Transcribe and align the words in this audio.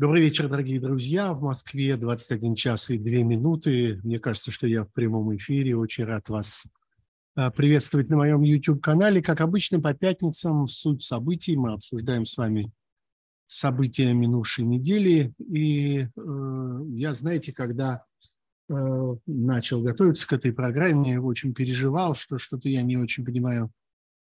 Добрый 0.00 0.22
вечер, 0.22 0.48
дорогие 0.48 0.80
друзья. 0.80 1.34
В 1.34 1.42
Москве 1.42 1.94
21 1.94 2.54
час 2.54 2.88
и 2.88 2.96
2 2.96 3.10
минуты. 3.22 4.00
Мне 4.02 4.18
кажется, 4.18 4.50
что 4.50 4.66
я 4.66 4.84
в 4.84 4.92
прямом 4.94 5.36
эфире. 5.36 5.76
Очень 5.76 6.04
рад 6.04 6.30
вас 6.30 6.64
а, 7.36 7.50
приветствовать 7.50 8.08
на 8.08 8.16
моем 8.16 8.40
YouTube-канале. 8.40 9.20
Как 9.20 9.42
обычно, 9.42 9.78
по 9.78 9.92
пятницам 9.92 10.66
суть 10.68 11.02
событий. 11.02 11.54
Мы 11.54 11.74
обсуждаем 11.74 12.24
с 12.24 12.34
вами 12.38 12.72
события 13.44 14.14
минувшей 14.14 14.64
недели. 14.64 15.34
И 15.38 15.98
э, 15.98 16.80
я, 16.94 17.12
знаете, 17.12 17.52
когда 17.52 18.06
э, 18.70 19.16
начал 19.26 19.82
готовиться 19.82 20.26
к 20.26 20.32
этой 20.32 20.54
программе, 20.54 21.20
очень 21.20 21.52
переживал, 21.52 22.14
что 22.14 22.38
что-то 22.38 22.70
я 22.70 22.80
не 22.80 22.96
очень 22.96 23.22
понимаю, 23.22 23.70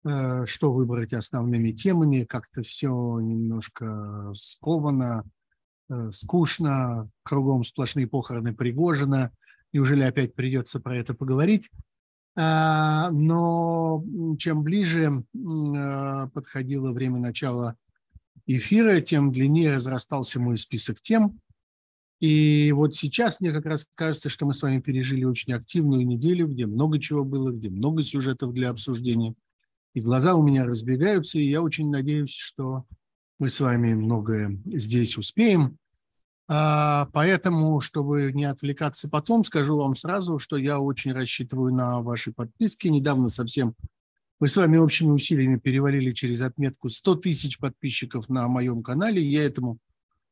э, 0.04 0.44
что 0.44 0.72
выбрать 0.72 1.12
основными 1.12 1.70
темами. 1.70 2.24
Как-то 2.24 2.64
все 2.64 2.90
немножко 3.20 4.32
сковано 4.34 5.22
Э, 5.22 5.41
скучно, 6.12 7.10
кругом 7.22 7.64
сплошные 7.64 8.06
похороны 8.06 8.54
Пригожина. 8.54 9.30
Неужели 9.72 10.02
опять 10.02 10.34
придется 10.34 10.80
про 10.80 10.96
это 10.96 11.14
поговорить? 11.14 11.70
А, 12.34 13.10
но 13.10 14.04
чем 14.38 14.62
ближе 14.62 15.24
а, 15.34 16.28
подходило 16.28 16.92
время 16.92 17.18
начала 17.18 17.76
эфира, 18.46 19.00
тем 19.00 19.30
длиннее 19.32 19.74
разрастался 19.74 20.40
мой 20.40 20.56
список 20.56 21.00
тем. 21.00 21.40
И 22.20 22.72
вот 22.72 22.94
сейчас 22.94 23.40
мне 23.40 23.52
как 23.52 23.66
раз 23.66 23.86
кажется, 23.94 24.28
что 24.28 24.46
мы 24.46 24.54
с 24.54 24.62
вами 24.62 24.80
пережили 24.80 25.24
очень 25.24 25.52
активную 25.52 26.06
неделю, 26.06 26.46
где 26.46 26.66
много 26.66 27.00
чего 27.00 27.24
было, 27.24 27.50
где 27.50 27.68
много 27.68 28.02
сюжетов 28.02 28.52
для 28.52 28.70
обсуждения. 28.70 29.34
И 29.94 30.00
глаза 30.00 30.34
у 30.34 30.42
меня 30.42 30.64
разбегаются, 30.64 31.38
и 31.38 31.50
я 31.50 31.60
очень 31.60 31.90
надеюсь, 31.90 32.32
что 32.32 32.84
мы 33.38 33.48
с 33.48 33.58
вами 33.60 33.94
многое 33.94 34.56
здесь 34.66 35.18
успеем. 35.18 35.76
А, 36.54 37.06
поэтому, 37.14 37.80
чтобы 37.80 38.30
не 38.34 38.44
отвлекаться 38.44 39.08
потом, 39.08 39.42
скажу 39.42 39.78
вам 39.78 39.94
сразу, 39.94 40.38
что 40.38 40.58
я 40.58 40.80
очень 40.80 41.14
рассчитываю 41.14 41.72
на 41.72 42.02
ваши 42.02 42.30
подписки. 42.30 42.88
Недавно 42.88 43.28
совсем 43.28 43.74
мы 44.38 44.48
с 44.48 44.56
вами 44.56 44.76
общими 44.76 45.08
усилиями 45.12 45.56
перевалили 45.56 46.10
через 46.10 46.42
отметку 46.42 46.90
100 46.90 47.14
тысяч 47.14 47.58
подписчиков 47.58 48.28
на 48.28 48.48
моем 48.48 48.82
канале. 48.82 49.22
Я 49.22 49.44
этому 49.44 49.78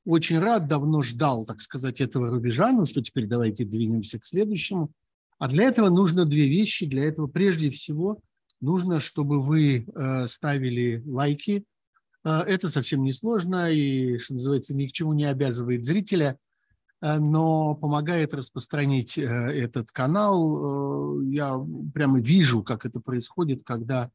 очень 0.04 0.38
рад, 0.38 0.68
давно 0.68 1.00
ждал, 1.00 1.46
так 1.46 1.62
сказать, 1.62 2.02
этого 2.02 2.28
рубежа, 2.28 2.70
ну 2.70 2.84
что 2.84 3.00
теперь 3.00 3.26
давайте 3.26 3.64
двинемся 3.64 4.18
к 4.18 4.26
следующему. 4.26 4.92
А 5.38 5.48
для 5.48 5.64
этого 5.64 5.88
нужно 5.88 6.26
две 6.26 6.48
вещи. 6.48 6.84
Для 6.84 7.04
этого 7.04 7.28
прежде 7.28 7.70
всего 7.70 8.20
нужно, 8.60 9.00
чтобы 9.00 9.40
вы 9.40 9.86
э, 9.86 10.26
ставили 10.26 11.02
лайки, 11.06 11.64
это 12.24 12.68
совсем 12.68 13.02
не 13.02 13.12
сложно 13.12 13.70
и, 13.70 14.18
что 14.18 14.34
называется, 14.34 14.76
ни 14.76 14.86
к 14.86 14.92
чему 14.92 15.12
не 15.12 15.24
обязывает 15.24 15.84
зрителя, 15.84 16.38
а, 17.00 17.18
но 17.18 17.74
помогает 17.74 18.34
распространить 18.34 19.16
э, 19.16 19.22
этот 19.22 19.90
канал. 19.90 21.20
Э, 21.20 21.24
я 21.26 21.58
прямо 21.94 22.20
вижу, 22.20 22.62
как 22.62 22.84
это 22.84 23.00
происходит, 23.00 23.62
когда 23.64 24.10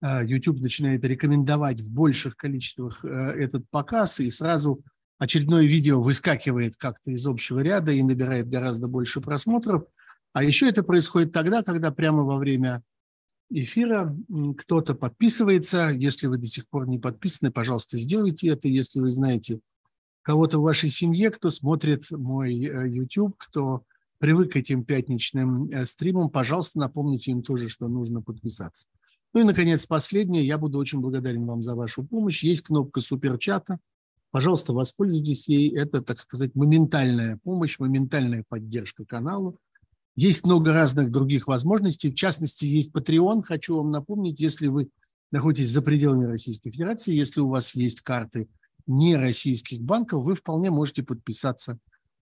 а, 0.00 0.22
YouTube 0.24 0.60
начинает 0.60 1.04
рекомендовать 1.04 1.80
в 1.80 1.90
больших 1.90 2.36
количествах 2.36 3.04
э, 3.04 3.08
этот 3.08 3.68
показ, 3.70 4.20
и 4.20 4.30
сразу 4.30 4.82
очередное 5.18 5.64
видео 5.64 6.00
выскакивает 6.00 6.76
как-то 6.76 7.10
из 7.10 7.26
общего 7.26 7.60
ряда 7.60 7.90
и 7.92 8.02
набирает 8.02 8.48
гораздо 8.48 8.86
больше 8.86 9.20
просмотров. 9.20 9.84
А 10.32 10.44
еще 10.44 10.68
это 10.68 10.84
происходит 10.84 11.32
тогда, 11.32 11.62
когда 11.64 11.90
прямо 11.90 12.22
во 12.22 12.38
время 12.38 12.84
эфира 13.50 14.16
кто-то 14.56 14.94
подписывается. 14.94 15.90
Если 15.90 16.26
вы 16.26 16.38
до 16.38 16.46
сих 16.46 16.68
пор 16.68 16.88
не 16.88 16.98
подписаны, 16.98 17.50
пожалуйста, 17.50 17.98
сделайте 17.98 18.48
это. 18.48 18.68
Если 18.68 19.00
вы 19.00 19.10
знаете 19.10 19.60
кого-то 20.22 20.58
в 20.58 20.62
вашей 20.62 20.90
семье, 20.90 21.30
кто 21.30 21.50
смотрит 21.50 22.10
мой 22.10 22.54
э, 22.54 22.88
YouTube, 22.88 23.34
кто 23.38 23.82
привык 24.18 24.52
к 24.52 24.56
этим 24.56 24.84
пятничным 24.84 25.70
э, 25.70 25.84
стримам, 25.84 26.30
пожалуйста, 26.30 26.78
напомните 26.78 27.32
им 27.32 27.42
тоже, 27.42 27.68
что 27.68 27.88
нужно 27.88 28.22
подписаться. 28.22 28.86
Ну 29.32 29.40
и, 29.40 29.44
наконец, 29.44 29.86
последнее. 29.86 30.46
Я 30.46 30.58
буду 30.58 30.78
очень 30.78 31.00
благодарен 31.00 31.46
вам 31.46 31.62
за 31.62 31.74
вашу 31.74 32.04
помощь. 32.04 32.42
Есть 32.42 32.62
кнопка 32.62 33.00
суперчата. 33.00 33.78
Пожалуйста, 34.30 34.72
воспользуйтесь 34.72 35.48
ей. 35.48 35.74
Это, 35.76 36.02
так 36.02 36.20
сказать, 36.20 36.54
моментальная 36.54 37.38
помощь, 37.42 37.78
моментальная 37.78 38.44
поддержка 38.48 39.04
каналу. 39.04 39.58
Есть 40.16 40.44
много 40.44 40.72
разных 40.72 41.10
других 41.10 41.46
возможностей. 41.46 42.10
В 42.10 42.14
частности, 42.14 42.64
есть 42.64 42.92
Patreon. 42.92 43.42
Хочу 43.42 43.76
вам 43.76 43.90
напомнить, 43.90 44.40
если 44.40 44.66
вы 44.66 44.90
находитесь 45.30 45.70
за 45.70 45.82
пределами 45.82 46.24
Российской 46.24 46.70
Федерации, 46.70 47.14
если 47.14 47.40
у 47.40 47.48
вас 47.48 47.74
есть 47.74 48.00
карты 48.00 48.48
не 48.86 49.16
российских 49.16 49.80
банков, 49.80 50.24
вы 50.24 50.34
вполне 50.34 50.70
можете 50.70 51.02
подписаться 51.02 51.78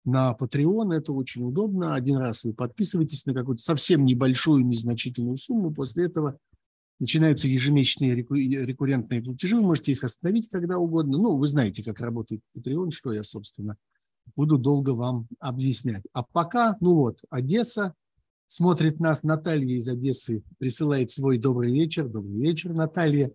на 0.05 0.37
Patreon. 0.39 0.95
Это 0.95 1.13
очень 1.13 1.45
удобно. 1.45 1.95
Один 1.95 2.17
раз 2.17 2.45
вы 2.45 2.55
подписываетесь 2.55 3.27
на 3.27 3.35
какую-то 3.35 3.63
совсем 3.63 4.05
небольшую, 4.05 4.65
незначительную 4.65 5.37
сумму. 5.37 5.73
После 5.73 6.07
этого 6.07 6.39
начинаются 7.01 7.49
ежемесячные 7.49 8.15
рекуррентные 8.15 9.23
платежи. 9.23 9.57
Вы 9.57 9.63
можете 9.63 9.93
их 9.93 10.05
остановить 10.05 10.49
когда 10.49 10.79
угодно. 10.79 11.19
Ну, 11.19 11.37
вы 11.37 11.47
знаете, 11.47 11.83
как 11.83 12.01
работает 12.01 12.41
Patreon, 12.57 12.91
что 12.91 13.13
я, 13.13 13.25
собственно, 13.25 13.77
буду 14.37 14.59
долго 14.59 14.91
вам 14.91 15.27
объяснять. 15.39 16.03
А 16.13 16.23
пока, 16.23 16.77
ну 16.81 16.95
вот, 16.95 17.21
Одесса, 17.31 17.95
смотрит 18.47 19.01
нас 19.01 19.23
Наталья 19.23 19.77
из 19.77 19.89
Одессы, 19.89 20.43
присылает 20.59 21.11
свой 21.11 21.39
добрый 21.39 21.73
вечер. 21.73 22.09
Добрый 22.09 22.41
вечер, 22.41 22.73
Наталья. 22.73 23.33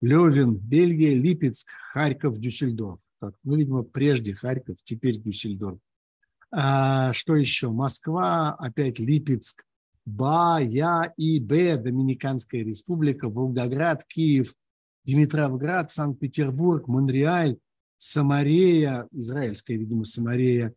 Левин, 0.00 0.54
Бельгия, 0.54 1.14
Липецк, 1.14 1.68
Харьков, 1.92 2.38
Дюссельдорф. 2.38 3.00
Так, 3.20 3.34
ну, 3.42 3.56
видимо, 3.56 3.82
прежде 3.82 4.32
Харьков, 4.34 4.76
теперь 4.84 5.18
Дюссельдорф. 5.18 5.78
А, 6.50 7.12
что 7.12 7.34
еще? 7.34 7.70
Москва, 7.70 8.54
опять 8.54 8.98
Липецк, 9.00 9.64
Ба, 10.06 10.60
Я 10.62 11.12
и 11.16 11.40
Б, 11.40 11.76
Доминиканская 11.76 12.62
республика, 12.62 13.28
Волгоград, 13.28 14.04
Киев, 14.04 14.54
Димитровград, 15.04 15.90
Санкт-Петербург, 15.90 16.86
Монреаль, 16.86 17.58
Самарея, 17.98 19.08
израильская, 19.12 19.76
видимо, 19.76 20.04
Самарея, 20.04 20.72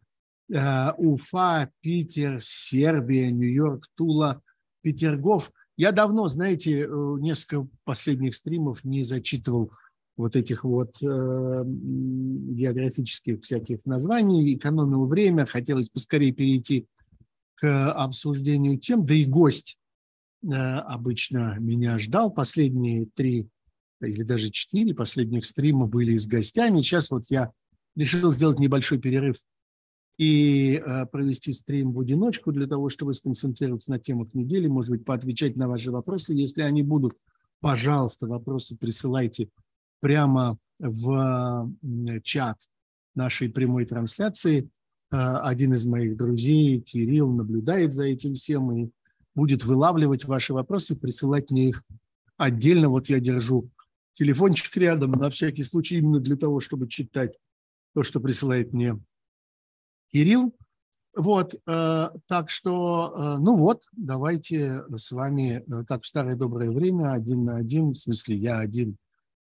э, 0.51 0.91
Уфа, 0.97 1.71
Питер, 1.79 2.39
Сербия, 2.41 3.31
Нью-Йорк, 3.31 3.87
Тула, 3.95 4.41
Петергоф. 4.81 5.51
Я 5.77 5.91
давно, 5.91 6.27
знаете, 6.27 6.81
э, 6.81 6.87
несколько 7.19 7.67
последних 7.83 8.35
стримов 8.35 8.83
не 8.83 9.03
зачитывал 9.03 9.71
вот 10.17 10.35
этих 10.35 10.63
вот 10.63 10.95
э, 11.01 11.63
географических 11.65 13.41
всяких 13.41 13.85
названий, 13.85 14.55
экономил 14.55 15.05
время, 15.05 15.45
хотелось 15.45 15.89
поскорее 15.89 16.31
перейти 16.31 16.87
к 17.55 17.91
обсуждению 17.91 18.77
тем, 18.77 19.05
да 19.05 19.13
и 19.13 19.25
гость 19.25 19.77
э, 20.43 20.47
обычно 20.47 21.57
меня 21.59 21.99
ждал 21.99 22.31
последние 22.31 23.05
три 23.13 23.47
или 24.07 24.23
даже 24.23 24.49
четыре 24.49 24.93
последних 24.93 25.45
стрима 25.45 25.87
были 25.87 26.15
с 26.15 26.27
гостями. 26.27 26.81
Сейчас 26.81 27.11
вот 27.11 27.25
я 27.29 27.51
решил 27.95 28.31
сделать 28.31 28.59
небольшой 28.59 28.99
перерыв 28.99 29.37
и 30.17 30.81
э, 30.85 31.05
провести 31.07 31.53
стрим 31.53 31.93
в 31.93 31.99
одиночку 31.99 32.51
для 32.51 32.67
того, 32.67 32.89
чтобы 32.89 33.13
сконцентрироваться 33.13 33.91
на 33.91 33.99
темах 33.99 34.33
недели, 34.33 34.67
может 34.67 34.91
быть, 34.91 35.05
поотвечать 35.05 35.55
на 35.55 35.67
ваши 35.67 35.91
вопросы. 35.91 36.33
Если 36.33 36.61
они 36.61 36.83
будут, 36.83 37.17
пожалуйста, 37.59 38.27
вопросы 38.27 38.75
присылайте 38.75 39.49
прямо 39.99 40.57
в 40.79 41.71
чат 42.23 42.57
нашей 43.15 43.49
прямой 43.49 43.85
трансляции. 43.85 44.69
Э, 45.11 45.37
один 45.41 45.73
из 45.73 45.85
моих 45.85 46.17
друзей, 46.17 46.81
Кирилл, 46.81 47.31
наблюдает 47.31 47.93
за 47.93 48.05
этим 48.05 48.35
всем 48.35 48.71
и 48.71 48.89
будет 49.33 49.63
вылавливать 49.63 50.25
ваши 50.25 50.53
вопросы, 50.53 50.95
присылать 50.95 51.49
мне 51.49 51.69
их 51.69 51.83
отдельно. 52.37 52.89
Вот 52.89 53.07
я 53.07 53.19
держу 53.19 53.69
телефончик 54.13 54.75
рядом 54.77 55.11
на 55.11 55.29
всякий 55.29 55.63
случай 55.63 55.97
именно 55.97 56.19
для 56.19 56.35
того, 56.35 56.59
чтобы 56.59 56.87
читать 56.87 57.37
то, 57.93 58.03
что 58.03 58.19
присылает 58.19 58.73
мне 58.73 58.99
Кирилл. 60.11 60.55
Вот, 61.13 61.55
э, 61.55 62.09
так 62.27 62.49
что, 62.49 63.13
э, 63.13 63.41
ну 63.41 63.57
вот, 63.57 63.83
давайте 63.91 64.83
с 64.95 65.11
вами, 65.11 65.61
э, 65.67 65.83
так 65.85 66.03
в 66.03 66.07
старое 66.07 66.37
доброе 66.37 66.71
время, 66.71 67.11
один 67.11 67.43
на 67.43 67.57
один, 67.57 67.91
в 67.91 67.95
смысле 67.95 68.37
я 68.37 68.59
один 68.59 68.97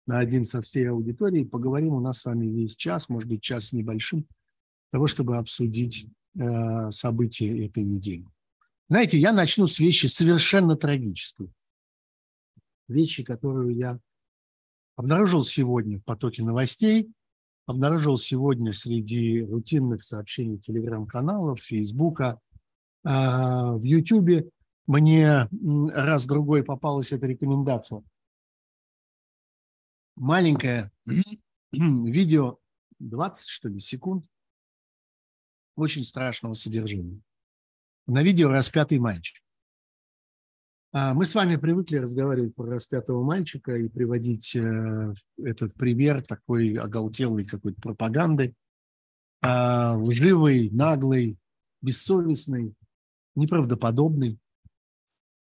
на 0.06 0.18
один 0.18 0.46
со 0.46 0.62
всей 0.62 0.88
аудиторией, 0.88 1.44
поговорим 1.44 1.92
у 1.92 2.00
нас 2.00 2.20
с 2.20 2.24
вами 2.24 2.46
весь 2.46 2.74
час, 2.74 3.10
может 3.10 3.28
быть, 3.28 3.42
час 3.42 3.66
с 3.66 3.72
небольшим, 3.74 4.26
того, 4.90 5.06
чтобы 5.06 5.36
обсудить 5.36 6.06
э, 6.34 6.90
события 6.90 7.66
этой 7.66 7.84
недели. 7.84 8.24
Знаете, 8.88 9.18
я 9.18 9.34
начну 9.34 9.66
с 9.66 9.78
вещи 9.78 10.06
совершенно 10.06 10.76
трагической. 10.76 11.52
Вещи, 12.88 13.22
которую 13.22 13.74
я 13.74 14.00
Обнаружил 14.98 15.44
сегодня 15.44 16.00
в 16.00 16.02
потоке 16.02 16.42
новостей, 16.42 17.08
обнаружил 17.66 18.18
сегодня 18.18 18.72
среди 18.72 19.44
рутинных 19.44 20.02
сообщений 20.02 20.58
телеграм-каналов, 20.58 21.60
фейсбука, 21.60 22.40
а, 23.04 23.74
в 23.74 23.84
ютубе 23.84 24.50
мне 24.88 25.48
раз-другой 25.92 26.64
попалась 26.64 27.12
эта 27.12 27.28
рекомендация. 27.28 28.02
Маленькое 30.16 30.90
видео 31.72 32.58
20, 32.98 33.46
что 33.46 33.68
ли, 33.68 33.78
секунд 33.78 34.26
очень 35.76 36.02
страшного 36.02 36.54
содержания. 36.54 37.20
На 38.08 38.24
видео 38.24 38.48
распятый 38.48 38.98
мальчик. 38.98 39.40
А, 40.90 41.12
мы 41.12 41.26
с 41.26 41.34
вами 41.34 41.56
привыкли 41.56 41.98
разговаривать 41.98 42.54
про 42.54 42.66
распятого 42.66 43.22
мальчика 43.22 43.76
и 43.76 43.88
приводить 43.88 44.56
э, 44.56 45.14
этот 45.36 45.74
пример 45.74 46.22
такой 46.22 46.74
оголтелой 46.76 47.44
какой-то 47.44 47.78
пропаганды, 47.80 48.54
а, 49.42 49.96
лживый, 49.98 50.70
наглый, 50.70 51.36
бессовестный, 51.82 52.74
неправдоподобный. 53.34 54.38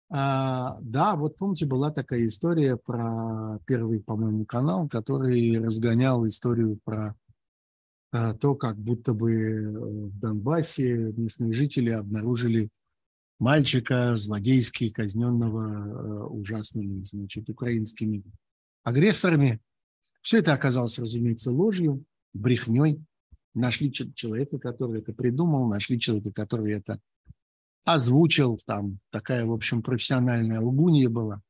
А, 0.09 0.79
да, 0.81 1.15
вот 1.15 1.37
помните, 1.37 1.67
была 1.67 1.91
такая 1.91 2.25
история 2.25 2.75
про 2.75 3.59
первый, 3.67 3.99
по-моему, 3.99 4.43
канал, 4.45 4.87
который 4.87 5.59
разгонял 5.63 6.25
историю 6.25 6.79
про 6.83 7.15
а, 8.11 8.33
то, 8.33 8.55
как 8.55 8.77
будто 8.77 9.13
бы 9.13 9.33
э, 9.33 9.69
в 9.69 10.17
Донбассе 10.17 11.13
местные 11.15 11.53
жители 11.53 11.91
обнаружили 11.91 12.69
мальчика 13.39 14.15
злодейски 14.15 14.89
казненного 14.89 15.63
э, 15.63 16.23
ужасными, 16.27 17.03
значит, 17.03 17.49
украинскими 17.49 18.23
агрессорами. 18.83 19.59
Все 20.21 20.39
это 20.39 20.53
оказалось, 20.53 20.99
разумеется, 20.99 21.51
ложью, 21.51 22.03
брехней. 22.33 23.03
Нашли 23.53 23.91
человека, 23.91 24.59
который 24.59 24.99
это 25.01 25.13
придумал, 25.13 25.67
нашли 25.67 25.99
человека, 25.99 26.31
который 26.31 26.73
это 26.73 26.99
озвучил. 27.85 28.59
Там 28.65 28.99
такая, 29.09 29.45
в 29.45 29.51
общем, 29.51 29.81
профессиональная 29.81 30.61
лгунья 30.61 31.09
была. 31.09 31.41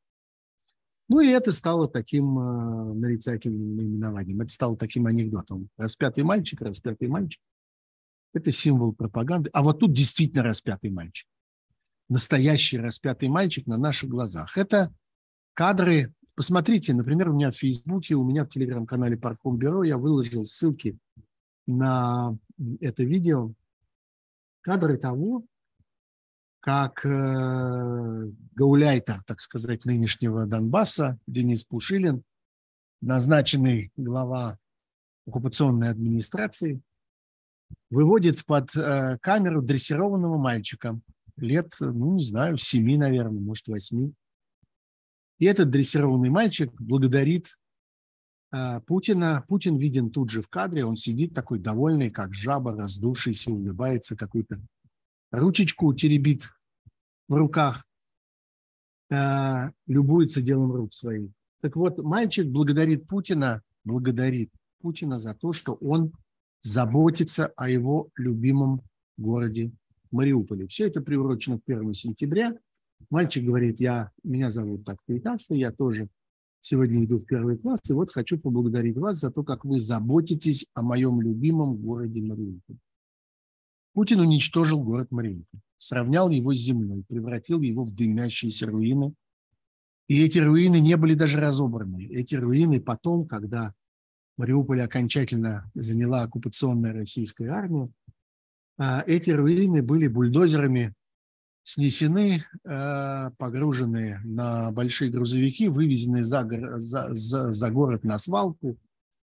Ну 1.10 1.22
и 1.22 1.28
это 1.28 1.54
стало 1.54 1.88
таким 1.88 2.38
э, 2.38 2.94
нарицательным 2.94 3.78
наименованием. 3.78 4.42
Это 4.42 4.52
стало 4.52 4.78
таким 4.78 5.08
анекдотом. 5.08 5.70
Распятый 5.78 6.24
мальчик, 6.24 6.62
распятый 6.62 7.08
мальчик. 7.08 7.42
Это 8.34 8.52
символ 8.52 8.94
пропаганды. 8.94 9.50
А 9.54 9.64
вот 9.64 9.80
тут 9.80 9.94
действительно 9.94 10.44
распятый 10.44 10.92
мальчик. 10.92 11.28
Настоящий 12.10 12.78
распятый 12.78 13.28
мальчик 13.28 13.68
на 13.68 13.78
наших 13.78 14.10
глазах. 14.10 14.58
Это 14.58 14.94
кадры. 15.54 16.14
Посмотрите, 16.36 16.94
например, 16.94 17.30
у 17.30 17.34
меня 17.34 17.52
в 17.52 17.58
Фейсбуке, 17.58 18.16
у 18.16 18.24
меня 18.24 18.46
в 18.46 18.50
телеграм-канале 18.50 19.18
Парком 19.18 19.58
Бюро 19.58 19.84
я 19.84 19.98
выложил 19.98 20.46
ссылки 20.46 20.98
на 21.66 22.38
это 22.80 23.04
видео. 23.04 23.52
Кадры 24.62 24.98
того, 24.98 25.46
как 26.60 27.06
э, 27.06 28.32
гауляйтер, 28.56 29.24
так 29.24 29.40
сказать, 29.42 29.86
нынешнего 29.86 30.46
Донбасса, 30.46 31.18
Денис 31.28 31.64
Пушилин, 31.64 32.24
назначенный 33.02 33.92
глава 33.96 34.58
оккупационной 35.26 35.90
администрации, 35.90 36.82
выводит 37.90 38.46
под 38.46 38.76
э, 38.76 39.18
камеру 39.22 39.62
дрессированного 39.62 40.38
мальчика 40.38 41.00
лет, 41.38 41.74
ну, 41.80 42.16
не 42.16 42.24
знаю, 42.24 42.58
семи, 42.58 42.98
наверное, 42.98 43.42
может, 43.42 43.68
восьми. 43.68 44.14
И 45.40 45.46
этот 45.46 45.70
дрессированный 45.70 46.30
мальчик 46.30 46.72
благодарит 46.82 47.58
э, 48.52 48.82
Путина. 48.82 49.44
Путин 49.48 49.78
виден 49.78 50.10
тут 50.10 50.32
же 50.32 50.42
в 50.42 50.50
кадре, 50.50 50.84
он 50.84 50.96
сидит 50.96 51.34
такой 51.34 51.60
довольный, 51.60 52.10
как 52.10 52.34
жаба, 52.34 52.76
раздувшийся, 52.76 53.52
улыбается, 53.52 54.16
какую-то 54.16 54.60
ручечку 55.32 55.94
теребит 55.94 56.50
в 57.28 57.36
руках, 57.36 57.86
э, 59.12 59.70
любуется 59.86 60.42
делом 60.42 60.72
рук 60.72 60.94
своих. 60.94 61.30
Так 61.62 61.76
вот, 61.76 62.00
мальчик 62.00 62.48
благодарит 62.48 63.08
Путина, 63.08 63.62
благодарит 63.84 64.52
Путина 64.80 65.20
за 65.20 65.34
то, 65.36 65.54
что 65.54 65.74
он 65.74 66.14
заботится 66.62 67.48
о 67.56 67.70
его 67.70 68.10
любимом 68.16 68.82
городе 69.18 69.72
Мариуполе. 70.12 70.68
Все 70.68 70.88
это 70.88 71.02
приурочено 71.02 71.60
к 71.60 71.64
1 71.68 71.94
сентября. 71.94 72.58
Мальчик 73.10 73.46
говорит, 73.46 73.80
я, 73.80 74.12
меня 74.24 74.50
зовут 74.50 74.86
так-то 74.86 75.14
и 75.14 75.20
так-то, 75.20 75.56
я 75.56 75.72
тоже 75.72 76.10
сегодня 76.60 77.06
иду 77.06 77.20
в 77.20 77.26
первый 77.26 77.58
класс, 77.58 77.80
и 77.90 77.94
вот 77.94 78.12
хочу 78.12 78.38
поблагодарить 78.40 78.98
вас 78.98 79.20
за 79.20 79.32
то, 79.32 79.44
как 79.44 79.64
вы 79.64 79.80
заботитесь 79.80 80.66
о 80.74 80.82
моем 80.82 81.22
любимом 81.22 81.76
городе 81.78 82.22
Мариуполе. 82.22 82.80
Путин 83.94 84.20
уничтожил 84.20 84.84
город 84.84 85.12
Мариуполь, 85.12 85.62
сравнял 85.78 86.30
его 86.30 86.54
с 86.54 86.58
землей, 86.58 87.04
превратил 87.08 87.62
его 87.62 87.84
в 87.84 87.94
дымящиеся 87.94 88.68
руины. 88.68 89.14
И 90.08 90.24
эти 90.24 90.40
руины 90.40 90.80
не 90.80 90.96
были 90.98 91.16
даже 91.16 91.40
разобраны. 91.40 92.06
Эти 92.08 92.36
руины 92.36 92.80
потом, 92.80 93.28
когда 93.28 93.74
Мариуполь 94.38 94.82
окончательно 94.82 95.70
заняла 95.74 96.22
оккупационная 96.22 96.94
российская 96.94 97.50
армия, 97.50 97.90
эти 98.80 99.32
руины 99.32 99.82
были 99.82 100.08
бульдозерами 100.08 100.94
снесены, 101.68 102.46
а, 102.66 103.32
погружены 103.32 104.22
на 104.24 104.72
большие 104.72 105.12
грузовики, 105.12 105.68
вывезены 105.68 106.24
за, 106.24 106.48
за, 106.78 107.14
за, 107.14 107.52
за 107.52 107.72
город 107.72 108.06
на 108.06 108.18
свалку 108.20 108.78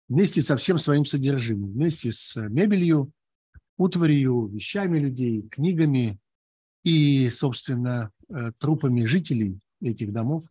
вместе 0.08 0.42
со 0.42 0.56
всем 0.56 0.78
своим 0.78 1.04
содержимым, 1.04 1.72
вместе 1.72 2.14
с 2.14 2.38
мебелью, 2.38 3.12
утварью, 3.78 4.48
вещами 4.48 5.00
людей, 5.00 5.42
книгами 5.50 6.20
и, 6.84 7.30
собственно, 7.30 8.12
э, 8.30 8.52
трупами 8.58 9.04
жителей 9.06 9.60
этих 9.82 10.14
домов, 10.14 10.46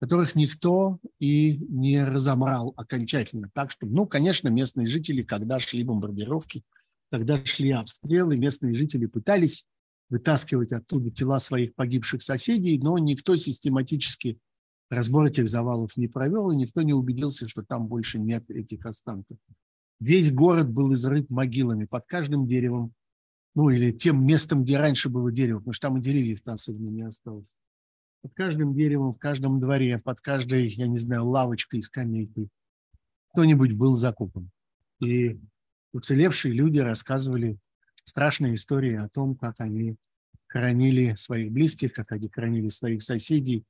которых 0.00 0.34
никто 0.34 0.98
и 1.18 1.56
не 1.70 2.04
разобрал 2.04 2.74
окончательно. 2.76 3.50
Так 3.54 3.70
что, 3.70 3.86
ну, 3.86 4.06
конечно, 4.06 4.48
местные 4.48 4.86
жители, 4.86 5.22
когда 5.22 5.58
шли 5.58 5.84
бомбардировки, 5.84 6.64
когда 7.10 7.42
шли 7.44 7.70
обстрелы, 7.70 8.36
местные 8.36 8.74
жители 8.74 9.06
пытались 9.06 9.66
вытаскивать 10.10 10.72
оттуда 10.72 11.10
тела 11.10 11.38
своих 11.38 11.74
погибших 11.74 12.22
соседей, 12.22 12.78
но 12.78 12.98
никто 12.98 13.36
систематически 13.36 14.38
разбор 14.90 15.26
этих 15.26 15.48
завалов 15.48 15.96
не 15.96 16.08
провел, 16.08 16.50
и 16.50 16.56
никто 16.56 16.82
не 16.82 16.94
убедился, 16.94 17.48
что 17.48 17.62
там 17.62 17.86
больше 17.86 18.18
нет 18.18 18.50
этих 18.50 18.86
останков. 18.86 19.36
Весь 20.00 20.32
город 20.32 20.70
был 20.70 20.92
изрыт 20.92 21.28
могилами 21.28 21.84
под 21.84 22.06
каждым 22.06 22.46
деревом, 22.46 22.92
ну 23.54 23.68
или 23.70 23.90
тем 23.90 24.24
местом, 24.24 24.62
где 24.64 24.78
раньше 24.78 25.08
было 25.08 25.30
дерево, 25.32 25.58
потому 25.58 25.72
что 25.72 25.88
там 25.88 25.98
и 25.98 26.00
деревьев-то 26.00 26.52
особенно 26.52 26.88
не 26.88 27.02
осталось. 27.02 27.56
Под 28.22 28.32
каждым 28.34 28.74
деревом, 28.74 29.12
в 29.12 29.18
каждом 29.18 29.60
дворе, 29.60 29.98
под 29.98 30.20
каждой, 30.20 30.68
я 30.68 30.86
не 30.86 30.98
знаю, 30.98 31.26
лавочкой, 31.26 31.82
скамейкой 31.82 32.50
кто-нибудь 33.32 33.72
был 33.74 33.94
закопан. 33.94 34.50
И 35.00 35.38
уцелевшие 35.92 36.54
люди 36.54 36.78
рассказывали 36.78 37.58
страшные 38.04 38.54
истории 38.54 38.96
о 38.96 39.08
том, 39.08 39.34
как 39.34 39.60
они 39.60 39.96
хоронили 40.46 41.14
своих 41.14 41.52
близких, 41.52 41.92
как 41.92 42.12
они 42.12 42.28
хоронили 42.28 42.68
своих 42.68 43.02
соседей, 43.02 43.64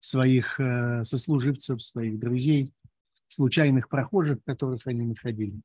своих 0.00 0.58
э, 0.60 1.04
сослуживцев, 1.04 1.82
своих 1.82 2.18
друзей– 2.18 2.72
случайных 3.28 3.88
прохожих, 3.88 4.38
которых 4.44 4.86
они 4.86 5.04
находили. 5.06 5.60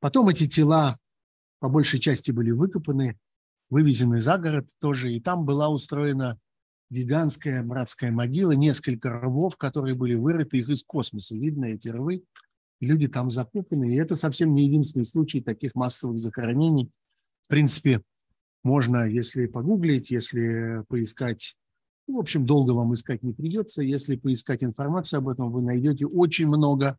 Потом 0.00 0.28
эти 0.28 0.46
тела 0.46 0.98
по 1.58 1.68
большей 1.68 1.98
части 1.98 2.30
были 2.30 2.50
выкопаны, 2.50 3.18
вывезены 3.70 4.20
за 4.20 4.38
город 4.38 4.68
тоже, 4.78 5.12
и 5.12 5.20
там 5.20 5.44
была 5.44 5.68
устроена 5.68 6.38
гигантская 6.90 7.62
братская 7.62 8.10
могила, 8.10 8.52
несколько 8.52 9.10
рвов, 9.10 9.56
которые 9.56 9.94
были 9.94 10.14
вырыты, 10.14 10.58
их 10.58 10.68
из 10.70 10.82
космоса 10.84 11.36
видно, 11.36 11.66
эти 11.66 11.88
рвы, 11.88 12.24
люди 12.80 13.08
там 13.08 13.30
закопаны, 13.30 13.94
и 13.94 13.96
это 13.96 14.14
совсем 14.14 14.54
не 14.54 14.66
единственный 14.66 15.04
случай 15.04 15.40
таких 15.40 15.74
массовых 15.74 16.18
захоронений. 16.18 16.90
В 17.44 17.48
принципе, 17.48 18.02
можно, 18.62 19.08
если 19.08 19.46
погуглить, 19.46 20.10
если 20.10 20.84
поискать 20.88 21.56
в 22.08 22.16
общем, 22.16 22.46
долго 22.46 22.72
вам 22.72 22.94
искать 22.94 23.22
не 23.22 23.32
придется. 23.32 23.82
Если 23.82 24.16
поискать 24.16 24.64
информацию 24.64 25.18
об 25.18 25.28
этом, 25.28 25.52
вы 25.52 25.60
найдете 25.60 26.06
очень 26.06 26.48
много 26.48 26.98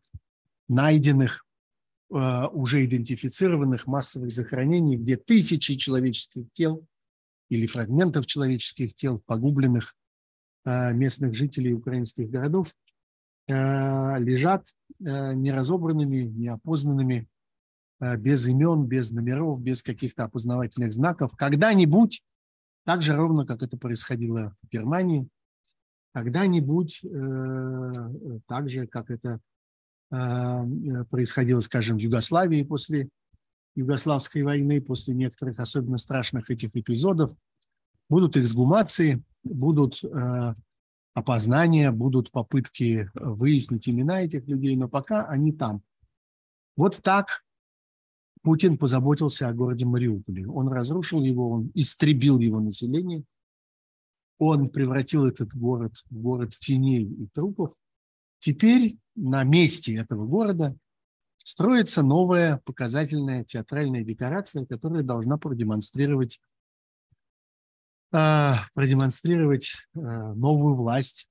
найденных, 0.68 1.44
э, 2.12 2.46
уже 2.52 2.84
идентифицированных 2.84 3.88
массовых 3.88 4.30
захоронений, 4.30 4.96
где 4.96 5.16
тысячи 5.16 5.74
человеческих 5.74 6.44
тел 6.52 6.86
или 7.48 7.66
фрагментов 7.66 8.26
человеческих 8.26 8.94
тел, 8.94 9.20
погубленных 9.26 9.96
э, 10.64 10.94
местных 10.94 11.34
жителей 11.34 11.72
украинских 11.72 12.30
городов, 12.30 12.72
лежат 13.50 14.66
неразобранными, 14.98 16.22
неопознанными, 16.24 17.28
без 18.18 18.46
имен, 18.46 18.86
без 18.86 19.10
номеров, 19.10 19.60
без 19.60 19.82
каких-то 19.82 20.24
опознавательных 20.24 20.92
знаков. 20.92 21.36
Когда-нибудь 21.36 22.22
так 22.84 23.02
же 23.02 23.14
ровно, 23.14 23.46
как 23.46 23.62
это 23.62 23.76
происходило 23.76 24.54
в 24.62 24.68
Германии, 24.68 25.28
когда-нибудь, 26.12 27.04
э, 27.04 27.92
так 28.46 28.68
же, 28.68 28.86
как 28.86 29.10
это 29.10 29.40
э, 30.10 31.04
происходило, 31.08 31.60
скажем, 31.60 31.98
в 31.98 32.00
Югославии 32.00 32.64
после 32.64 33.08
Югославской 33.76 34.42
войны, 34.42 34.80
после 34.80 35.14
некоторых 35.14 35.60
особенно 35.60 35.98
страшных 35.98 36.50
этих 36.50 36.74
эпизодов, 36.74 37.32
будут 38.08 38.36
эксгумации, 38.36 39.22
будут 39.44 40.02
э, 40.02 40.54
опознания, 41.14 41.90
будут 41.90 42.30
попытки 42.30 43.10
выяснить 43.14 43.88
имена 43.88 44.22
этих 44.22 44.46
людей, 44.46 44.76
но 44.76 44.88
пока 44.88 45.24
они 45.26 45.52
там. 45.52 45.82
Вот 46.76 47.00
так 47.02 47.44
Путин 48.42 48.78
позаботился 48.78 49.48
о 49.48 49.52
городе 49.52 49.84
Мариуполе. 49.84 50.46
Он 50.48 50.68
разрушил 50.68 51.22
его, 51.22 51.50
он 51.50 51.70
истребил 51.74 52.38
его 52.38 52.60
население, 52.60 53.24
он 54.38 54.70
превратил 54.70 55.26
этот 55.26 55.54
город 55.54 56.02
в 56.10 56.18
город 56.18 56.54
теней 56.58 57.04
и 57.04 57.26
трупов. 57.26 57.74
Теперь 58.38 58.96
на 59.14 59.44
месте 59.44 59.96
этого 59.96 60.26
города 60.26 60.74
строится 61.36 62.02
новая 62.02 62.62
показательная 62.64 63.44
театральная 63.44 64.02
декорация, 64.02 64.64
которая 64.64 65.02
должна 65.02 65.36
продемонстрировать, 65.36 66.40
продемонстрировать 68.10 69.72
э, 69.94 69.98
новую 69.98 70.74
власть. 70.74 71.28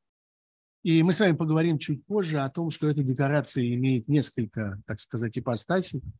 И 0.84 1.04
мы 1.04 1.12
с 1.12 1.20
вами 1.20 1.36
поговорим 1.36 1.78
чуть 1.78 2.06
позже 2.06 2.40
о 2.40 2.50
том, 2.50 2.72
что 2.72 2.88
эта 2.88 3.04
декорация 3.04 3.66
имеет 3.76 4.08
несколько, 4.08 4.82
так 4.86 5.00
сказать, 5.00 5.38
ипостасей– 5.38 6.02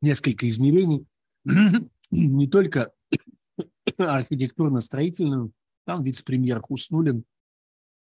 несколько 0.00 0.48
измерений, 0.48 1.06
не 2.10 2.48
только 2.48 2.92
архитектурно-строительную, 3.98 5.52
там 5.84 6.02
вице-премьер 6.02 6.60
Хуснулин, 6.60 7.24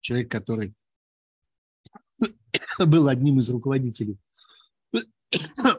человек, 0.02 0.32
который 0.32 0.74
был 2.80 3.08
одним 3.08 3.40
из 3.40 3.50
руководителей 3.50 4.18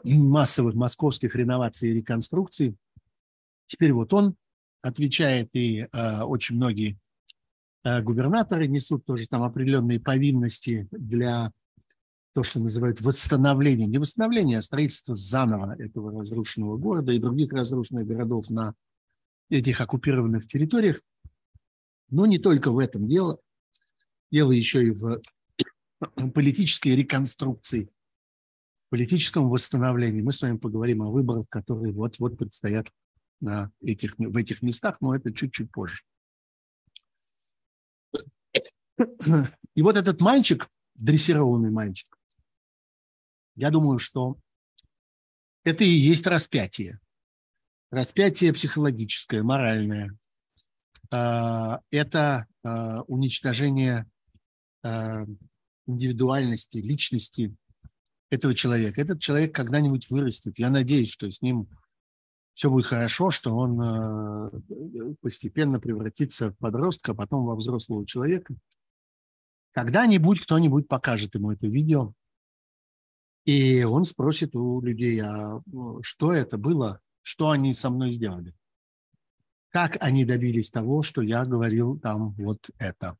массовых 0.03 0.75
московских 0.75 1.35
реноваций 1.35 1.89
и 1.89 1.93
реконструкций. 1.93 2.77
Теперь 3.71 3.93
вот 3.93 4.13
он 4.13 4.35
отвечает, 4.81 5.47
и 5.53 5.87
э, 5.93 6.21
очень 6.23 6.57
многие 6.57 6.99
э, 7.85 8.01
губернаторы 8.01 8.67
несут 8.67 9.05
тоже 9.05 9.29
там 9.29 9.43
определенные 9.43 9.97
повинности 9.97 10.89
для 10.91 11.53
то, 12.33 12.43
что 12.43 12.59
называют 12.59 12.99
восстановление, 12.99 13.87
не 13.87 13.97
восстановление, 13.97 14.57
а 14.57 14.61
строительство 14.61 15.15
заново 15.15 15.81
этого 15.81 16.11
разрушенного 16.11 16.75
города 16.75 17.13
и 17.13 17.19
других 17.19 17.53
разрушенных 17.53 18.05
городов 18.05 18.49
на 18.49 18.73
этих 19.49 19.79
оккупированных 19.79 20.47
территориях. 20.47 20.99
Но 22.09 22.25
не 22.25 22.39
только 22.39 22.71
в 22.71 22.77
этом 22.77 23.07
дело. 23.07 23.39
Дело 24.33 24.51
еще 24.51 24.85
и 24.85 24.91
в 24.91 25.21
политической 26.33 26.89
реконструкции, 26.89 27.89
политическом 28.89 29.49
восстановлении. 29.49 30.19
Мы 30.19 30.33
с 30.33 30.41
вами 30.41 30.57
поговорим 30.57 31.03
о 31.03 31.09
выборах, 31.09 31.45
которые 31.47 31.93
вот-вот 31.93 32.37
предстоят 32.37 32.89
на 33.41 33.71
этих, 33.81 34.17
в 34.17 34.37
этих 34.37 34.61
местах, 34.61 35.01
но 35.01 35.15
это 35.15 35.33
чуть-чуть 35.33 35.71
позже. 35.71 36.03
И 39.75 39.81
вот 39.81 39.95
этот 39.95 40.21
мальчик, 40.21 40.69
дрессированный 40.95 41.71
мальчик, 41.71 42.17
я 43.55 43.69
думаю, 43.69 43.99
что 43.99 44.37
это 45.63 45.83
и 45.83 45.89
есть 45.89 46.25
распятие. 46.27 46.99
Распятие 47.91 48.53
психологическое, 48.53 49.43
моральное. 49.43 50.17
А, 51.11 51.81
это 51.91 52.47
а, 52.63 53.01
уничтожение 53.03 54.09
а, 54.83 55.25
индивидуальности, 55.85 56.77
личности 56.77 57.53
этого 58.29 58.55
человека. 58.55 59.01
Этот 59.01 59.19
человек 59.19 59.53
когда-нибудь 59.53 60.09
вырастет. 60.09 60.57
Я 60.57 60.69
надеюсь, 60.69 61.11
что 61.11 61.29
с 61.29 61.41
ним 61.41 61.67
все 62.53 62.69
будет 62.69 62.85
хорошо, 62.85 63.31
что 63.31 63.55
он 63.55 64.63
постепенно 65.21 65.79
превратится 65.79 66.51
в 66.51 66.57
подростка, 66.57 67.13
а 67.13 67.15
потом 67.15 67.45
во 67.45 67.55
взрослого 67.55 68.05
человека. 68.05 68.55
Когда-нибудь 69.71 70.41
кто-нибудь 70.41 70.87
покажет 70.87 71.35
ему 71.35 71.51
это 71.51 71.67
видео, 71.67 72.13
и 73.45 73.83
он 73.83 74.05
спросит 74.05 74.55
у 74.55 74.81
людей, 74.81 75.19
а 75.21 75.61
ну, 75.65 76.03
что 76.03 76.33
это 76.33 76.57
было, 76.57 76.99
что 77.21 77.49
они 77.49 77.73
со 77.73 77.89
мной 77.89 78.11
сделали, 78.11 78.53
как 79.69 79.97
они 80.01 80.25
добились 80.25 80.69
того, 80.69 81.01
что 81.01 81.21
я 81.21 81.45
говорил 81.45 81.99
там 81.99 82.33
вот 82.33 82.69
это. 82.77 83.17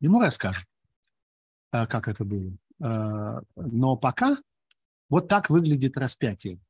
Ему 0.00 0.20
расскажут, 0.20 0.68
а, 1.70 1.86
как 1.86 2.08
это 2.08 2.24
было. 2.24 2.52
Но 3.56 3.96
пока 3.96 4.36
вот 5.08 5.28
так 5.28 5.50
выглядит 5.50 5.96
распятие, 5.96 6.60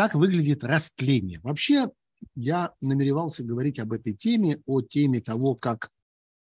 так 0.00 0.14
выглядит 0.14 0.64
растление. 0.64 1.40
Вообще 1.40 1.90
я 2.34 2.72
намеревался 2.80 3.44
говорить 3.44 3.78
об 3.78 3.92
этой 3.92 4.14
теме, 4.14 4.62
о 4.64 4.80
теме 4.80 5.20
того, 5.20 5.54
как 5.54 5.90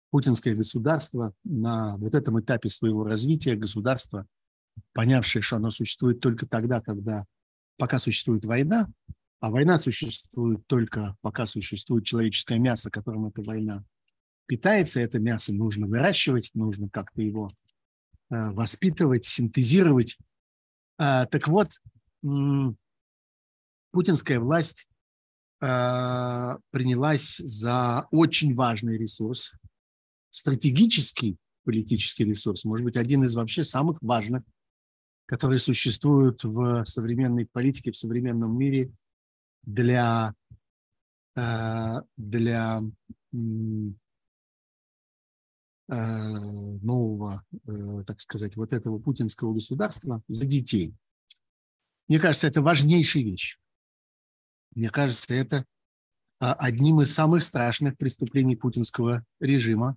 путинское 0.08 0.54
государство 0.56 1.34
на 1.44 1.98
вот 1.98 2.14
этом 2.14 2.40
этапе 2.40 2.70
своего 2.70 3.04
развития 3.04 3.54
государства– 3.54 4.26
понявшие, 4.94 5.42
что 5.42 5.56
оно 5.56 5.68
существует 5.70 6.20
только 6.20 6.46
тогда, 6.46 6.80
когда 6.80 7.26
пока 7.76 7.98
существует 7.98 8.46
война, 8.46 8.88
а 9.40 9.50
война 9.50 9.76
существует 9.76 10.66
только 10.66 11.14
пока 11.20 11.44
существует 11.44 12.06
человеческое 12.06 12.58
мясо, 12.58 12.90
которым 12.90 13.26
эта 13.26 13.42
война 13.42 13.84
питается. 14.46 15.00
Это 15.00 15.18
мясо 15.18 15.52
нужно 15.52 15.86
выращивать, 15.86 16.50
нужно 16.54 16.88
как-то 16.88 17.20
его 17.20 17.50
э, 18.30 18.52
воспитывать, 18.52 19.26
синтезировать. 19.26 20.16
А, 20.96 21.26
так 21.26 21.46
вот, 21.46 21.78
путинская 23.94 24.38
власть 24.38 24.88
э, 25.62 26.56
принялась 26.70 27.36
за 27.38 28.06
очень 28.10 28.54
важный 28.54 28.98
ресурс, 28.98 29.52
стратегический 30.30 31.38
политический 31.64 32.24
ресурс, 32.24 32.64
может 32.64 32.84
быть, 32.84 32.96
один 32.96 33.22
из 33.22 33.34
вообще 33.34 33.64
самых 33.64 33.96
важных 34.02 34.42
которые 35.26 35.58
существуют 35.58 36.44
в 36.44 36.84
современной 36.84 37.46
политике, 37.46 37.92
в 37.92 37.96
современном 37.96 38.56
мире 38.58 38.92
для, 39.62 40.34
э, 41.36 41.94
для 42.16 42.82
э, 43.32 43.36
нового, 46.82 47.44
э, 47.66 48.04
так 48.06 48.20
сказать, 48.20 48.56
вот 48.56 48.72
этого 48.72 48.98
путинского 48.98 49.54
государства 49.54 50.22
за 50.28 50.44
детей. 50.46 50.94
Мне 52.08 52.20
кажется, 52.20 52.46
это 52.46 52.60
важнейшая 52.60 53.22
вещь. 53.22 53.58
Мне 54.74 54.90
кажется, 54.90 55.34
это 55.34 55.64
одним 56.38 57.00
из 57.00 57.12
самых 57.14 57.42
страшных 57.42 57.96
преступлений 57.96 58.56
путинского 58.56 59.24
режима, 59.40 59.96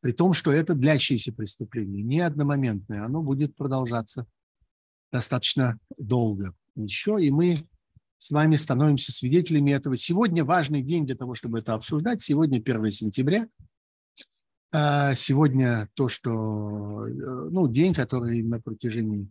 при 0.00 0.12
том, 0.12 0.34
что 0.34 0.52
это 0.52 0.74
длящееся 0.74 1.32
преступление, 1.32 2.02
не 2.02 2.20
одномоментное, 2.20 3.04
оно 3.04 3.22
будет 3.22 3.56
продолжаться 3.56 4.26
достаточно 5.10 5.78
долго 5.96 6.54
еще, 6.74 7.24
и 7.24 7.30
мы 7.30 7.56
с 8.18 8.30
вами 8.30 8.54
становимся 8.54 9.12
свидетелями 9.12 9.72
этого. 9.72 9.96
Сегодня 9.96 10.44
важный 10.44 10.82
день 10.82 11.06
для 11.06 11.16
того, 11.16 11.34
чтобы 11.34 11.58
это 11.58 11.74
обсуждать. 11.74 12.20
Сегодня 12.20 12.58
1 12.58 12.90
сентября. 12.90 13.48
А, 14.72 15.14
сегодня 15.14 15.88
то, 15.94 16.08
что, 16.08 17.06
э, 17.06 17.48
ну, 17.50 17.68
день, 17.68 17.92
который 17.92 18.42
на 18.42 18.60
протяжении 18.60 19.28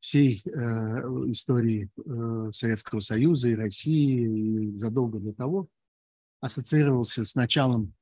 всей 0.00 0.42
э, 0.44 0.50
истории 1.30 1.90
э, 1.96 2.50
Советского 2.52 3.00
Союза 3.00 3.50
и 3.50 3.54
России 3.54 4.70
и 4.70 4.76
задолго 4.76 5.18
до 5.18 5.32
того 5.32 5.68
ассоциировался 6.40 7.24
с 7.24 7.34
началом, 7.34 7.94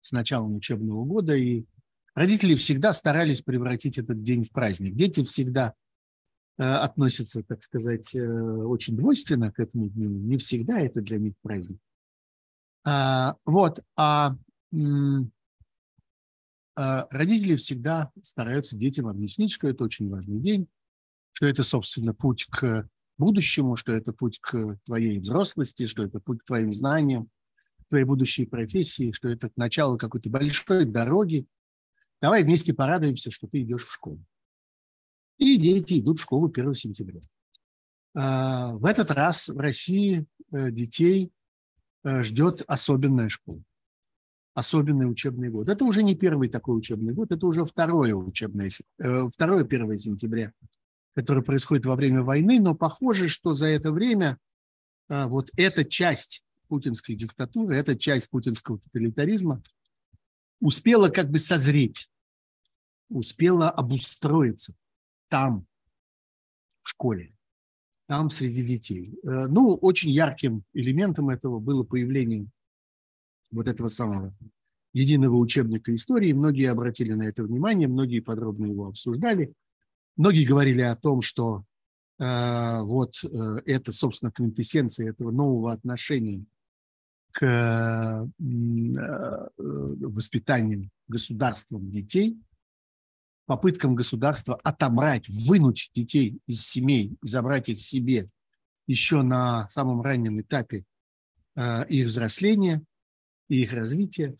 с 0.00 0.12
началом 0.12 0.56
учебного 0.56 1.04
года 1.04 1.34
и 1.34 1.66
Родители 2.14 2.54
всегда 2.54 2.92
старались 2.92 3.40
превратить 3.42 3.98
этот 3.98 4.22
день 4.22 4.44
в 4.44 4.50
праздник. 4.50 4.94
Дети 4.94 5.24
всегда 5.24 5.74
э, 6.58 6.62
относятся, 6.62 7.42
так 7.42 7.62
сказать, 7.62 8.14
э, 8.14 8.20
очень 8.20 8.96
двойственно 8.96 9.52
к 9.52 9.60
этому 9.60 9.88
дню. 9.88 10.10
Не 10.10 10.36
всегда 10.36 10.80
это 10.80 11.00
для 11.00 11.18
них 11.18 11.34
праздник. 11.40 11.78
А, 12.84 13.36
вот, 13.44 13.80
а, 13.96 14.36
родители 17.10 17.56
всегда 17.56 18.10
стараются 18.22 18.76
детям 18.76 19.08
объяснить, 19.08 19.52
что 19.52 19.68
это 19.68 19.84
очень 19.84 20.08
важный 20.08 20.40
день, 20.40 20.68
что 21.32 21.46
это, 21.46 21.62
собственно, 21.62 22.14
путь 22.14 22.46
к 22.46 22.88
будущему, 23.18 23.76
что 23.76 23.92
это 23.92 24.12
путь 24.12 24.38
к 24.40 24.78
твоей 24.84 25.18
взрослости, 25.18 25.86
что 25.86 26.04
это 26.04 26.20
путь 26.20 26.40
к 26.40 26.46
твоим 26.46 26.72
знаниям, 26.72 27.30
твоей 27.88 28.04
будущей 28.04 28.46
профессии, 28.46 29.12
что 29.12 29.28
это 29.28 29.50
начало 29.56 29.98
какой-то 29.98 30.30
большой 30.30 30.84
дороги, 30.84 31.46
Давай 32.20 32.44
вместе 32.44 32.74
порадуемся, 32.74 33.30
что 33.30 33.46
ты 33.46 33.62
идешь 33.62 33.86
в 33.86 33.92
школу. 33.92 34.22
И 35.38 35.56
дети 35.56 35.98
идут 35.98 36.18
в 36.18 36.22
школу 36.22 36.50
1 36.50 36.74
сентября. 36.74 37.20
А, 38.14 38.76
в 38.76 38.84
этот 38.84 39.10
раз 39.10 39.48
в 39.48 39.58
России 39.58 40.26
э, 40.52 40.70
детей 40.70 41.32
э, 42.04 42.22
ждет 42.22 42.62
особенная 42.66 43.30
школа, 43.30 43.62
особенный 44.54 45.10
учебный 45.10 45.48
год. 45.48 45.68
Это 45.68 45.84
уже 45.84 46.02
не 46.02 46.14
первый 46.14 46.48
такой 46.48 46.76
учебный 46.76 47.12
год, 47.12 47.32
это 47.32 47.46
уже 47.46 47.64
второе 47.64 48.14
учебное, 48.14 48.70
э, 48.98 49.28
второе 49.32 49.64
1 49.64 49.98
сентября, 49.98 50.52
которое 51.14 51.42
происходит 51.42 51.86
во 51.86 51.96
время 51.96 52.22
войны, 52.22 52.60
но 52.60 52.74
похоже, 52.74 53.28
что 53.28 53.54
за 53.54 53.66
это 53.66 53.92
время 53.92 54.38
вот 55.08 55.50
эта 55.56 55.84
часть 55.84 56.44
путинской 56.68 57.16
диктатуры, 57.16 57.74
эта 57.74 57.98
часть 57.98 58.30
путинского 58.30 58.78
тоталитаризма 58.78 59.60
успела 60.60 61.08
как 61.08 61.28
бы 61.28 61.38
созреть, 61.38 62.08
успела 63.08 63.68
обустроиться 63.68 64.74
там, 65.28 65.66
школе, 66.90 67.32
там 68.06 68.30
среди 68.30 68.62
детей. 68.64 69.18
Э, 69.22 69.46
ну, 69.46 69.74
очень 69.74 70.10
ярким 70.10 70.64
элементом 70.72 71.30
этого 71.30 71.58
было 71.58 71.82
появление 71.82 72.46
вот 73.50 73.68
этого 73.68 73.88
самого 73.88 74.34
единого 74.92 75.36
учебника 75.36 75.94
истории. 75.94 76.32
Многие 76.32 76.70
обратили 76.70 77.12
на 77.12 77.24
это 77.24 77.42
внимание, 77.42 77.88
многие 77.88 78.20
подробно 78.20 78.66
его 78.66 78.88
обсуждали. 78.88 79.52
Многие 80.16 80.44
говорили 80.44 80.82
о 80.82 80.96
том, 80.96 81.22
что 81.22 81.64
э, 82.18 82.80
вот 82.82 83.14
э, 83.22 83.28
это, 83.66 83.92
собственно, 83.92 84.32
квинтэссенция 84.32 85.10
этого 85.10 85.30
нового 85.30 85.72
отношения 85.72 86.44
к 87.32 87.44
э, 87.44 88.26
э 88.38 89.48
воспитанию 90.00 90.90
государством 91.06 91.90
детей, 91.90 92.36
попыткам 93.46 93.94
государства 93.94 94.56
отобрать, 94.62 95.28
вынуть 95.28 95.90
детей 95.94 96.40
из 96.46 96.66
семей 96.66 97.16
и 97.22 97.26
забрать 97.26 97.68
их 97.68 97.80
себе 97.80 98.26
еще 98.86 99.22
на 99.22 99.68
самом 99.68 100.02
раннем 100.02 100.40
этапе 100.40 100.84
э, 101.56 101.86
их 101.88 102.08
взросления 102.08 102.82
и 103.50 103.62
их 103.62 103.72
развития. 103.74 104.36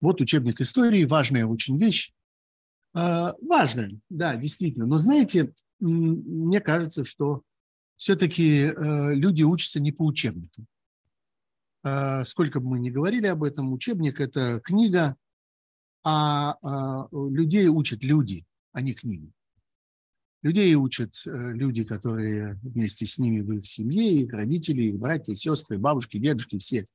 Вот 0.00 0.20
учебник 0.20 0.60
истории, 0.60 1.04
важная 1.04 1.44
очень 1.44 1.76
вещь. 1.76 2.12
Э, 2.94 3.32
важная, 3.42 3.98
да, 4.08 4.36
действительно. 4.36 4.86
Но 4.86 4.98
знаете, 4.98 5.52
мне 5.80 6.60
кажется, 6.60 7.04
что 7.04 7.42
все-таки 7.96 8.66
э, 8.66 9.14
люди 9.14 9.42
учатся 9.42 9.80
не 9.80 9.92
по 9.92 10.04
учебнику. 10.04 10.64
Э, 11.84 12.24
сколько 12.24 12.60
бы 12.60 12.68
мы 12.70 12.78
ни 12.78 12.90
говорили 12.90 13.26
об 13.26 13.42
этом, 13.42 13.72
учебник– 13.72 14.20
это 14.20 14.60
книга, 14.60 15.16
а 16.04 16.56
людей 17.12 17.68
учат 17.68 18.02
люди, 18.02 18.44
а 18.72 18.80
не 18.80 18.92
книги. 18.92 19.30
Людей 20.42 20.74
учат 20.74 21.14
люди, 21.24 21.84
которые 21.84 22.58
вместе 22.64 23.06
с 23.06 23.18
ними 23.18 23.40
в 23.40 23.52
их 23.52 23.66
семье, 23.66 24.22
их 24.22 24.32
родители, 24.32 24.82
их 24.82 24.98
братья, 24.98 25.32
сестры, 25.34 25.78
бабушки, 25.78 26.18
дедушки, 26.18 26.58
все. 26.58 26.86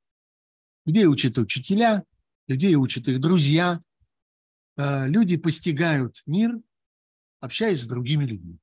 Людей 0.88 1.04
учат 1.04 1.38
учителя– 1.38 2.02
людей 2.48 2.74
учат 2.74 3.06
их 3.06 3.20
друзья. 3.20 3.80
Э, 4.76 5.06
люди 5.06 5.36
постигают 5.36 6.22
мир, 6.26 6.58
общаясь 7.40 7.82
с 7.82 7.86
другими 7.86 8.24
людьми. 8.24 8.58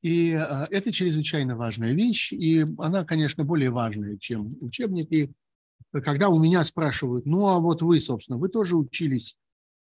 И 0.00 0.30
э, 0.30 0.66
это 0.70 0.92
чрезвычайно 0.92 1.56
важная 1.56 1.92
вещь, 1.92 2.32
и 2.32 2.64
она, 2.78 3.04
конечно, 3.04 3.44
более 3.44 3.70
важная, 3.70 4.16
чем 4.16 4.56
учебник. 4.60 5.12
И 5.12 5.30
когда 5.90 6.28
у 6.28 6.38
меня 6.38 6.64
спрашивают, 6.64 7.26
ну 7.26 7.48
а 7.48 7.58
вот 7.58 7.82
вы, 7.82 8.00
собственно, 8.00 8.38
вы 8.38 8.48
тоже 8.48 8.76
учились 8.76 9.36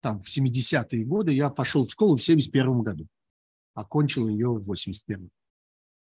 там 0.01 0.21
в 0.21 0.27
70-е 0.29 1.03
годы, 1.03 1.33
я 1.33 1.49
пошел 1.49 1.85
в 1.87 1.91
школу 1.91 2.15
в 2.15 2.23
71 2.23 2.81
году, 2.83 3.07
окончил 3.73 4.27
ее 4.27 4.49
в 4.49 4.71
81-м. 4.71 5.29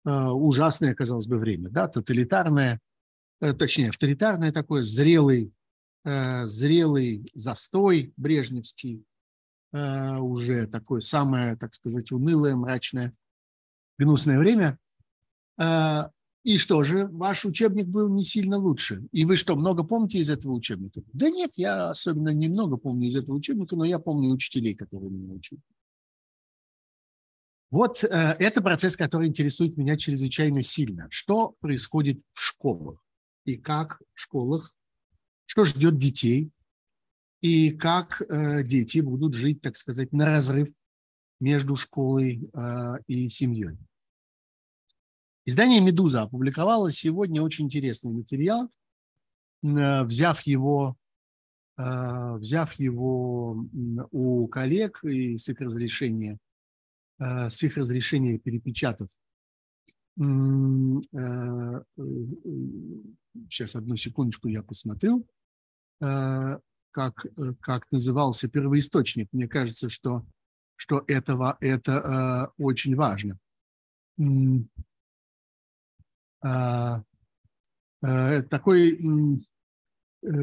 Э, 0.04 0.28
ужасное, 0.30 0.94
казалось 0.94 1.28
бы, 1.28 1.38
время, 1.38 1.70
да, 1.70 1.86
тоталитарное, 1.86 2.80
точнее, 3.40 3.90
авторитарное 3.90 4.52
такое, 4.52 4.82
зрелый 4.82 5.52
Э, 6.04 6.46
зрелый 6.46 7.30
застой 7.34 8.14
брежневский, 8.16 9.04
э, 9.72 10.16
уже 10.16 10.66
такое 10.66 11.00
самое, 11.00 11.56
так 11.56 11.74
сказать, 11.74 12.12
унылое, 12.12 12.56
мрачное, 12.56 13.12
гнусное 13.98 14.38
время. 14.38 14.78
Э, 15.60 16.04
и 16.44 16.56
что 16.56 16.82
же, 16.82 17.08
ваш 17.08 17.44
учебник 17.44 17.88
был 17.88 18.08
не 18.08 18.24
сильно 18.24 18.56
лучше. 18.56 19.06
И 19.12 19.26
вы 19.26 19.36
что, 19.36 19.54
много 19.54 19.82
помните 19.82 20.18
из 20.18 20.30
этого 20.30 20.52
учебника? 20.52 21.02
Да 21.12 21.28
нет, 21.28 21.50
я 21.56 21.90
особенно 21.90 22.30
немного 22.30 22.78
помню 22.78 23.08
из 23.08 23.16
этого 23.16 23.36
учебника, 23.36 23.76
но 23.76 23.84
я 23.84 23.98
помню 23.98 24.30
учителей, 24.30 24.74
которые 24.74 25.10
меня 25.10 25.34
учили. 25.34 25.60
Вот 27.70 28.02
э, 28.02 28.08
это 28.08 28.62
процесс, 28.62 28.96
который 28.96 29.28
интересует 29.28 29.76
меня 29.76 29.98
чрезвычайно 29.98 30.62
сильно. 30.62 31.08
Что 31.10 31.54
происходит 31.60 32.22
в 32.30 32.40
школах 32.40 33.02
и 33.48 33.56
как 33.56 34.02
в 34.14 34.20
школах 34.20 34.74
что 35.48 35.64
ждет 35.64 35.96
детей 35.96 36.50
и 37.40 37.70
как 37.70 38.20
э, 38.20 38.62
дети 38.62 38.98
будут 39.00 39.32
жить, 39.32 39.62
так 39.62 39.78
сказать, 39.78 40.12
на 40.12 40.26
разрыв 40.26 40.68
между 41.40 41.74
школой 41.74 42.50
э, 42.52 42.94
и 43.06 43.28
семьей. 43.28 43.78
Издание 45.46 45.80
«Медуза» 45.80 46.22
опубликовало 46.22 46.92
сегодня 46.92 47.42
очень 47.42 47.64
интересный 47.64 48.12
материал, 48.12 48.68
э, 49.62 50.04
взяв 50.04 50.42
его, 50.42 50.96
взяв 51.76 52.72
его 52.74 53.64
у 54.10 54.48
коллег 54.48 55.04
и 55.04 55.36
с 55.36 55.48
их 55.48 55.60
разрешения, 55.60 56.38
с 57.20 57.62
их 57.62 57.76
разрешения 57.76 58.36
перепечатав. 58.36 59.08
Сейчас, 63.50 63.74
одну 63.74 63.96
секундочку, 63.96 64.48
я 64.48 64.62
посмотрю. 64.62 65.26
Э, 66.00 66.58
как, 66.90 67.26
э, 67.26 67.54
как 67.60 67.90
назывался 67.92 68.48
первоисточник. 68.48 69.28
Мне 69.32 69.46
кажется, 69.46 69.88
что, 69.88 70.24
что 70.76 71.04
этого, 71.06 71.56
это 71.60 72.52
э, 72.58 72.62
очень 72.62 72.96
важно. 72.96 73.38
Такой, 78.00 79.42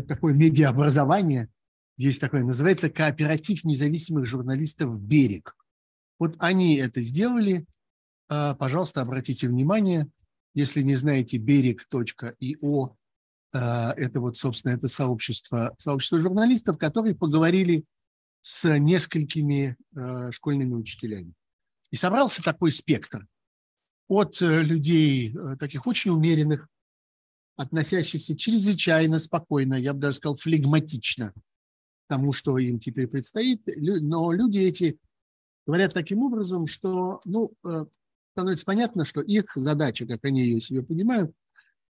такое 0.07 0.33
медиаобразование, 0.33 1.49
есть 1.97 2.21
такое, 2.21 2.43
называется 2.43 2.89
«Кооператив 2.89 3.63
независимых 3.63 4.25
журналистов 4.25 5.01
«Берег». 5.01 5.55
Вот 6.19 6.35
они 6.39 6.75
это 6.77 7.01
сделали. 7.01 7.65
Пожалуйста, 8.27 9.01
обратите 9.01 9.47
внимание, 9.47 10.09
если 10.55 10.81
не 10.81 10.95
знаете 10.95 11.37
берег.io, 11.37 12.95
Э, 13.55 13.93
это 13.95 14.19
вот, 14.19 14.35
собственно, 14.35 14.73
это 14.73 14.87
сообщество, 14.87 15.73
сообщество 15.77 16.19
журналистов, 16.19 16.77
которые 16.77 17.15
поговорили 17.15 17.85
с 18.41 18.77
несколькими 18.77 19.77
э, 19.95 20.31
школьными 20.31 20.73
учителями. 20.73 21.33
И 21.89 21.95
собрался 21.95 22.43
такой 22.43 22.71
спектр 22.71 23.25
от 24.07 24.41
э, 24.41 24.61
людей 24.61 25.33
таких 25.59 25.87
очень 25.87 26.11
умеренных, 26.11 26.67
относящихся 27.55 28.35
чрезвычайно 28.37 29.17
спокойно, 29.17 29.75
я 29.75 29.93
бы 29.93 29.99
даже 29.99 30.17
сказал, 30.17 30.35
флегматично 30.35 31.33
тому, 32.07 32.33
что 32.33 32.57
им 32.57 32.79
теперь 32.79 33.07
предстоит. 33.07 33.61
Но 33.77 34.33
люди 34.33 34.59
эти 34.59 34.99
говорят 35.65 35.93
таким 35.93 36.23
образом, 36.23 36.67
что 36.67 37.21
ну, 37.23 37.53
становится 38.35 38.65
понятно, 38.65 39.05
что 39.05 39.21
их 39.21 39.53
задача, 39.55 40.05
как 40.05 40.25
они 40.25 40.41
ее 40.41 40.59
себе 40.59 40.83
понимают, 40.83 41.31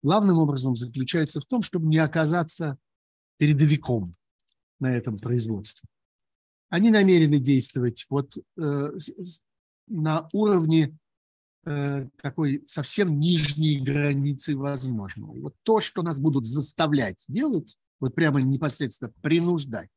главным 0.03 0.39
образом 0.39 0.75
заключается 0.75 1.39
в 1.43 1.45
том, 1.45 1.61
чтобы 1.61 1.87
не 1.87 1.99
оказаться 1.99 2.79
передовиком 3.37 4.17
на 4.79 4.91
этом 4.91 5.19
производстве. 5.19 5.87
Они 6.71 6.89
намерены 6.89 7.39
действовать 7.39 8.07
вот 8.09 8.39
э, 8.57 8.91
на 9.87 10.31
уровне 10.33 10.97
э, 11.67 12.09
такой 12.23 12.63
совсем 12.67 13.21
нижней 13.21 13.79
границы 13.79 14.57
возможного. 14.57 15.39
Вот 15.39 15.57
то, 15.63 15.83
что 15.83 16.03
нас 16.03 16.19
будут 16.21 16.47
заставлять 16.47 17.23
делать, 17.29 17.77
вот 17.99 18.15
прямо 18.15 18.41
непосредственно 18.41 19.13
принуждать, 19.21 19.91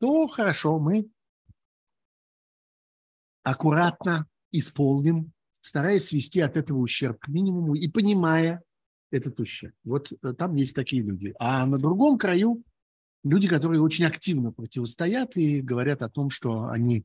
то 0.00 0.28
хорошо, 0.28 0.78
мы 0.78 1.08
аккуратно 3.42 4.26
исполним, 4.52 5.32
стараясь 5.66 6.06
свести 6.06 6.40
от 6.40 6.56
этого 6.56 6.78
ущерб 6.78 7.18
к 7.18 7.26
минимуму 7.26 7.74
и 7.74 7.88
понимая, 7.88 8.62
этот 9.10 9.38
ущерб. 9.40 9.74
Вот 9.84 10.12
э, 10.12 10.32
там 10.32 10.54
есть 10.54 10.76
такие 10.76 11.02
люди. 11.02 11.34
А 11.38 11.66
на 11.66 11.78
другом 11.78 12.18
краю 12.18 12.62
люди, 13.24 13.48
которые 13.48 13.80
очень 13.80 14.04
активно 14.04 14.52
противостоят 14.52 15.36
и 15.36 15.60
говорят 15.60 16.02
о 16.02 16.08
том, 16.08 16.30
что 16.30 16.68
они 16.68 17.04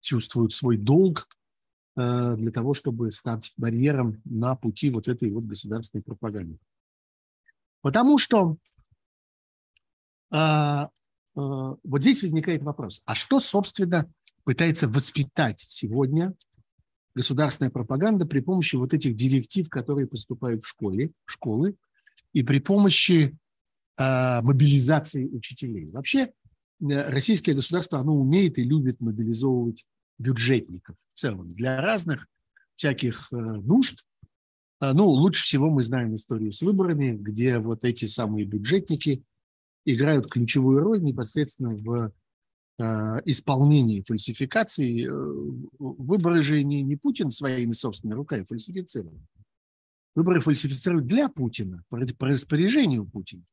чувствуют 0.00 0.52
свой 0.52 0.76
долг 0.76 1.28
э, 1.96 2.36
для 2.36 2.52
того, 2.52 2.72
чтобы 2.74 3.10
стать 3.10 3.52
барьером 3.56 4.20
на 4.24 4.54
пути 4.54 4.90
вот 4.90 5.08
этой 5.08 5.30
вот 5.32 5.44
государственной 5.44 6.02
пропаганды. 6.02 6.58
Потому 7.80 8.16
что 8.18 8.58
э, 10.32 10.86
вот 11.34 12.00
здесь 12.00 12.22
возникает 12.22 12.62
вопрос, 12.62 13.02
а 13.06 13.16
что, 13.16 13.40
собственно, 13.40 14.08
пытается 14.44 14.86
воспитать 14.86 15.60
сегодня 15.60 16.34
государственная 17.14 17.70
пропаганда 17.70 18.26
при 18.26 18.40
помощи 18.40 18.76
вот 18.76 18.94
этих 18.94 19.14
директив, 19.14 19.68
которые 19.68 20.06
поступают 20.06 20.62
в 20.62 20.68
школе, 20.68 21.12
в 21.24 21.32
школы, 21.32 21.76
и 22.32 22.42
при 22.42 22.58
помощи 22.58 23.36
э, 23.98 24.40
мобилизации 24.42 25.26
учителей. 25.26 25.90
Вообще 25.92 26.20
э, 26.20 26.30
российское 27.10 27.54
государство, 27.54 27.98
оно 27.98 28.14
умеет 28.14 28.58
и 28.58 28.64
любит 28.64 29.00
мобилизовывать 29.00 29.84
бюджетников 30.18 30.96
в 31.08 31.14
целом 31.14 31.48
для 31.48 31.80
разных 31.82 32.26
всяких 32.76 33.28
э, 33.32 33.36
нужд. 33.36 34.04
Э, 34.80 34.92
ну, 34.92 35.06
лучше 35.06 35.44
всего 35.44 35.68
мы 35.70 35.82
знаем 35.82 36.14
историю 36.14 36.52
с 36.52 36.62
выборами, 36.62 37.16
где 37.16 37.58
вот 37.58 37.84
эти 37.84 38.06
самые 38.06 38.46
бюджетники 38.46 39.22
играют 39.84 40.30
ключевую 40.30 40.80
роль 40.80 41.02
непосредственно 41.02 41.70
в 41.70 42.12
исполнении 42.80 44.02
фальсификации. 44.02 45.08
Выборы 45.78 46.40
же 46.42 46.62
не, 46.62 46.82
не 46.82 46.96
Путин 46.96 47.30
своими 47.30 47.72
собственными 47.72 48.16
руками 48.16 48.44
фальсифицирует. 48.44 49.20
Выборы 50.14 50.40
фальсифицируют 50.40 51.06
для 51.06 51.28
Путина, 51.28 51.84
по, 51.88 51.98
по 52.18 52.26
распоряжению 52.26 53.06
Путина. 53.06 53.44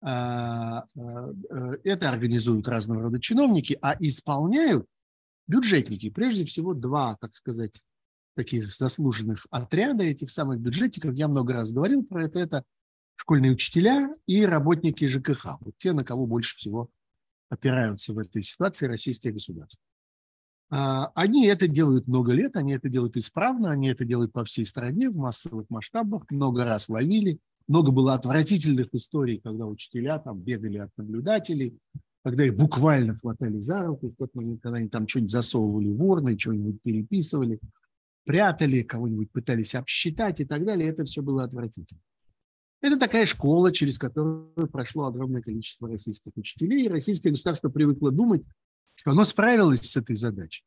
А, 0.00 0.84
а, 0.96 1.32
это 1.82 2.10
организуют 2.10 2.68
разного 2.68 3.02
рода 3.02 3.20
чиновники, 3.20 3.78
а 3.80 3.96
исполняют 4.00 4.86
бюджетники. 5.46 6.10
Прежде 6.10 6.44
всего, 6.44 6.74
два, 6.74 7.16
так 7.20 7.34
сказать, 7.34 7.80
таких 8.36 8.68
заслуженных 8.68 9.46
отряда 9.50 10.04
этих 10.04 10.30
самых 10.30 10.60
бюджетников. 10.60 11.14
Я 11.14 11.26
много 11.26 11.54
раз 11.54 11.72
говорил 11.72 12.04
про 12.04 12.24
это. 12.24 12.38
Это 12.38 12.64
школьные 13.16 13.52
учителя 13.52 14.12
и 14.26 14.44
работники 14.44 15.06
ЖКХ. 15.06 15.56
Вот 15.60 15.74
те, 15.78 15.92
на 15.92 16.04
кого 16.04 16.26
больше 16.26 16.56
всего 16.56 16.90
опираются 17.48 18.12
в 18.12 18.18
этой 18.18 18.42
ситуации 18.42 18.86
российские 18.86 19.32
государства. 19.32 19.82
А, 20.70 21.10
они 21.14 21.46
это 21.46 21.66
делают 21.66 22.06
много 22.06 22.32
лет, 22.32 22.56
они 22.56 22.72
это 22.72 22.88
делают 22.88 23.16
исправно, 23.16 23.70
они 23.70 23.88
это 23.88 24.04
делают 24.04 24.32
по 24.32 24.44
всей 24.44 24.66
стране 24.66 25.08
в 25.08 25.16
массовых 25.16 25.70
масштабах, 25.70 26.30
много 26.30 26.64
раз 26.64 26.88
ловили, 26.88 27.38
много 27.66 27.90
было 27.90 28.14
отвратительных 28.14 28.88
историй, 28.92 29.40
когда 29.42 29.66
учителя 29.66 30.18
там 30.18 30.40
бегали 30.40 30.78
от 30.78 30.90
наблюдателей, 30.96 31.78
когда 32.22 32.44
их 32.44 32.54
буквально 32.54 33.16
хватали 33.16 33.58
за 33.58 33.82
руку, 33.82 34.08
в 34.08 34.16
тот 34.16 34.34
момент, 34.34 34.60
когда 34.60 34.78
они 34.78 34.88
там 34.88 35.08
что-нибудь 35.08 35.30
засовывали 35.30 35.88
в 35.88 36.02
урны, 36.02 36.38
что-нибудь 36.38 36.82
переписывали, 36.82 37.60
прятали, 38.24 38.82
кого-нибудь 38.82 39.30
пытались 39.32 39.74
обсчитать 39.74 40.40
и 40.40 40.44
так 40.44 40.64
далее. 40.64 40.88
Это 40.88 41.04
все 41.04 41.22
было 41.22 41.44
отвратительно. 41.44 42.00
Это 42.80 42.96
такая 42.96 43.26
школа, 43.26 43.72
через 43.72 43.98
которую 43.98 44.68
прошло 44.70 45.06
огромное 45.06 45.42
количество 45.42 45.88
российских 45.88 46.32
учителей. 46.36 46.84
И 46.84 46.88
российское 46.88 47.30
государство 47.30 47.68
привыкло 47.68 48.12
думать, 48.12 48.42
что 48.94 49.10
оно 49.10 49.24
справилось 49.24 49.80
с 49.80 49.96
этой 49.96 50.14
задачей, 50.14 50.64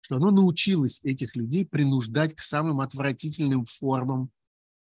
что 0.00 0.16
оно 0.16 0.30
научилось 0.30 1.00
этих 1.04 1.36
людей 1.36 1.64
принуждать 1.64 2.34
к 2.34 2.40
самым 2.40 2.80
отвратительным 2.80 3.64
формам 3.64 4.30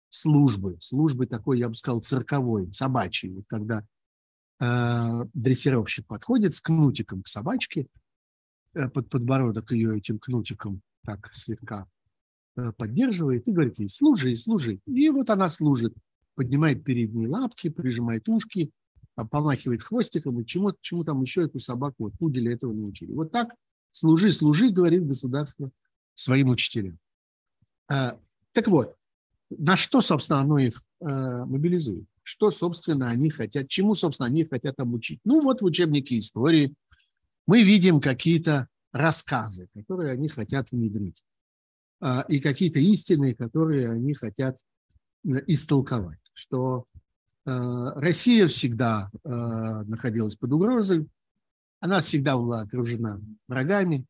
службы. 0.09 0.77
Службы 0.81 1.27
такой, 1.27 1.61
я 1.61 1.68
бы 1.68 1.75
сказал, 1.75 2.03
цирковой, 2.03 2.73
собачьей. 2.73 3.33
Вот 3.33 3.45
когда 3.47 3.87
э, 4.61 5.25
дрессировщик 5.35 6.07
подходит 6.07 6.55
с 6.55 6.61
кнутиком 6.61 7.23
к 7.23 7.29
собачке, 7.29 7.87
э, 8.75 8.88
под 8.88 9.09
подбородок 9.09 9.71
ее 9.71 9.97
этим 9.97 10.18
кнутиком 10.18 10.83
так 11.05 11.33
слегка 11.33 11.88
э, 12.57 12.73
поддерживает 12.73 13.47
и 13.47 13.53
говорит 13.53 13.79
ей, 13.79 13.88
служи, 13.88 14.35
служи. 14.35 14.81
И 14.87 15.09
вот 15.11 15.31
она 15.31 15.49
служит, 15.49 15.95
поднимает 16.35 16.85
передние 16.85 17.29
лапки, 17.29 17.68
прижимает 17.68 18.29
ушки, 18.29 18.71
помахивает 19.14 19.83
хвостиком, 19.83 20.40
и 20.40 20.47
чему, 20.47 20.73
чему 20.81 21.05
там 21.05 21.21
еще 21.23 21.45
эту 21.45 21.59
собаку, 21.59 22.05
вот 22.05 22.14
пуделя 22.18 22.53
этого 22.53 22.73
научили. 22.73 23.12
Вот 23.12 23.31
так 23.31 23.51
служи, 23.90 24.31
служи, 24.33 24.71
говорит 24.71 25.07
государство 25.07 25.71
своим 26.14 26.49
учителям. 26.49 26.99
А, 27.88 28.18
так 28.53 28.68
вот, 28.68 28.97
на 29.51 29.77
что, 29.77 30.01
собственно, 30.01 30.40
оно 30.40 30.59
их 30.59 30.83
а, 31.01 31.45
мобилизует? 31.45 32.07
Что, 32.23 32.51
собственно, 32.51 33.11
они 33.11 33.31
хотят, 33.31 33.68
чему, 33.68 33.95
собственно, 33.95 34.29
они 34.29 34.45
хотят 34.45 34.79
обучить? 34.81 35.21
Ну, 35.25 35.40
вот 35.40 35.61
в 35.61 35.64
учебнике 35.64 36.16
истории 36.18 36.75
мы 37.47 37.62
видим 37.62 38.01
какие-то 38.01 38.68
рассказы, 38.92 39.68
которые 39.75 40.12
они 40.12 40.29
хотят 40.29 40.71
внедрить, 40.71 41.23
а, 42.01 42.25
и 42.29 42.40
какие-то 42.40 42.79
истины, 42.79 43.35
которые 43.35 43.90
они 43.90 44.14
хотят 44.14 44.59
э, 45.25 45.42
истолковать, 45.47 46.21
что 46.33 46.85
Э, 47.45 47.90
Россия 47.97 48.47
всегда 48.47 49.11
э, 49.25 49.29
находилась 49.29 50.37
под 50.37 50.53
угрозой, 50.53 51.09
она 51.81 52.01
всегда 52.01 52.37
была 52.37 52.61
окружена 52.61 53.21
врагами, 53.49 54.07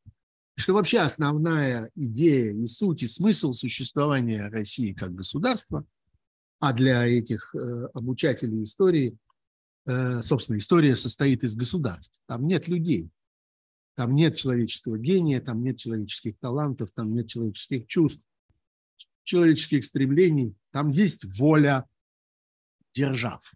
что 0.57 0.75
вообще 0.75 0.99
основная 0.99 1.91
идея 1.95 2.53
и 2.53 2.67
суть, 2.67 3.03
и 3.03 3.07
смысл 3.07 3.53
существования 3.53 4.49
России 4.49 4.93
как 4.93 5.15
государства, 5.15 5.85
а 6.61 6.75
для 6.75 7.07
этих 7.07 7.55
э, 7.55 7.89
обучателей 7.95 8.63
истории, 8.63 9.17
собственно, 9.85 10.59
история 10.59 10.95
состоит 10.95 11.43
из 11.43 11.57
государств. 11.57 12.21
Там 12.27 12.47
нет 12.47 12.69
людей, 12.69 13.11
там 13.97 14.15
нет 14.15 14.37
человеческого 14.37 14.97
гения, 14.97 15.41
там 15.41 15.61
нет 15.61 15.79
человеческих 15.79 16.39
талантов, 16.39 16.91
там 16.95 17.13
нет 17.13 17.27
человеческих 17.27 17.89
чувств, 17.89 18.23
человеческих 19.25 19.85
стремлений, 19.85 20.55
там 20.71 20.89
есть 20.89 21.25
воля, 21.25 21.89
держав. 22.95 23.53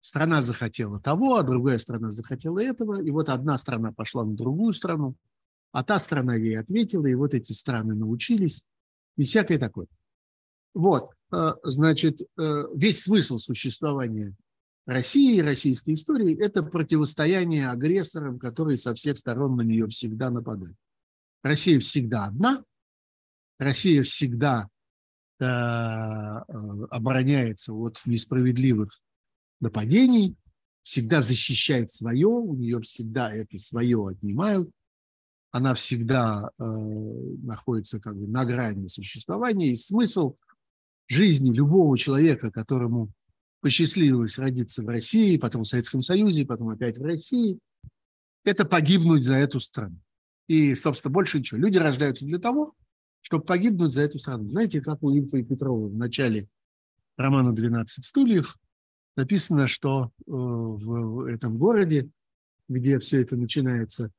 Страна 0.00 0.42
захотела 0.42 1.00
того, 1.00 1.36
а 1.36 1.42
другая 1.42 1.78
страна 1.78 2.10
захотела 2.10 2.58
этого, 2.58 3.00
и 3.00 3.10
вот 3.10 3.28
одна 3.28 3.56
страна 3.58 3.92
пошла 3.92 4.24
на 4.24 4.34
другую 4.34 4.72
страну, 4.72 5.14
а 5.70 5.84
та 5.84 5.98
страна 5.98 6.34
ей 6.34 6.58
ответила, 6.58 7.06
и 7.06 7.14
вот 7.14 7.34
эти 7.34 7.52
страны 7.52 7.94
научились, 7.94 8.64
и 9.16 9.24
всякое 9.24 9.58
такое. 9.58 9.86
Вот, 10.74 11.10
э, 11.32 11.52
значит, 11.62 12.20
э, 12.20 12.64
весь 12.74 13.02
смысл 13.04 13.38
существования 13.38 14.34
России 14.86 15.36
и 15.36 15.42
российской 15.42 15.94
истории– 15.94 16.36
это 16.40 16.62
противостояние 16.62 17.68
агрессорам, 17.68 18.38
которые 18.38 18.76
со 18.76 18.94
всех 18.94 19.18
сторон 19.18 19.56
на 19.56 19.62
нее 19.62 19.86
всегда 19.86 20.30
нападают. 20.30 20.76
Россия 21.42 21.78
всегда 21.78 22.24
одна, 22.24 22.64
Россия 23.58 24.02
всегда 24.02 24.68
обороняется 25.44 27.72
от 27.72 28.00
несправедливых 28.06 28.90
нападений, 29.60 30.36
всегда 30.82 31.22
защищает 31.22 31.90
свое, 31.90 32.26
у 32.26 32.54
нее 32.54 32.80
всегда 32.80 33.32
это 33.32 33.56
свое 33.56 34.08
отнимают, 34.08 34.70
она 35.52 35.74
всегда 35.74 36.50
э, 36.58 36.64
находится 36.64 38.00
как 38.00 38.16
бы 38.16 38.26
на 38.26 38.44
грани 38.44 38.86
существования, 38.86 39.70
и 39.70 39.76
смысл 39.76 40.36
жизни 41.08 41.52
любого 41.52 41.96
человека, 41.98 42.50
которому 42.50 43.10
посчастливилось 43.60 44.38
родиться 44.38 44.82
в 44.82 44.88
России, 44.88 45.36
потом 45.36 45.62
в 45.62 45.68
Советском 45.68 46.02
Союзе, 46.02 46.46
потом 46.46 46.70
опять 46.70 46.98
в 46.98 47.02
России, 47.02 47.58
это 48.44 48.64
погибнуть 48.64 49.24
за 49.24 49.34
эту 49.34 49.60
страну. 49.60 49.98
И, 50.48 50.74
собственно, 50.74 51.12
больше 51.12 51.38
ничего. 51.38 51.60
Люди 51.60 51.78
рождаются 51.78 52.26
для 52.26 52.38
того, 52.38 52.74
чтобы 53.22 53.44
погибнуть 53.44 53.92
за 53.92 54.02
эту 54.02 54.18
страну. 54.18 54.48
Знаете, 54.50 54.80
как 54.80 55.02
у 55.02 55.10
Ильфа 55.10 55.38
и 55.38 55.42
Петрова 55.42 55.88
в 55.88 55.94
начале 55.94 56.48
романа 57.16 57.54
«12 57.54 57.84
стульев» 57.86 58.58
написано, 59.16 59.66
что 59.66 60.04
э, 60.04 60.10
в 60.26 61.26
этом 61.26 61.56
городе, 61.56 62.10
где 62.68 62.98
все 62.98 63.22
это 63.22 63.36
начинается, 63.36 64.10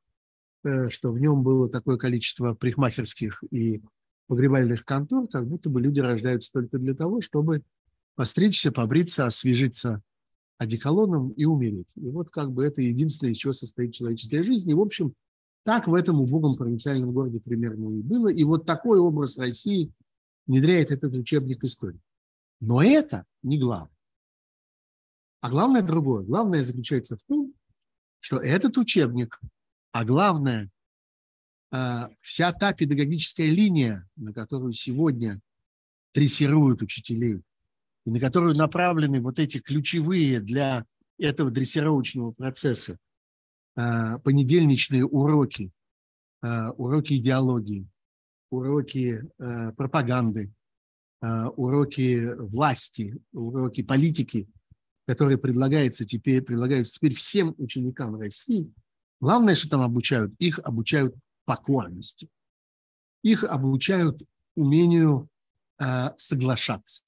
э, 0.64 0.90
что 0.90 1.12
в 1.12 1.20
нем 1.20 1.44
было 1.44 1.70
такое 1.70 1.98
количество 1.98 2.54
парикмахерских 2.54 3.44
и 3.52 3.82
погребальных 4.28 4.86
контор, 4.86 5.28
как 5.28 5.48
будто 5.48 5.70
бы 5.70 5.82
люди 5.82 6.00
рождаются 6.00 6.52
только 6.54 6.80
для 6.80 6.96
того, 6.96 7.22
чтобы 7.22 7.62
постричься, 8.16 8.72
побриться, 8.72 9.26
освежиться 9.26 10.02
одеколоном 10.58 11.30
и 11.32 11.46
умереть. 11.46 11.92
И 11.96 12.10
вот 12.10 12.30
как 12.30 12.52
бы 12.52 12.64
это 12.64 12.82
единственное, 12.82 13.34
из 13.34 13.38
чего 13.38 13.54
состоит 13.54 13.94
человеческая 13.94 14.44
жизнь. 14.44 14.70
И, 14.70 14.74
в 14.74 14.80
общем, 14.80 15.14
так 15.64 15.88
в 15.88 15.94
этом 15.94 16.22
убогом 16.22 16.56
провинциальном 16.56 17.12
городе 17.12 17.40
примерно 17.40 17.98
и 17.98 18.02
было. 18.02 18.28
И 18.28 18.44
вот 18.44 18.66
такой 18.66 19.00
образ 19.00 19.38
России 19.38 19.92
внедряет 20.46 20.92
этот 20.92 21.14
учебник 21.14 21.64
истории. 21.64 22.00
Но 22.60 22.84
это 22.84 23.26
не 23.42 23.58
главное. 23.58 23.90
А 25.42 25.50
главное 25.50 25.82
другое. 25.82 26.24
Главное 26.24 26.64
заключается 26.64 27.18
в 27.18 27.24
том, 27.24 27.54
что 28.20 28.38
этот 28.38 28.78
учебник, 28.78 29.40
а 29.92 30.06
главное, 30.06 30.70
э, 31.72 32.08
вся 32.22 32.54
та 32.54 32.74
педагогическая 32.74 33.48
линия, 33.48 34.08
на 34.16 34.34
которую 34.34 34.74
сегодня 34.74 35.42
дрессируют 36.14 36.82
учителей, 36.82 37.42
и 38.06 38.10
на 38.10 38.20
которую 38.20 38.56
направлены 38.56 39.20
вот 39.20 39.40
эти 39.40 39.60
ключевые 39.60 40.40
для 40.40 40.86
этого 41.18 41.52
дрессировочного 41.52 42.32
процесса 42.32 42.98
понедельничные 43.76 45.06
уроки, 45.06 45.72
э, 46.42 46.70
уроки 46.78 47.14
идеологии, 47.14 47.88
уроки 48.50 49.24
э, 49.40 49.72
пропаганды, 49.74 50.52
уроки 51.56 52.34
власти, 52.36 53.18
уроки 53.32 53.82
политики, 53.82 54.50
которые 55.08 55.38
предлагаются 55.38 56.04
теперь, 56.04 56.42
предлагаются 56.42 56.96
теперь 56.96 57.14
всем 57.14 57.56
ученикам 57.58 58.20
России, 58.20 58.70
главное, 59.22 59.56
что 59.56 59.70
там 59.70 59.82
обучают, 59.84 60.34
их 60.38 60.60
обучают 60.60 61.16
покорности. 61.46 62.28
Их 63.22 63.46
обучают 63.46 64.22
умению 64.56 65.30
соглашаться. 66.18 67.04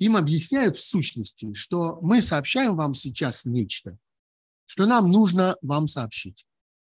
Им 0.00 0.16
объясняют 0.16 0.76
в 0.76 0.82
сущности, 0.82 1.54
что 1.54 2.00
мы 2.02 2.20
сообщаем 2.20 2.74
вам 2.74 2.94
сейчас 2.94 3.44
нечто, 3.44 3.96
что 4.66 4.86
нам 4.86 5.10
нужно 5.10 5.56
вам 5.62 5.88
сообщить. 5.88 6.44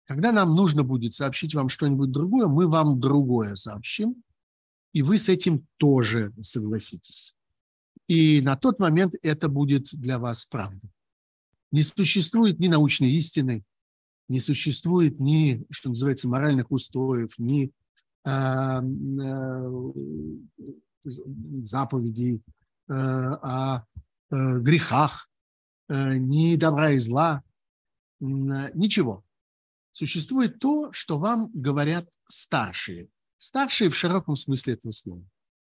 Когда 0.05 0.33
нам 0.33 0.55
нужно 0.55 0.83
будет 0.83 1.15
сообщить 1.15 1.55
вам 1.55 1.69
что-нибудь 1.69 2.11
другое, 2.11 2.47
мы 2.47 2.69
вам 2.69 3.01
другое 3.01 3.55
сообщим, 3.55 4.23
и 4.93 5.03
вы 5.03 5.19
с 5.19 5.29
этим 5.29 5.67
тоже 5.77 6.33
согласитесь. 6.41 7.37
И 8.07 8.41
на 8.43 8.57
тот 8.57 8.79
момент 8.79 9.15
это 9.23 9.49
будет 9.49 9.89
для 9.93 10.19
вас 10.19 10.45
правда. 10.45 10.87
Не 11.73 11.83
существует 11.83 12.61
ни 12.61 12.69
научной 12.69 13.11
истины, 13.13 13.65
не 14.29 14.39
существует 14.39 15.21
ни, 15.21 15.65
что 15.71 15.89
называется, 15.89 16.29
моральных 16.29 16.71
устоев, 16.71 17.37
ни 17.39 17.73
э, 18.25 18.31
э, 18.31 19.71
заповедей 21.63 22.43
э, 22.89 22.93
о 22.93 23.85
э, 24.31 24.59
грехах, 24.61 25.29
э, 25.89 26.17
ни 26.17 26.57
добра 26.57 26.93
и 26.93 26.99
зла, 26.99 27.43
ничего. 28.25 29.25
Существует 29.93 30.59
то, 30.59 30.93
что 30.93 31.19
вам 31.19 31.51
говорят 31.53 32.09
старшие. 32.27 33.09
Старшие 33.37 33.91
в 33.91 33.97
широком 33.97 34.37
смысле 34.37 34.75
этого 34.75 34.93
слова. 34.93 35.25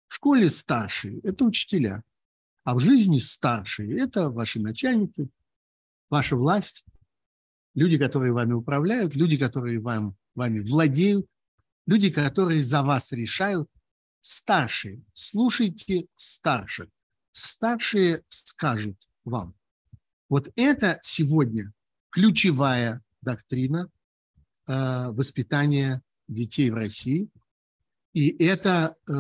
В 0.08 0.16
школе 0.16 0.50
старшие– 0.50 1.20
это 1.24 1.46
учителя, 1.46 2.04
а 2.64 2.76
в 2.76 2.80
жизни 2.80 3.18
старшие– 3.18 3.98
это 4.00 4.30
ваши 4.30 4.60
начальники, 4.60 5.30
ваша 6.10 6.36
власть, 6.36 6.86
люди, 7.74 7.98
которые 7.98 8.34
вами 8.34 8.54
управляют, 8.54 9.16
люди, 9.16 9.38
которые 9.38 9.80
вам, 9.80 10.16
вами 10.36 10.60
владеют, 10.60 11.26
люди, 11.88 12.12
которые 12.12 12.62
за 12.62 12.84
вас 12.84 13.12
решают. 13.14 13.70
Старшие, 14.20 15.02
слушайте 15.14 16.06
старших. 16.16 16.90
Старшие 17.32 18.24
скажут 18.28 18.98
вам. 19.24 19.56
Вот 20.30 20.52
это 20.56 21.00
сегодня 21.02 21.74
ключевая 22.12 23.02
доктрина 23.22 23.90
э, 24.68 25.12
воспитания 25.12 26.02
детей 26.28 26.70
в 26.70 26.76
России. 26.76 27.30
И 28.14 28.30
это 28.44 28.96
э, 29.08 29.14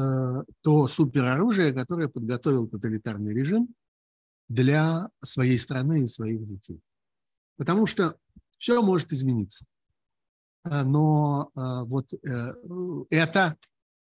то 0.61 0.87
супероружие, 0.87 1.73
которое 1.73 2.07
подготовил 2.07 2.67
тоталитарный 2.67 3.33
режим 3.33 3.73
для 4.49 5.09
своей 5.23 5.57
страны 5.57 6.03
и 6.03 6.07
своих 6.07 6.43
детей. 6.45 6.81
Потому 7.57 7.85
что 7.85 8.17
все 8.57 8.81
может 8.81 9.13
измениться. 9.13 9.65
А, 10.63 10.83
но 10.83 11.51
вот 11.55 12.13
э, 12.13 12.53
это 13.09 13.57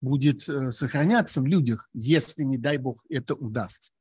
будет 0.04 0.48
э, 0.48 0.70
сохраняться 0.70 1.40
в 1.40 1.46
людях, 1.46 1.88
если, 1.92 2.44
не 2.44 2.58
дай 2.58 2.76
бог, 2.76 3.04
это 3.08 3.34
удастся. 3.34 3.92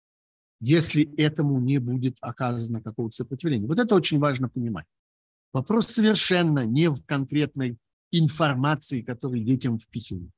Если 0.65 1.13
этому 1.17 1.59
не 1.59 1.77
будет 1.77 2.15
оказано 2.21 2.81
какого-то 2.81 3.13
сопротивления. 3.13 3.67
Вот 3.67 3.79
это 3.79 3.95
очень 3.95 4.17
важно 4.17 4.47
понимать. 4.47 4.85
Вопрос 5.51 5.87
совершенно 5.87 6.65
не 6.65 6.89
в 6.89 7.03
конкретной 7.05 7.77
информации, 8.11 9.01
которую 9.01 9.43
детям 9.43 9.77
впихивают. 9.77 10.31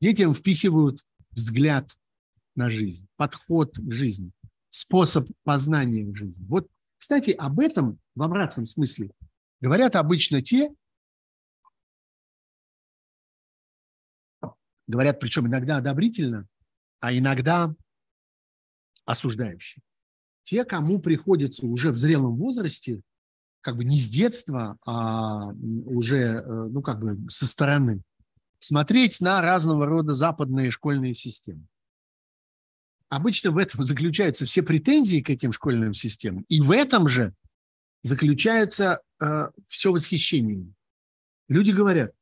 Детям 0.00 0.32
впихивают 0.32 1.04
взгляд 1.32 1.90
на 2.56 2.70
жизнь, 2.70 3.06
подход 3.16 3.76
к 3.76 3.92
жизни, 3.92 4.32
способ 4.70 5.28
познания 5.44 6.10
жизни. 6.14 6.46
Вот 6.46 6.66
кстати, 6.96 7.32
об 7.32 7.60
этом 7.60 7.98
в 8.14 8.22
обратном 8.22 8.64
смысле 8.64 9.10
говорят 9.60 9.96
обычно 9.96 10.40
те, 10.40 10.70
говорят 14.86 15.20
причем 15.20 15.46
иногда 15.46 15.76
одобрительно, 15.76 16.48
а 17.00 17.14
иногда 17.14 17.74
осуждающие. 19.04 19.82
Те, 20.44 20.64
кому 20.64 20.98
приходится 20.98 21.66
уже 21.66 21.90
в 21.90 21.98
зрелом 21.98 22.36
возрасте, 22.36 23.00
как 23.60 23.76
бы 23.76 23.84
не 23.84 23.98
с 23.98 24.08
детства, 24.08 24.76
а 24.84 25.52
уже, 25.86 26.18
э, 26.18 26.42
ну, 26.44 26.82
как 26.82 27.00
бы 27.00 27.18
со 27.30 27.46
стороны, 27.46 28.02
смотреть 28.58 29.20
на 29.20 29.40
разного 29.40 29.86
рода 29.86 30.14
западные 30.14 30.70
школьные 30.70 31.14
системы. 31.14 31.66
Обычно 33.08 33.50
в 33.50 33.58
этом 33.58 33.84
заключаются 33.84 34.46
все 34.46 34.62
претензии 34.62 35.20
к 35.20 35.30
этим 35.30 35.52
школьным 35.52 35.94
системам, 35.94 36.44
и 36.48 36.60
в 36.60 36.70
этом 36.70 37.08
же 37.08 37.34
заключаются 38.02 39.00
э, 39.20 39.50
все 39.68 39.92
восхищение. 39.92 40.72
Люди 41.48 41.70
говорят, 41.70 42.12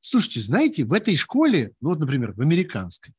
слушайте, 0.00 0.40
знаете, 0.40 0.84
в 0.84 0.92
этой 0.92 1.16
школе, 1.16 1.72
ну 1.80 1.90
вот, 1.90 1.98
например, 1.98 2.32
в 2.32 2.40
американской, 2.40 3.14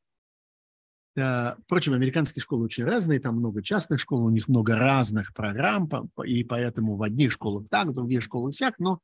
впрочем, 1.64 1.94
американские 1.94 2.42
школы 2.42 2.64
очень 2.64 2.84
разные, 2.84 3.20
там 3.20 3.36
много 3.36 3.62
частных 3.62 4.00
школ, 4.00 4.24
у 4.24 4.30
них 4.30 4.48
много 4.48 4.76
разных 4.76 5.34
программ, 5.34 5.88
и 6.24 6.44
поэтому 6.44 6.96
в 6.96 7.02
одних 7.02 7.32
школах 7.32 7.68
так, 7.70 7.88
в 7.88 7.92
других 7.92 8.22
школах 8.22 8.54
всяк, 8.54 8.78
но 8.78 9.00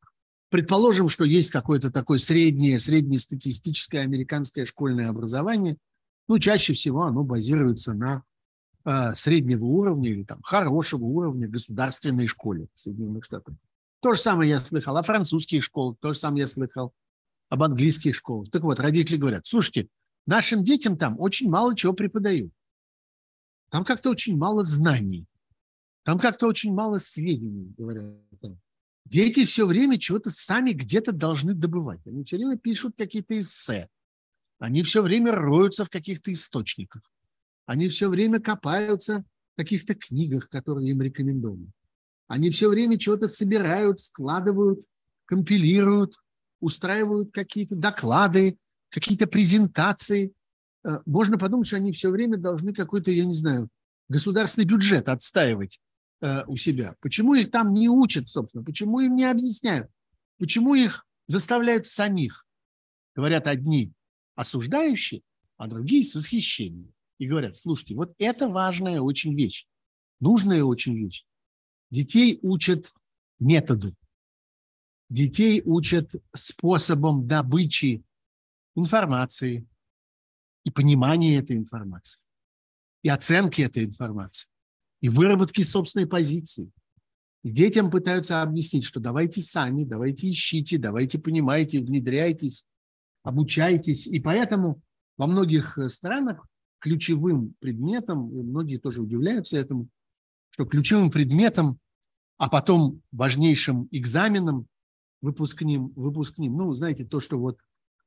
предположим, 0.51 1.09
что 1.09 1.25
есть 1.25 1.51
какое-то 1.51 1.91
такое 1.91 2.19
среднее, 2.19 2.79
среднестатистическое 2.79 4.03
американское 4.03 4.65
школьное 4.65 5.09
образование– 5.09 5.77
ну, 6.29 6.39
чаще 6.39 6.73
всего 6.73 7.03
оно 7.03 7.23
базируется 7.23 7.93
на 7.93 8.23
э, 8.85 9.15
среднего 9.15 9.65
уровня 9.65 10.11
или 10.11 10.25
там 10.25 10.41
хорошего 10.43 11.05
уровня 11.05 11.49
государственной 11.49 12.27
школе 12.27 12.69
в 12.73 12.79
Соединенных 12.79 13.25
Штатах. 13.25 13.55
То 14.01 14.15
же 14.15 14.21
самое 14.21 14.51
я 14.51 14.59
слыхал 14.59 14.97
о 14.97 15.03
французских 15.03 15.63
школах, 15.63 15.97
то 16.01 16.13
же 16.13 16.19
самое 16.19 16.43
я 16.43 16.47
слыхал 16.47 16.93
об 17.49 17.63
английских 17.63 18.15
школах. 18.15 18.51
Так 18.51 18.63
вот, 18.63 18.81
родители 18.81 19.17
говорят, 19.17 19.47
слушайте, 19.47 19.89
нашим 20.27 20.65
детям 20.65 20.97
там 20.97 21.19
очень 21.21 21.49
мало 21.51 21.77
чего 21.77 21.93
преподают. 21.93 22.53
Там 23.71 23.85
как-то 23.85 24.11
очень 24.11 24.37
мало 24.37 24.63
знаний. 24.63 25.27
Там 26.05 26.19
как-то 26.19 26.47
очень 26.47 26.73
мало 26.73 26.99
сведений, 26.99 27.75
говорят. 27.77 28.23
Дети 29.05 29.45
все 29.45 29.67
время 29.67 29.99
чего-то 29.99 30.31
сами 30.31 30.73
где-то 30.73 31.13
должны 31.13 31.55
добывать. 31.55 32.01
Они 32.07 32.25
все 32.25 32.37
время 32.37 32.59
пишут 32.59 32.95
какие-то 32.97 33.39
эссе. 33.39 33.89
Они 34.59 34.83
все 34.83 35.03
время 35.03 35.33
роются 35.33 35.85
в 35.85 35.91
каких-то 35.91 36.33
источниках. 36.33 37.03
Они 37.67 37.89
все 37.89 38.09
время 38.09 38.41
копаются 38.41 39.25
в 39.55 39.59
каких-то 39.59 39.95
книгах, 39.95 40.49
которые 40.49 40.91
им 40.91 41.03
рекомендованы. 41.03 41.71
Они 42.27 42.51
все 42.51 42.69
время 42.69 42.99
чего-то 42.99 43.27
собирают, 43.27 44.01
складывают, 44.01 44.81
компилируют, 45.27 46.15
устраивают 46.61 47.33
какие-то 47.33 47.77
доклады, 47.77 48.59
какие-то 48.95 49.27
презентации. 49.27 50.33
Э, 50.85 51.01
можно 51.05 51.37
подумать, 51.37 51.67
что 51.67 51.77
они 51.77 51.91
все 51.91 52.11
время 52.11 52.39
должны 52.39 52.73
какой-то, 52.73 53.11
я 53.11 53.25
не 53.25 53.35
знаю, 53.35 53.69
государственный 54.09 54.67
бюджет 54.67 55.09
отстаивать 55.09 55.81
э, 56.21 56.45
у 56.47 56.57
себя. 56.57 56.95
Почему 57.01 57.35
их 57.35 57.51
там 57.51 57.73
не 57.73 57.89
учат, 57.89 58.29
собственно? 58.29 58.65
Почему 58.65 59.01
им 59.01 59.17
не 59.17 59.25
объясняют? 59.25 59.91
Почему 60.39 60.77
их 60.77 61.07
заставляют 61.27 61.89
самих? 61.89 62.47
Говорят 63.17 63.49
одни, 63.49 63.93
осуждающие, 64.37 65.23
а 65.57 65.67
другие 65.67 66.05
с 66.05 66.15
восхищением. 66.15 66.93
И 67.19 67.27
говорят, 67.27 67.57
слушайте, 67.57 67.95
вот 67.95 68.15
это 68.19 68.49
важная 68.49 69.01
очень 69.01 69.37
вещь, 69.37 69.67
нужная 70.21 70.63
очень 70.63 70.97
вещь. 70.97 71.25
Детей 71.91 72.39
учат 72.43 72.93
методу, 73.39 73.93
детей 75.09 75.63
учат 75.65 76.13
способом 76.35 77.27
добычи 77.27 78.05
информации 78.75 79.67
и 80.65 80.71
понимания 80.71 81.39
этой 81.39 81.57
информации, 81.57 82.21
и 83.03 83.09
оценки 83.09 83.63
этой 83.63 83.85
информации, 83.85 84.49
и 85.01 85.09
выработки 85.09 85.63
собственной 85.63 86.07
позиции. 86.07 86.71
И 87.43 87.51
детям 87.51 87.91
пытаются 87.91 88.43
объяснить, 88.43 88.85
что 88.85 89.01
давайте 89.01 89.43
сами, 89.43 89.85
давайте 89.85 90.31
ищите, 90.31 90.79
давайте 90.79 91.19
понимайте, 91.19 91.81
внедряйтесь, 91.81 92.67
обучаетесь. 93.23 94.07
И 94.07 94.19
поэтому 94.19 94.81
во 95.19 95.27
многих 95.27 95.77
э, 95.77 95.89
странах 95.91 96.47
ключевым 96.79 97.55
предметом, 97.61 98.31
и 98.31 98.43
многие 98.43 98.79
тоже 98.79 99.03
удивляются 99.03 99.57
этому, 99.57 99.89
что 100.51 100.65
ключевым 100.65 101.11
предметом, 101.11 101.79
а 102.37 102.49
потом 102.49 103.03
важнейшим 103.13 103.89
экзаменом 103.91 104.67
выпускним, 105.21 105.89
выпускним, 105.97 106.57
ну, 106.57 106.73
знаете, 106.73 107.05
то, 107.05 107.21
что 107.21 107.39
вот 107.39 107.59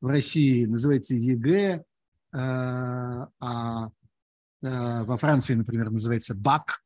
в 0.01 0.07
России 0.07 0.65
называется 0.65 1.15
ЕГЭ, 1.15 1.51
э, 1.53 1.83
а 2.31 3.89
э, 4.61 5.03
во 5.03 5.17
Франции, 5.17 5.53
например, 5.55 5.89
называется 5.89 6.35
bac, 6.35 6.83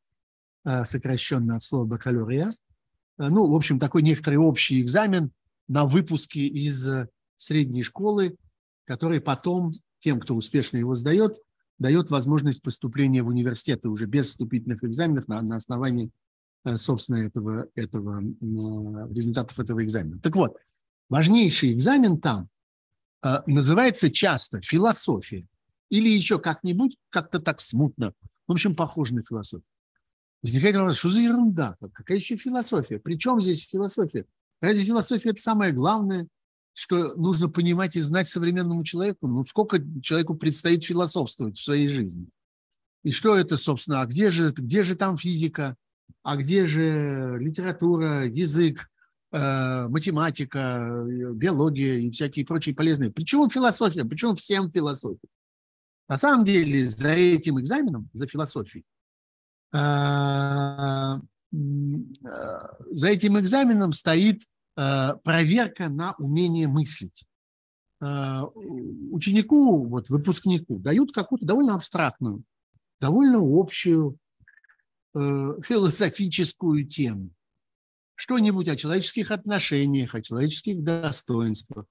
сокращенно 0.84 1.56
от 1.56 1.64
слова 1.64 1.86
бакалавриат. 1.86 2.54
Ну, 3.18 3.50
в 3.50 3.56
общем, 3.56 3.80
такой 3.80 4.02
некоторый 4.02 4.36
общий 4.36 4.80
экзамен 4.80 5.32
на 5.66 5.86
выпуске 5.86 6.46
из 6.46 6.88
средней 7.36 7.82
школы, 7.82 8.36
который 8.84 9.20
потом 9.20 9.72
тем, 9.98 10.20
кто 10.20 10.36
успешно 10.36 10.76
его 10.76 10.94
сдает, 10.94 11.38
дает 11.78 12.10
возможность 12.10 12.62
поступления 12.62 13.22
в 13.22 13.28
университеты 13.28 13.88
уже 13.88 14.06
без 14.06 14.28
вступительных 14.28 14.84
экзаменов 14.84 15.28
на, 15.28 15.42
на 15.42 15.56
основании, 15.56 16.10
э, 16.64 16.76
собственно, 16.76 17.16
этого, 17.16 17.66
этого, 17.74 18.22
результатов 19.12 19.58
этого 19.58 19.82
экзамена. 19.82 20.18
Так 20.18 20.36
вот, 20.36 20.56
важнейший 21.08 21.72
экзамен 21.72 22.20
там 22.20 22.42
э, 22.42 22.46
называется 23.46 24.10
часто 24.10 24.60
философия 24.62 25.46
или 25.90 26.08
еще 26.08 26.38
как-нибудь, 26.38 26.96
как-то 27.10 27.38
так 27.38 27.60
смутно, 27.60 28.14
в 28.46 28.52
общем, 28.52 28.74
похоже 28.74 29.14
на 29.14 29.22
философию. 29.22 29.66
Возникает 30.42 30.74
вопрос, 30.74 30.96
что 30.96 31.08
за 31.08 31.20
ерунда? 31.20 31.76
Какая 31.92 32.18
еще 32.18 32.36
философия? 32.36 32.98
Причем 32.98 33.40
здесь 33.40 33.66
философия? 33.66 34.26
Разве 34.60 34.84
философия– 34.84 35.30
это 35.30 35.40
самое 35.40 35.72
главное– 35.72 36.26
что 36.74 37.14
нужно 37.14 37.48
понимать 37.48 37.96
и 37.96 38.00
знать 38.00 38.28
современному 38.28 38.84
человеку, 38.84 39.26
ну, 39.26 39.44
сколько 39.44 39.78
человеку 40.02 40.34
предстоит 40.34 40.84
философствовать 40.84 41.58
в 41.58 41.62
своей 41.62 41.88
жизни. 41.88 42.28
И 43.02 43.10
что 43.10 43.36
это, 43.36 43.56
собственно, 43.56 44.00
а 44.00 44.06
где 44.06 44.30
же, 44.30 44.52
где 44.52 44.82
же 44.82 44.94
там 44.94 45.16
физика, 45.18 45.76
а 46.22 46.36
где 46.36 46.66
же 46.66 47.36
литература, 47.38 48.26
язык, 48.26 48.78
э, 48.80 48.91
математика, 49.32 51.04
биология 51.34 51.94
и 51.94 52.10
всякие 52.10 52.44
прочие 52.44 52.74
полезные. 52.74 53.10
Почему 53.10 53.48
философия? 53.48 54.04
Почему 54.04 54.34
всем 54.34 54.70
философия? 54.70 55.28
На 56.08 56.18
самом 56.18 56.44
деле 56.44 56.84
за 56.84 57.14
этим 57.14 57.58
экзаменом, 57.58 58.10
за 58.12 58.26
философией, 58.26 58.84
э, 59.72 59.78
за 62.90 63.08
этим 63.08 63.38
экзаменом 63.40 63.92
стоит 63.92 64.42
проверка 64.74 65.88
на 65.88 66.14
умение 66.18 66.66
мыслить. 66.68 67.24
Ученику, 68.00 69.86
вот 69.86 70.08
выпускнику, 70.08 70.78
дают 70.78 71.12
какую-то 71.12 71.46
довольно 71.46 71.74
абстрактную, 71.74 72.42
довольно 73.00 73.40
общую 73.42 74.18
философическую 75.14 76.86
тему 76.86 77.30
что-нибудь 78.22 78.68
о 78.68 78.76
человеческих 78.76 79.32
отношениях, 79.32 80.14
о 80.14 80.22
человеческих 80.22 80.80
достоинствах, 80.84 81.86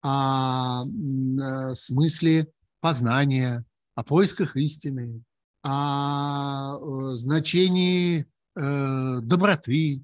о 0.00 0.86
э, 0.86 1.74
смысле 1.74 2.48
познания, 2.80 3.62
о 3.94 4.02
поисках 4.02 4.56
истины, 4.56 5.22
о 5.62 6.78
э, 6.78 7.14
значении 7.16 8.24
э, 8.56 9.18
доброты, 9.20 10.02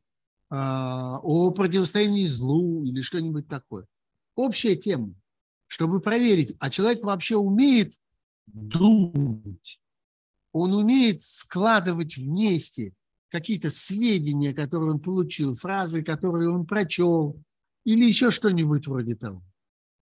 о 0.50 1.50
противостоянии 1.52 2.26
злу 2.26 2.84
или 2.84 3.00
что-нибудь 3.00 3.48
такое. 3.48 3.86
Общая 4.34 4.76
тема, 4.76 5.14
чтобы 5.66 6.00
проверить, 6.00 6.56
а 6.58 6.68
человек 6.68 7.02
вообще 7.02 7.36
умеет 7.36 7.94
думать, 8.46 9.80
он 10.52 10.74
умеет 10.74 11.22
складывать 11.22 12.18
вместе 12.18 12.92
какие-то 13.28 13.70
сведения, 13.70 14.54
которые 14.54 14.92
он 14.92 15.00
получил, 15.00 15.54
фразы, 15.54 16.02
которые 16.02 16.50
он 16.50 16.66
прочел, 16.66 17.42
или 17.84 18.04
еще 18.04 18.30
что-нибудь 18.30 18.86
вроде 18.86 19.14
того. 19.14 19.42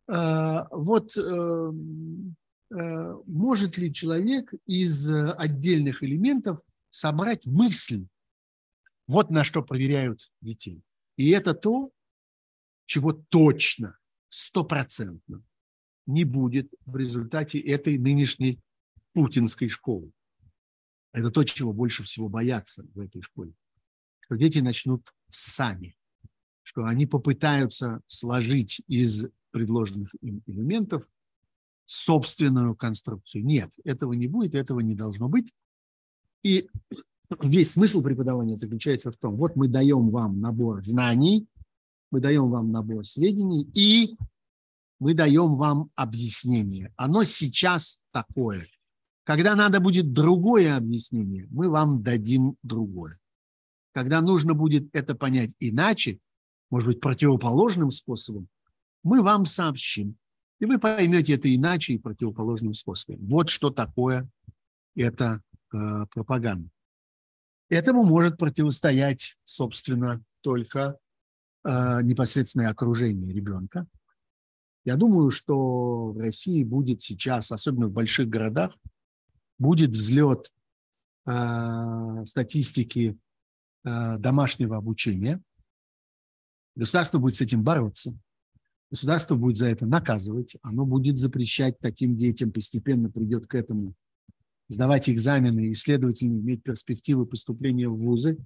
А, 0.09 0.69
вот 0.71 1.17
э, 1.17 1.21
э, 1.21 3.15
может 3.27 3.79
ли 3.79 3.93
человек 3.93 4.53
из 4.67 5.11
отдельных 5.11 6.03
элементов 6.03 6.61
собрать 6.91 7.47
мысль? 7.47 8.07
Вот 9.09 9.31
на 9.31 9.45
что 9.45 9.63
проверяют 9.63 10.31
детей. 10.41 10.83
И 11.17 11.31
это 11.31 11.55
то, 11.55 11.91
чего 12.87 13.13
точно, 13.13 13.99
стопроцентно 14.29 15.43
не 16.07 16.25
будет 16.25 16.73
в 16.85 16.97
результате 16.97 17.59
этой 17.59 17.99
нынешней 17.99 18.61
путинской 19.13 19.69
школы. 19.69 20.13
Это 21.17 21.31
то, 21.31 21.45
чего 21.45 21.73
больше 21.73 22.03
всего 22.03 22.29
боятся 22.29 22.85
в 22.95 23.01
этой 23.01 23.23
школе. 23.23 23.55
Что 24.21 24.37
дети 24.37 24.59
начнут 24.59 25.15
сами, 25.31 25.97
что 26.63 26.85
они 26.85 27.07
попытаются 27.07 28.03
сложить 28.05 28.83
из 28.87 29.27
предложенных 29.51 30.15
им 30.21 30.43
элементов 30.45 31.09
собственную 31.87 32.77
конструкцию. 32.77 33.47
Нет, 33.47 33.73
этого 33.85 34.13
не 34.13 34.27
будет, 34.27 34.55
этого 34.55 34.81
не 34.81 34.95
должно 34.95 35.31
быть. 35.31 35.55
И 36.43 36.69
весь 37.41 37.71
смысл 37.71 38.03
преподавания 38.03 38.55
заключается 38.55 39.11
в 39.11 39.17
том, 39.17 39.37
вот 39.37 39.57
мы 39.57 39.69
даем 39.69 40.11
вам 40.11 40.39
набор 40.39 40.85
знаний, 40.85 41.47
мы 42.11 42.21
даем 42.21 42.51
вам 42.51 42.71
набор 42.73 43.07
сведений, 43.07 43.67
и 43.73 44.19
мы 44.99 45.15
даем 45.15 45.57
вам 45.57 45.91
объяснение. 45.95 46.93
Оно 46.99 47.25
сейчас 47.25 48.03
такое– 48.11 48.67
когда 49.27 49.57
надо 49.57 49.81
будет 49.81 50.13
другое 50.13 50.77
объяснение, 50.77 51.49
мы 51.51 51.69
вам 51.69 52.05
дадим 52.05 52.57
другое. 52.63 53.19
Когда 53.93 54.21
нужно 54.21 54.55
будет 54.55 54.89
это 54.93 55.17
понять 55.17 55.51
иначе, 55.59 56.21
может 56.71 56.89
быть, 56.89 57.01
противоположным 57.01 57.91
способом, 57.91 58.47
мы 59.03 59.23
вам 59.23 59.45
сообщим. 59.45 60.17
И 60.61 60.65
вы 60.65 60.79
поймете 60.79 61.35
это 61.35 61.53
иначе 61.53 61.95
и 61.95 61.99
противоположным 61.99 62.73
способом. 62.73 63.19
Вот 63.27 63.49
что 63.49 63.71
такое 63.71 64.29
эта 64.95 65.43
э, 65.75 66.07
пропаганда. 66.15 66.71
Этому 67.69 68.05
может 68.05 68.39
противостоять, 68.39 69.39
собственно, 69.43 70.23
только 70.41 70.99
э, 71.65 72.03
непосредственное 72.03 72.71
окружение 72.71 73.35
ребенка. 73.35 73.89
Я 74.85 74.95
думаю, 74.95 75.33
что 75.33 76.13
в 76.13 76.19
России 76.19 76.63
будет 76.63 77.03
сейчас, 77.03 77.51
особенно 77.51 77.89
в 77.89 77.93
больших 77.93 78.29
городах, 78.29 78.79
будет 79.59 79.91
взлет 79.91 80.51
э, 81.27 82.25
статистики 82.25 83.19
э, 83.85 84.19
домашнего 84.19 84.77
обучения. 84.77 85.43
Государство 86.75 87.19
будет 87.19 87.37
с 87.37 87.41
этим 87.41 87.63
бороться. 87.63 88.17
Государство 88.91 89.35
будет 89.35 89.57
за 89.57 89.67
это 89.67 89.87
наказывать. 89.87 90.57
Оно 90.63 90.85
будет 90.85 91.19
запрещать 91.19 91.79
таким 91.81 92.17
детям, 92.17 92.53
постепенно 92.53 93.11
придет 93.11 93.47
к 93.47 93.55
этому, 93.55 93.95
сдавать 94.69 95.09
экзамены 95.09 95.69
и, 95.69 95.75
следовательно, 95.75 96.39
иметь 96.39 96.63
перспективы 96.63 97.27
поступления 97.27 97.89
в 97.89 97.97
вузы. 97.97 98.39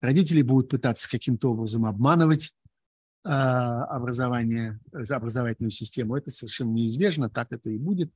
Родители 0.00 0.42
будут 0.42 0.70
пытаться 0.70 1.08
каким-то 1.10 1.52
образом 1.52 1.84
обманывать 1.84 2.54
э, 3.24 3.28
образование, 3.28 4.80
образовательную 4.92 5.70
систему. 5.70 6.16
Это 6.16 6.30
совершенно 6.30 6.70
неизбежно, 6.70 7.28
так 7.28 7.52
это 7.52 7.70
и 7.70 7.78
будет 7.78 8.12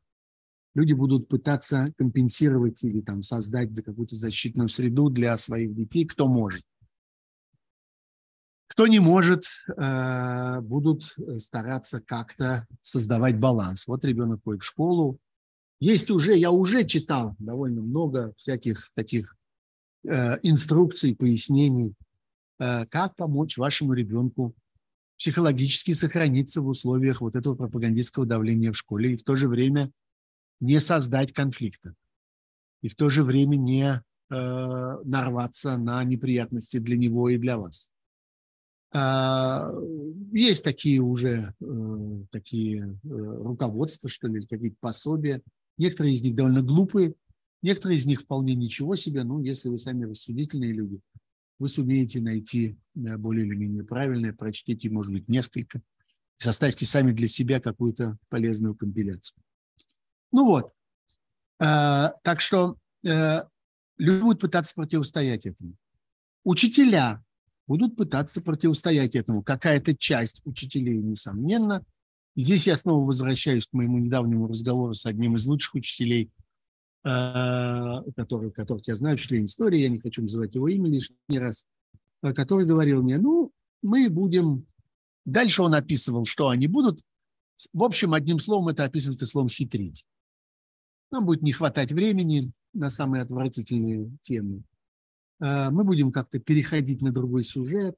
люди 0.74 0.92
будут 0.92 1.28
пытаться 1.28 1.92
компенсировать 1.96 2.82
или 2.82 3.00
там 3.00 3.22
создать 3.22 3.74
какую-то 3.82 4.16
защитную 4.16 4.68
среду 4.68 5.10
для 5.10 5.36
своих 5.36 5.74
детей, 5.74 6.06
кто 6.06 6.28
может. 6.28 6.62
Кто 8.68 8.86
не 8.86 9.00
может, 9.00 9.44
э, 9.76 10.60
будут 10.62 11.14
стараться 11.36 12.00
как-то 12.00 12.66
создавать 12.80 13.38
баланс. 13.38 13.86
Вот 13.86 14.02
ребенок 14.04 14.40
ходит 14.44 14.62
в 14.62 14.66
школу. 14.66 15.18
Есть 15.78 16.10
уже, 16.10 16.38
я 16.38 16.50
уже 16.50 16.84
читал 16.84 17.36
довольно 17.38 17.82
много 17.82 18.32
всяких 18.38 18.90
таких 18.94 19.36
э, 20.08 20.38
инструкций, 20.42 21.14
пояснений, 21.14 21.94
э, 22.60 22.86
как 22.86 23.14
помочь 23.16 23.58
вашему 23.58 23.92
ребенку 23.92 24.54
психологически 25.18 25.92
сохраниться 25.92 26.62
в 26.62 26.66
условиях 26.68 27.20
вот 27.20 27.36
этого 27.36 27.54
пропагандистского 27.54 28.24
давления 28.24 28.72
в 28.72 28.76
школе 28.76 29.12
и 29.12 29.16
в 29.16 29.22
то 29.22 29.36
же 29.36 29.48
время 29.48 29.92
не 30.62 30.78
создать 30.78 31.32
конфликта 31.32 31.94
и 32.82 32.88
в 32.88 32.94
то 32.94 33.08
же 33.08 33.24
время 33.24 33.56
не 33.56 33.84
э, 33.84 34.00
нарваться 34.30 35.76
на 35.76 36.02
неприятности 36.04 36.78
для 36.78 36.96
него 36.96 37.28
и 37.28 37.36
для 37.36 37.58
вас. 37.58 37.90
Э, 38.94 39.72
есть 40.32 40.64
такие 40.64 41.00
уже 41.00 41.54
э, 41.60 42.24
такие 42.30 42.80
э, 42.80 43.08
руководства, 43.08 44.08
что 44.08 44.28
ли, 44.28 44.46
какие-то 44.46 44.76
пособия. 44.80 45.42
Некоторые 45.78 46.14
из 46.14 46.22
них 46.22 46.36
довольно 46.36 46.62
глупые, 46.62 47.14
некоторые 47.60 47.98
из 47.98 48.06
них 48.06 48.20
вполне 48.20 48.54
ничего 48.54 48.94
себе. 48.94 49.24
Ну, 49.24 49.42
если 49.42 49.68
вы 49.68 49.78
сами 49.78 50.04
рассудительные 50.04 50.72
люди, 50.72 51.00
вы 51.58 51.68
сумеете 51.68 52.20
найти 52.20 52.78
э, 52.94 53.16
более 53.16 53.46
или 53.46 53.56
менее 53.56 53.82
правильное, 53.82 54.32
прочтите, 54.32 54.90
может 54.90 55.12
быть, 55.12 55.28
несколько, 55.28 55.82
составьте 56.36 56.86
сами 56.86 57.10
для 57.10 57.26
себя 57.26 57.60
какую-то 57.60 58.16
полезную 58.28 58.76
компиляцию. 58.76 59.42
Ну 60.32 60.46
вот. 60.46 60.72
Э, 61.60 62.10
так 62.22 62.40
что 62.40 62.76
э, 63.04 63.42
люди 63.98 64.20
будут 64.22 64.40
пытаться 64.40 64.74
противостоять 64.74 65.46
этому. 65.46 65.74
Учителя 66.44 67.22
будут 67.66 67.96
пытаться 67.96 68.40
противостоять 68.40 69.14
этому. 69.14 69.42
Какая-то 69.42 69.96
часть 69.96 70.42
учителей, 70.44 70.98
несомненно. 70.98 71.84
Здесь 72.34 72.66
я 72.66 72.76
снова 72.76 73.06
возвращаюсь 73.06 73.66
к 73.66 73.72
моему 73.72 73.98
недавнему 73.98 74.48
разговору 74.48 74.94
с 74.94 75.06
одним 75.06 75.36
из 75.36 75.46
лучших 75.46 75.74
учителей, 75.74 76.30
э, 77.04 77.08
который, 78.16 78.50
которых 78.50 78.88
я 78.88 78.96
знаю, 78.96 79.18
член 79.18 79.44
истории, 79.44 79.80
я 79.80 79.88
не 79.88 80.00
хочу 80.00 80.22
называть 80.22 80.54
его 80.54 80.66
имя 80.68 80.90
лишний 80.90 81.38
раз, 81.38 81.66
который 82.22 82.66
говорил 82.66 83.02
мне, 83.02 83.18
ну, 83.18 83.52
мы 83.82 84.08
будем... 84.08 84.66
Дальше 85.24 85.62
он 85.62 85.74
описывал, 85.74 86.24
что 86.24 86.48
они 86.48 86.66
будут. 86.66 87.00
В 87.72 87.84
общем, 87.84 88.14
одним 88.14 88.40
словом, 88.40 88.68
это 88.68 88.84
описывается 88.84 89.26
словом 89.26 89.48
«хитрить». 89.48 90.04
Нам 91.12 91.26
будет 91.26 91.42
не 91.42 91.52
хватать 91.52 91.92
времени 91.92 92.50
на 92.72 92.88
самые 92.88 93.22
отвратительные 93.22 94.10
темы. 94.22 94.62
А, 95.40 95.70
мы 95.70 95.84
будем 95.84 96.10
как-то 96.10 96.38
переходить 96.38 97.02
на 97.02 97.12
другой 97.12 97.44
сюжет. 97.44 97.94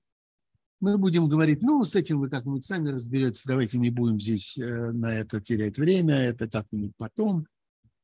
Мы 0.81 0.99
будем 0.99 1.29
говорить, 1.29 1.63
ну, 1.63 1.85
с 1.85 1.95
этим 1.95 2.19
вы 2.19 2.29
как-нибудь 2.29 2.65
сами 2.65 2.91
разберетесь, 2.91 3.45
давайте 3.47 3.79
не 3.79 3.91
будем 3.91 4.19
здесь 4.19 4.59
э, 4.59 4.91
на 4.91 5.15
это 5.15 5.41
терять 5.41 5.79
время, 5.79 6.17
это 6.17 6.51
как-нибудь 6.51 6.93
потом, 6.97 7.47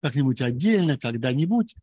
как-нибудь 0.00 0.40
отдельно, 0.40 0.96
когда-нибудь. 0.96 1.74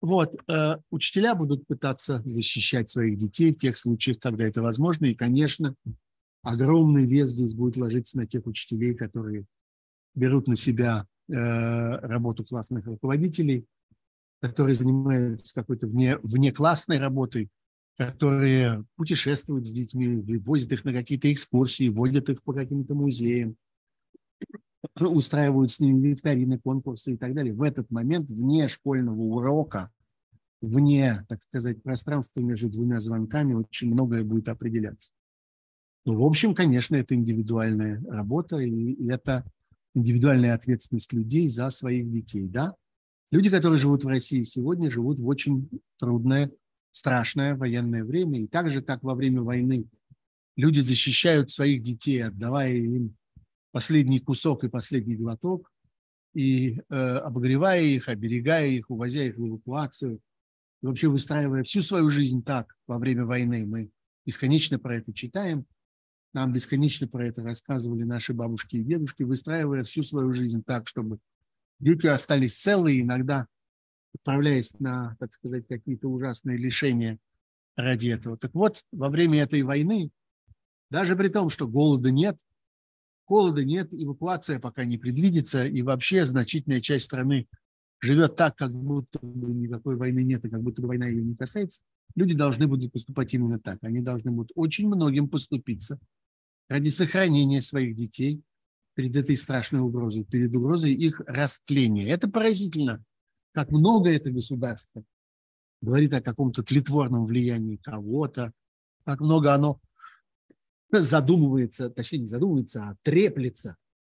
Вот, 0.00 0.34
э, 0.50 0.76
учителя 0.90 1.34
будут 1.34 1.66
пытаться 1.66 2.20
защищать 2.24 2.90
своих 2.90 3.16
детей 3.16 3.52
в 3.54 3.58
тех 3.58 3.78
случаях, 3.78 4.18
когда 4.18 4.44
это 4.44 4.60
возможно. 4.60 5.06
И, 5.06 5.14
конечно, 5.14 5.76
огромный 6.42 7.06
вес 7.06 7.28
здесь 7.30 7.54
будет 7.54 7.76
ложиться 7.76 8.18
на 8.18 8.26
тех 8.26 8.44
учителей, 8.46 8.94
которые 8.94 9.46
берут 10.14 10.48
на 10.48 10.56
себя 10.56 11.06
работу 11.28 12.44
классных 12.44 12.86
руководителей, 12.86 13.66
которые 14.40 14.74
занимаются 14.74 15.54
какой-то 15.54 15.86
вне, 15.86 16.18
внеклассной 16.18 16.98
работой, 16.98 17.48
которые 17.96 18.84
путешествуют 18.96 19.66
с 19.66 19.70
детьми, 19.70 20.16
возят 20.38 20.72
их 20.72 20.84
на 20.84 20.92
какие-то 20.92 21.32
экскурсии, 21.32 21.88
водят 21.88 22.28
их 22.28 22.42
по 22.42 22.52
каким-то 22.52 22.94
музеям, 22.94 23.56
устраивают 24.98 25.72
с 25.72 25.80
ними 25.80 26.08
викторины, 26.08 26.58
конкурсы 26.58 27.14
и 27.14 27.16
так 27.16 27.34
далее. 27.34 27.54
В 27.54 27.62
этот 27.62 27.90
момент 27.90 28.28
вне 28.28 28.68
школьного 28.68 29.20
урока, 29.20 29.90
вне, 30.60 31.24
так 31.28 31.40
сказать, 31.40 31.82
пространства 31.82 32.40
между 32.40 32.68
двумя 32.68 33.00
звонками 33.00 33.54
очень 33.54 33.90
многое 33.90 34.24
будет 34.24 34.48
определяться. 34.48 35.12
Ну, 36.04 36.18
в 36.18 36.24
общем, 36.24 36.54
конечно, 36.54 36.96
это 36.96 37.14
индивидуальная 37.14 38.02
работа, 38.08 38.58
и 38.58 39.08
это 39.08 39.44
индивидуальная 39.94 40.54
ответственность 40.54 41.12
людей 41.12 41.48
за 41.48 41.70
своих 41.70 42.10
детей, 42.10 42.46
да. 42.48 42.74
Люди, 43.30 43.50
которые 43.50 43.78
живут 43.78 44.04
в 44.04 44.08
России 44.08 44.42
сегодня, 44.42 44.90
живут 44.90 45.18
в 45.18 45.26
очень 45.26 45.68
трудное, 45.98 46.50
страшное 46.90 47.56
военное 47.56 48.04
время. 48.04 48.42
И 48.42 48.46
так 48.46 48.70
же, 48.70 48.82
как 48.82 49.02
во 49.02 49.14
время 49.14 49.42
войны 49.42 49.86
люди 50.56 50.80
защищают 50.80 51.50
своих 51.50 51.82
детей, 51.82 52.22
отдавая 52.22 52.74
им 52.74 53.16
последний 53.72 54.20
кусок 54.20 54.62
и 54.64 54.68
последний 54.68 55.16
глоток, 55.16 55.72
и 56.34 56.80
э, 56.88 56.94
обогревая 56.94 57.82
их, 57.82 58.08
оберегая 58.08 58.68
их, 58.68 58.90
увозя 58.90 59.24
их 59.24 59.36
в 59.36 59.46
эвакуацию, 59.46 60.20
и 60.82 60.86
вообще 60.86 61.08
выстраивая 61.08 61.62
всю 61.62 61.80
свою 61.82 62.10
жизнь 62.10 62.44
так 62.44 62.74
во 62.86 62.98
время 62.98 63.24
войны. 63.24 63.64
Мы 63.66 63.90
бесконечно 64.26 64.78
про 64.78 64.96
это 64.96 65.12
читаем, 65.12 65.66
нам 66.34 66.52
бесконечно 66.52 67.06
про 67.06 67.28
это 67.28 67.42
рассказывали 67.42 68.02
наши 68.02 68.34
бабушки 68.34 68.76
и 68.76 68.82
дедушки, 68.82 69.22
выстраивая 69.22 69.84
всю 69.84 70.02
свою 70.02 70.34
жизнь 70.34 70.62
так, 70.64 70.88
чтобы 70.88 71.18
дети 71.78 72.08
остались 72.08 72.58
целые, 72.58 73.00
иногда 73.00 73.46
отправляясь 74.14 74.78
на, 74.80 75.16
так 75.20 75.32
сказать, 75.32 75.66
какие-то 75.68 76.08
ужасные 76.08 76.58
лишения 76.58 77.18
ради 77.76 78.08
этого. 78.08 78.36
Так 78.36 78.52
вот, 78.54 78.82
во 78.92 79.10
время 79.10 79.42
этой 79.42 79.62
войны, 79.62 80.10
даже 80.90 81.16
при 81.16 81.28
том, 81.28 81.50
что 81.50 81.68
голода 81.68 82.10
нет, 82.10 82.38
холода 83.26 83.64
нет, 83.64 83.88
эвакуация 83.92 84.58
пока 84.58 84.84
не 84.84 84.98
предвидится, 84.98 85.64
и 85.64 85.82
вообще 85.82 86.24
значительная 86.24 86.80
часть 86.80 87.06
страны 87.06 87.46
живет 88.00 88.34
так, 88.34 88.56
как 88.56 88.72
будто 88.72 89.18
никакой 89.22 89.96
войны 89.96 90.24
нет, 90.24 90.44
и 90.44 90.50
как 90.50 90.62
будто 90.62 90.82
бы 90.82 90.88
война 90.88 91.06
ее 91.06 91.22
не 91.22 91.36
касается, 91.36 91.82
люди 92.16 92.34
должны 92.34 92.66
будут 92.66 92.92
поступать 92.92 93.32
именно 93.34 93.58
так. 93.60 93.78
Они 93.82 94.00
должны 94.00 94.32
будут 94.32 94.50
очень 94.56 94.88
многим 94.88 95.28
поступиться 95.28 95.98
ради 96.68 96.88
сохранения 96.88 97.60
своих 97.60 97.94
детей 97.94 98.42
перед 98.94 99.16
этой 99.16 99.36
страшной 99.36 99.80
угрозой, 99.80 100.24
перед 100.24 100.54
угрозой 100.54 100.94
их 100.94 101.20
растления. 101.26 102.08
Это 102.08 102.28
поразительно, 102.28 103.02
как 103.52 103.70
много 103.70 104.10
это 104.10 104.30
государство 104.30 105.04
говорит 105.80 106.14
о 106.14 106.22
каком-то 106.22 106.62
тлетворном 106.62 107.26
влиянии 107.26 107.76
кого-то, 107.76 108.52
как 109.04 109.20
много 109.20 109.52
оно 109.52 109.80
задумывается, 110.90 111.90
точнее 111.90 112.20
не 112.20 112.26
задумывается, 112.26 112.88
а 112.88 112.96
треплется. 113.02 113.76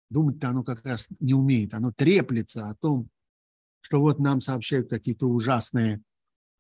Думать-то 0.09 0.51
оно 0.51 0.63
как 0.63 0.85
раз 0.85 1.09
не 1.19 1.35
умеет. 1.35 1.75
Оно 1.75 1.93
треплется 1.93 2.69
о 2.69 2.77
том, 2.77 3.09
что 3.81 4.01
вот 4.01 4.21
нам 4.21 4.41
сообщают 4.41 4.89
какие-то 4.89 5.27
ужасные, 5.27 6.01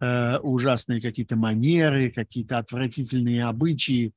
э, 0.01 0.39
ужасные 0.39 1.01
какие-то 1.01 1.37
манеры, 1.37 2.11
какие-то 2.11 2.59
отвратительные 2.59 3.45
обычаи, 3.45 4.12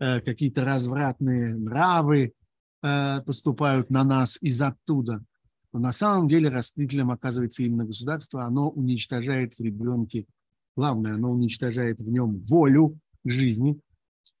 какие-то 0.00 0.64
развратные 0.64 1.54
нравы 1.54 2.32
э, 2.82 3.20
поступают 3.26 3.90
на 3.90 4.02
нас 4.02 4.38
из 4.40 4.60
оттуда. 4.62 5.22
Но 5.72 5.78
на 5.78 5.92
самом 5.92 6.26
деле 6.26 6.48
растлителем 6.48 7.10
оказывается 7.10 7.62
именно 7.62 7.84
государство. 7.84 8.44
Оно 8.44 8.70
уничтожает 8.70 9.54
в 9.54 9.60
ребенке, 9.60 10.26
главное, 10.74 11.14
оно 11.14 11.30
уничтожает 11.30 12.00
в 12.00 12.08
нем 12.10 12.38
волю 12.40 12.98
жизни, 13.24 13.78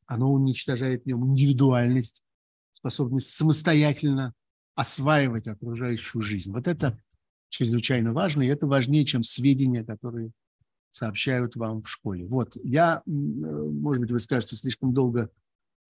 оно 0.06 0.32
уничтожает 0.32 1.04
в 1.04 1.06
нем 1.06 1.24
индивидуальность, 1.26 2.24
способность 2.72 3.28
самостоятельно 3.28 4.32
осваивать 4.74 5.46
окружающую 5.46 6.22
жизнь. 6.22 6.50
Вот 6.52 6.66
это 6.66 6.98
чрезвычайно 7.50 8.12
важно, 8.14 8.42
и 8.42 8.48
это 8.48 8.66
важнее, 8.66 9.04
чем 9.04 9.22
сведения, 9.22 9.84
которые 9.84 10.32
сообщают 10.90 11.54
вам 11.54 11.82
в 11.82 11.88
школе. 11.90 12.26
Вот, 12.26 12.56
я, 12.64 13.02
может 13.04 14.00
быть, 14.00 14.10
вы 14.10 14.18
скажете, 14.18 14.56
слишком 14.56 14.94
долго, 14.94 15.30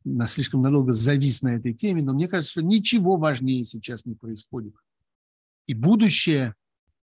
на 0.04 0.26
слишком 0.26 0.62
надолго 0.62 0.92
завис 0.92 1.42
на 1.42 1.56
этой 1.56 1.74
теме, 1.74 2.02
но 2.02 2.12
мне 2.12 2.28
кажется, 2.28 2.52
что 2.52 2.62
ничего 2.62 3.16
важнее 3.16 3.64
сейчас 3.64 4.04
не 4.04 4.14
происходит. 4.14 4.74
И 5.66 5.74
будущее 5.74 6.54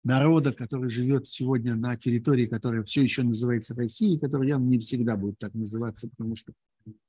народа, 0.05 0.53
который 0.53 0.89
живет 0.89 1.29
сегодня 1.29 1.75
на 1.75 1.97
территории, 1.97 2.47
которая 2.47 2.83
все 2.85 3.03
еще 3.03 3.23
называется 3.23 3.75
Россией, 3.75 4.19
которая 4.19 4.49
явно 4.49 4.67
не 4.67 4.79
всегда 4.79 5.17
будет 5.17 5.39
так 5.39 5.55
называться, 5.55 6.09
потому 6.09 6.35
что 6.35 6.53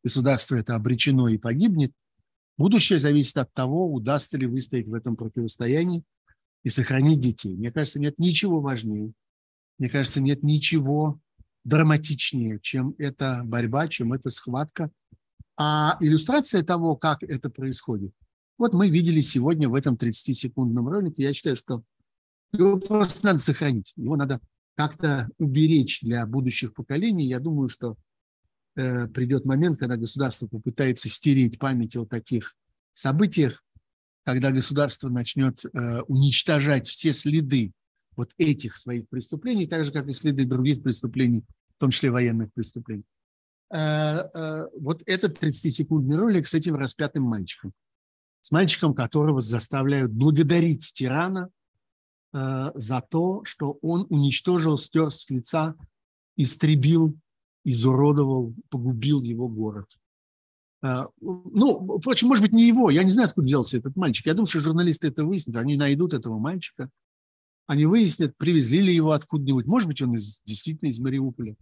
государство 0.03 0.55
это 0.55 0.75
обречено 0.75 1.29
и 1.29 1.37
погибнет, 1.37 1.93
будущее 2.57 2.99
зависит 2.99 3.37
от 3.37 3.53
того, 3.53 3.91
удастся 3.91 4.37
ли 4.37 4.47
выстоять 4.47 4.87
в 4.87 4.93
этом 4.93 5.15
противостоянии 5.15 6.03
и 6.63 6.69
сохранить 6.69 7.19
детей. 7.19 7.55
Мне 7.55 7.71
кажется, 7.71 7.99
нет 7.99 8.19
ничего 8.19 8.59
важнее, 8.59 9.13
мне 9.77 9.89
кажется, 9.89 10.21
нет 10.21 10.43
ничего 10.43 11.19
драматичнее, 11.63 12.59
чем 12.61 12.95
эта 12.97 13.41
борьба, 13.45 13.87
чем 13.87 14.13
эта 14.13 14.29
схватка. 14.29 14.91
А 15.59 15.97
иллюстрация 15.99 16.63
того, 16.63 16.95
как 16.95 17.21
это 17.21 17.49
происходит, 17.49 18.13
вот 18.57 18.73
мы 18.73 18.89
видели 18.89 19.19
сегодня 19.19 19.69
в 19.69 19.75
этом 19.75 19.95
30-секундном 19.95 20.87
ролике. 20.87 21.23
Я 21.23 21.33
считаю, 21.33 21.55
что 21.55 21.83
его 22.53 22.79
просто 22.79 23.25
надо 23.25 23.39
сохранить. 23.39 23.93
Его 23.95 24.15
надо 24.15 24.39
как-то 24.75 25.29
уберечь 25.37 26.01
для 26.01 26.25
будущих 26.25 26.73
поколений. 26.73 27.27
Я 27.27 27.39
думаю, 27.39 27.69
что 27.69 27.97
Э, 28.79 29.07
придет 29.07 29.43
момент, 29.43 29.77
когда 29.77 29.97
государство 29.97 30.47
попытается 30.47 31.09
стереть 31.09 31.59
память 31.59 31.97
о 31.97 32.05
таких 32.05 32.55
событиях, 32.93 33.61
когда 34.23 34.51
государство 34.51 35.09
начнет 35.09 35.65
э, 35.65 36.01
уничтожать 36.03 36.87
все 36.87 37.11
следы 37.11 37.73
вот 38.15 38.31
этих 38.37 38.77
своих 38.77 39.09
преступлений, 39.09 39.67
так 39.67 39.83
же, 39.83 39.91
как 39.91 40.07
и 40.07 40.13
следы 40.13 40.45
других 40.45 40.81
преступлений, 40.81 41.43
в 41.75 41.79
том 41.79 41.91
числе 41.91 42.09
военных 42.09 42.53
преступлений. 42.53 43.03
Э, 43.71 44.65
вот 44.79 45.03
этот 45.05 45.41
30-секундный 45.41 46.17
ролик 46.17 46.47
с 46.47 46.53
этим 46.53 46.75
распятым 46.75 47.23
мальчиком. 47.23 47.73
С 48.41 48.51
мальчиком, 48.51 48.93
которого 48.93 49.41
заставляют 49.41 50.11
благодарить 50.11 50.91
тирана 50.93 51.49
за 52.31 53.01
то, 53.09 53.41
что 53.43 53.79
он 53.81 54.05
уничтожил, 54.09 54.77
стер 54.77 55.09
с 55.09 55.27
лица, 55.31 55.75
истребил 56.37 57.17
изуродовал, 57.63 58.53
погубил 58.69 59.21
его 59.21 59.47
город. 59.47 59.87
Ну, 60.81 61.99
впрочем, 61.99 62.29
может 62.29 62.41
быть, 62.41 62.53
не 62.53 62.67
его. 62.67 62.89
Я 62.89 63.03
не 63.03 63.11
знаю, 63.11 63.27
откуда 63.27 63.45
взялся 63.45 63.77
этот 63.77 63.95
мальчик. 63.95 64.25
Я 64.25 64.33
думаю, 64.33 64.47
что 64.47 64.59
журналисты 64.59 65.07
это 65.07 65.25
выяснят. 65.25 65.57
Они 65.57 65.75
найдут 65.75 66.13
этого 66.13 66.39
мальчика. 66.39 66.89
Они 67.67 67.85
выяснят, 67.85 68.35
привезли 68.37 68.81
ли 68.81 68.95
его 68.95 69.11
откуда-нибудь. 69.11 69.65
Может 69.65 69.87
быть, 69.87 70.01
он 70.01 70.15
из, 70.15 70.41
действительно 70.45 70.89
из 70.89 70.99
Мариуполя. 70.99 71.55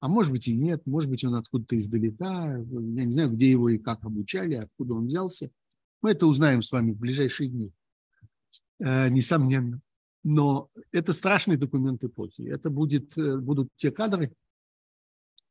А 0.00 0.08
может 0.08 0.32
быть 0.32 0.48
и 0.48 0.56
нет. 0.56 0.82
Может 0.86 1.10
быть, 1.10 1.24
он 1.24 1.34
откуда-то 1.34 1.76
издалека. 1.76 2.56
Я 2.56 3.04
не 3.04 3.10
знаю, 3.10 3.30
где 3.30 3.50
его 3.50 3.68
и 3.68 3.78
как 3.78 4.04
обучали, 4.04 4.54
откуда 4.54 4.94
он 4.94 5.06
взялся. 5.06 5.50
Мы 6.02 6.12
это 6.12 6.26
узнаем 6.26 6.62
с 6.62 6.72
вами 6.72 6.92
в 6.92 6.98
ближайшие 6.98 7.50
дни. 7.50 7.70
Э, 8.78 9.10
несомненно. 9.10 9.80
Но 10.24 10.70
это 10.90 11.12
страшный 11.12 11.56
документ 11.56 12.02
эпохи. 12.02 12.42
Это 12.42 12.70
будет, 12.70 13.16
э, 13.18 13.38
будут 13.38 13.68
те 13.76 13.90
кадры, 13.90 14.32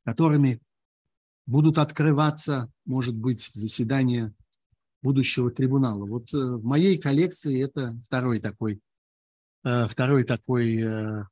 которыми 0.04 0.60
будут 1.46 1.78
открываться, 1.78 2.72
может 2.86 3.16
быть, 3.16 3.50
заседания 3.54 4.34
будущего 5.04 5.52
трибунала. 5.52 6.06
Вот 6.06 6.34
э, 6.34 6.38
в 6.38 6.64
моей 6.64 6.98
коллекции 6.98 7.64
это 7.64 7.96
второй 8.06 8.40
такой, 8.40 8.82
э, 9.64 9.88
второй 9.88 10.24
такой 10.24 10.82
э, 10.82 11.24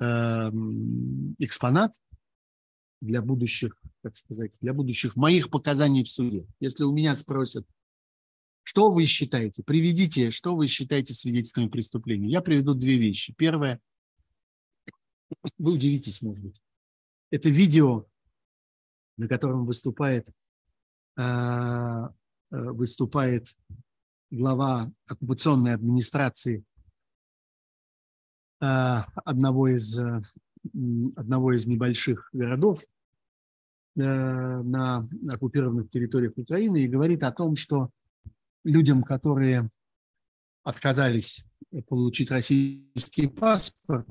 эм, 0.00 1.34
экспонат 1.38 1.94
для 3.02 3.20
будущих, 3.20 3.76
так 4.00 4.16
сказать, 4.16 4.56
для 4.60 4.72
будущих 4.72 5.16
моих 5.16 5.50
показаний 5.50 6.04
в 6.04 6.08
суде. 6.08 6.46
Если 6.60 6.84
у 6.84 6.92
меня 6.92 7.16
спросят, 7.16 7.66
что 8.62 8.90
вы 8.92 9.06
считаете, 9.06 9.64
приведите, 9.64 10.30
что 10.30 10.54
вы 10.54 10.68
считаете 10.68 11.12
свидетельствами 11.12 11.66
преступления. 11.66 12.30
Я 12.30 12.40
приведу 12.40 12.74
две 12.74 12.96
вещи. 12.96 13.34
Первое, 13.36 13.80
вы 15.58 15.72
удивитесь, 15.72 16.22
может 16.22 16.44
быть. 16.44 16.62
Это 17.30 17.48
видео, 17.48 18.06
на 19.16 19.26
котором 19.26 19.66
выступает, 19.66 20.28
а, 21.16 22.08
э, 22.08 22.10
выступает 22.50 23.48
глава 24.30 24.92
оккупационной 25.06 25.74
администрации 25.74 26.64
а, 28.60 29.08
одного 29.24 29.68
из, 29.68 29.98
одного 31.16 31.52
из 31.52 31.66
небольших 31.66 32.28
городов 32.32 32.84
на 33.94 35.08
оккупированных 35.28 35.90
территориях 35.90 36.32
Украины 36.36 36.84
и 36.84 36.88
говорит 36.88 37.22
о 37.22 37.32
том, 37.32 37.56
что 37.56 37.90
людям, 38.64 39.02
которые 39.02 39.68
отказались 40.64 41.44
получить 41.88 42.30
российский 42.30 43.28
паспорт, 43.28 44.08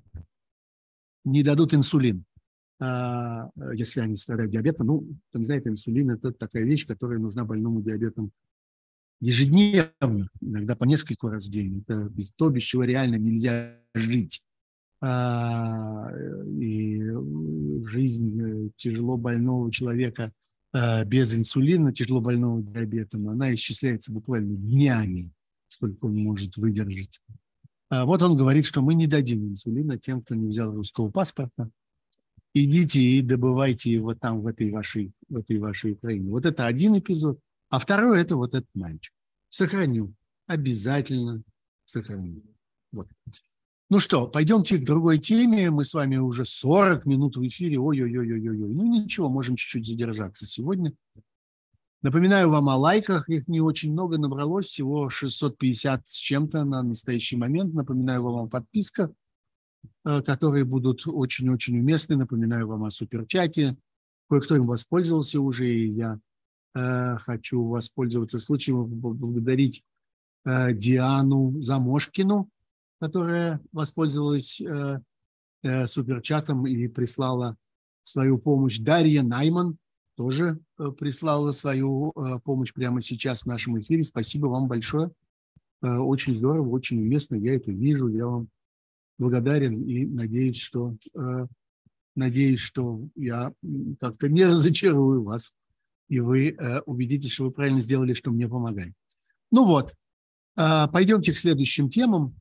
не 1.23 1.43
дадут 1.43 1.73
инсулин 1.73 2.25
если 3.73 4.01
они 4.01 4.15
страдают 4.15 4.51
диабетом. 4.51 4.87
Ну, 4.87 5.07
кто 5.29 5.39
не 5.39 5.45
знает, 5.45 5.67
инсулин– 5.67 6.09
это 6.11 6.31
такая 6.31 6.63
вещь, 6.63 6.87
которая 6.87 7.19
нужна 7.19 7.45
больному 7.45 7.81
диабетом 7.81 8.31
ежедневно, 9.19 10.29
иногда 10.41 10.75
по 10.75 10.85
несколько 10.85 11.29
раз 11.29 11.45
в 11.45 11.51
день. 11.51 11.83
Это 11.87 12.09
без, 12.09 12.31
то, 12.31 12.49
без 12.49 12.63
чего 12.63 12.83
реально 12.83 13.17
нельзя 13.17 13.77
жить. 13.93 14.41
И 15.03 17.01
жизнь 17.87 18.71
тяжело 18.77 19.17
больного 19.17 19.71
человека 19.71 20.31
без 21.05 21.33
инсулина, 21.33 21.91
тяжело 21.91 22.21
больного 22.21 22.61
диабетом, 22.61 23.27
она 23.29 23.53
исчисляется 23.53 24.11
буквально 24.11 24.55
днями, 24.55 25.31
сколько 25.67 26.05
он 26.05 26.15
может 26.15 26.55
выдержать. 26.57 27.19
А 27.89 28.05
вот 28.05 28.21
он 28.21 28.37
говорит, 28.37 28.65
что 28.65 28.81
мы 28.81 28.93
не 28.93 29.07
дадим 29.07 29.49
инсулина 29.49 29.97
тем, 29.97 30.21
кто 30.21 30.35
не 30.35 30.47
взял 30.47 30.73
русского 30.73 31.09
паспорта. 31.09 31.69
Идите 32.53 33.01
и 33.01 33.21
добывайте 33.21 33.91
его 33.91 34.13
там, 34.13 34.41
в 34.41 34.47
этой 34.47 34.71
вашей, 34.71 35.11
в 35.29 35.37
этой 35.37 35.57
вашей 35.57 35.93
Украине. 35.93 36.29
Вот 36.29 36.45
это 36.45 36.67
один 36.67 36.97
эпизод. 36.97 37.39
А 37.69 37.79
второй– 37.79 38.21
это 38.23 38.35
вот 38.35 38.53
этот 38.53 38.69
мальчик. 38.73 39.13
Сохраню. 39.49 40.13
Обязательно 40.47 41.43
сохраню. 41.85 42.43
Вот. 42.91 43.07
Ну 43.91 43.99
что, 43.99 44.25
пойдемте 44.25 44.77
к 44.77 44.85
другой 44.85 45.19
теме. 45.19 45.69
Мы 45.69 45.83
с 45.83 45.93
вами 45.93 46.15
уже 46.15 46.45
40 46.45 47.05
минут 47.05 47.35
в 47.35 47.45
эфире. 47.45 47.77
Ой-ой-ой-ой-ой. 47.77 48.73
Ну 48.73 48.85
ничего, 48.85 49.27
можем 49.27 49.57
чуть-чуть 49.57 49.85
задержаться 49.85 50.45
сегодня. 50.45 50.93
Напоминаю 52.01 52.49
вам 52.49 52.69
о 52.69 52.77
лайках, 52.77 53.27
их 53.27 53.49
не 53.49 53.59
очень 53.59 53.91
много 53.91 54.17
набралось, 54.17 54.67
всего 54.67 55.09
650 55.09 56.07
с 56.07 56.15
чем-то 56.15 56.63
на 56.63 56.83
настоящий 56.83 57.35
момент. 57.35 57.73
Напоминаю 57.73 58.23
вам 58.23 58.45
о 58.45 58.47
подписках, 58.47 59.11
э, 60.05 60.21
которые 60.21 60.63
будут 60.63 61.05
очень-очень 61.05 61.77
уместны. 61.77 62.15
Напоминаю 62.15 62.69
вам 62.69 62.85
о 62.85 62.91
суперчате. 62.91 63.75
Кое-кто 64.29 64.55
им 64.55 64.67
воспользовался 64.67 65.41
уже, 65.41 65.69
и 65.69 65.89
я 65.89 66.17
э, 66.75 67.17
хочу 67.17 67.61
воспользоваться 67.65 68.39
случаем 68.39 69.01
поблагодарить 69.01 69.83
э, 70.45 70.73
Диану 70.73 71.61
Замошкину, 71.61 72.49
которая 73.01 73.59
воспользовалась 73.71 74.61
э, 74.61 75.01
э, 75.63 75.87
суперчатом 75.87 76.67
и 76.67 76.87
прислала 76.87 77.57
свою 78.03 78.37
помощь. 78.37 78.77
Дарья 78.77 79.23
Найман– 79.23 79.77
тоже 80.15 80.59
э, 80.77 80.91
прислала 80.91 81.51
свою 81.51 82.13
помощь 82.43 82.71
прямо 82.73 83.01
сейчас 83.01 83.41
в 83.41 83.45
нашем 83.47 83.79
эфире. 83.79 84.03
Спасибо 84.03 84.47
вам 84.47 84.67
большое. 84.67 85.11
Очень 85.81 86.35
здорово, 86.35 86.69
очень 86.69 87.01
уместно. 87.01 87.33
Я 87.35 87.55
это 87.55 87.71
вижу. 87.71 88.07
Я 88.07 88.27
вам 88.27 88.49
благодарен 89.17 89.81
и 89.81 90.05
надеюсь, 90.05 90.57
что 90.57 90.95
надеюсь, 92.15 92.59
что 92.59 93.07
я 93.15 93.51
как-то 93.99 94.29
не 94.29 94.45
разочарую 94.45 95.23
вас, 95.23 95.55
и 96.07 96.19
вы 96.19 96.55
убедитесь, 96.85 97.31
что 97.31 97.45
вы 97.45 97.51
правильно 97.51 97.81
сделали, 97.81 98.13
что 98.13 98.29
мне 98.29 98.47
помогает. 98.47 98.93
Ну 99.49 99.65
вот, 99.65 99.95
пойдемте 100.55 101.33
к 101.33 101.37
следующим 101.39 101.89
темам. 101.89 102.35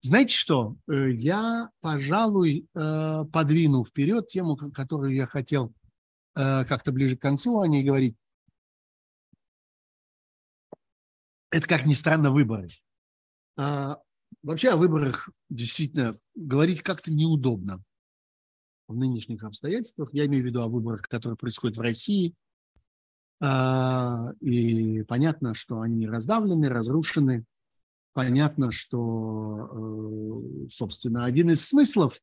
Знаете 0.00 0.34
что? 0.36 0.76
Э, 0.86 1.10
я, 1.10 1.70
пожалуй, 1.80 2.68
подвину 2.74 3.84
вперед 3.84 4.28
тему, 4.28 4.56
которую 4.56 5.14
я 5.14 5.26
хотел 5.26 5.72
как-то 6.34 6.90
ближе 6.90 7.16
к 7.16 7.22
концу 7.22 7.60
о 7.60 7.68
ней 7.68 7.84
говорить. 7.84 8.16
Это, 11.50 11.68
как 11.68 11.86
ни 11.86 11.94
странно, 11.94 12.32
выборы. 12.32 12.66
А, 13.56 13.98
вообще 14.42 14.70
о 14.70 14.76
выборах 14.76 15.30
действительно 15.48 16.18
говорить 16.34 16.82
как-то 16.82 17.12
неудобно 17.12 17.80
в 18.88 18.96
нынешних 18.96 19.44
обстоятельствах. 19.44 20.12
Я 20.12 20.26
имею 20.26 20.42
в 20.42 20.46
виду 20.46 20.62
о 20.62 20.68
выборах, 20.68 21.02
которые 21.02 21.36
происходят 21.36 21.76
в 21.76 21.80
России. 21.80 22.34
А, 23.46 24.32
и 24.40 25.02
понятно, 25.02 25.52
что 25.52 25.82
они 25.82 26.08
раздавлены, 26.08 26.70
разрушены 26.70 27.44
понятно, 28.14 28.70
что, 28.70 29.68
э, 29.70 30.68
собственно, 30.70 31.26
один 31.26 31.50
из 31.50 31.62
смыслов 31.62 32.18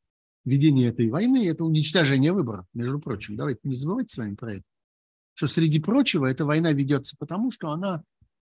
ведения 0.46 0.88
этой 0.88 1.10
войны– 1.10 1.48
это 1.48 1.64
уничтожение 1.64 2.34
выборов, 2.34 2.66
между 2.74 3.00
прочим. 3.00 3.36
Давайте 3.36 3.60
не 3.66 3.76
забывайте 3.76 4.12
с 4.12 4.18
вами 4.18 4.34
про 4.34 4.54
это. 4.54 4.64
Что, 5.36 5.46
среди 5.46 5.80
прочего, 5.80 6.26
эта 6.26 6.44
война 6.44 6.72
ведется 6.72 7.16
потому, 7.20 7.52
что 7.52 7.70
она 7.70 8.02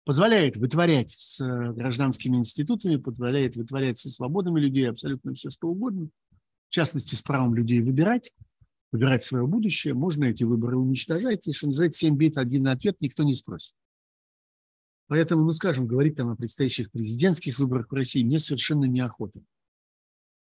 позволяет 0.06 0.56
вытворять 0.56 1.10
с 1.10 1.40
гражданскими 1.74 2.38
институтами, 2.38 2.98
позволяет 2.98 3.56
вытворять 3.56 3.98
со 3.98 4.12
свободами 4.12 4.60
людей 4.60 4.88
абсолютно 4.88 5.34
все, 5.34 5.50
что 5.50 5.70
угодно, 5.70 6.10
в 6.68 6.72
частности, 6.72 7.16
с 7.16 7.24
правом 7.24 7.56
людей 7.56 7.82
выбирать, 7.82 8.32
выбирать 8.92 9.24
свое 9.24 9.46
будущее. 9.46 9.94
Можно 9.94 10.26
эти 10.26 10.44
выборы 10.44 10.78
уничтожать, 10.78 11.48
и, 11.48 11.54
что 11.54 11.68
называется, 11.68 12.00
7 12.00 12.16
бит, 12.16 12.38
один 12.38 12.68
ответ 12.68 12.98
никто 13.02 13.24
не 13.24 13.34
спросит. 13.34 13.76
Поэтому, 15.08 15.44
ну, 15.44 15.52
скажем, 15.52 15.88
говорить 15.88 16.16
там 16.16 16.30
о 16.30 16.36
предстоящих 16.36 16.92
президентских 16.92 17.58
выборах 17.60 17.90
в 17.90 17.94
России 17.94 18.24
мне 18.24 18.38
совершенно 18.40 18.86
неохота. 18.86 19.42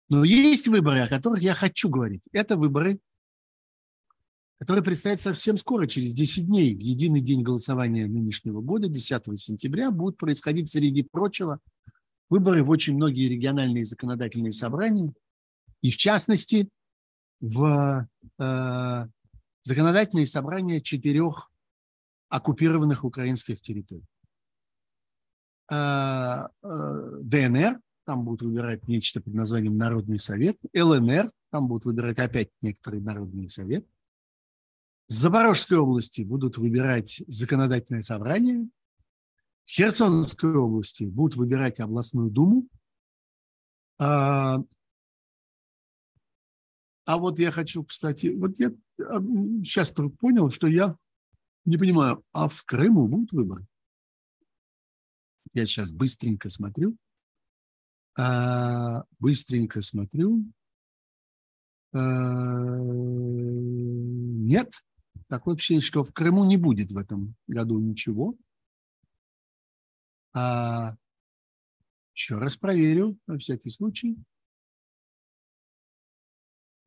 Но 0.09 0.25
есть 0.25 0.69
выборы, 0.69 1.01
о 1.01 1.09
которых 1.09 1.43
я 1.43 1.55
хочу 1.55 1.89
говорить. 1.89 2.23
Это 2.33 2.57
выборы, 2.57 2.99
которые 4.59 4.83
предстоят 4.83 5.21
совсем 5.21 5.59
скоро, 5.59 5.87
через 5.87 6.15
10 6.15 6.47
дней, 6.47 6.75
в 6.75 6.81
единый 6.81 7.21
день 7.21 7.43
голосования 7.43 8.07
нынешнего 8.07 8.61
года, 8.61 8.89
10 8.89 9.39
сентября, 9.39 9.91
будут 9.91 10.17
происходить, 10.17 10.71
среди 10.71 11.03
прочего, 11.03 11.61
выборы 12.31 12.63
в 12.65 12.71
очень 12.71 12.95
многие 12.95 13.29
региональные 13.29 13.85
законодательные 13.85 14.53
собрания, 14.53 15.13
и 15.83 15.91
в 15.91 15.97
частности 15.97 16.71
в 17.47 18.09
э, 18.39 19.07
законодательные 19.63 20.27
собрания 20.27 20.81
четырех 20.81 21.51
оккупированных 22.29 23.05
украинских 23.05 23.61
территорий. 23.61 24.07
Э, 25.71 26.49
э, 26.63 27.19
ДНР, 27.23 27.81
там 28.05 28.25
будут 28.25 28.43
выбирать 28.43 28.87
нечто 28.89 29.21
под 29.21 29.35
названием 29.35 29.77
Народный 29.77 30.19
совет, 30.19 30.59
ЛНР, 30.75 31.31
там 31.51 31.69
будут 31.69 31.85
выбирать 31.85 32.19
опять 32.19 32.51
некоторый 32.63 33.01
Народный 33.01 33.49
совет. 33.49 33.87
В 35.09 35.13
Запорожской 35.13 35.79
области 35.79 36.23
будут 36.23 36.57
выбирать 36.57 37.23
законодательное 37.29 38.03
собрание, 38.03 38.69
в 39.65 39.71
Херсонской 39.71 40.55
области 40.55 41.05
будут 41.05 41.37
выбирать 41.37 41.81
областную 41.81 42.31
думу. 42.31 42.69
А, 43.99 44.59
а 47.07 47.19
вот 47.19 47.39
я 47.39 47.53
хочу, 47.53 47.85
кстати, 47.85 48.35
вот 48.37 48.59
я 48.59 48.73
сейчас 49.63 49.93
только 49.93 50.17
понял, 50.17 50.51
что 50.51 50.67
я 50.67 50.97
не 51.65 51.79
понимаю, 51.79 52.25
а 52.33 52.49
в 52.49 52.65
Крыму 52.65 53.07
будут 53.07 53.31
выборы? 53.31 53.65
Я 55.55 55.67
сейчас 55.67 55.93
быстренько 55.93 56.49
смотрю. 56.49 56.97
А, 58.19 59.05
быстренько 59.21 59.83
смотрю. 59.83 60.45
А, 61.93 62.77
нет. 64.49 64.73
Такое 65.29 65.55
ощущение, 65.55 65.83
что 65.83 66.03
в 66.03 66.13
Крыму 66.13 66.45
не 66.45 66.57
будет 66.57 66.91
в 66.91 66.99
этом 66.99 67.37
году 67.47 67.79
ничего. 67.79 68.37
А, 70.35 70.97
еще 72.15 72.39
раз 72.39 72.57
проверю, 72.57 73.17
на 73.29 73.39
всякий 73.39 73.71
случай. 73.71 74.17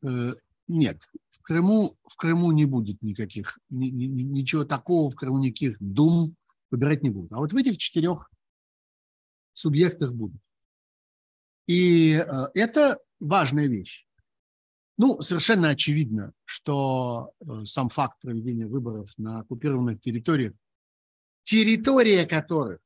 Э, 0.04 0.34
нет, 0.68 1.02
в 1.32 1.42
Крыму, 1.42 1.98
в 2.08 2.16
Крыму 2.16 2.52
не 2.52 2.66
будет 2.66 3.02
никаких, 3.02 3.58
ни, 3.70 3.88
ни, 3.88 4.06
ничего 4.06 4.66
такого, 4.66 5.10
в 5.10 5.16
Крыму 5.16 5.40
никаких 5.40 5.78
дум 5.80 6.36
выбирать 6.72 7.04
не 7.04 7.10
будут. 7.10 7.32
А 7.34 7.38
вот 7.38 7.54
в 7.54 7.58
этих 7.58 7.78
четырех 7.78 8.30
субъектах 9.54 10.14
будут. 10.14 10.42
И 11.68 12.14
э, 12.14 12.48
это 12.54 13.00
важная 13.20 13.68
вещь. 13.68 14.06
Ну, 14.98 15.22
совершенно 15.22 15.70
очевидно, 15.70 16.34
что 16.44 17.32
э, 17.40 17.66
сам 17.66 17.90
факт 17.90 18.20
проведения 18.22 18.68
выборов 18.68 19.12
на 19.18 19.40
оккупированных 19.40 20.02
территориях, 20.02 20.54
территория 21.44 22.26
которых, 22.26 22.80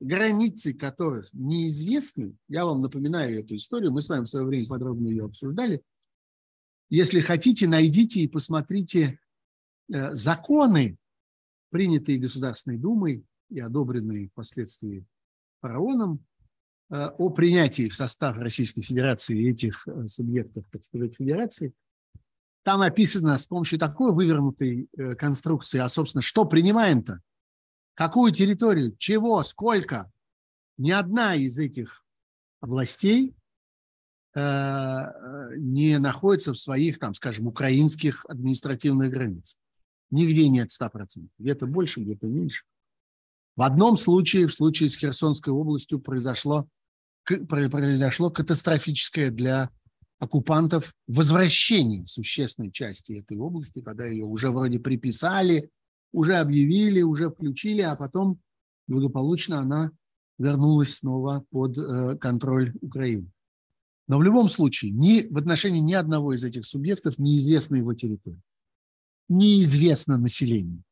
границы 0.00 0.74
которых 0.74 1.32
неизвестны, 1.32 2.36
я 2.48 2.66
вам 2.66 2.82
напоминаю 2.82 3.40
эту 3.40 3.56
историю, 3.56 3.92
мы 3.92 4.02
с 4.02 4.08
вами 4.08 4.24
в 4.24 4.28
свое 4.28 4.44
время 4.44 4.66
подробно 4.66 5.08
ее 5.08 5.24
обсуждали. 5.24 5.82
Если 6.88 7.20
хотите, 7.20 7.66
найдите 7.66 8.20
и 8.20 8.28
посмотрите 8.28 9.18
э, 9.92 10.14
законы, 10.14 10.96
принятые 11.70 12.18
Государственной 12.18 12.78
Думой 12.78 13.24
и 13.50 13.58
одобренные 13.58 14.28
впоследствии 14.28 15.04
фараоном 15.60 16.24
э, 16.90 17.08
о 17.18 17.30
принятии 17.30 17.88
в 17.88 17.94
состав 17.94 18.38
Российской 18.38 18.82
Федерации 18.82 19.50
этих 19.50 19.86
э, 19.88 20.06
субъектов, 20.06 20.64
так 20.70 20.84
сказать, 20.84 21.16
федерации, 21.16 21.72
там 22.62 22.80
описано 22.82 23.36
с 23.36 23.46
помощью 23.46 23.78
такой 23.78 24.12
вывернутой 24.12 24.88
конструкции, 25.18 25.78
а, 25.78 25.88
собственно, 25.88 26.20
что 26.20 26.44
принимаем-то? 26.44 27.20
Какую 27.94 28.32
территорию? 28.32 28.96
Чего? 28.98 29.40
Сколько? 29.44 30.10
Ни 30.76 30.90
одна 30.90 31.36
из 31.36 31.60
этих 31.60 32.04
областей 32.60 33.35
не 34.36 35.98
находятся 35.98 36.52
в 36.52 36.58
своих, 36.58 36.98
там, 36.98 37.14
скажем, 37.14 37.46
украинских 37.46 38.26
административных 38.28 39.10
границах. 39.10 39.58
Нигде 40.10 40.48
нет 40.48 40.68
100%. 40.68 41.28
Где-то 41.38 41.66
больше, 41.66 42.00
где-то 42.00 42.26
меньше. 42.26 42.64
В 43.56 43.62
одном 43.62 43.96
случае, 43.96 44.46
в 44.46 44.52
случае 44.54 44.90
с 44.90 44.96
Херсонской 44.96 45.52
областью, 45.52 45.98
произошло, 46.00 46.68
произошло 47.24 48.30
катастрофическое 48.30 49.30
для 49.30 49.70
оккупантов 50.18 50.94
возвращение 51.06 52.04
существенной 52.06 52.70
части 52.70 53.20
этой 53.20 53.38
области, 53.38 53.80
когда 53.80 54.06
ее 54.06 54.24
уже 54.24 54.50
вроде 54.50 54.78
приписали, 54.78 55.70
уже 56.12 56.36
объявили, 56.36 57.02
уже 57.02 57.30
включили, 57.30 57.80
а 57.82 57.96
потом 57.96 58.38
благополучно 58.86 59.60
она 59.60 59.90
вернулась 60.38 60.96
снова 60.96 61.44
под 61.50 61.78
э, 61.78 62.16
контроль 62.18 62.74
Украины. 62.82 63.30
Но 64.08 64.18
в 64.18 64.22
любом 64.22 64.48
случае, 64.48 64.92
ни, 64.92 65.26
в 65.28 65.36
отношении 65.36 65.80
ни 65.80 65.94
одного 65.94 66.32
из 66.32 66.44
этих 66.44 66.64
субъектов 66.64 67.18
неизвестна 67.18 67.76
его 67.76 67.92
территория. 67.94 68.40
Неизвестно 69.28 70.16
население. 70.16 70.82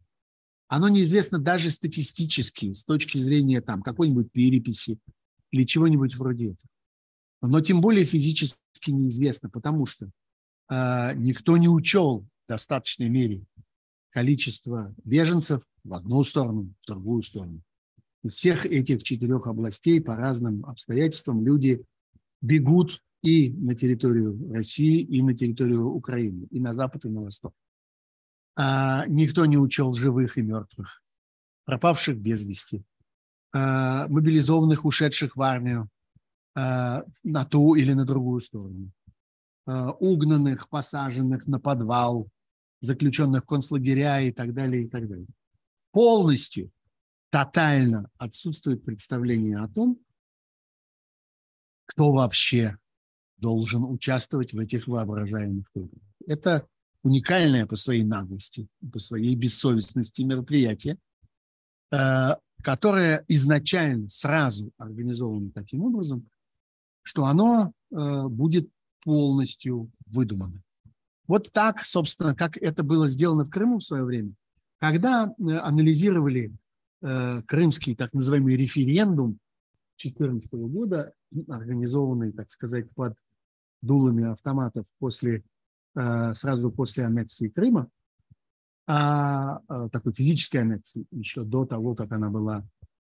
Оно 0.66 0.88
неизвестно 0.88 1.38
даже 1.38 1.70
статистически, 1.70 2.72
с 2.72 2.84
точки 2.84 3.18
зрения 3.18 3.60
там, 3.60 3.82
какой-нибудь 3.82 4.32
переписи 4.32 4.98
или 5.52 5.64
чего-нибудь 5.64 6.16
вроде 6.16 6.46
этого. 6.46 6.68
Но 7.42 7.60
тем 7.60 7.80
более 7.80 8.04
физически 8.04 8.90
неизвестно, 8.90 9.50
потому 9.50 9.86
что 9.86 10.10
э, 10.70 11.14
никто 11.14 11.56
не 11.56 11.68
учел 11.68 12.20
в 12.20 12.48
достаточной 12.48 13.08
мере 13.08 13.44
количество 14.10 14.94
беженцев 15.04 15.62
в 15.84 15.92
одну 15.92 16.24
сторону, 16.24 16.72
в 16.80 16.86
другую 16.86 17.22
сторону. 17.22 17.62
Из 18.22 18.34
всех 18.34 18.64
этих 18.64 19.02
четырех 19.02 19.46
областей 19.46 20.00
по 20.00 20.16
разным 20.16 20.64
обстоятельствам 20.64 21.44
люди 21.44 21.84
бегут 22.44 23.02
и 23.22 23.50
на 23.52 23.74
территорию 23.74 24.52
России, 24.52 25.00
и 25.00 25.22
на 25.22 25.34
территорию 25.34 25.86
Украины, 25.88 26.46
и 26.50 26.60
на 26.60 26.74
запад, 26.74 27.06
и 27.06 27.08
на 27.08 27.22
восток. 27.22 27.54
А 28.56 29.06
никто 29.06 29.46
не 29.46 29.56
учел 29.56 29.94
живых 29.94 30.36
и 30.36 30.42
мертвых, 30.42 31.02
пропавших 31.64 32.18
без 32.18 32.44
вести, 32.44 32.84
а, 33.52 34.06
мобилизованных, 34.08 34.84
ушедших 34.84 35.36
в 35.36 35.42
армию 35.42 35.88
а, 36.54 37.04
на 37.22 37.44
ту 37.46 37.74
или 37.76 37.94
на 37.94 38.04
другую 38.04 38.40
сторону, 38.40 38.92
а, 39.66 39.92
угнанных, 39.92 40.68
посаженных 40.68 41.46
на 41.46 41.58
подвал, 41.58 42.28
заключенных 42.80 43.44
в 43.44 43.46
концлагеря 43.46 44.20
и 44.20 44.32
так 44.32 44.52
далее, 44.52 44.84
и 44.84 44.88
так 44.88 45.08
далее. 45.08 45.26
Полностью 45.92 46.70
тотально 47.30 48.10
отсутствует 48.18 48.84
представление 48.84 49.56
о 49.56 49.68
том, 49.68 49.98
кто 51.86 52.12
вообще 52.12 52.76
должен 53.38 53.84
участвовать 53.84 54.52
в 54.52 54.58
этих 54.58 54.88
воображаемых 54.88 55.66
выборах. 55.74 56.02
Это 56.26 56.66
уникальное 57.02 57.66
по 57.66 57.76
своей 57.76 58.02
наглости, 58.02 58.66
по 58.92 58.98
своей 58.98 59.36
бессовестности 59.36 60.22
мероприятие, 60.22 60.98
э, 61.92 62.36
которое 62.62 63.24
изначально 63.28 64.08
сразу 64.08 64.72
организовано 64.78 65.50
таким 65.50 65.82
образом, 65.82 66.26
что 67.02 67.26
оно 67.26 67.72
э, 67.90 68.22
будет 68.28 68.68
полностью 69.02 69.90
выдумано. 70.06 70.62
Вот 71.26 71.52
так, 71.52 71.84
собственно, 71.84 72.34
как 72.34 72.56
это 72.56 72.82
было 72.82 73.06
сделано 73.06 73.44
в 73.44 73.50
Крыму 73.50 73.78
в 73.78 73.84
свое 73.84 74.04
время, 74.04 74.32
когда 74.78 75.26
э, 75.38 75.50
анализировали 75.58 76.52
крымский 77.46 77.94
так 77.94 78.14
называемый 78.14 78.56
референдум 78.56 79.38
2014 79.98 80.52
года, 80.54 81.12
организованный, 81.48 82.32
так 82.32 82.50
сказать, 82.50 82.90
под 82.92 83.16
дулами 83.82 84.24
автоматов 84.24 84.86
после, 84.98 85.44
э, 85.94 86.34
сразу 86.34 86.70
после 86.70 87.04
аннексии 87.04 87.48
Крыма, 87.48 87.88
а, 88.86 89.60
а 89.68 89.88
такой 89.88 90.12
физической 90.12 90.58
аннексии, 90.58 91.06
еще 91.10 91.42
до 91.42 91.64
того, 91.64 91.94
как 91.94 92.12
она 92.12 92.30
была, 92.30 92.66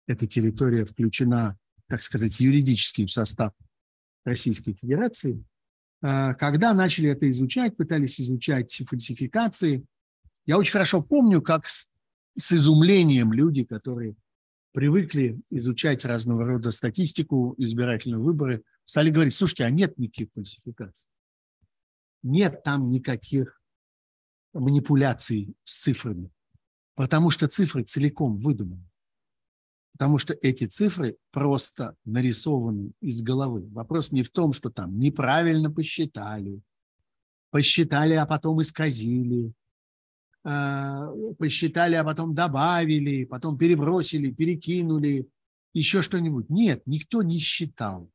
эта 0.07 0.27
территория 0.27 0.85
включена, 0.85 1.57
так 1.87 2.03
сказать, 2.03 2.41
юридически 2.41 3.07
в 3.07 3.11
состав 3.11 3.53
Российской 4.25 4.75
Федерации, 4.75 5.45
э, 6.03 6.35
когда 6.35 6.75
начали 6.75 7.11
это 7.11 7.29
изучать, 7.31 7.77
пытались 7.77 8.21
изучать 8.21 8.83
фальсификации, 8.87 9.85
я 10.47 10.59
очень 10.59 10.73
хорошо 10.73 11.03
помню, 11.03 11.41
как 11.41 11.67
с 11.67 11.89
изумлением 12.37 13.33
люди, 13.33 13.65
которые 13.65 14.17
привыкли 14.73 15.41
изучать 15.51 16.05
разного 16.05 16.45
рода 16.45 16.71
статистику, 16.71 17.55
избирательные 17.59 18.19
выборы, 18.19 18.65
стали 18.85 19.11
говорить, 19.11 19.35
слушайте, 19.35 19.65
а 19.65 19.71
нет 19.71 19.99
никаких 19.99 20.29
фальсификаций. 20.35 21.11
Нет 22.23 22.63
там 22.63 22.87
никаких 22.87 23.61
манипуляций 24.53 25.55
с 25.65 25.83
цифрами, 25.83 26.31
потому 26.95 27.31
что 27.31 27.49
цифры 27.49 27.85
целиком 27.85 28.37
выдуманы. 28.39 28.89
Потому 29.93 30.19
что 30.19 30.35
эти 30.41 30.65
цифры 30.65 31.17
просто 31.31 31.97
нарисованы 32.05 32.93
из 33.01 33.23
головы. 33.23 33.69
Вопрос 33.69 34.11
не 34.11 34.23
в 34.23 34.31
том, 34.31 34.53
что 34.53 34.71
там 34.71 34.99
неправильно 34.99 35.71
посчитали, 35.71 36.63
посчитали, 37.51 38.15
а 38.15 38.25
потом 38.25 38.63
исказили, 38.63 39.53
посчитали, 40.43 41.95
а 41.95 42.05
потом 42.05 42.35
добавили, 42.35 43.25
потом 43.25 43.57
перебросили, 43.57 44.33
перекинули, 44.33 45.29
еще 45.73 46.03
что-нибудь. 46.03 46.51
Нет, 46.51 46.83
никто 46.87 47.23
не 47.23 47.39
считал. 47.39 48.11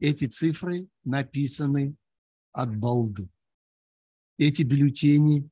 Эти 0.00 0.26
цифры 0.26 0.88
написаны 1.04 1.94
от 2.52 2.76
балды. 2.76 3.28
Эти 4.36 4.62
бюллетени 4.62 5.48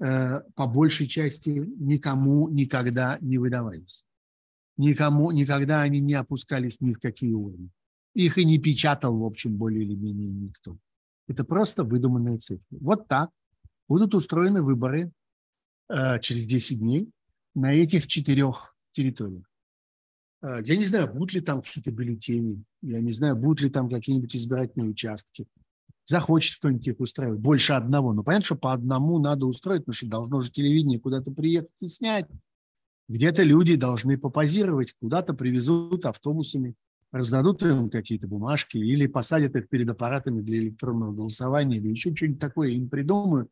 э, 0.00 0.40
по 0.54 0.66
большей 0.66 1.08
части 1.08 1.50
никому 1.50 2.48
никогда 2.48 3.18
не 3.20 3.38
выдавались. 3.38 4.06
Никому, 4.76 5.30
никогда 5.32 5.82
они 5.82 6.00
не 6.00 6.14
опускались 6.14 6.80
ни 6.80 6.94
в 6.94 7.00
какие 7.00 7.32
уровни. 7.32 7.70
Их 8.14 8.38
и 8.38 8.44
не 8.44 8.58
печатал, 8.58 9.18
в 9.18 9.24
общем, 9.24 9.56
более 9.56 9.84
или 9.84 9.94
менее 9.94 10.28
никто. 10.28 10.78
Это 11.26 11.42
просто 11.42 11.82
выдуманные 11.82 12.38
цифры. 12.38 12.64
Вот 12.70 13.08
так 13.08 13.30
будут 13.88 14.14
устроены 14.14 14.62
выборы 14.62 15.12
э, 15.88 16.20
через 16.20 16.46
10 16.46 16.78
дней 16.78 17.10
на 17.54 17.72
этих 17.72 18.06
четырех 18.06 18.76
территориях. 18.92 19.44
Э, 20.42 20.60
я 20.64 20.76
не 20.76 20.84
знаю, 20.84 21.12
будут 21.12 21.32
ли 21.32 21.40
там 21.40 21.62
какие-то 21.62 21.90
бюллетени, 21.90 22.62
я 22.82 23.00
не 23.00 23.12
знаю, 23.12 23.36
будут 23.36 23.60
ли 23.60 23.70
там 23.70 23.88
какие-нибудь 23.88 24.34
избирательные 24.36 24.90
участки. 24.90 25.46
Захочет 26.06 26.58
кто-нибудь 26.58 26.86
их 26.86 27.00
устраивать, 27.00 27.40
больше 27.40 27.72
одного. 27.72 28.12
Но 28.12 28.22
понятно, 28.22 28.44
что 28.44 28.56
по 28.56 28.74
одному 28.74 29.18
надо 29.18 29.46
устроить, 29.46 29.82
потому 29.82 29.94
что 29.94 30.06
должно 30.06 30.40
же 30.40 30.50
телевидение 30.50 31.00
куда-то 31.00 31.30
приехать 31.30 31.80
и 31.80 31.86
снять. 31.86 32.26
Где-то 33.08 33.42
люди 33.42 33.76
должны 33.76 34.18
попозировать, 34.18 34.94
куда-то 35.00 35.34
привезут 35.34 36.04
автобусами, 36.04 36.74
раздадут 37.10 37.62
им 37.62 37.90
какие-то 37.90 38.26
бумажки 38.26 38.76
или 38.76 39.06
посадят 39.06 39.56
их 39.56 39.68
перед 39.68 39.88
аппаратами 39.88 40.42
для 40.42 40.58
электронного 40.58 41.12
голосования 41.12 41.76
или 41.76 41.88
еще 41.88 42.14
что-нибудь 42.14 42.40
такое 42.40 42.70
им 42.70 42.88
придумают. 42.88 43.50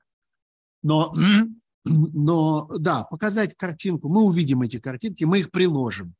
Но, 0.82 1.14
но 1.84 2.68
да, 2.78 3.04
показать 3.04 3.56
картинку, 3.56 4.08
мы 4.08 4.22
увидим 4.22 4.62
эти 4.62 4.78
картинки, 4.78 5.24
мы 5.24 5.40
их 5.40 5.50
приложим. 5.50 6.14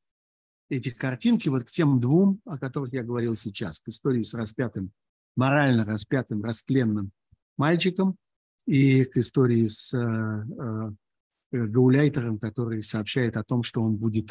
Эти 0.69 0.91
картинки 0.91 1.49
вот 1.49 1.65
к 1.65 1.71
тем 1.71 2.01
двум, 2.01 2.41
о 2.47 2.59
которых 2.59 2.93
я 2.95 3.03
говорил 3.03 3.37
сейчас, 3.37 3.81
к 3.81 3.89
истории 3.89 4.23
с 4.23 4.33
распятым, 4.33 4.91
морально 5.37 5.85
распятым, 5.85 6.43
растленным 6.43 7.11
мальчиком 7.59 8.17
и 8.67 9.05
к 9.05 9.17
истории 9.19 9.67
с 9.67 9.93
э, 9.93 10.01
э, 11.53 11.67
гауляйтером, 11.67 12.39
который 12.39 12.83
сообщает 12.83 13.37
о 13.37 13.45
том, 13.45 13.63
что 13.63 13.83
он 13.83 13.97
будет 13.97 14.31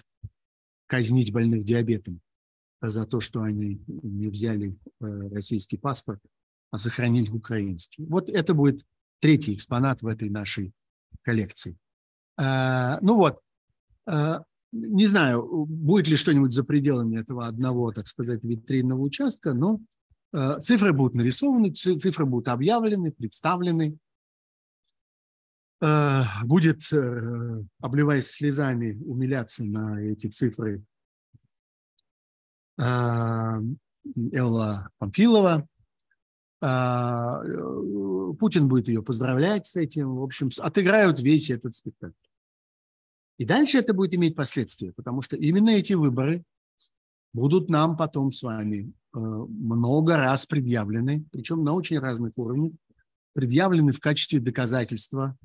казнить 0.88 1.32
больных 1.32 1.64
диабетом 1.64 2.22
за 2.82 3.06
то, 3.06 3.20
что 3.20 3.42
они 3.42 3.84
не 3.88 4.28
взяли 4.28 4.76
э, 5.00 5.30
российский 5.30 5.78
паспорт, 5.78 6.22
а 6.72 6.78
сохранили 6.78 7.30
украинский. 7.30 8.06
Вот 8.08 8.30
это 8.30 8.54
будет 8.54 8.84
третий 9.22 9.54
экспонат 9.54 10.02
в 10.02 10.08
этой 10.08 10.30
нашей 10.30 10.74
коллекции. 11.22 11.78
А, 12.38 13.00
ну 13.02 13.16
вот, 13.16 13.40
а, 14.06 14.44
не 14.72 15.06
знаю, 15.06 15.66
будет 15.66 16.08
ли 16.08 16.18
что-нибудь 16.18 16.52
за 16.52 16.64
пределами 16.64 17.20
этого 17.20 17.48
одного, 17.48 17.92
так 17.92 18.08
сказать, 18.08 18.44
витринного 18.44 19.02
участка, 19.02 19.54
но 19.54 19.80
а, 20.34 20.60
цифры 20.60 20.92
будут 20.92 21.16
нарисованы, 21.16 21.72
цифры 21.72 22.26
будут 22.26 22.50
объявлены, 22.50 23.12
представлены. 23.12 23.98
Будет, 26.44 26.94
э, 26.94 27.64
обливаясь 27.80 28.28
слезами, 28.28 29.02
умиляться 29.04 29.66
на 29.66 30.00
эти 30.00 30.28
цифры 30.28 30.84
Элла 32.78 34.92
Памфилова, 35.00 35.68
Путин 36.62 38.38
будет 38.68 38.88
ее 38.88 39.02
поздравлять 39.02 39.66
с 39.66 39.76
этим, 39.76 40.16
в 40.16 40.24
общем, 40.24 40.52
отыграют 40.60 41.20
весь 41.20 41.50
этот 41.50 41.74
спектакль. 41.74 42.14
И 43.40 43.46
дальше 43.46 43.80
это 43.80 43.96
будет 43.96 44.14
иметь 44.14 44.36
последствия, 44.36 44.94
потому 44.94 45.24
что 45.24 45.36
именно 45.36 45.72
эти 45.72 45.94
выборы 45.94 46.44
будут 47.34 47.70
нам 47.70 47.98
потом 47.98 48.32
с 48.32 48.44
вами 48.44 48.94
много 49.12 50.18
раз 50.18 50.46
предъявлены, 50.46 51.26
причем 51.32 51.64
на 51.64 51.74
очень 51.74 51.98
разных 51.98 52.34
уровнях, 52.36 52.74
предъявлены 53.34 53.92
в 53.92 54.00
качестве 54.00 54.40
доказательства 54.40 55.36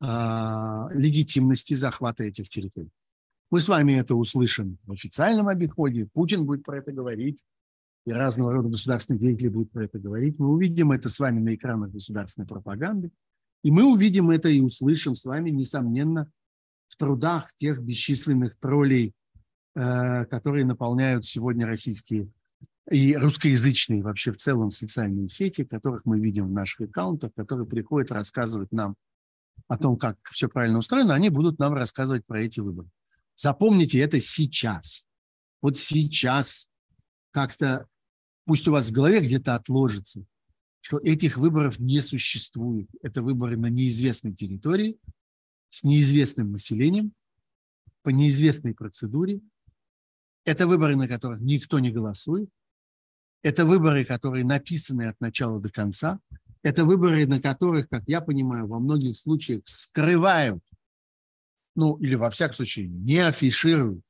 легитимности 0.00 1.74
захвата 1.74 2.24
этих 2.24 2.48
территорий. 2.48 2.90
Мы 3.50 3.60
с 3.60 3.68
вами 3.68 3.92
это 3.92 4.16
услышим 4.16 4.78
в 4.84 4.92
официальном 4.92 5.46
обиходе, 5.48 6.08
Путин 6.12 6.44
будет 6.44 6.64
про 6.64 6.78
это 6.78 6.92
говорить, 6.92 7.44
и 8.08 8.12
разного 8.12 8.52
рода 8.52 8.70
государственные 8.70 9.20
деятели 9.20 9.48
будут 9.48 9.70
про 9.70 9.84
это 9.84 9.98
говорить. 9.98 10.38
Мы 10.38 10.48
увидим 10.48 10.92
это 10.92 11.08
с 11.08 11.18
вами 11.18 11.40
на 11.40 11.54
экранах 11.54 11.90
государственной 11.90 12.46
пропаганды. 12.46 13.10
И 13.62 13.70
мы 13.70 13.84
увидим 13.84 14.30
это 14.30 14.48
и 14.48 14.60
услышим 14.60 15.14
с 15.14 15.24
вами, 15.24 15.50
несомненно, 15.50 16.30
в 16.86 16.96
трудах 16.96 17.52
тех 17.56 17.82
бесчисленных 17.82 18.56
троллей, 18.58 19.12
э, 19.74 20.24
которые 20.26 20.64
наполняют 20.64 21.26
сегодня 21.26 21.66
российские 21.66 22.30
и 22.90 23.14
русскоязычные 23.14 24.02
вообще 24.02 24.32
в 24.32 24.38
целом 24.38 24.70
социальные 24.70 25.28
сети, 25.28 25.64
которых 25.64 26.06
мы 26.06 26.18
видим 26.18 26.46
в 26.48 26.52
наших 26.52 26.88
аккаунтах, 26.88 27.32
которые 27.34 27.66
приходят 27.66 28.10
рассказывать 28.10 28.72
нам 28.72 28.96
о 29.66 29.76
том, 29.76 29.98
как 29.98 30.16
все 30.30 30.48
правильно 30.48 30.78
устроено, 30.78 31.14
они 31.14 31.28
будут 31.28 31.58
нам 31.58 31.74
рассказывать 31.74 32.24
про 32.24 32.40
эти 32.40 32.60
выборы. 32.60 32.88
Запомните 33.34 33.98
это 33.98 34.18
сейчас. 34.18 35.04
Вот 35.60 35.78
сейчас 35.78 36.70
как-то 37.32 37.86
пусть 38.48 38.66
у 38.66 38.72
вас 38.72 38.88
в 38.88 38.92
голове 38.92 39.20
где-то 39.20 39.54
отложится, 39.54 40.24
что 40.80 40.98
этих 40.98 41.36
выборов 41.36 41.78
не 41.78 42.00
существует. 42.00 42.88
Это 43.02 43.20
выборы 43.20 43.58
на 43.58 43.66
неизвестной 43.66 44.32
территории, 44.34 44.98
с 45.68 45.84
неизвестным 45.84 46.52
населением, 46.52 47.12
по 48.02 48.08
неизвестной 48.08 48.74
процедуре. 48.74 49.42
Это 50.46 50.66
выборы, 50.66 50.96
на 50.96 51.06
которых 51.06 51.40
никто 51.42 51.78
не 51.78 51.90
голосует. 51.90 52.48
Это 53.42 53.66
выборы, 53.66 54.06
которые 54.06 54.46
написаны 54.46 55.08
от 55.08 55.20
начала 55.20 55.60
до 55.60 55.68
конца. 55.68 56.18
Это 56.62 56.86
выборы, 56.86 57.26
на 57.26 57.42
которых, 57.42 57.90
как 57.90 58.04
я 58.06 58.22
понимаю, 58.22 58.66
во 58.66 58.78
многих 58.78 59.18
случаях 59.18 59.60
скрывают, 59.66 60.64
ну 61.76 61.98
или 61.98 62.14
во 62.14 62.30
всяком 62.30 62.54
случае 62.54 62.88
не 62.88 63.18
афишируют 63.18 64.02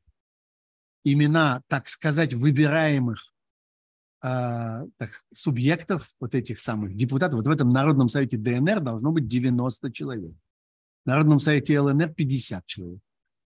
имена, 1.03 1.65
так 1.67 1.89
сказать, 1.89 2.35
выбираемых 2.35 3.35
а, 4.21 4.85
так, 4.97 5.11
субъектов, 5.33 6.13
вот 6.21 6.35
этих 6.35 6.59
самых 6.59 6.97
депутатов, 6.97 7.37
вот 7.37 7.47
в 7.47 7.51
этом 7.51 7.71
Народном 7.71 8.09
совете 8.09 8.37
ДНР 8.37 8.81
должно 8.81 9.13
быть 9.13 9.27
90 9.27 9.93
человек. 9.93 10.33
В 11.05 11.09
Народном 11.09 11.41
совете 11.41 11.81
ЛНР 11.81 12.15
50 12.15 12.67
человек. 12.67 13.01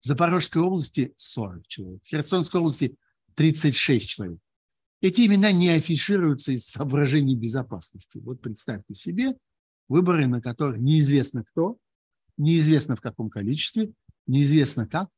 В 0.01 0.07
Запорожской 0.07 0.63
области 0.63 1.13
40 1.17 1.67
человек. 1.67 2.03
В 2.05 2.09
Херсонской 2.09 2.61
области 2.61 2.97
36 3.35 4.09
человек. 4.09 4.39
Эти 5.01 5.27
имена 5.27 5.51
не 5.51 5.71
афишируются 5.71 6.53
из 6.53 6.65
соображений 6.67 7.35
безопасности. 7.35 8.19
Вот 8.19 8.41
представьте 8.41 8.95
себе 8.95 9.37
выборы, 9.89 10.27
на 10.29 10.41
которых 10.41 10.79
неизвестно 10.79 11.45
кто, 11.45 11.77
неизвестно 12.37 12.95
в 12.95 13.01
каком 13.01 13.29
количестве, 13.29 13.93
неизвестно 14.29 14.87
как, 14.87 15.09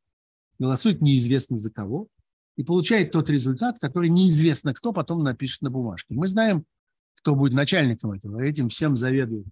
голосует 0.58 1.02
неизвестно 1.02 1.58
за 1.58 1.70
кого, 1.70 2.08
и 2.56 2.64
получает 2.64 3.12
тот 3.12 3.28
результат, 3.30 3.78
который 3.78 4.08
неизвестно 4.08 4.74
кто 4.74 4.92
потом 4.92 5.22
напишет 5.22 5.62
на 5.62 5.70
бумажке. 5.70 6.14
Мы 6.14 6.28
знаем, 6.28 6.64
кто 7.16 7.34
будет 7.34 7.52
начальником 7.52 8.12
этого. 8.12 8.40
Этим 8.40 8.68
всем 8.68 8.96
заведует, 8.96 9.46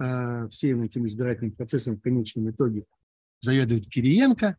э, 0.00 0.48
всем 0.48 0.82
этим 0.82 1.06
избирательным 1.06 1.52
процессом 1.52 1.96
в 1.96 2.00
конечном 2.00 2.50
итоге 2.50 2.84
заведует 3.40 3.88
Кириенко. 3.88 4.56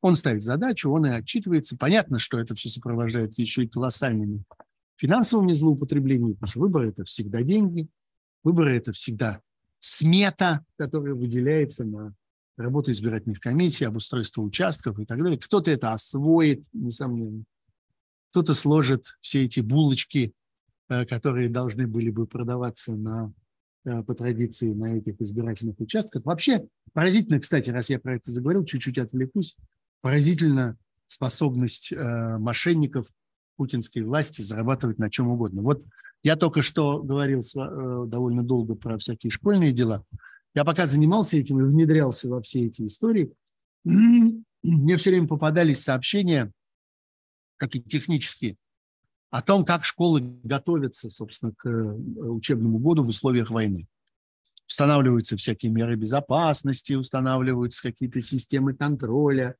Он 0.00 0.16
ставит 0.16 0.42
задачу, 0.42 0.90
он 0.90 1.06
и 1.06 1.10
отчитывается. 1.10 1.76
Понятно, 1.76 2.18
что 2.18 2.38
это 2.38 2.54
все 2.54 2.68
сопровождается 2.68 3.42
еще 3.42 3.64
и 3.64 3.68
колоссальными 3.68 4.42
финансовыми 4.96 5.52
злоупотреблениями, 5.52 6.34
потому 6.34 6.48
что 6.48 6.60
выборы– 6.60 6.88
это 6.90 7.04
всегда 7.04 7.42
деньги, 7.42 7.88
выборы– 8.42 8.72
это 8.76 8.92
всегда 8.92 9.40
смета, 9.78 10.64
которая 10.76 11.14
выделяется 11.14 11.84
на 11.84 12.14
работу 12.56 12.90
избирательных 12.90 13.40
комиссий, 13.40 13.84
обустройство 13.84 14.42
участков 14.42 14.98
и 14.98 15.04
так 15.04 15.18
далее. 15.18 15.38
Кто-то 15.38 15.70
это 15.70 15.92
освоит, 15.92 16.64
несомненно. 16.72 17.44
Кто-то 18.30 18.54
сложит 18.54 19.18
все 19.20 19.44
эти 19.44 19.60
булочки, 19.60 20.32
э, 20.88 21.04
которые 21.06 21.48
должны 21.48 21.86
были 21.86 22.10
бы 22.10 22.26
продаваться 22.26 22.94
на, 22.94 23.32
э, 23.84 24.02
по 24.02 24.14
традиции 24.14 24.72
на 24.72 24.96
этих 24.96 25.20
избирательных 25.20 25.78
участках. 25.80 26.24
Вообще 26.24 26.66
поразительно, 26.92 27.40
кстати, 27.40 27.70
раз 27.70 27.90
я 27.90 27.98
про 27.98 28.16
это 28.16 28.30
заговорил, 28.30 28.64
чуть-чуть 28.64 28.98
отвлекусь, 28.98 29.56
поразительно 30.00 30.76
способность 31.06 31.92
э, 31.92 32.38
мошенников 32.38 33.06
путинской 33.56 34.02
власти 34.02 34.40
зарабатывать 34.40 34.98
на 34.98 35.10
чем 35.10 35.28
угодно. 35.28 35.62
Вот 35.62 35.84
я 36.22 36.36
только 36.36 36.62
что 36.62 37.02
говорил 37.02 37.42
довольно 37.54 38.42
долго 38.42 38.74
про 38.74 38.96
всякие 38.96 39.30
школьные 39.30 39.72
дела– 39.72 40.04
я 40.54 40.64
пока 40.64 40.86
занимался 40.86 41.36
этим 41.36 41.60
и 41.60 41.64
внедрялся 41.64 42.28
во 42.28 42.42
все 42.42 42.66
эти 42.66 42.86
истории, 42.86 43.32
мне 43.84 44.96
все 44.96 45.10
время 45.10 45.26
попадались 45.26 45.82
сообщения, 45.82 46.52
как 47.56 47.74
и 47.74 47.82
технические, 47.82 48.56
о 49.30 49.40
том, 49.40 49.64
как 49.64 49.84
школы 49.84 50.20
готовятся, 50.42 51.08
собственно, 51.08 51.52
к 51.56 51.66
э, 51.66 51.70
учебному 51.70 52.78
году 52.78 53.02
в 53.02 53.08
условиях 53.08 53.50
войны. 53.50 53.86
Устанавливаются 54.68 55.36
всякие 55.36 55.72
меры 55.72 55.96
безопасности, 55.96 56.94
устанавливаются 56.94 57.82
какие-то 57.82 58.20
системы 58.20 58.74
контроля, 58.74 59.56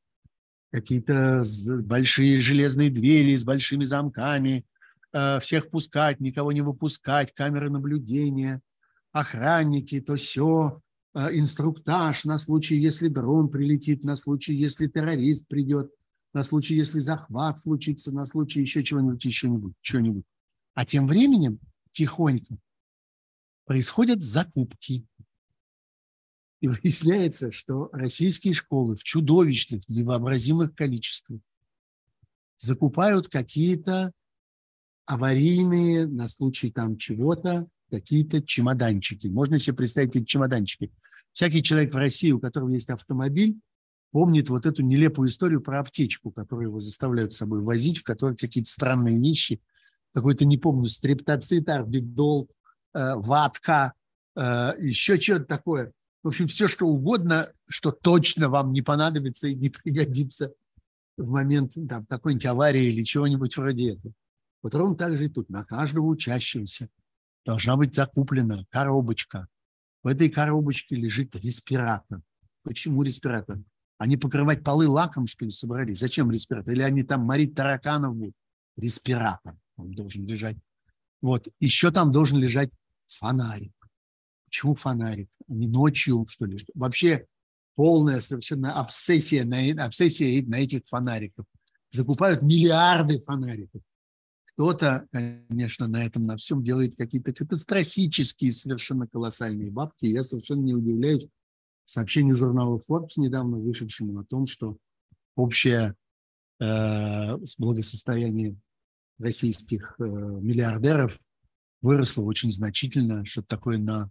какие-то 0.70 1.42
большие 1.66 2.40
железные 2.40 2.90
двери 2.90 3.34
с 3.34 3.44
большими 3.44 3.84
замками, 3.84 4.66
э, 5.14 5.40
всех 5.40 5.70
пускать, 5.70 6.20
никого 6.20 6.52
не 6.52 6.60
выпускать, 6.60 7.32
камеры 7.32 7.70
наблюдения– 7.70 8.60
охранники, 9.12 10.00
то 10.00 10.16
все, 10.16 10.80
э, 11.14 11.38
инструктаж 11.38 12.24
на 12.24 12.38
случай, 12.38 12.76
если 12.76 13.08
дрон 13.08 13.48
прилетит, 13.48 14.04
на 14.04 14.16
случай, 14.16 14.54
если 14.54 14.86
террорист 14.86 15.48
придет, 15.48 15.92
на 16.32 16.42
случай, 16.42 16.74
если 16.74 16.98
захват 16.98 17.58
случится, 17.58 18.12
на 18.12 18.24
случай 18.24 18.60
еще 18.60 18.82
чего-нибудь, 18.82 19.24
еще-нибудь, 19.24 19.74
что-нибудь. 19.82 20.24
А 20.74 20.86
тем 20.86 21.06
временем 21.06 21.60
тихонько 21.90 22.56
происходят 23.66 24.22
закупки. 24.22 25.06
И 26.60 26.68
выясняется, 26.68 27.50
что 27.50 27.90
российские 27.92 28.54
школы 28.54 28.96
в 28.96 29.02
чудовищных, 29.02 29.86
невообразимых 29.88 30.74
количествах 30.74 31.40
закупают 32.56 33.28
какие-то 33.28 34.12
аварийные 35.04 36.06
на 36.06 36.28
случай 36.28 36.70
там 36.70 36.96
чего-то 36.96 37.68
какие-то 37.92 38.40
чемоданчики. 38.42 39.26
Можно 39.26 39.58
себе 39.58 39.76
представить 39.76 40.16
эти 40.16 40.24
чемоданчики. 40.24 40.90
Всякий 41.34 41.62
человек 41.62 41.92
в 41.92 41.96
России, 41.96 42.32
у 42.32 42.40
которого 42.40 42.70
есть 42.70 42.88
автомобиль, 42.88 43.58
помнит 44.12 44.48
вот 44.48 44.64
эту 44.64 44.82
нелепую 44.82 45.28
историю 45.28 45.60
про 45.60 45.80
аптечку, 45.80 46.30
которую 46.30 46.68
его 46.68 46.80
заставляют 46.80 47.34
с 47.34 47.36
собой 47.36 47.60
возить, 47.60 47.98
в 47.98 48.02
которой 48.02 48.34
какие-то 48.34 48.70
странные 48.70 49.18
вещи, 49.18 49.60
какой-то, 50.14 50.46
не 50.46 50.56
помню, 50.56 50.88
стрептоцит, 50.88 51.68
орбидол, 51.68 52.48
э, 52.94 53.14
ватка, 53.16 53.92
э, 54.36 54.72
еще 54.78 55.20
что-то 55.20 55.44
такое. 55.44 55.92
В 56.22 56.28
общем, 56.28 56.46
все 56.46 56.68
что 56.68 56.86
угодно, 56.86 57.52
что 57.68 57.90
точно 57.92 58.48
вам 58.48 58.72
не 58.72 58.80
понадобится 58.80 59.48
и 59.48 59.54
не 59.54 59.68
пригодится 59.68 60.52
в 61.18 61.28
момент 61.28 61.74
там, 61.88 62.06
какой-нибудь 62.06 62.46
аварии 62.46 62.84
или 62.84 63.02
чего-нибудь 63.02 63.54
вроде 63.58 63.92
этого. 63.92 64.14
Вот 64.62 64.74
ровно 64.74 64.96
так 64.96 65.14
же 65.18 65.26
и 65.26 65.28
тут. 65.28 65.50
На 65.50 65.64
каждого 65.64 66.06
учащегося 66.06 66.88
должна 67.44 67.76
быть 67.76 67.94
закуплена 67.94 68.64
коробочка. 68.70 69.48
В 70.02 70.08
этой 70.08 70.28
коробочке 70.28 70.96
лежит 70.96 71.36
респиратор. 71.36 72.22
Почему 72.62 73.02
респиратор? 73.02 73.58
Они 73.98 74.16
покрывать 74.16 74.64
полы 74.64 74.88
лаком, 74.88 75.26
что 75.26 75.44
ли, 75.44 75.50
собрались? 75.50 75.98
Зачем 75.98 76.30
респиратор? 76.30 76.74
Или 76.74 76.82
они 76.82 77.02
там 77.02 77.22
морить 77.22 77.54
тараканов 77.54 78.16
будут? 78.16 78.34
Респиратор 78.76 79.56
он 79.76 79.92
должен 79.92 80.26
лежать. 80.26 80.56
Вот. 81.20 81.48
Еще 81.60 81.90
там 81.90 82.10
должен 82.12 82.38
лежать 82.38 82.70
фонарик. 83.06 83.72
Почему 84.46 84.74
фонарик? 84.74 85.28
Они 85.48 85.66
ночью, 85.66 86.26
что 86.28 86.46
ли? 86.46 86.58
Вообще 86.74 87.26
полная 87.74 88.20
совершенно 88.20 88.78
обсессия 88.80 89.44
на, 89.44 89.84
обсессия 89.84 90.42
на 90.46 90.56
этих 90.56 90.82
фонариках. 90.86 91.46
Закупают 91.90 92.42
миллиарды 92.42 93.20
фонариков. 93.20 93.82
Кто-то, 94.54 95.06
конечно, 95.10 95.88
на 95.88 96.04
этом 96.04 96.26
на 96.26 96.36
всем 96.36 96.62
делает 96.62 96.94
какие-то 96.96 97.32
катастрофические, 97.32 98.52
совершенно 98.52 99.06
колоссальные 99.06 99.70
бабки. 99.70 100.04
Я 100.06 100.22
совершенно 100.22 100.60
не 100.60 100.74
удивляюсь 100.74 101.26
сообщению 101.84 102.36
журнала 102.36 102.80
Forbes, 102.88 103.12
недавно 103.16 103.58
вышедшему 103.58 104.18
о 104.18 104.24
том, 104.24 104.46
что 104.46 104.76
общее 105.36 105.94
э, 106.60 107.36
благосостояние 107.58 108.56
российских 109.18 109.94
э, 109.98 110.04
миллиардеров 110.04 111.18
выросло 111.80 112.22
очень 112.22 112.50
значительно, 112.50 113.24
что 113.24 113.42
такое 113.42 113.78
на 113.78 114.10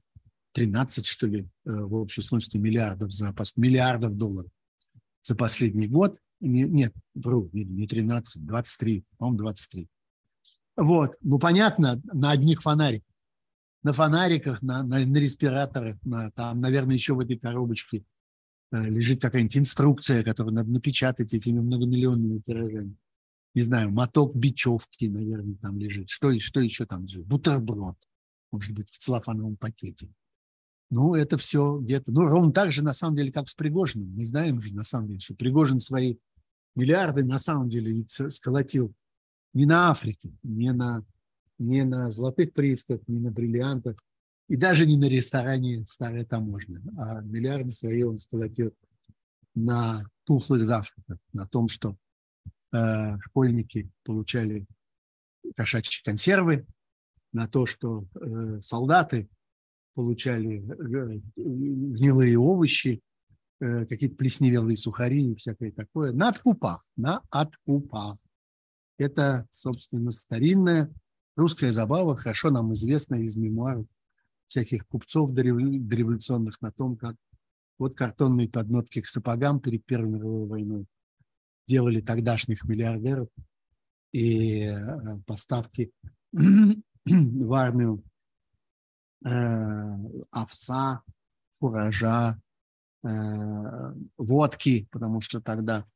13, 0.53 1.05
что 1.05 1.27
ли, 1.27 1.41
э, 1.41 1.71
в 1.71 1.95
общей 1.95 2.21
сложности 2.21 2.57
миллиардов, 2.57 3.11
за, 3.11 3.33
миллиардов 3.55 4.17
долларов 4.17 4.51
за 5.21 5.35
последний 5.35 5.87
год. 5.87 6.17
Нет, 6.39 6.93
вру, 7.13 7.49
не 7.53 7.85
13, 7.87 8.45
23, 8.45 9.05
по-моему, 9.17 9.37
23. 9.37 9.87
Вот, 10.77 11.15
ну 11.21 11.37
понятно, 11.37 12.01
на 12.13 12.31
одних 12.31 12.61
фонариках, 12.61 13.07
на 13.83 13.93
фонариках, 13.93 14.61
на, 14.61 14.83
на, 14.83 15.05
на 15.05 15.17
респираторах, 15.17 15.97
на, 16.03 16.31
там, 16.31 16.61
наверное, 16.61 16.95
еще 16.95 17.13
в 17.13 17.19
этой 17.19 17.37
коробочке 17.37 18.03
э, 18.71 18.89
лежит 18.89 19.21
какая-нибудь 19.21 19.57
инструкция, 19.57 20.23
которую 20.23 20.53
надо 20.53 20.71
напечатать 20.71 21.33
этими 21.33 21.59
многомиллионными 21.59 22.39
тиражами. 22.39 22.95
Не 23.53 23.63
знаю, 23.63 23.91
моток 23.91 24.33
бечевки, 24.33 25.05
наверное, 25.05 25.55
там 25.55 25.77
лежит. 25.77 26.09
Что, 26.09 26.37
что 26.39 26.61
еще 26.61 26.85
там 26.85 27.03
лежит? 27.03 27.25
Бутерброд, 27.25 27.97
может 28.51 28.73
быть, 28.73 28.89
в 28.89 28.97
целлофановом 28.97 29.57
пакете. 29.57 30.09
Ну, 30.89 31.15
это 31.15 31.37
все 31.37 31.79
где-то... 31.79 32.11
Ну, 32.11 32.21
ровно 32.21 32.51
так 32.51 32.71
же, 32.71 32.83
на 32.83 32.93
самом 32.93 33.15
деле, 33.17 33.31
как 33.31 33.47
с 33.47 33.53
Пригожиным. 33.53 34.13
Мы 34.13 34.25
знаем 34.25 34.59
же, 34.61 34.73
на 34.73 34.83
самом 34.83 35.07
деле, 35.07 35.19
что 35.19 35.35
Пригожин 35.35 35.79
свои 35.79 36.17
миллиарды, 36.75 37.25
на 37.25 37.39
самом 37.39 37.69
деле, 37.69 38.05
сколотил 38.07 38.93
не 39.53 39.65
на 39.65 39.89
Африке, 39.89 40.31
не 40.43 40.71
на, 40.73 41.05
не 41.59 41.83
на 41.83 42.11
золотых 42.11 42.53
приисках, 42.53 42.99
не 43.07 43.19
на 43.19 43.31
бриллиантах, 43.31 43.97
и 44.47 44.57
даже 44.57 44.85
не 44.85 44.97
на 44.97 45.05
ресторане 45.05 45.85
«Старая 45.85 46.25
таможня», 46.25 46.81
а 46.97 47.21
миллиарды 47.21 47.69
свои 47.69 48.03
он 48.03 48.17
сколотил 48.17 48.73
на 49.55 50.03
тухлых 50.25 50.65
завтраках, 50.65 51.17
на 51.33 51.47
том, 51.47 51.67
что 51.67 51.95
э, 52.73 53.17
школьники 53.19 53.89
получали 54.03 54.65
кошачьи 55.55 56.03
консервы, 56.03 56.65
на 57.33 57.47
то, 57.47 57.65
что 57.65 58.05
э, 58.15 58.59
солдаты 58.61 59.29
получали 59.93 60.57
э, 60.57 61.19
гнилые 61.35 62.37
овощи, 62.37 63.01
э, 63.59 63.85
какие-то 63.85 64.15
плесневелые 64.15 64.75
сухари 64.75 65.31
и 65.31 65.35
всякое 65.35 65.71
такое. 65.71 66.11
На 66.11 66.29
откупах, 66.29 66.83
на 66.95 67.21
откупах. 67.29 68.17
Это, 69.01 69.47
собственно, 69.49 70.11
старинная 70.11 70.93
русская 71.35 71.71
забава, 71.71 72.15
хорошо 72.15 72.51
нам 72.51 72.71
известная 72.73 73.21
из 73.21 73.35
мемуаров 73.35 73.87
всяких 74.45 74.85
купцов 74.85 75.31
дореволюционных 75.31 76.61
на 76.61 76.71
том, 76.71 76.95
как 76.97 77.15
вот 77.79 77.95
картонные 77.95 78.47
поднотки 78.47 79.01
к 79.01 79.07
сапогам 79.07 79.59
перед 79.59 79.83
Первой 79.85 80.07
мировой 80.07 80.47
войной 80.47 80.85
делали 81.65 81.99
тогдашних 81.99 82.63
миллиардеров 82.63 83.27
и 84.11 84.65
э, 84.65 85.19
поставки 85.25 85.91
в 86.31 87.53
армию 87.53 88.03
э, 89.25 89.31
овса, 90.29 91.01
фуража, 91.59 92.39
э, 93.03 93.09
водки, 94.17 94.87
потому 94.91 95.21
что 95.21 95.41
тогда 95.41 95.87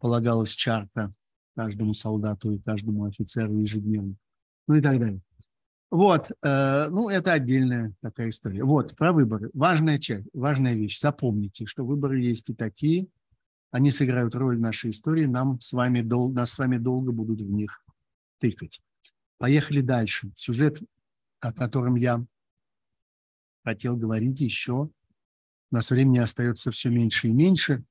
полагалась 0.00 0.50
чарка 0.50 1.14
каждому 1.60 1.92
солдату 1.92 2.52
и 2.52 2.58
каждому 2.58 3.04
офицеру 3.04 3.58
ежедневно, 3.58 4.14
ну 4.66 4.76
и 4.76 4.80
так 4.80 4.98
далее. 4.98 5.20
Вот, 5.90 6.30
э, 6.42 6.88
ну 6.88 7.10
это 7.10 7.34
отдельная 7.34 7.92
такая 8.00 8.30
история. 8.30 8.64
Вот, 8.64 8.96
про 8.96 9.12
выборы. 9.12 9.50
Важная 9.52 9.98
часть, 9.98 10.26
важная 10.32 10.74
вещь. 10.74 10.98
Запомните, 10.98 11.66
что 11.66 11.84
выборы 11.84 12.20
есть 12.20 12.48
и 12.48 12.54
такие. 12.54 13.08
Они 13.72 13.90
сыграют 13.90 14.34
роль 14.34 14.56
в 14.56 14.60
нашей 14.60 14.90
истории. 14.90 15.26
Нам 15.26 15.60
с 15.60 15.72
вами, 15.74 16.00
дол- 16.00 16.32
нас 16.32 16.52
с 16.52 16.58
вами 16.58 16.78
долго 16.78 17.12
будут 17.12 17.42
в 17.42 17.50
них 17.50 17.84
тыкать. 18.38 18.80
Поехали 19.36 19.82
дальше. 19.82 20.30
Сюжет, 20.34 20.80
о 21.40 21.52
котором 21.52 21.96
я 21.96 22.24
хотел 23.64 23.96
говорить 23.96 24.40
еще. 24.40 24.74
У 24.74 24.90
нас 25.70 25.90
времени 25.90 26.18
остается 26.18 26.70
все 26.70 26.88
меньше 26.88 27.28
и 27.28 27.32
меньше. 27.32 27.84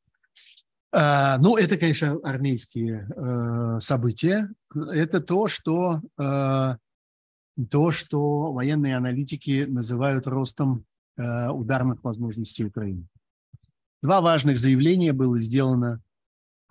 А, 0.92 1.38
ну, 1.38 1.56
это, 1.56 1.78
конечно, 1.78 2.20
армейские 2.24 3.08
э, 3.16 3.80
события. 3.80 4.50
Это 4.74 5.22
то, 5.22 5.48
что, 5.48 6.02
э, 6.18 6.78
то, 7.70 7.92
что 7.92 8.52
военные 8.52 8.98
аналитики 8.98 9.66
называют 9.68 10.26
ростом 10.26 10.86
э, 11.16 11.50
ударных 11.50 12.04
возможностей 12.04 12.66
Украины. 12.66 13.08
Два 14.02 14.22
важных 14.22 14.58
заявления 14.58 15.14
было 15.14 15.38
сделано 15.38 16.02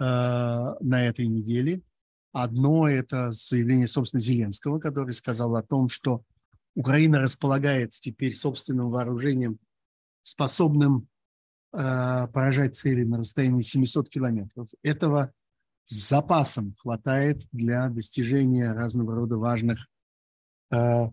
на 0.00 0.76
этой 0.80 1.26
неделе. 1.26 1.82
Одно– 2.32 2.88
это 2.88 3.32
заявление, 3.32 3.88
собственно, 3.88 4.20
Зеленского, 4.20 4.78
который 4.78 5.12
сказал 5.12 5.56
о 5.56 5.62
том, 5.64 5.88
что 5.88 6.22
Украина 6.76 7.20
располагает 7.20 7.90
теперь 7.90 8.32
собственным 8.32 8.90
вооружением, 8.90 9.58
способным 10.22 11.08
поражать 11.70 12.76
цели 12.76 13.04
на 13.04 13.18
расстоянии 13.18 13.62
700 13.62 14.08
километров. 14.08 14.68
Этого 14.82 15.32
с 15.84 16.08
запасом 16.08 16.74
хватает 16.78 17.46
для 17.50 17.88
достижения 17.88 18.72
разного 18.72 19.14
рода 19.14 19.36
важных 19.36 19.86
э, 20.70 21.08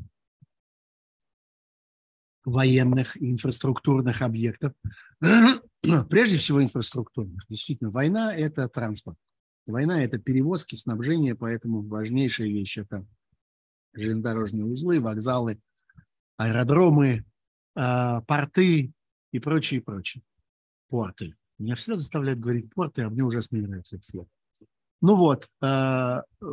военных 2.43 3.21
инфраструктурных 3.21 4.21
объектов. 4.21 4.73
Прежде 6.09 6.37
всего 6.37 6.61
инфраструктурных. 6.61 7.45
Действительно, 7.49 7.89
война– 7.89 8.35
это 8.35 8.67
транспорт. 8.67 9.17
Война– 9.65 10.03
это 10.03 10.19
перевозки, 10.19 10.75
снабжение, 10.75 11.35
поэтому 11.35 11.81
важнейшая 11.81 12.47
вещь– 12.47 12.77
это 12.79 13.05
железнодорожные 13.93 14.65
узлы, 14.65 14.99
вокзалы, 14.99 15.59
аэродромы, 16.37 17.23
а, 17.75 18.21
порты 18.21 18.91
и 19.31 19.39
прочее, 19.39 19.81
прочее. 19.81 20.21
Порты. 20.95 21.35
Меня 21.59 21.75
всегда 21.75 21.97
заставляют 21.97 22.39
говорить 22.39 22.73
порты, 22.73 23.01
а 23.01 23.09
мне 23.09 23.21
ужасно 23.21 23.57
нравится 23.57 23.97
это 23.97 24.05
слово. 24.05 24.29
Ну 25.01 25.17
вот, 25.17 25.49
а, 25.59 26.23
э, 26.41 26.45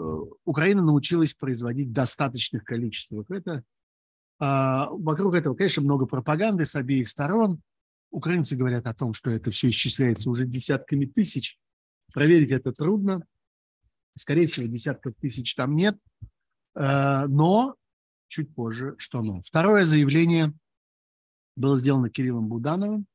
Украина 0.45 0.83
научилась 0.83 1.33
производить 1.33 1.93
достаточных 1.93 2.65
количествах. 2.65 3.31
Это, 3.31 3.63
а, 4.41 4.91
вокруг 4.91 5.37
этого, 5.37 5.55
конечно, 5.55 5.85
много 5.85 6.07
пропаганды 6.07 6.67
с 6.67 6.75
обеих 6.75 7.09
сторон. 7.09 7.63
Украинцы 8.11 8.57
говорят 8.57 8.89
о 8.89 8.95
том, 8.95 9.15
что 9.15 9.31
это 9.31 9.53
все 9.53 9.69
исчисляется 9.69 10.29
уже 10.29 10.45
десятками 10.45 11.07
тысяч. 11.07 11.57
Проверить 12.13 12.51
это 12.51 12.73
трудно. 12.73 13.25
Скорее 14.17 14.49
всего, 14.49 14.67
десятков 14.67 15.15
тысяч 15.21 15.55
там 15.55 15.77
нет. 15.77 15.97
Э, 16.75 17.27
но 17.29 17.77
чуть 18.27 18.53
позже, 18.57 18.97
что 18.99 19.23
но. 19.23 19.41
Второе 19.41 19.85
заявление 19.85 20.53
было 21.55 21.79
сделано 21.79 22.11
Кириллом 22.11 22.49
Будановым, 22.49 23.07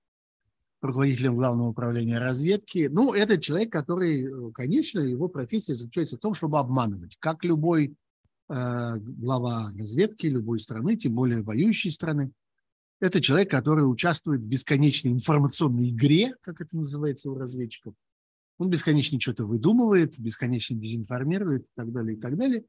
руководителем 0.87 1.35
Главного 1.35 1.69
управления 1.69 2.19
разведки. 2.19 2.89
Ну, 2.91 3.13
это 3.13 3.37
человек, 3.37 3.71
который, 3.71 4.51
конечно, 4.51 4.99
его 4.99 5.27
профессия 5.27 5.75
заключается 5.75 6.17
в 6.17 6.19
том, 6.19 6.33
чтобы 6.33 6.59
обманывать. 6.59 7.15
Как 7.19 7.43
любой 7.43 7.95
э, 8.49 8.95
глава 8.97 9.71
разведки 9.77 10.25
любой 10.25 10.59
страны, 10.59 10.95
тем 10.95 11.13
более 11.13 11.41
воюющей 11.41 11.91
страны, 11.91 12.31
это 12.99 13.21
человек, 13.21 13.51
который 13.51 13.81
участвует 13.81 14.41
в 14.41 14.47
бесконечной 14.47 15.11
информационной 15.11 15.91
игре, 15.91 16.33
как 16.41 16.61
это 16.61 16.75
называется 16.75 17.29
у 17.29 17.35
разведчиков. 17.35 17.93
Он 18.57 18.69
бесконечно 18.69 19.19
что-то 19.19 19.45
выдумывает, 19.45 20.17
бесконечно 20.17 20.75
дезинформирует 20.75 21.63
и 21.63 21.69
так 21.75 21.91
далее, 21.91 22.17
и 22.17 22.19
так 22.19 22.37
далее. 22.37 22.65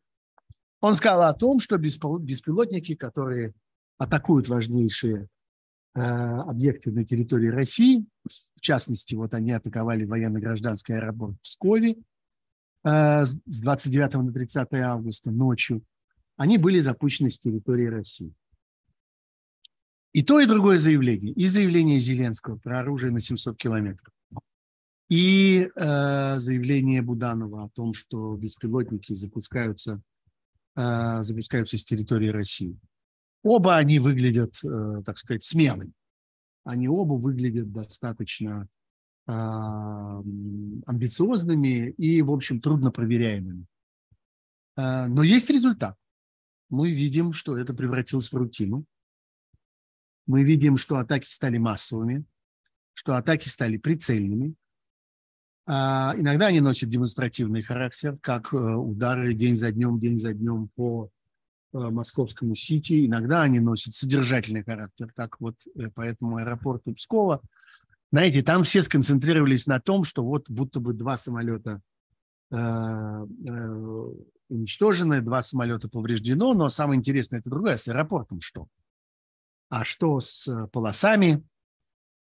Он 0.80 0.94
сказал 0.94 1.22
о 1.22 1.34
том, 1.34 1.60
что 1.60 1.78
беспилотники, 1.78 2.94
которые 2.94 3.54
атакуют 3.96 4.48
важнейшие 4.48 5.24
э, 5.24 5.37
объекты 6.00 6.90
на 6.90 7.04
территории 7.04 7.48
России, 7.48 8.04
в 8.26 8.60
частности, 8.60 9.14
вот 9.14 9.34
они 9.34 9.52
атаковали 9.52 10.04
военно-гражданский 10.04 10.94
аэропорт 10.94 11.36
в 11.36 11.42
Пскове 11.42 11.96
э, 12.84 13.24
с 13.24 13.36
29 13.60 14.14
на 14.14 14.32
30 14.32 14.74
августа 14.74 15.30
ночью, 15.30 15.82
они 16.36 16.58
были 16.58 16.78
запущены 16.80 17.30
с 17.30 17.38
территории 17.38 17.86
России. 17.86 18.32
И 20.12 20.22
то, 20.22 20.40
и 20.40 20.46
другое 20.46 20.78
заявление. 20.78 21.32
И 21.32 21.46
заявление 21.48 21.98
Зеленского 21.98 22.56
про 22.56 22.80
оружие 22.80 23.12
на 23.12 23.20
700 23.20 23.56
километров. 23.56 24.12
И 25.08 25.70
э, 25.74 26.38
заявление 26.38 27.02
Буданова 27.02 27.64
о 27.64 27.68
том, 27.70 27.94
что 27.94 28.36
беспилотники 28.36 29.14
запускаются 29.14 30.02
Э, 30.78 31.24
запускаются 31.24 31.76
с 31.76 31.84
территории 31.84 32.28
России. 32.28 32.78
Оба 33.42 33.76
они 33.76 33.98
выглядят, 33.98 34.54
э, 34.64 35.02
так 35.04 35.18
сказать, 35.18 35.44
смелыми. 35.44 35.92
Они 36.64 36.88
оба 36.88 37.14
выглядят 37.14 37.72
достаточно 37.72 38.68
э, 39.26 39.32
амбициозными 40.86 41.90
и, 41.90 42.20
в 42.22 42.30
общем, 42.30 42.60
трудно 42.60 42.90
проверяемыми. 42.90 43.66
Но 44.76 45.24
есть 45.24 45.50
результат. 45.50 45.96
Мы 46.70 46.92
видим, 46.92 47.32
что 47.32 47.58
это 47.58 47.74
превратилось 47.74 48.30
в 48.30 48.36
рутину. 48.36 48.84
Мы 50.26 50.44
видим, 50.44 50.76
что 50.76 50.98
атаки 50.98 51.26
стали 51.28 51.58
массовыми, 51.58 52.24
что 52.94 53.16
атаки 53.16 53.48
стали 53.48 53.76
прицельными– 53.76 54.54
а, 55.70 56.14
иногда 56.16 56.46
они 56.46 56.60
носят 56.60 56.88
демонстративный 56.88 57.60
характер, 57.60 58.16
как 58.22 58.54
э, 58.54 58.56
удары 58.56 59.34
день 59.34 59.54
за 59.54 59.70
днем, 59.70 60.00
день 60.00 60.16
за 60.16 60.32
днем 60.32 60.70
по 60.74 61.10
московскому 61.72 62.54
Сити. 62.54 63.06
Иногда 63.06 63.42
они 63.42 63.60
носят 63.60 63.94
содержательный 63.94 64.64
характер, 64.64 65.12
как 65.14 65.40
вот 65.40 65.56
э, 65.74 65.90
по 65.90 66.02
этому 66.02 66.36
аэропорту. 66.36 66.94
Знаете, 68.10 68.42
там 68.42 68.64
все 68.64 68.82
сконцентрировались 68.82 69.66
на 69.66 69.80
том, 69.80 70.04
что 70.04 70.24
вот 70.24 70.48
будто 70.48 70.80
бы 70.80 70.94
два 70.94 71.18
самолета 71.18 71.82
уничтожены, 74.48 75.20
два 75.20 75.42
самолета 75.42 75.88
повреждено, 75.88 76.54
но 76.54 76.70
самое 76.70 76.98
интересное 76.98 77.40
это 77.40 77.50
другое, 77.50 77.76
с 77.76 77.88
аэропортом 77.88 78.40
что? 78.40 78.68
А 79.68 79.84
что 79.84 80.20
с 80.20 80.66
полосами? 80.72 81.46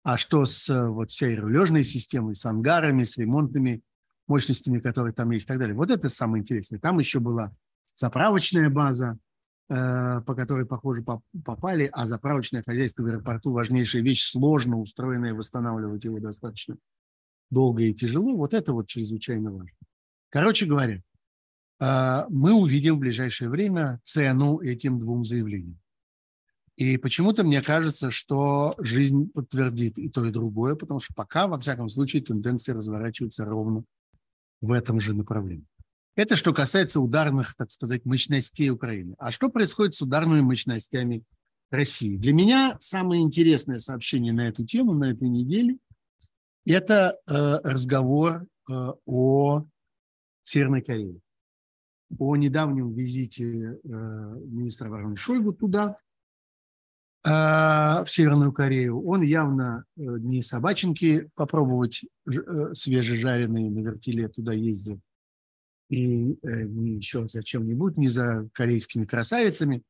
А 0.04 0.18
что 0.18 0.46
с 0.46 0.88
вот 0.88 1.12
всей 1.12 1.36
рулежной 1.36 1.84
системой, 1.84 2.34
с 2.34 2.46
ангарами, 2.46 3.04
с 3.04 3.18
ремонтными 3.18 3.82
мощностями, 4.26 4.80
которые 4.80 5.14
там 5.14 5.32
есть 5.32 5.46
и 5.46 5.48
так 5.50 5.60
далее? 5.60 5.76
Вот 5.76 5.92
это 5.92 6.10
самое 6.10 6.42
интересное. 6.42 6.80
Там 6.80 6.98
еще 6.98 7.20
была 7.20 7.54
заправочная 7.94 8.70
база, 8.70 9.18
э, 9.18 9.27
по 9.68 10.36
которой, 10.36 10.66
похоже, 10.66 11.04
попали, 11.04 11.90
а 11.92 12.06
заправочное 12.08 12.64
хозяйство 12.64 13.04
в 13.04 13.08
аэропорту– 13.08 13.52
важнейшая 13.54 14.02
вещь, 14.02 14.24
сложно 14.24 14.80
устроенная, 14.80 15.34
восстанавливать 15.34 16.06
его 16.06 16.20
достаточно 16.20 16.78
долго 17.50 17.84
и 17.84 17.94
тяжело. 17.94 18.36
Вот 18.36 18.54
это 18.54 18.74
вот 18.74 18.88
чрезвычайно 18.88 19.52
важно. 19.52 19.72
Короче 20.30 20.66
говоря, 20.66 21.02
э, 21.80 22.26
мы 22.30 22.54
увидим 22.54 22.96
в 22.96 23.00
ближайшее 23.00 23.50
время 23.50 24.00
цену 24.04 24.60
этим 24.60 25.00
двум 25.00 25.26
заявлениям. 25.26 25.80
И 26.76 26.98
почему-то 26.98 27.44
мне 27.44 27.62
кажется, 27.62 28.12
что 28.12 28.76
жизнь 28.78 29.32
подтвердит 29.32 29.98
и 29.98 30.10
то, 30.10 30.26
и 30.26 30.32
другое, 30.32 30.76
потому 30.76 31.00
что 31.00 31.14
пока, 31.16 31.48
во 31.48 31.58
всяком 31.58 31.90
случае, 31.90 32.24
тенденция 32.24 32.76
разворачивается 32.76 33.46
ровно 33.46 33.84
в 34.62 34.72
этом 34.72 35.00
же 35.00 35.16
направлении. 35.16 35.66
Это 36.18 36.36
что 36.36 36.52
касается 36.52 37.00
ударных, 37.00 37.56
так 37.56 37.70
сказать, 37.70 38.04
мощностей 38.04 38.72
Украины. 38.72 39.14
А 39.20 39.30
что 39.30 39.50
происходит 39.50 39.94
с 39.94 40.02
ударными 40.02 40.42
мощностями 40.42 41.24
России? 41.70 42.18
Для 42.18 42.34
меня 42.34 42.76
самое 42.80 43.22
интересное 43.22 43.78
сообщение 43.78 44.34
на 44.34 44.48
эту 44.48 44.66
тему 44.66 44.94
на 44.94 45.12
этой 45.12 45.30
неделе– 45.30 45.78
это 46.66 47.20
э, 47.28 47.60
разговор 47.64 48.48
э, 48.68 48.74
о 49.06 49.66
Северной 50.42 50.82
Корее, 50.82 51.22
о 52.18 52.36
недавнем 52.36 52.94
визите 52.94 53.46
э, 53.46 53.78
министра 53.84 54.88
обороны 54.88 55.16
Шойгу 55.16 55.54
туда, 55.54 55.98
э, 57.24 57.30
в 57.30 58.08
Северную 58.08 58.54
Корею. 58.54 59.06
Он 59.06 59.22
явно 59.22 59.86
э, 59.96 60.02
не 60.02 60.42
собаченки 60.42 61.30
попробовать 61.36 62.06
э, 62.26 62.74
свежежаренные 62.74 63.70
на 63.70 63.80
вертеле 63.82 64.30
туда 64.30 64.54
ездил, 64.54 65.00
и 65.90 66.38
э, 66.44 66.66
еще 66.66 67.28
за 67.28 67.44
чем-нибудь, 67.44 67.98
не 67.98 68.10
за 68.10 68.50
корейскими 68.54 69.06
красавицами. 69.06 69.84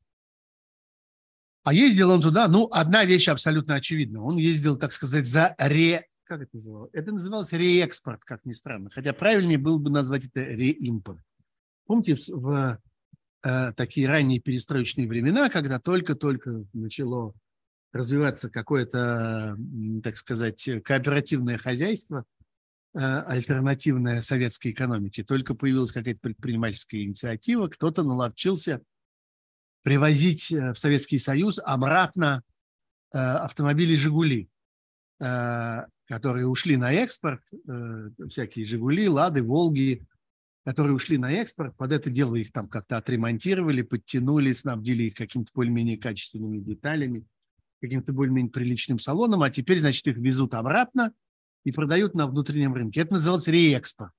А 1.64 1.74
ездил 1.74 2.12
он 2.12 2.22
туда, 2.22 2.48
ну, 2.48 2.70
одна 2.72 3.04
вещь 3.06 3.28
абсолютно 3.28 3.76
очевидна. 3.76 4.24
Он 4.24 4.38
ездил, 4.38 4.78
так 4.78 4.92
сказать, 4.92 5.26
за 5.26 5.56
ре... 5.58 6.08
Как 6.24 6.42
это 6.42 6.52
называлось? 6.54 6.90
Это 6.94 7.12
называлось 7.12 7.52
реэкспорт, 7.52 8.24
как 8.24 8.46
ни 8.46 8.52
странно. 8.52 8.90
Хотя 8.90 9.14
правильнее 9.14 9.58
было 9.58 9.78
бы 9.78 9.90
назвать 9.90 10.26
это 10.26 10.42
реимпорт. 10.44 11.22
Помните, 11.86 12.18
в 12.30 12.80
э, 13.44 13.74
такие 13.74 14.08
ранние 14.08 14.40
перестроечные 14.40 15.08
времена, 15.08 15.50
когда 15.50 15.80
только-только 15.80 16.66
начало 16.74 17.34
развиваться 17.92 18.50
какое-то, 18.50 19.58
так 20.04 20.18
сказать, 20.18 20.70
кооперативное 20.84 21.58
хозяйство– 21.58 22.26
альтернативная 22.94 24.22
советской 24.22 24.72
экономике. 24.72 25.24
Только 25.24 25.54
появилась 25.54 25.92
какая-то 25.92 26.20
предпринимательская 26.20 27.04
инициатива, 27.04 27.68
кто-то 27.68 28.04
наловчился 28.04 28.82
привозить 29.84 30.52
э, 30.52 30.74
в 30.74 30.80
Советский 30.80 31.18
Союз 31.18 31.60
обратно 31.64 32.44
э, 33.14 33.18
автомобили 33.18 33.96
«Жигули», 33.96 34.50
которые 35.20 36.46
ушли 36.46 36.78
на 36.78 36.94
экспорт, 36.94 37.42
всякие 38.30 38.66
«Жигули», 38.66 39.10
«Лады», 39.10 39.42
«Волги», 39.42 40.06
которые 40.64 40.94
ушли 40.94 41.18
на 41.18 41.32
экспорт. 41.32 41.76
Под 41.76 41.92
это 41.92 42.12
дело 42.12 42.36
их 42.36 42.52
там 42.52 42.68
как-то 42.68 42.98
отремонтировали, 42.98 43.82
подтянули, 43.82 44.52
снабдили 44.52 45.04
их 45.06 45.16
какими-то 45.16 45.50
более-менее 45.56 45.98
качественными 45.98 46.60
деталями, 46.60 47.26
каким-то 47.82 48.14
более-менее 48.14 48.52
приличным 48.52 49.00
салоном, 49.00 49.42
а 49.42 49.50
теперь, 49.50 49.80
значит, 49.80 50.08
их 50.08 50.18
везут 50.18 50.54
обратно– 50.54 51.14
и 51.64 51.72
продают 51.72 52.16
на 52.16 52.28
внутреннем 52.28 52.74
рынке. 52.74 53.02
Это 53.02 53.14
называлось 53.14 53.48
реэкспо. 53.48 54.12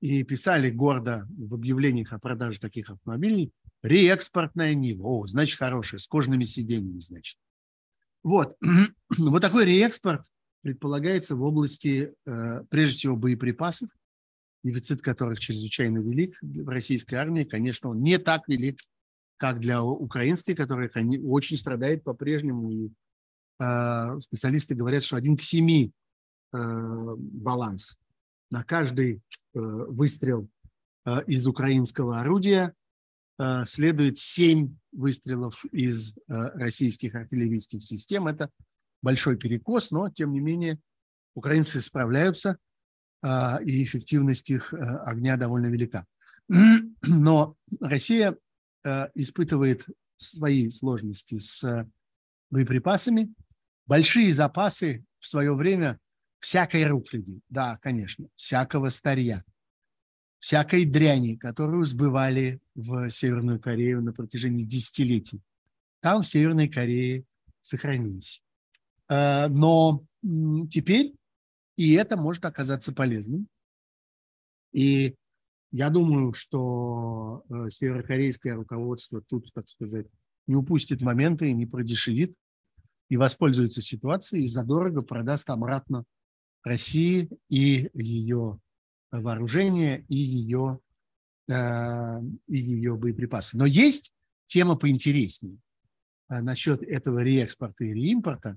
И 0.00 0.22
писали 0.24 0.70
гордо 0.70 1.26
в 1.30 1.54
объявлениях 1.54 2.12
о 2.12 2.18
продаже 2.18 2.60
таких 2.60 2.90
автомобилей 2.90 3.52
реэкспортная 3.82 4.74
Нива. 4.74 5.06
О, 5.06 5.26
значит, 5.26 5.58
хорошая, 5.58 6.00
с 6.00 6.06
кожаными 6.06 6.44
сиденьями, 6.44 7.00
значит. 7.00 7.38
Вот. 8.22 8.56
вот 9.18 9.40
такой 9.40 9.64
реэкспорт 9.64 10.24
предполагается 10.62 11.36
в 11.36 11.42
области, 11.42 12.12
э, 12.26 12.64
прежде 12.68 12.96
всего, 12.96 13.16
боеприпасов, 13.16 13.88
дефицит 14.64 15.00
которых 15.00 15.38
чрезвычайно 15.38 15.98
велик 15.98 16.36
в 16.42 16.68
российской 16.68 17.14
армии. 17.14 17.44
Конечно, 17.44 17.90
он 17.90 18.02
не 18.02 18.18
так 18.18 18.48
велик, 18.48 18.80
как 19.36 19.60
для 19.60 19.82
украинской, 19.82 20.54
которая 20.54 20.90
очень 21.24 21.56
страдает 21.56 22.02
по-прежнему. 22.02 22.70
И 22.70 22.90
э, 23.60 24.20
специалисты 24.20 24.74
говорят, 24.74 25.04
что 25.04 25.16
один 25.16 25.36
к 25.36 25.42
семи 25.42 25.92
баланс. 26.52 27.98
На 28.50 28.64
каждый 28.64 29.16
э, 29.16 29.18
выстрел 29.58 30.48
э, 31.04 31.24
из 31.26 31.46
украинского 31.46 32.20
орудия 32.20 32.74
следует 33.66 34.16
7 34.16 34.74
выстрелов 34.92 35.62
из 35.66 36.16
российских 36.26 37.14
артиллерийских 37.14 37.82
систем. 37.82 38.28
Это 38.28 38.48
большой 39.02 39.36
перекос, 39.36 39.90
но, 39.90 40.08
тем 40.08 40.32
не 40.32 40.40
менее, 40.40 40.80
украинцы 41.34 41.82
справляются, 41.82 42.56
и 43.22 43.84
эффективность 43.84 44.48
их 44.48 44.72
огня 44.72 45.36
довольно 45.36 45.66
велика. 45.66 46.06
Но 47.06 47.56
Россия 47.78 48.38
испытывает 49.14 49.84
свои 50.16 50.70
сложности 50.70 51.36
с 51.36 51.86
боеприпасами. 52.50 53.34
Большие 53.86 54.32
запасы 54.32 55.04
в 55.18 55.26
свое 55.26 55.54
время 55.54 55.98
всякой 56.46 56.86
рухляди, 56.86 57.40
да, 57.48 57.76
конечно, 57.82 58.28
всякого 58.36 58.88
старья, 58.90 59.44
всякой 60.38 60.84
дряни, 60.84 61.34
которую 61.34 61.84
сбывали 61.84 62.60
в 62.76 63.10
Северную 63.10 63.58
Корею 63.58 64.00
на 64.00 64.12
протяжении 64.12 64.62
десятилетий. 64.62 65.40
Там 65.98 66.22
в 66.22 66.28
Северной 66.28 66.68
Корее 66.68 67.24
сохранились. 67.60 68.44
Э, 69.08 69.48
но 69.48 70.04
теперь 70.70 71.16
и 71.74 71.94
это 71.94 72.16
может 72.16 72.44
оказаться 72.44 72.94
полезным. 72.94 73.48
И 74.70 75.16
я 75.72 75.90
думаю, 75.90 76.32
что 76.32 77.42
э, 77.48 77.70
северокорейское 77.70 78.54
руководство 78.54 79.20
тут, 79.20 79.52
так 79.52 79.68
сказать, 79.68 80.06
не 80.46 80.54
упустит 80.54 81.02
моменты 81.02 81.50
и 81.50 81.54
не 81.54 81.66
продешевит, 81.66 82.36
и 83.08 83.16
воспользуется 83.16 83.82
ситуацией 83.82 84.44
и 84.44 84.46
задорого 84.46 85.00
продаст 85.00 85.50
обратно 85.50 86.04
России 86.66 87.30
и 87.48 87.88
ее 87.94 88.60
вооружение, 89.12 90.04
и 90.08 90.16
ее, 90.16 90.80
э, 91.48 92.20
и 92.48 92.56
ее 92.58 92.96
боеприпасы. 92.96 93.56
Но 93.56 93.66
есть 93.66 94.12
тема 94.46 94.74
поинтереснее 94.74 95.58
э, 96.28 96.40
насчет 96.40 96.82
этого 96.82 97.20
реэкспорта 97.20 97.84
и 97.84 97.94
реимпорта. 97.94 98.56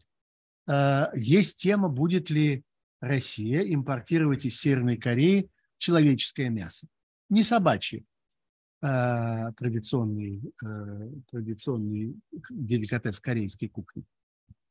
Э, 0.67 1.11
есть 1.15 1.61
тема, 1.61 1.87
будет 1.87 2.31
ли 2.31 2.63
Россия 2.99 3.61
импортировать 3.61 4.43
из 4.43 4.59
Северной 4.59 4.97
Кореи 4.97 5.51
человеческое 5.77 6.49
мясо. 6.49 6.87
Не 7.29 7.43
собачье, 7.43 8.03
традиционный, 8.81 10.41
традиционный 11.29 12.15
деликатес 12.49 13.19
корейской 13.19 13.67
кухни, 13.67 14.03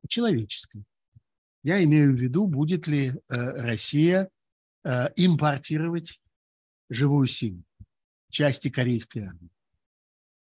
а. 0.03 0.84
Я 1.68 1.84
имею 1.84 2.16
в 2.16 2.18
виду, 2.18 2.46
будет 2.46 2.86
ли 2.86 3.08
э, 3.08 3.14
Россия 3.28 4.30
э, 4.84 5.08
импортировать 5.16 6.18
живую 6.88 7.26
силу, 7.26 7.62
части 8.30 8.70
корейской 8.70 9.18
армии. 9.18 9.50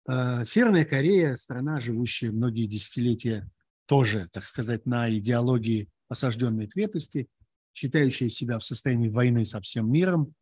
Э, 0.06 0.44
Северная 0.44 0.84
Корея– 0.84 1.34
страна, 1.36 1.80
живущая 1.80 2.32
многие 2.32 2.66
десятилетия 2.66 3.50
тоже, 3.86 4.28
так 4.30 4.44
сказать, 4.44 4.84
на 4.84 5.08
идеологии 5.10 5.88
осажденной 6.10 6.66
крепости, 6.66 7.28
считающая 7.72 8.28
себя 8.28 8.58
в 8.58 8.64
состоянии 8.64 9.08
войны 9.08 9.46
со 9.46 9.62
всем 9.62 9.90
миром, 9.90 10.34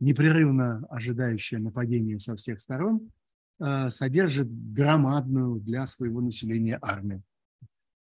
непрерывно 0.00 0.84
ожидающая 0.90 1.60
нападения 1.60 2.18
со 2.18 2.34
всех 2.34 2.60
сторон, 2.60 3.12
содержит 3.60 4.48
громадную 4.50 5.60
для 5.60 5.86
своего 5.86 6.20
населения 6.20 6.80
армию. 6.82 7.22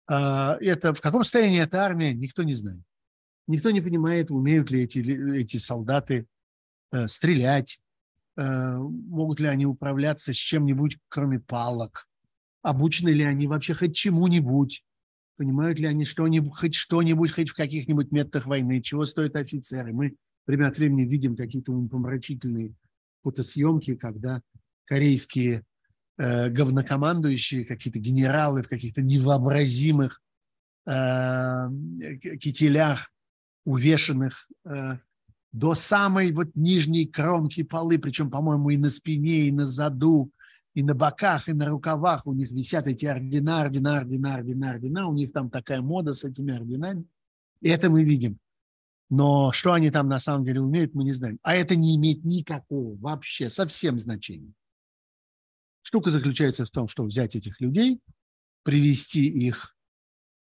А, 0.09 0.57
это, 0.61 0.95
в 0.95 1.01
каком 1.01 1.23
состоянии 1.23 1.61
эта 1.61 1.83
армия, 1.85 2.15
никто 2.15 2.43
не 2.43 2.55
знает. 2.55 2.83
Никто 3.47 3.71
не 3.71 3.81
понимает, 3.81 4.31
умеют 4.31 4.71
ли 4.71 4.83
эти, 4.83 4.99
эти 5.39 5.59
солдаты 5.59 6.27
э, 6.93 7.09
стрелять, 7.09 7.81
э, 8.37 8.77
могут 8.77 9.41
ли 9.41 9.47
они 9.47 9.67
управляться 9.67 10.33
с 10.33 10.37
чем-нибудь, 10.37 10.99
кроме 11.09 11.41
палок, 11.41 12.09
обучены 12.63 13.11
ли 13.11 13.23
они 13.23 13.47
вообще 13.47 13.75
хоть 13.75 13.95
чему-нибудь, 13.95 14.85
понимают 15.37 15.79
ли 15.79 15.87
они 15.87 16.05
что-нибудь, 16.05 16.55
хоть 16.55 16.75
что-нибудь, 16.75 17.33
хоть 17.33 17.51
в 17.51 17.55
каких-нибудь 17.55 18.11
методах 18.11 18.47
войны, 18.47 18.83
чего 18.83 19.05
стоят 19.05 19.37
офицеры. 19.37 19.93
Мы 19.93 20.17
время 20.47 20.69
от 20.69 20.79
времени 20.79 21.03
видим 21.03 21.37
какие-то 21.37 21.73
умопомрачительные 21.73 22.75
фотосъемки, 23.23 23.95
когда 23.95 24.43
корейские 24.85 25.65
э, 26.19 26.51
говнокомандующие, 26.51 27.65
какие-то 27.65 27.99
генералы 27.99 28.63
в 28.63 28.69
каких-то 28.69 29.03
невообразимых 29.03 30.21
э, 30.87 31.69
кителях, 32.41 33.11
увешанных 33.65 34.49
э, 34.65 34.99
до 35.53 35.75
самой 35.75 36.33
вот 36.33 36.49
нижней 36.55 37.07
кромки 37.07 37.63
полы, 37.63 37.99
причем, 37.99 38.31
по-моему, 38.31 38.71
и 38.71 38.77
на 38.77 38.91
спине, 38.91 39.49
и 39.49 39.53
на 39.53 39.67
заду, 39.67 40.31
и 40.75 40.83
на 40.83 40.95
боках, 40.95 41.49
и 41.49 41.53
на 41.53 41.69
рукавах 41.69 42.27
у 42.27 42.33
них 42.33 42.51
висят 42.51 42.87
эти 42.87 43.07
ордена, 43.07 43.63
ордена, 43.63 43.99
ордена, 43.99 44.35
ордена, 44.35 44.71
ордена. 44.71 45.09
У 45.09 45.15
них 45.15 45.33
там 45.33 45.51
такая 45.51 45.81
мода 45.81 46.13
с 46.13 46.25
этими 46.25 46.55
орденами. 46.55 47.05
И 47.61 47.69
это 47.69 47.91
мы 47.91 48.05
видим. 48.05 48.39
Но 49.11 49.53
что 49.53 49.73
они 49.73 49.91
там 49.91 50.09
на 50.09 50.19
самом 50.19 50.45
деле 50.45 50.61
умеют, 50.61 50.95
мы 50.95 51.05
не 51.05 51.13
знаем. 51.13 51.39
А 51.43 51.55
это 51.57 51.75
не 51.77 51.97
имеет 51.97 52.25
никакого 52.25 52.97
вообще 52.99 53.49
совсем 53.49 53.99
значения. 53.99 54.53
Штука 55.89 56.11
заключается 56.11 56.67
в 56.67 56.69
том, 56.69 56.87
что 56.87 57.03
взять 57.03 57.35
этих 57.35 57.63
людей, 57.63 57.99
привести 58.63 59.27
их 59.27 59.75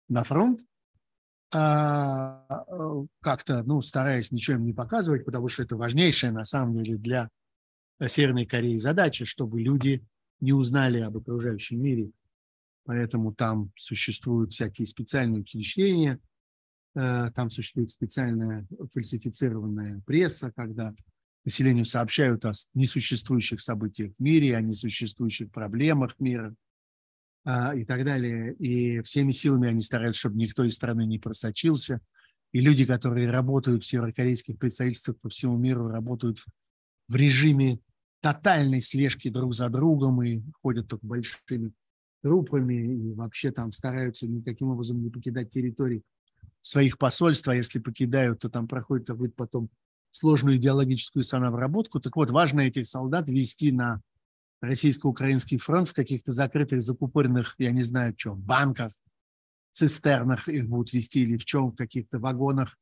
на 0.08 0.22
фронт, 0.22 0.60
а, 1.52 2.46
э, 2.48 3.06
как-то, 3.20 3.64
ну, 3.64 3.82
стараясь 3.82 4.30
ничего 4.30 4.58
им 4.58 4.64
не 4.64 4.72
показывать, 4.72 5.24
потому 5.24 5.48
что 5.48 5.64
это 5.64 5.74
важнейшая, 5.74 6.30
на 6.30 6.44
самом 6.44 6.80
деле, 6.80 6.96
для 6.96 7.28
Северной 8.06 8.46
Кореи 8.46 8.76
задача, 8.76 9.26
чтобы 9.26 9.60
люди 9.60 10.06
не 10.38 10.52
узнали 10.52 11.00
об 11.00 11.16
окружающем 11.16 11.82
мире. 11.82 12.12
Поэтому 12.84 13.34
там 13.34 13.72
существуют 13.74 14.52
всякие 14.52 14.86
специальные 14.86 15.40
учреждения, 15.40 16.20
э, 16.94 17.32
там 17.32 17.50
существует 17.50 17.90
специальная 17.90 18.64
фальсифицированная 18.92 20.02
пресса, 20.06 20.52
когда 20.54 20.94
населению 21.44 21.84
сообщают 21.84 22.44
о 22.44 22.52
несуществующих 22.74 23.60
событиях 23.60 24.12
в 24.16 24.20
мире, 24.20 24.56
о 24.56 24.60
несуществующих 24.60 25.50
проблемах 25.50 26.18
мира– 26.18 26.54
а, 27.44 27.74
и 27.74 27.84
так 27.84 28.04
далее. 28.04 28.54
И 28.54 29.00
всеми 29.02 29.32
силами 29.32 29.68
они 29.68 29.80
стараются, 29.80 30.20
чтобы 30.20 30.36
никто 30.36 30.64
из 30.64 30.74
страны 30.74 31.06
не 31.06 31.18
просочился. 31.18 32.00
И 32.52 32.60
люди, 32.60 32.84
которые 32.84 33.30
работают 33.30 33.82
в 33.82 33.86
северокорейских 33.86 34.58
представительствах 34.58 35.18
по 35.20 35.28
всему 35.28 35.56
миру, 35.56 35.88
работают 35.88 36.38
в 37.08 37.16
режиме 37.16 37.80
тотальной 38.20 38.80
слежки 38.80 39.28
друг 39.28 39.54
за 39.54 39.68
другом 39.68 40.22
и 40.22 40.42
ходят 40.62 40.86
только 40.86 41.04
большими 41.04 41.72
группами 42.22 42.74
и 42.74 43.14
вообще 43.14 43.50
там 43.50 43.72
стараются 43.72 44.28
никаким 44.28 44.68
образом 44.68 45.02
не 45.02 45.10
покидать 45.10 45.50
территории 45.50 46.02
своих 46.60 46.98
посольств, 46.98 47.48
а 47.48 47.56
если 47.56 47.80
покидают, 47.80 48.38
то 48.38 48.48
там 48.48 48.68
проходит 48.68 49.08
потом 49.34 49.68
сложную 50.12 50.58
идеологическую 50.58 51.24
самообработку. 51.24 51.98
Так 51.98 52.14
вот, 52.14 52.30
важно 52.30 52.60
этих 52.60 52.86
солдат 52.86 53.28
вести 53.28 53.72
на 53.72 54.00
российско-украинский 54.60 55.58
фронт 55.58 55.88
в 55.88 55.94
каких-то 55.94 56.30
закрытых, 56.30 56.82
закупоренных, 56.82 57.56
я 57.58 57.72
не 57.72 57.82
знаю, 57.82 58.14
чем, 58.14 58.38
банках, 58.38 58.92
цистернах 59.72 60.48
их 60.48 60.68
будут 60.68 60.92
вести 60.92 61.22
или 61.22 61.36
в 61.36 61.44
чем, 61.44 61.72
в 61.72 61.76
каких-то 61.76 62.18
вагонах 62.18 62.78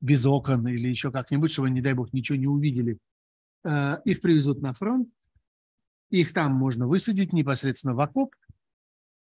без 0.00 0.26
окон 0.26 0.66
или 0.66 0.88
еще 0.88 1.10
как-нибудь, 1.10 1.52
чтобы, 1.52 1.70
не 1.70 1.80
дай 1.80 1.94
бог, 1.94 2.12
ничего 2.12 2.36
не 2.36 2.48
увидели. 2.48 2.98
Э, 3.64 3.98
их 4.04 4.20
привезут 4.20 4.60
на 4.60 4.74
фронт, 4.74 5.08
их 6.10 6.32
там 6.32 6.52
можно 6.52 6.86
высадить 6.86 7.32
непосредственно 7.32 7.94
в 7.94 8.00
окоп. 8.00 8.34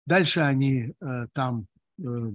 Дальше 0.06 0.40
они 0.40 0.94
э, 0.98 1.26
там 1.34 1.66
э, 1.98 2.32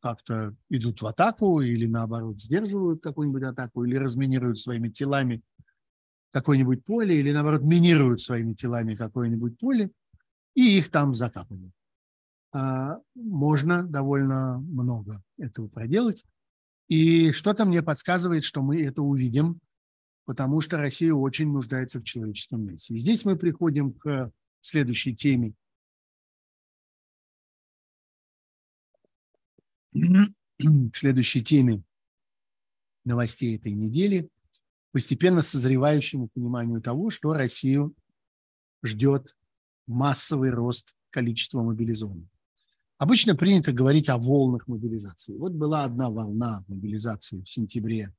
как-то 0.00 0.54
идут 0.70 1.02
в 1.02 1.06
атаку 1.06 1.60
или, 1.60 1.86
наоборот, 1.86 2.40
сдерживают 2.40 3.02
какую-нибудь 3.02 3.42
атаку 3.42 3.84
или 3.84 3.96
разминируют 3.96 4.58
своими 4.58 4.88
телами 4.88 5.42
какое-нибудь 6.30 6.84
поле 6.84 7.18
или, 7.18 7.32
наоборот, 7.32 7.62
минируют 7.62 8.20
своими 8.20 8.54
телами 8.54 8.94
какое-нибудь 8.94 9.58
поле 9.58 9.90
и 10.54 10.78
их 10.78 10.90
там 10.90 11.14
закапывают. 11.14 11.72
А, 12.52 12.98
можно 13.14 13.82
довольно 13.82 14.58
много 14.58 15.22
этого 15.38 15.68
проделать. 15.68 16.24
И 16.88 17.32
что-то 17.32 17.64
мне 17.64 17.82
подсказывает, 17.82 18.44
что 18.44 18.62
мы 18.62 18.82
это 18.82 19.02
увидим, 19.02 19.60
потому 20.24 20.60
что 20.60 20.78
Россия 20.78 21.12
очень 21.12 21.52
нуждается 21.52 22.00
в 22.00 22.04
человеческом 22.04 22.64
мясе. 22.64 22.94
И 22.94 22.98
здесь 22.98 23.24
мы 23.24 23.36
приходим 23.36 23.92
к 23.92 24.30
следующей 24.60 25.14
теме. 25.14 25.54
К 29.92 30.96
следующей 30.96 31.42
теме 31.42 31.82
новостей 33.04 33.56
этой 33.56 33.72
недели– 33.72 34.28
постепенно 34.92 35.42
созревающему 35.42 36.28
пониманию 36.28 36.80
того, 36.80 37.10
что 37.10 37.32
Россию 37.32 37.94
ждет 38.82 39.36
массовый 39.86 40.50
рост 40.50 40.94
количества 41.10 41.62
мобилизованных. 41.62 42.28
Обычно 42.98 43.36
принято 43.36 43.72
говорить 43.72 44.08
о 44.08 44.18
волнах 44.18 44.66
мобилизации. 44.66 45.36
Вот 45.36 45.52
была 45.52 45.84
одна 45.84 46.10
волна 46.10 46.64
мобилизации 46.66 47.42
в 47.42 47.48
сентябре 47.48 48.12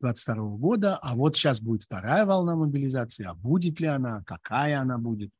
2022 0.00 0.56
года, 0.56 0.96
а 0.96 1.14
вот 1.14 1.36
сейчас 1.36 1.60
будет 1.60 1.82
вторая 1.82 2.24
волна 2.24 2.56
мобилизации. 2.56 3.24
А 3.24 3.34
будет 3.34 3.78
ли 3.80 3.86
она, 3.86 4.22
какая 4.24 4.80
она 4.80 4.96
будет, 4.98 5.30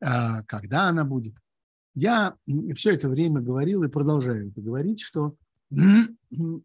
а, 0.00 0.42
когда 0.44 0.88
она 0.88 1.04
будет. 1.04 1.34
Я 1.94 2.36
все 2.74 2.94
это 2.94 3.08
время 3.08 3.40
говорил 3.40 3.82
и 3.82 3.88
продолжаю 3.88 4.48
это 4.48 4.60
говорить, 4.60 5.00
что 5.00 5.36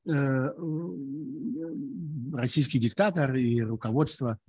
Э, 0.05 0.53
российский 2.33 2.79
диктатор 2.79 3.35
и 3.35 3.61
руководство 3.61 4.39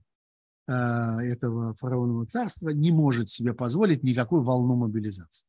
э, 0.69 0.73
этого 0.73 1.75
фараонового 1.75 2.27
царства 2.27 2.69
не 2.69 2.93
может 2.93 3.29
себе 3.29 3.53
позволить 3.53 4.05
никакую 4.05 4.43
волну 4.43 4.77
мобилизации. 4.77 5.49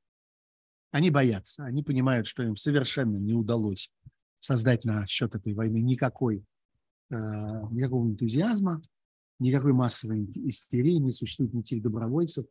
Они 0.91 1.11
боятся, 1.11 1.65
они 1.65 1.83
понимают, 1.83 2.25
что 2.25 2.41
им 2.41 2.55
совершенно 2.55 3.17
не 3.17 3.33
удалось 3.33 3.91
создать 4.39 4.85
на 4.85 5.05
счет 5.05 5.35
этой 5.35 5.53
войны 5.53 5.81
никакой, 5.81 6.43
э, 7.11 7.15
никакого 7.69 8.09
энтузиазма, 8.09 8.81
никакой 9.37 9.73
массовой 9.73 10.25
истерии, 10.47 10.93
не 10.93 11.11
существует 11.11 11.53
никаких 11.53 11.83
добровольцев, 11.83 12.45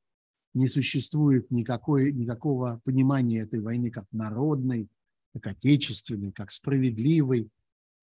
не 0.55 0.67
существует 0.67 1.51
никакой, 1.51 2.13
никакого 2.13 2.81
понимания 2.85 3.41
этой 3.41 3.61
войны 3.61 3.91
как 3.91 4.07
народной, 4.13 4.89
как 5.35 5.47
отечественный, 5.49 6.33
как 6.33 6.51
справедливый 6.51 7.51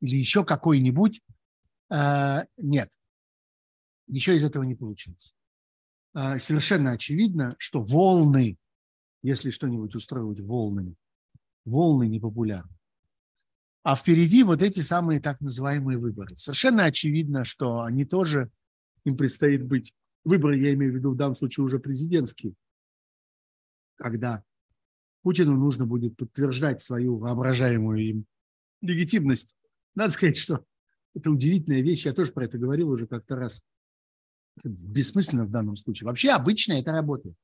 или 0.01 0.15
еще 0.15 0.45
какой-нибудь. 0.45 1.21
А, 1.89 2.45
нет, 2.57 2.91
ничего 4.07 4.35
из 4.35 4.43
этого 4.43 4.63
не 4.63 4.75
получилось. 4.75 5.33
А, 6.13 6.39
совершенно 6.39 6.91
очевидно, 6.91 7.55
что 7.57 7.81
волны, 7.81 8.57
если 9.21 9.49
что-нибудь 9.49 9.95
устроить 9.95 10.39
волнами, 10.39 10.95
волны 11.65 12.07
непопулярны. 12.07 12.71
А 13.83 13.95
впереди 13.95 14.43
вот 14.43 14.61
эти 14.61 14.79
самые 14.79 15.19
так 15.19 15.39
называемые 15.41 15.99
выборы. 15.99 16.35
Совершенно 16.35 16.85
очевидно, 16.85 17.43
что 17.43 17.81
они 17.81 18.05
тоже, 18.05 18.49
им 19.03 19.15
предстоит 19.15 19.63
быть, 19.63 19.93
выборы, 20.25 20.57
я 20.57 20.73
имею 20.73 20.91
в 20.91 20.95
виду 20.95 21.11
в 21.11 21.15
данном 21.15 21.35
случае 21.35 21.63
уже 21.63 21.79
президентские, 21.79 22.55
когда 23.95 24.43
Путину 25.21 25.55
нужно 25.55 25.85
будет 25.85 26.17
подтверждать 26.17 26.81
свою 26.81 27.17
воображаемую 27.17 27.99
им 27.99 28.25
легитимность. 28.81 29.55
Надо 29.95 30.11
сказать, 30.11 30.37
что 30.37 30.65
это 31.15 31.31
удивительная 31.31 31.81
вещь. 31.81 32.05
Я 32.05 32.13
тоже 32.13 32.31
про 32.31 32.45
это 32.45 32.57
говорил 32.57 32.89
уже 32.89 33.07
как-то 33.07 33.35
раз. 33.35 33.63
бессмысленно 34.63 35.45
в 35.45 35.49
данном 35.49 35.77
случае. 35.77 36.07
Вообще 36.07 36.31
обычно 36.31 36.73
это 36.73 36.91
работает. 36.91 37.35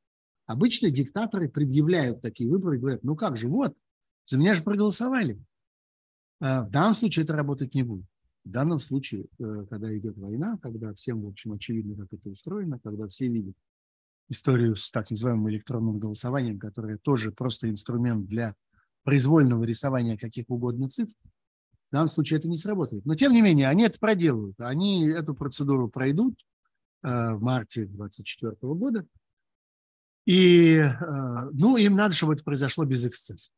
Обычно 0.45 0.89
диктаторы 0.89 1.49
предъявляют 1.49 2.21
такие 2.21 2.49
выборы 2.49 2.75
и 2.75 2.79
говорят, 2.79 3.03
ну 3.03 3.15
как 3.15 3.37
же, 3.37 3.47
вот, 3.47 3.75
за 4.25 4.37
меня 4.37 4.53
же 4.53 4.63
проголосовали. 4.63 5.41
А 6.39 6.63
в 6.63 6.71
данном 6.71 6.95
случае 6.95 7.23
это 7.23 7.33
работать 7.33 7.73
не 7.73 7.83
будет. 7.83 8.05
В 8.43 8.49
данном 8.49 8.79
случае, 8.79 9.27
э, 9.39 9.65
когда 9.69 9.95
идет 9.95 10.17
война, 10.17 10.57
когда 10.61 10.93
всем, 10.93 11.21
в 11.21 11.27
общем, 11.27 11.53
очевидно, 11.53 11.95
как 11.95 12.11
это 12.13 12.29
устроено, 12.29 12.79
когда 12.79 13.07
все 13.07 13.27
видят, 13.27 13.55
историю 14.29 14.75
с 14.75 14.89
так 14.89 15.09
называемым 15.09 15.49
электронным 15.49 15.99
голосованием, 15.99 16.57
которое 16.57 16.97
тоже 16.97 17.31
просто 17.31 17.69
инструмент 17.69 18.27
для 18.27 18.55
произвольного 19.03 19.63
рисования 19.63 20.17
каких 20.17 20.49
угодно 20.49 20.89
цифр, 20.89 21.13
в 21.89 21.93
данном 21.93 22.09
случае 22.09 22.39
это 22.39 22.47
не 22.47 22.57
сработает. 22.57 23.05
Но 23.05 23.15
тем 23.15 23.33
не 23.33 23.41
менее, 23.41 23.67
они 23.67 23.83
это 23.83 23.99
проделают. 23.99 24.59
Они 24.59 25.05
эту 25.07 25.35
процедуру 25.35 25.89
пройдут 25.89 26.39
э, 27.03 27.33
в 27.33 27.41
марте 27.41 27.85
2024 27.85 28.55
года. 28.73 29.05
И 30.25 30.75
э, 30.77 31.49
ну, 31.51 31.75
им 31.75 31.95
надо, 31.95 32.15
чтобы 32.15 32.33
это 32.33 32.43
произошло 32.43 32.85
без 32.85 33.05
эксцессов. 33.05 33.51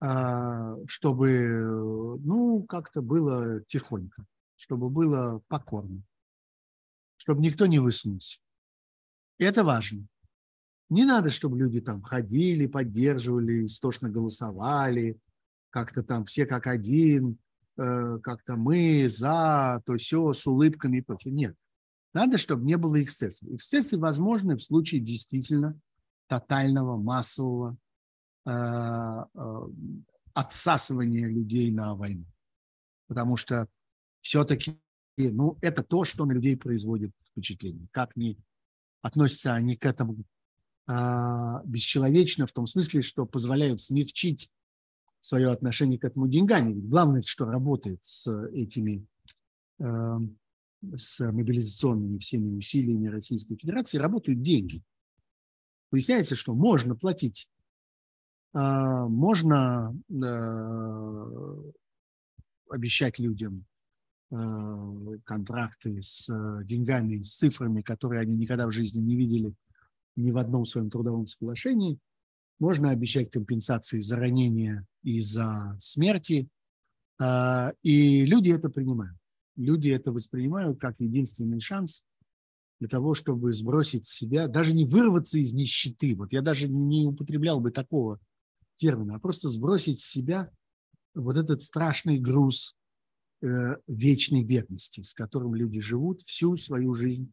Э, 0.00 0.76
чтобы 0.86 2.18
ну, 2.22 2.62
как-то 2.68 3.02
было 3.02 3.64
тихонько, 3.64 4.24
чтобы 4.56 4.90
было 4.90 5.42
покорно, 5.48 6.02
чтобы 7.16 7.40
никто 7.40 7.66
не 7.66 7.80
высунулся. 7.80 8.38
Это 9.38 9.64
важно. 9.64 10.06
Не 10.88 11.04
надо, 11.04 11.30
чтобы 11.30 11.58
люди 11.58 11.80
там 11.80 12.00
ходили, 12.02 12.66
поддерживали, 12.66 13.66
истошно 13.66 14.08
голосовали, 14.08 15.18
как-то 15.70 16.04
там 16.04 16.24
все 16.26 16.46
как 16.46 16.68
один, 16.68 17.38
э, 17.76 18.18
как-то 18.22 18.56
мы 18.56 19.08
за, 19.08 19.82
то 19.84 19.96
все 19.96 20.32
с 20.32 20.46
улыбками 20.46 20.98
и 20.98 21.02
прочее. 21.02 21.34
Нет. 21.34 21.56
Надо, 22.14 22.38
чтобы 22.38 22.64
не 22.64 22.76
было 22.76 23.02
эксцессов. 23.02 23.48
Эксцессы 23.48 23.98
возможны 23.98 24.56
в 24.56 24.62
случае 24.62 25.00
действительно 25.00 25.78
тотального, 26.28 26.96
массового 26.96 27.76
э, 28.48 29.24
э, 29.34 29.60
отсасывания 30.34 31.28
людей 31.28 31.70
на 31.70 31.94
войну. 31.94 32.24
Потому 33.06 33.36
что 33.36 33.68
все-таки 34.20 34.78
ну, 35.16 35.58
это 35.60 35.82
то, 35.82 36.04
что 36.04 36.24
на 36.24 36.32
людей 36.32 36.56
производит 36.56 37.12
впечатление. 37.24 37.88
Как 37.90 38.14
ни 38.16 38.38
относятся 39.02 39.54
они 39.54 39.76
к 39.76 39.84
этому 39.84 40.16
э, 40.88 40.92
бесчеловечно, 41.64 42.46
в 42.46 42.52
том 42.52 42.66
смысле, 42.66 43.02
что 43.02 43.26
позволяют 43.26 43.80
смягчить 43.80 44.50
свое 45.20 45.50
отношение 45.50 45.98
к 45.98 46.04
этому 46.04 46.28
деньгами. 46.28 46.72
Главное, 46.72 47.22
что 47.22 47.46
работает 47.46 47.98
с 48.02 48.30
этими 48.52 49.06
э, 49.80 50.18
с 50.94 51.20
мобилизационными 51.20 52.18
всеми 52.18 52.56
усилиями 52.56 53.08
Российской 53.08 53.56
Федерации 53.56 53.98
работают 53.98 54.42
деньги. 54.42 54.82
Выясняется, 55.90 56.36
что 56.36 56.54
можно 56.54 56.94
платить, 56.94 57.48
а, 57.56 57.57
можно 58.54 59.94
э, 60.10 61.72
обещать 62.70 63.18
людям 63.18 63.66
э, 64.30 64.36
контракты 65.24 66.00
с 66.02 66.28
деньгами, 66.64 67.22
с 67.22 67.36
цифрами, 67.36 67.82
которые 67.82 68.22
они 68.22 68.36
никогда 68.36 68.66
в 68.66 68.72
жизни 68.72 69.00
не 69.00 69.16
видели 69.16 69.54
ни 70.16 70.30
в 70.30 70.38
одном 70.38 70.64
своем 70.64 70.90
трудовом 70.90 71.26
соглашении. 71.26 71.98
Можно 72.58 72.90
обещать 72.90 73.30
компенсации 73.30 74.00
за 74.00 74.16
ранения 74.16 74.86
и 75.02 75.20
за 75.20 75.76
смерти. 75.78 76.48
А, 77.20 77.72
и 77.82 78.24
люди 78.24 78.50
это 78.50 78.68
принимают 78.68 79.18
люди 79.58 79.90
это 79.90 80.12
воспринимают 80.12 80.80
как 80.80 80.98
единственный 81.00 81.60
шанс 81.60 82.06
для 82.80 82.88
того, 82.88 83.14
чтобы 83.14 83.52
сбросить 83.52 84.06
себя, 84.06 84.46
даже 84.46 84.72
не 84.72 84.84
вырваться 84.84 85.36
из 85.38 85.52
нищеты, 85.52 86.14
вот 86.14 86.32
я 86.32 86.42
даже 86.42 86.68
не 86.68 87.06
употреблял 87.06 87.60
бы 87.60 87.72
такого 87.72 88.20
термина, 88.78 89.16
а 89.16 89.20
просто 89.20 89.48
сбросить 89.48 90.00
с 90.00 90.10
себя 90.10 90.50
вот 91.14 91.36
этот 91.36 91.60
страшный 91.60 92.18
груз 92.18 92.76
э, 93.42 93.76
вечной 93.86 94.44
бедности, 94.44 95.02
с 95.02 95.12
которым 95.12 95.54
люди 95.54 95.80
живут 95.80 96.22
всю 96.22 96.56
свою 96.56 96.94
жизнь 96.94 97.32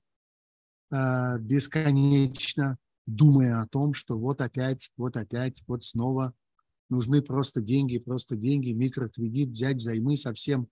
э, 0.92 1.40
бесконечно, 1.40 2.78
думая 3.06 3.62
о 3.62 3.68
том, 3.68 3.94
что 3.94 4.18
вот 4.18 4.42
опять, 4.42 4.92
вот 4.98 5.16
опять, 5.16 5.62
вот 5.68 5.84
снова 5.84 6.34
нужны 6.90 7.22
просто 7.22 7.62
деньги, 7.62 7.98
просто 7.98 8.36
деньги, 8.36 8.72
микрокредит, 8.72 9.50
взять 9.50 9.78
взаймы 9.78 10.18
совсем. 10.18 10.68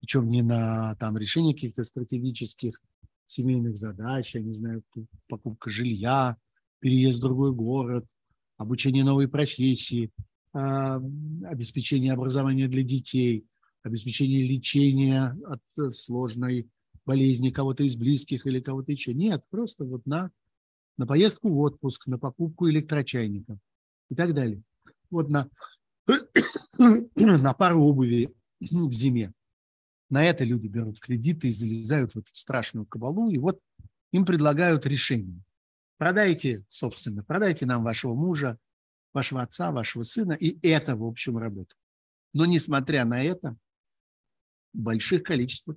Причем 0.00 0.28
не 0.28 0.42
на 0.42 0.94
там, 0.96 1.18
решение 1.18 1.54
каких-то 1.54 1.82
стратегических 1.82 2.80
семейных 3.26 3.76
задач, 3.76 4.34
я 4.34 4.40
не 4.40 4.54
знаю, 4.54 4.82
покупка 5.28 5.70
жилья, 5.70 6.36
переезд 6.80 7.18
в 7.18 7.22
другой 7.22 7.52
город, 7.52 8.06
обучение 8.58 9.04
новой 9.04 9.28
профессии, 9.28 10.10
обеспечение 10.52 12.12
образования 12.12 12.68
для 12.68 12.82
детей, 12.82 13.46
обеспечение 13.82 14.42
лечения 14.42 15.36
от 15.46 15.94
сложной 15.94 16.68
болезни 17.06 17.50
кого-то 17.50 17.84
из 17.84 17.96
близких 17.96 18.46
или 18.46 18.60
кого-то 18.60 18.92
еще. 18.92 19.14
Нет, 19.14 19.42
просто 19.48 19.84
вот 19.84 20.04
на, 20.04 20.30
на 20.98 21.06
поездку 21.06 21.48
в 21.48 21.58
отпуск, 21.58 22.06
на 22.06 22.18
покупку 22.18 22.68
электрочайника 22.68 23.58
и 24.10 24.14
так 24.14 24.34
далее. 24.34 24.62
Вот 25.10 25.30
на, 25.30 25.48
на 27.16 27.54
пару 27.54 27.82
обуви 27.82 28.34
в 28.60 28.92
зиме. 28.92 29.32
На 30.10 30.24
это 30.24 30.44
люди 30.44 30.66
берут 30.66 31.00
кредиты 31.00 31.48
и 31.48 31.52
залезают 31.52 32.12
в 32.12 32.18
эту 32.18 32.34
страшную 32.34 32.86
кабалу, 32.86 33.30
и 33.30 33.38
вот 33.38 33.60
им 34.12 34.24
предлагают 34.24 34.86
решение. 34.86 35.40
Продайте, 35.98 36.64
собственно, 36.68 37.24
продайте 37.24 37.66
нам 37.66 37.82
вашего 37.82 38.14
мужа, 38.14 38.56
вашего 39.12 39.42
отца, 39.42 39.72
вашего 39.72 40.04
сына, 40.04 40.32
и 40.32 40.58
это, 40.66 40.96
в 40.96 41.04
общем, 41.04 41.36
работа. 41.36 41.74
Но, 42.32 42.46
несмотря 42.46 43.04
на 43.04 43.22
это, 43.22 43.56
в 44.72 44.78
больших 44.78 45.24
количествах, 45.24 45.76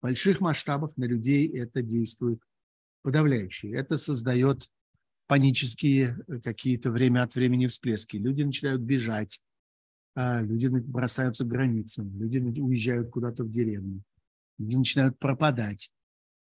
в 0.00 0.02
больших 0.04 0.40
масштабах 0.40 0.96
на 0.96 1.04
людей 1.04 1.46
это 1.48 1.82
действует 1.82 2.40
подавляюще. 3.02 3.70
Это 3.70 3.98
создает 3.98 4.70
панические 5.26 6.16
какие-то 6.42 6.90
время 6.90 7.22
от 7.22 7.34
времени 7.34 7.66
всплески. 7.66 8.16
Люди 8.16 8.42
начинают 8.42 8.80
бежать, 8.80 9.40
а 10.14 10.40
люди 10.40 10.68
бросаются 10.68 11.44
к 11.44 11.48
границам, 11.48 12.18
люди 12.18 12.38
уезжают 12.60 13.10
куда-то 13.10 13.44
в 13.44 13.50
деревню, 13.50 14.02
люди 14.58 14.76
начинают 14.76 15.18
пропадать, 15.18 15.90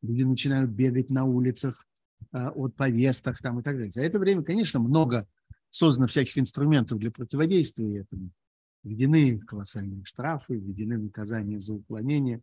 люди 0.02 0.22
начинают 0.22 0.70
бегать 0.70 1.09
на 1.09 1.24
улицах 1.24 1.86
от 2.32 2.74
повесток 2.76 3.38
там 3.38 3.60
и 3.60 3.62
так 3.62 3.76
далее. 3.76 3.90
За 3.90 4.02
это 4.02 4.18
время, 4.18 4.42
конечно, 4.42 4.80
много 4.80 5.26
создано 5.70 6.06
всяких 6.06 6.38
инструментов 6.38 6.98
для 6.98 7.10
противодействия 7.10 8.01
этому. 8.01 8.30
Введены 8.82 9.38
колоссальные 9.40 10.05
штрафы, 10.05 10.56
введены 10.56 10.98
наказания 10.98 11.60
за 11.60 11.74
уклонение, 11.74 12.40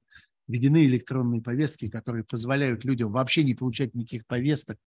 введены 0.47 0.85
электронные 0.85 1.41
повестки, 1.41 1.89
которые 1.89 2.23
позволяют 2.23 2.85
людям 2.85 3.11
вообще 3.11 3.43
не 3.43 3.55
получать 3.55 3.95
никаких 3.95 4.25
повесток, 4.27 4.77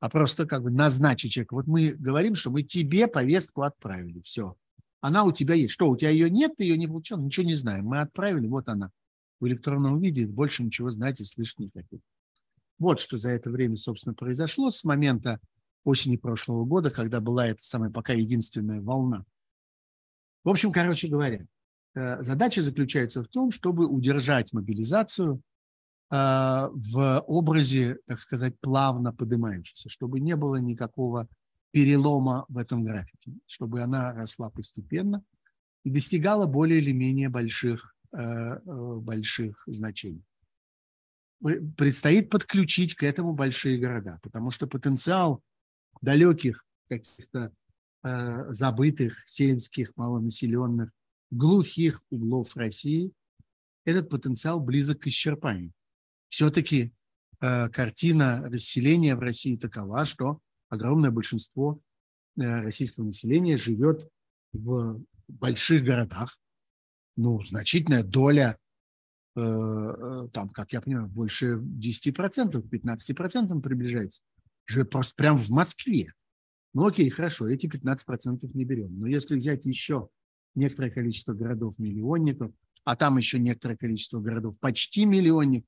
а 0.00 0.08
просто 0.08 0.46
как 0.46 0.62
бы 0.62 0.70
назначить 0.70 1.32
человека. 1.32 1.54
Вот 1.54 1.66
мы 1.66 1.90
говорим, 1.90 2.34
что 2.34 2.50
мы 2.50 2.62
тебе 2.62 3.08
повестку 3.08 3.62
отправили, 3.62 4.20
все. 4.20 4.56
Она 5.00 5.24
у 5.24 5.32
тебя 5.32 5.54
есть. 5.54 5.72
Что, 5.72 5.88
у 5.88 5.96
тебя 5.96 6.10
ее 6.10 6.30
нет, 6.30 6.54
ты 6.56 6.64
ее 6.64 6.76
не 6.76 6.86
получил? 6.86 7.18
Ничего 7.18 7.46
не 7.46 7.54
знаем. 7.54 7.86
Мы 7.86 8.00
отправили, 8.00 8.46
вот 8.46 8.68
она 8.68 8.90
в 9.40 9.46
электронном 9.46 10.00
виде. 10.00 10.26
Больше 10.26 10.64
ничего 10.64 10.90
знать 10.90 11.20
и 11.20 11.24
слышать 11.24 11.70
хотим. 11.72 12.00
Вот 12.78 13.00
что 13.00 13.18
за 13.18 13.30
это 13.30 13.50
время, 13.50 13.76
собственно, 13.76 14.14
произошло 14.14 14.70
с 14.70 14.84
момента 14.84 15.40
осени 15.84 16.16
прошлого 16.16 16.64
года, 16.64 16.90
когда 16.90 17.20
была 17.20 17.46
эта 17.46 17.62
самая 17.62 17.90
пока 17.90 18.12
единственная 18.12 18.80
волна. 18.80 19.24
В 20.44 20.50
общем, 20.50 20.72
короче 20.72 21.08
говоря, 21.08 21.46
э, 21.94 22.22
задача 22.22 22.60
заключается 22.60 23.22
в 23.22 23.28
том, 23.28 23.50
чтобы 23.50 23.86
удержать 23.86 24.52
мобилизацию 24.52 25.36
э, 25.36 25.38
в 26.10 27.24
образе, 27.26 27.98
так 28.06 28.20
сказать, 28.20 28.58
плавно 28.60 29.12
поднимающейся, 29.12 29.88
чтобы 29.88 30.20
не 30.20 30.36
было 30.36 30.56
никакого 30.56 31.28
перелома 31.70 32.44
в 32.48 32.58
этом 32.58 32.84
графике, 32.84 33.32
чтобы 33.46 33.80
она 33.80 34.12
росла 34.12 34.50
постепенно 34.50 35.24
и 35.84 35.90
достигала 35.90 36.46
более 36.46 36.80
или 36.80 36.92
менее 36.92 37.28
больших, 37.28 37.94
э, 38.12 38.58
больших 38.64 39.62
значений. 39.66 40.24
Предстоит 41.40 42.30
подключить 42.30 42.94
к 42.94 43.02
этому 43.02 43.34
большие 43.34 43.78
города, 43.78 44.18
потому 44.22 44.50
что 44.50 44.66
потенциал 44.66 45.42
далеких, 46.00 46.64
каких-то 46.88 47.52
э, 48.02 48.52
забытых, 48.52 49.22
сельских, 49.26 49.96
малонаселенных, 49.96 50.90
глухих 51.30 52.02
углов 52.10 52.56
России, 52.56 53.12
этот 53.84 54.08
потенциал 54.08 54.60
близок 54.60 55.00
к 55.00 55.06
исчерпанию. 55.06 55.72
Все-таки 56.28 56.92
картина 57.38 58.42
расселения 58.48 59.14
в 59.14 59.20
России 59.20 59.56
такова, 59.56 60.06
что 60.06 60.40
огромное 60.68 61.10
большинство 61.10 61.80
э, 62.36 62.62
российского 62.62 63.04
населения 63.04 63.56
живет 63.56 64.08
в 64.52 65.02
больших 65.28 65.84
городах. 65.84 66.38
Ну, 67.16 67.40
значительная 67.42 68.02
доля, 68.02 68.50
э, 68.50 68.54
э, 68.56 68.65
там, 69.36 70.48
как 70.48 70.72
я 70.72 70.80
понимаю, 70.80 71.08
больше 71.08 71.56
10%, 71.56 72.68
15% 72.68 73.60
приближается, 73.60 74.22
живет 74.66 74.90
просто 74.90 75.14
прямо 75.14 75.36
в 75.36 75.50
Москве. 75.50 76.12
Ну, 76.72 76.86
окей, 76.86 77.08
хорошо, 77.10 77.48
эти 77.48 77.66
15% 77.66 78.50
не 78.54 78.64
берем. 78.64 78.98
Но 78.98 79.06
если 79.06 79.36
взять 79.36 79.66
еще 79.66 80.08
некоторое 80.54 80.90
количество 80.90 81.34
городов-миллионников, 81.34 82.52
а 82.84 82.96
там 82.96 83.18
еще 83.18 83.38
некоторое 83.38 83.76
количество 83.76 84.20
городов 84.20 84.58
почти 84.58 85.04
миллионник, 85.04 85.66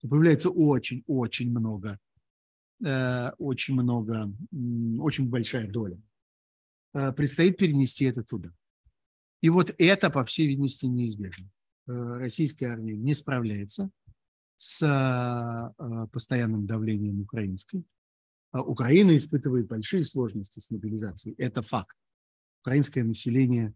то 0.00 0.08
появляется 0.08 0.50
очень-очень 0.50 1.50
много 1.50 1.98
Э, 2.84 3.30
очень 3.38 3.74
много, 3.74 4.32
очень 5.00 5.28
большая 5.28 5.68
доля. 5.68 6.00
Э, 6.92 7.12
предстоит 7.12 7.56
перенести 7.56 8.04
это 8.04 8.22
туда. 8.22 8.50
И 9.40 9.50
вот 9.50 9.74
это, 9.78 10.10
по 10.10 10.24
всей 10.24 10.46
видимости, 10.46 10.86
неизбежно. 10.86 11.50
Э, 11.86 11.92
российская 12.18 12.66
армия 12.66 12.96
не 12.96 13.14
справляется 13.14 13.90
с 14.56 14.78
постоянным 16.12 16.64
давлением 16.64 17.20
украинской. 17.20 17.84
Украина 18.52 19.16
испытывает 19.16 19.66
большие 19.66 20.04
сложности 20.04 20.60
с 20.60 20.70
мобилизацией. 20.70 21.34
Это 21.38 21.60
факт. 21.60 21.96
Украинское 22.62 23.02
население 23.02 23.74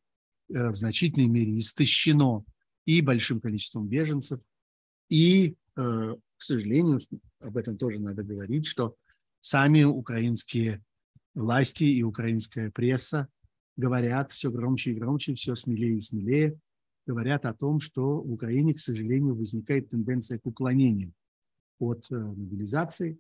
в 0.48 0.74
значительной 0.76 1.26
мере 1.26 1.56
истощено 1.58 2.44
и 2.86 3.02
большим 3.02 3.40
количеством 3.40 3.88
беженцев, 3.88 4.40
и 5.10 5.56
к 5.74 6.16
сожалению, 6.38 7.00
об 7.40 7.56
этом 7.56 7.76
тоже 7.76 7.98
надо 7.98 8.22
говорить, 8.22 8.66
что 8.66 8.96
сами 9.40 9.82
украинские 9.82 10.82
власти 11.34 11.84
и 11.84 12.02
украинская 12.04 12.70
пресса 12.70 13.28
говорят 13.76 14.30
все 14.30 14.50
громче 14.50 14.92
и 14.92 14.94
громче, 14.94 15.34
все 15.34 15.56
смелее 15.56 15.96
и 15.96 16.00
смелее, 16.00 16.58
говорят 17.08 17.46
о 17.46 17.54
том, 17.54 17.80
что 17.80 18.20
в 18.20 18.30
Украине, 18.30 18.74
к 18.74 18.80
сожалению, 18.80 19.34
возникает 19.34 19.88
тенденция 19.88 20.38
к 20.38 20.44
уклонению 20.44 21.14
от 21.78 22.06
э, 22.10 22.14
мобилизации. 22.14 23.18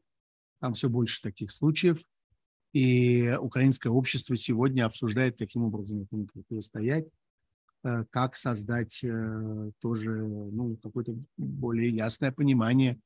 Там 0.60 0.74
все 0.74 0.90
больше 0.90 1.22
таких 1.22 1.50
случаев. 1.50 2.04
И 2.74 3.34
украинское 3.40 3.90
общество 3.90 4.36
сегодня 4.36 4.84
обсуждает, 4.84 5.38
каким 5.38 5.62
образом 5.62 6.02
этому 6.02 6.26
противостоять, 6.26 7.06
э, 7.84 8.04
как 8.10 8.36
создать 8.36 9.02
э, 9.02 9.70
тоже 9.80 10.10
ну, 10.10 10.76
какое-то 10.82 11.16
более 11.38 11.88
ясное 11.88 12.30
понимание 12.30 13.00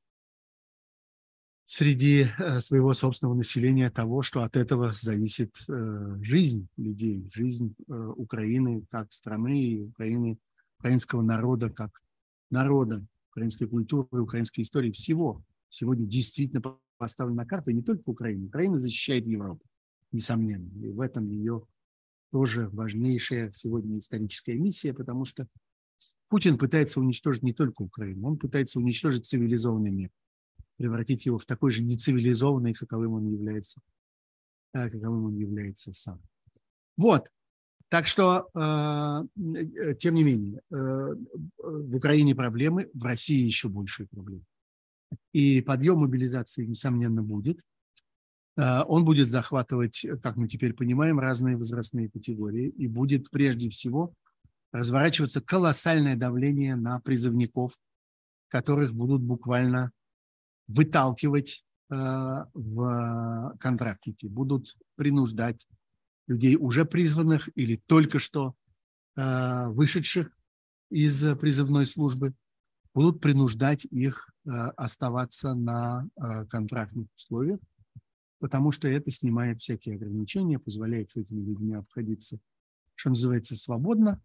среди 1.65 2.27
своего 2.59 2.93
собственного 2.93 3.37
населения 3.37 3.89
того, 3.89 4.23
что 4.23 4.43
от 4.43 4.57
этого 4.57 4.91
зависит 4.91 5.55
жизнь 6.21 6.67
людей, 6.77 7.31
жизнь 7.33 7.77
Украины 7.87 8.85
как 8.91 9.13
страны 9.13 9.63
и 9.63 9.81
Украины, 9.81 10.39
украинского 10.83 11.23
народа 11.23 11.71
как 11.71 12.03
народа, 12.51 13.07
украинской 13.31 13.67
культуры, 13.67 14.21
украинской 14.21 14.63
истории, 14.63 14.91
всего 14.91 15.45
сегодня 15.69 16.07
действительно 16.07 16.61
поставлена 16.99 17.43
на 17.43 17.47
карту, 17.47 17.71
и 17.71 17.75
не 17.75 17.83
только 17.83 18.03
Украина. 18.07 18.47
Украина 18.47 18.77
защищает 18.77 19.25
Европу, 19.27 19.65
несомненно. 20.11 20.69
И 20.85 20.91
в 20.91 21.01
этом 21.01 21.29
ее 21.29 21.65
тоже 22.33 22.69
важнейшая 22.71 23.53
сегодня 23.53 23.97
историческая 23.99 24.57
миссия, 24.57 24.93
потому 24.93 25.25
что 25.25 25.47
Путин 26.29 26.59
пытается 26.59 26.99
уничтожить 26.99 27.45
не 27.45 27.53
только 27.53 27.83
Украину, 27.83 28.27
он 28.27 28.37
пытается 28.37 28.81
уничтожить 28.81 29.25
цивилизованный 29.25 29.91
мир, 29.91 30.11
превратить 30.79 31.27
его 31.27 31.39
в 31.39 31.47
такой 31.47 31.71
же 31.71 31.85
нецивилизованный, 31.85 32.75
каковым 32.75 33.13
он 33.13 33.29
является, 33.29 33.81
э, 34.75 34.91
каковым 34.91 35.27
он 35.27 35.37
является 35.37 35.93
сам. 35.93 36.21
Вот. 36.97 37.29
Так 37.93 38.07
что, 38.07 38.49
э, 38.55 38.59
э, 39.55 39.95
тем 39.97 40.15
не 40.15 40.25
менее, 40.25 40.63
в 40.71 41.95
Украине 41.95 42.35
проблемы, 42.35 42.89
в 42.95 43.05
России 43.05 43.45
еще 43.45 43.69
большие 43.69 44.07
проблемы. 44.07 44.45
И 45.35 45.61
подъем 45.61 45.99
мобилизации, 45.99 46.65
несомненно, 46.65 47.23
будет. 47.23 47.61
Э, 48.57 48.81
он 48.89 49.05
будет 49.05 49.29
захватывать, 49.29 50.07
как 50.23 50.37
мы 50.37 50.49
теперь 50.49 50.73
понимаем, 50.73 51.21
разные 51.21 51.59
возрастные 51.59 52.09
категории 52.09 52.69
и 52.69 52.89
будет 52.89 53.29
прежде 53.29 53.69
всего 53.69 54.15
разворачиваться 54.73 55.43
колоссальное 55.43 56.17
давление 56.17 56.77
на 56.77 56.99
призывников, 57.01 57.79
которых 58.49 58.95
будут 58.95 59.21
буквально 59.21 59.93
выталкивать 60.67 61.63
э, 61.91 61.95
в 62.55 63.55
контрактники, 63.61 64.29
будут 64.29 64.79
принуждать 64.97 65.67
людей, 66.27 66.57
уже 66.57 66.85
призванных 66.85 67.49
или 67.55 67.77
только 67.77 68.19
что 68.19 68.55
э, 69.17 69.69
вышедших 69.69 70.31
из 70.91 71.25
призывной 71.39 71.87
службы, 71.87 72.35
будут 72.95 73.21
принуждать 73.21 73.85
их 73.87 74.31
э, 74.45 74.51
оставаться 74.51 75.55
на 75.55 76.09
э, 76.17 76.47
контрактных 76.47 77.09
условиях, 77.15 77.59
потому 78.39 78.73
что 78.73 78.89
это 78.89 79.11
снимает 79.11 79.61
всякие 79.61 79.95
ограничения, 79.97 80.59
позволяет 80.59 81.11
с 81.11 81.17
этими 81.17 81.41
людьми 81.43 81.75
обходиться, 81.75 82.39
что 82.95 83.11
называется, 83.11 83.57
свободно, 83.57 84.21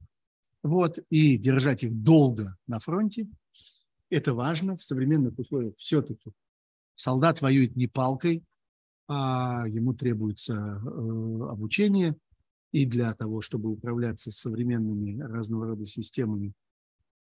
вот, 0.63 0.99
и 1.09 1.37
держать 1.37 1.83
их 1.83 1.95
долго 2.03 2.57
на 2.67 2.79
фронте. 2.79 3.27
Это 4.09 4.33
важно 4.33 4.75
в 4.75 4.83
современных 4.83 5.37
условиях. 5.37 5.75
Все-таки 5.77 6.31
солдат 6.95 7.41
воюет 7.41 7.75
не 7.75 7.87
палкой, 7.87 8.43
а 9.07 9.65
ему 9.67 9.93
требуется 9.93 10.53
э, 10.53 10.89
обучение, 11.49 12.15
и 12.71 12.85
для 12.85 13.13
того, 13.13 13.41
чтобы 13.41 13.69
управляться 13.69 14.31
современными 14.31 15.21
разного 15.21 15.67
рода 15.67 15.85
системами 15.85 16.53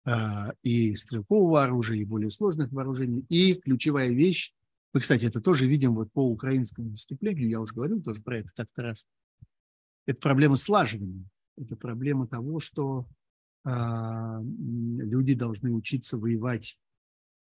а, 0.05 0.53
и 0.63 0.95
стрелкового 0.95 1.63
оружия, 1.65 1.99
и 1.99 2.05
более 2.05 2.31
сложных 2.31 2.73
вооружений. 2.73 3.27
И 3.29 3.55
ключевая 3.55 4.11
вещь, 4.11 4.55
мы, 4.93 5.01
кстати, 5.01 5.27
это 5.27 5.41
тоже 5.41 5.67
видим 5.67 5.95
вот 5.95 6.11
по 6.13 6.27
украинскому 6.27 6.91
наступлению, 6.91 7.49
я 7.49 7.61
уже 7.61 7.75
говорил 7.75 8.03
тоже 8.03 8.23
про 8.23 8.39
это 8.39 8.49
как-то 8.57 8.83
раз, 8.83 9.07
это 10.07 10.19
проблема 10.19 10.57
слаживания, 10.57 11.25
это 11.57 11.77
проблема 11.77 12.27
того, 12.27 12.61
что 12.61 13.07
э, 13.65 13.71
люди 13.71 15.35
должны 15.35 15.73
учиться 15.73 16.17
воевать 16.17 16.79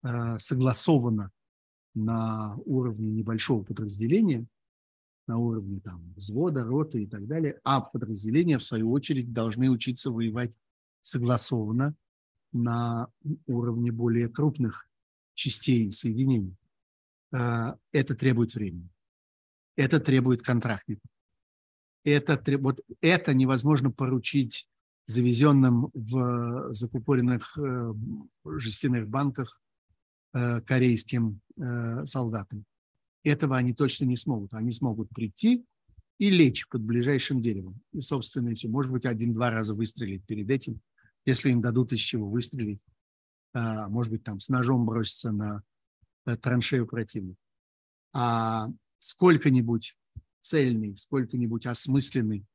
э, 0.03 0.39
согласованно 0.39 1.31
на 1.93 2.55
уровне 2.65 3.09
небольшого 3.09 3.63
подразделения, 3.63 4.45
на 5.27 5.37
уровне 5.37 5.79
там, 5.79 6.13
взвода, 6.15 6.63
роты 6.63 7.03
и 7.03 7.07
так 7.07 7.27
далее, 7.27 7.59
а 7.63 7.81
подразделения, 7.81 8.57
в 8.57 8.63
свою 8.63 8.91
очередь, 8.91 9.31
должны 9.31 9.69
учиться 9.69 10.11
воевать 10.11 10.53
согласованно 11.01 11.95
на 12.51 13.07
уровне 13.47 13.91
более 13.91 14.29
крупных 14.29 14.87
частей 15.33 15.91
соединений. 15.91 16.55
А, 17.33 17.77
это 17.91 18.15
требует 18.15 18.53
времени. 18.53 18.89
Это 19.75 19.99
требует 19.99 20.43
контрактников. 20.43 21.09
Это, 22.03 22.41
вот 22.59 22.81
это 23.01 23.33
невозможно 23.33 23.89
поручить 23.91 24.67
завезенным 25.05 25.89
в 25.93 26.71
закупоренных 26.73 27.57
э, 27.57 27.93
жестяных 28.45 29.07
банках 29.07 29.61
корейским 30.65 31.39
э, 31.57 32.05
солдатам. 32.05 32.65
Этого 33.23 33.57
они 33.57 33.73
точно 33.73 34.05
не 34.05 34.17
смогут. 34.17 34.53
Они 34.53 34.71
смогут 34.71 35.09
прийти 35.09 35.65
и 36.17 36.29
лечь 36.29 36.67
под 36.67 36.81
ближайшим 36.81 37.41
деревом. 37.41 37.79
И, 37.91 37.99
собственно, 37.99 38.49
и 38.49 38.55
все. 38.55 38.67
Может 38.67 38.91
быть, 38.91 39.05
один-два 39.05 39.51
раза 39.51 39.73
выстрелить 39.73 40.25
перед 40.25 40.49
этим– 40.49 40.81
если 41.25 41.51
им 41.51 41.61
дадут 41.61 41.93
из 41.93 41.99
чего 41.99 42.29
выстрелить, 42.29 42.81
а, 43.53 43.87
может 43.87 44.11
быть, 44.11 44.23
там 44.23 44.39
с 44.39 44.49
ножом 44.49 44.85
броситься 44.85 45.31
на 45.31 45.63
траншею 46.41 46.87
противника. 46.87 47.39
А 48.13 48.69
сколько-нибудь 48.97 49.97
цельный, 50.41 50.95
сколько-нибудь 50.95 51.65
осмысленный 51.65 52.45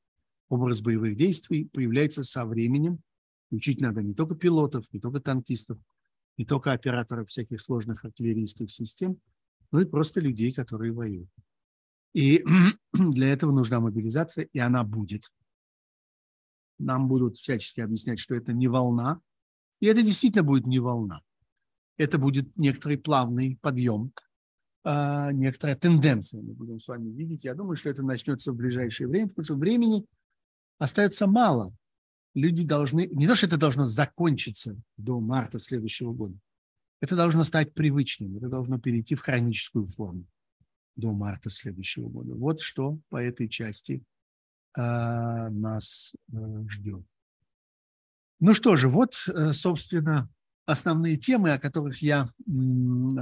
образ 0.48 0.80
боевых 0.80 1.16
действий 1.16 1.66
появляется 1.66 2.22
со 2.22 2.44
временем. 2.44 3.00
Учить 3.50 3.80
надо 3.80 4.02
не 4.02 4.14
только 4.14 4.34
пилотов, 4.34 4.84
не 4.92 5.00
только 5.00 5.20
танкистов, 5.20 5.78
не 6.38 6.46
только 6.46 6.72
операторов 6.72 7.28
всяких 7.28 7.60
сложных 7.60 8.04
артиллерийских 8.04 8.70
систем, 8.70 9.20
но 9.70 9.80
и 9.80 9.84
просто 9.84 10.20
людей, 10.20 10.52
которые 10.52 10.92
воюют. 10.92 11.28
И 12.14 12.42
для 12.92 13.28
этого 13.28 13.52
нужна 13.52 13.80
мобилизация, 13.80 14.48
и 14.52 14.58
она 14.58 14.82
будет 14.84 15.30
нам 16.78 17.08
будут 17.08 17.36
всячески 17.36 17.80
объяснять, 17.80 18.18
что 18.18 18.34
это 18.34 18.52
не 18.52 18.68
волна. 18.68 19.20
И 19.80 19.86
это 19.86 20.02
действительно 20.02 20.42
будет 20.42 20.66
не 20.66 20.78
волна. 20.78 21.22
Это 21.96 22.18
будет 22.18 22.56
некоторый 22.56 22.96
плавный 22.96 23.58
подъем, 23.60 24.12
а, 24.84 25.32
некоторая 25.32 25.76
тенденция 25.76 26.42
мы 26.42 26.54
будем 26.54 26.78
с 26.78 26.86
вами 26.86 27.10
видеть. 27.10 27.44
Я 27.44 27.54
думаю, 27.54 27.76
что 27.76 27.90
это 27.90 28.02
начнется 28.02 28.52
в 28.52 28.56
ближайшее 28.56 29.08
время, 29.08 29.28
потому 29.28 29.44
что 29.44 29.54
времени 29.56 30.06
остается 30.78 31.26
мало. 31.26 31.74
Люди 32.34 32.64
должны, 32.64 33.06
не 33.08 33.26
то, 33.26 33.34
что 33.34 33.46
это 33.46 33.56
должно 33.56 33.84
закончиться 33.84 34.76
до 34.96 35.20
марта 35.20 35.58
следующего 35.58 36.12
года, 36.12 36.38
это 37.00 37.16
должно 37.16 37.44
стать 37.44 37.74
привычным, 37.74 38.36
это 38.36 38.48
должно 38.48 38.78
перейти 38.78 39.14
в 39.14 39.20
хроническую 39.20 39.86
форму 39.86 40.26
до 40.96 41.12
марта 41.12 41.48
следующего 41.48 42.08
года. 42.08 42.34
Вот 42.34 42.60
что 42.60 42.98
по 43.08 43.16
этой 43.16 43.48
части 43.48 44.02
а, 44.74 45.48
нас 45.50 46.14
э, 46.32 46.64
ждет. 46.68 47.04
Ну 48.40 48.54
что 48.54 48.76
же, 48.76 48.88
вот, 48.88 49.14
э, 49.26 49.52
собственно, 49.52 50.28
основные 50.66 51.16
темы, 51.16 51.52
о 51.52 51.58
которых 51.58 52.02
я 52.02 52.28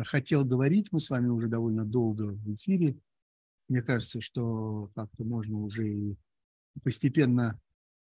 хотел 0.05 0.45
говорить. 0.45 0.91
Мы 0.91 1.01
с 1.01 1.09
вами 1.11 1.29
уже 1.29 1.49
довольно 1.49 1.85
долго 1.85 2.33
в 2.33 2.55
эфире. 2.55 2.99
Мне 3.69 3.83
кажется, 3.83 4.21
что 4.21 4.91
как-то 4.95 5.25
можно 5.25 5.59
уже 5.59 6.17
постепенно, 6.83 7.53
э, 7.53 7.66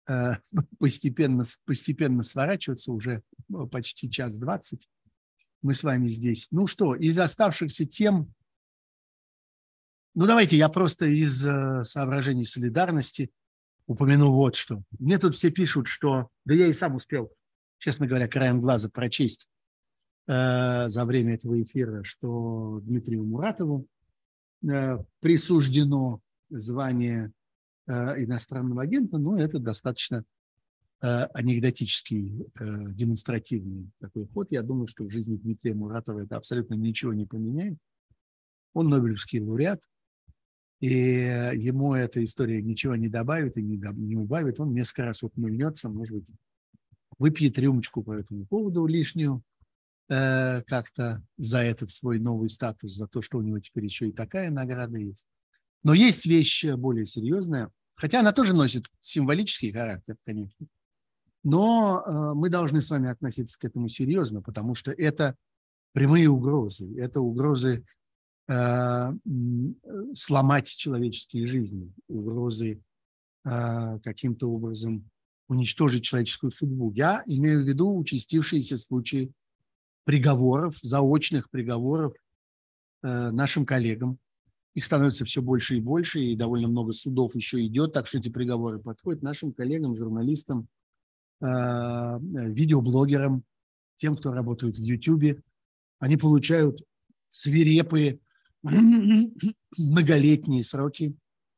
постепенно, 0.80 1.44
постепенно 1.66 2.24
сворачиваться. 2.24 2.92
Уже 2.92 3.22
почти 3.72 4.10
час 4.10 4.38
двадцать 4.38 4.88
мы 5.62 5.74
с 5.74 5.84
вами 5.84 6.08
здесь. 6.08 6.48
Ну 6.52 6.68
что, 6.68 6.96
из 6.96 7.18
оставшихся 7.20 7.86
тем 7.86 8.34
ну, 10.20 10.26
давайте 10.26 10.58
я 10.58 10.68
просто 10.68 11.06
из 11.06 11.46
э, 11.46 11.84
соображений 11.84 12.44
солидарности 12.44 13.30
упомяну 13.86 14.32
вот 14.32 14.56
что. 14.56 14.82
Мне 14.98 15.20
тут 15.20 15.36
все 15.36 15.52
пишут, 15.52 15.86
что... 15.86 16.30
Да 16.44 16.56
я 16.56 16.66
и 16.66 16.74
сам 16.74 16.96
успел, 16.96 17.32
честно 17.78 18.08
говоря, 18.08 18.28
краем 18.28 18.60
глаза 18.60 18.90
прочесть 18.90 19.48
э, 20.28 20.90
за 20.90 21.06
время 21.06 21.36
этого 21.36 21.62
эфира, 21.62 22.04
что 22.04 22.80
Дмитрию 22.82 23.26
Муратову 23.26 23.86
э, 24.68 24.98
присуждено 25.20 26.20
звание 26.50 27.28
э, 27.28 27.32
иностранного 27.88 28.84
агента, 28.84 29.18
но 29.18 29.40
это 29.40 29.60
достаточно 29.60 30.26
э, 31.02 31.24
анекдотический, 31.34 32.48
э, 32.60 32.92
демонстративный 32.92 33.90
такой 34.00 34.28
ход. 34.28 34.52
Я 34.52 34.62
думаю, 34.64 34.88
что 34.88 35.04
в 35.04 35.10
жизни 35.10 35.38
Дмитрия 35.38 35.74
Муратова 35.74 36.20
это 36.20 36.38
абсолютно 36.38 36.76
ничего 36.76 37.14
не 37.14 37.26
поменяет. 37.26 37.78
Он 38.74 38.90
Нобелевский 38.90 39.42
лауреат, 39.42 39.82
и 40.80 40.90
ему 40.90 41.96
эта 41.96 42.24
история 42.24 42.62
ничего 42.62 42.96
не 42.96 43.10
добавит 43.10 43.58
и 43.58 43.64
не, 43.64 44.16
убавит. 44.16 44.60
Он 44.60 44.74
несколько 44.74 45.06
раз 45.06 45.24
ухмыльнется, 45.24 45.90
может 45.90 46.16
быть, 46.16 46.32
выпьет 47.18 47.58
рюмочку 47.58 48.04
по 48.04 48.14
этому 48.14 48.46
поводу 48.46 48.86
лишнюю, 48.86 49.42
э, 50.10 50.62
как-то 50.64 51.24
за 51.38 51.60
этот 51.60 51.90
свой 51.90 52.20
новый 52.20 52.50
статус, 52.50 52.94
за 52.94 53.08
то, 53.08 53.22
что 53.22 53.40
у 53.40 53.42
него 53.42 53.60
теперь 53.60 53.86
еще 53.86 54.10
и 54.10 54.12
такая 54.12 54.52
награда 54.52 55.00
есть. 55.00 55.28
Но 55.84 55.94
есть 55.94 56.26
вещь 56.26 56.66
более 56.66 57.06
серьезная, 57.06 57.72
хотя 57.98 58.22
она 58.22 58.32
тоже 58.32 58.54
носит 58.54 58.86
символический 59.00 59.74
характер, 59.74 60.16
конечно. 60.26 60.68
Но 61.44 62.04
э, 62.06 62.34
мы 62.34 62.50
должны 62.50 62.82
с 62.82 62.90
вами 62.90 63.10
относиться 63.10 63.60
к 63.60 63.66
этому 63.66 63.90
серьезно, 63.90 64.42
потому 64.42 64.76
что 64.76 64.92
это 64.92 65.36
прямые 65.94 66.30
угрозы. 66.30 66.88
Это 66.98 67.22
угрозы 67.22 67.86
э, 68.48 69.12
сломать 70.14 70.68
человеческие 70.68 71.48
жизни, 71.48 71.92
угрозы 72.08 72.82
э, 73.46 74.00
каким-то 74.00 74.50
образом 74.50 75.10
уничтожить 75.48 76.04
человеческую 76.04 76.52
судьбу. 76.52 76.92
Я 76.92 77.24
имею 77.26 77.64
в 77.64 77.68
виду 77.68 77.98
участившиеся 77.98 78.78
случаи 78.78 79.32
приговоров, 80.04 80.78
заочных 80.82 81.50
приговоров 81.50 82.14
э, 83.04 83.32
нашим 83.32 83.66
коллегам. 83.66 84.20
Их 84.78 84.86
становится 84.86 85.26
все 85.26 85.42
больше 85.42 85.78
и 85.78 85.82
больше, 85.82 86.22
и 86.22 86.36
довольно 86.36 86.68
много 86.68 86.94
судов 86.94 87.34
еще 87.34 87.66
идет, 87.66 87.94
так 87.94 88.06
что 88.06 88.20
эти 88.20 88.30
приговоры 88.30 88.78
подходят 88.78 89.24
нашим 89.24 89.52
коллегам, 89.52 89.96
журналистам, 89.96 90.68
э, 91.42 91.46
видеоблогерам, 92.22 93.44
тем, 93.96 94.16
кто 94.16 94.34
работает 94.34 94.78
в 94.78 94.84
YouTube. 94.84 95.42
Они 95.98 96.16
получают 96.16 96.84
свирепые 97.28 98.20
многолетние 98.62 100.64
сроки 100.64 101.16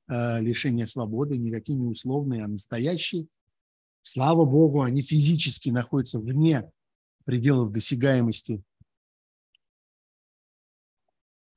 э, 0.07 0.39
лишения 0.39 0.85
свободы, 0.85 1.37
никакие 1.37 1.77
не 1.77 1.87
условные, 1.87 2.45
а 2.45 2.47
настоящие. 2.47 3.27
Слава 4.01 4.45
Богу, 4.45 4.81
они 4.81 5.01
физически 5.01 5.71
находятся 5.71 6.19
вне 6.19 6.71
пределов 7.25 7.73
досягаемости 7.73 8.63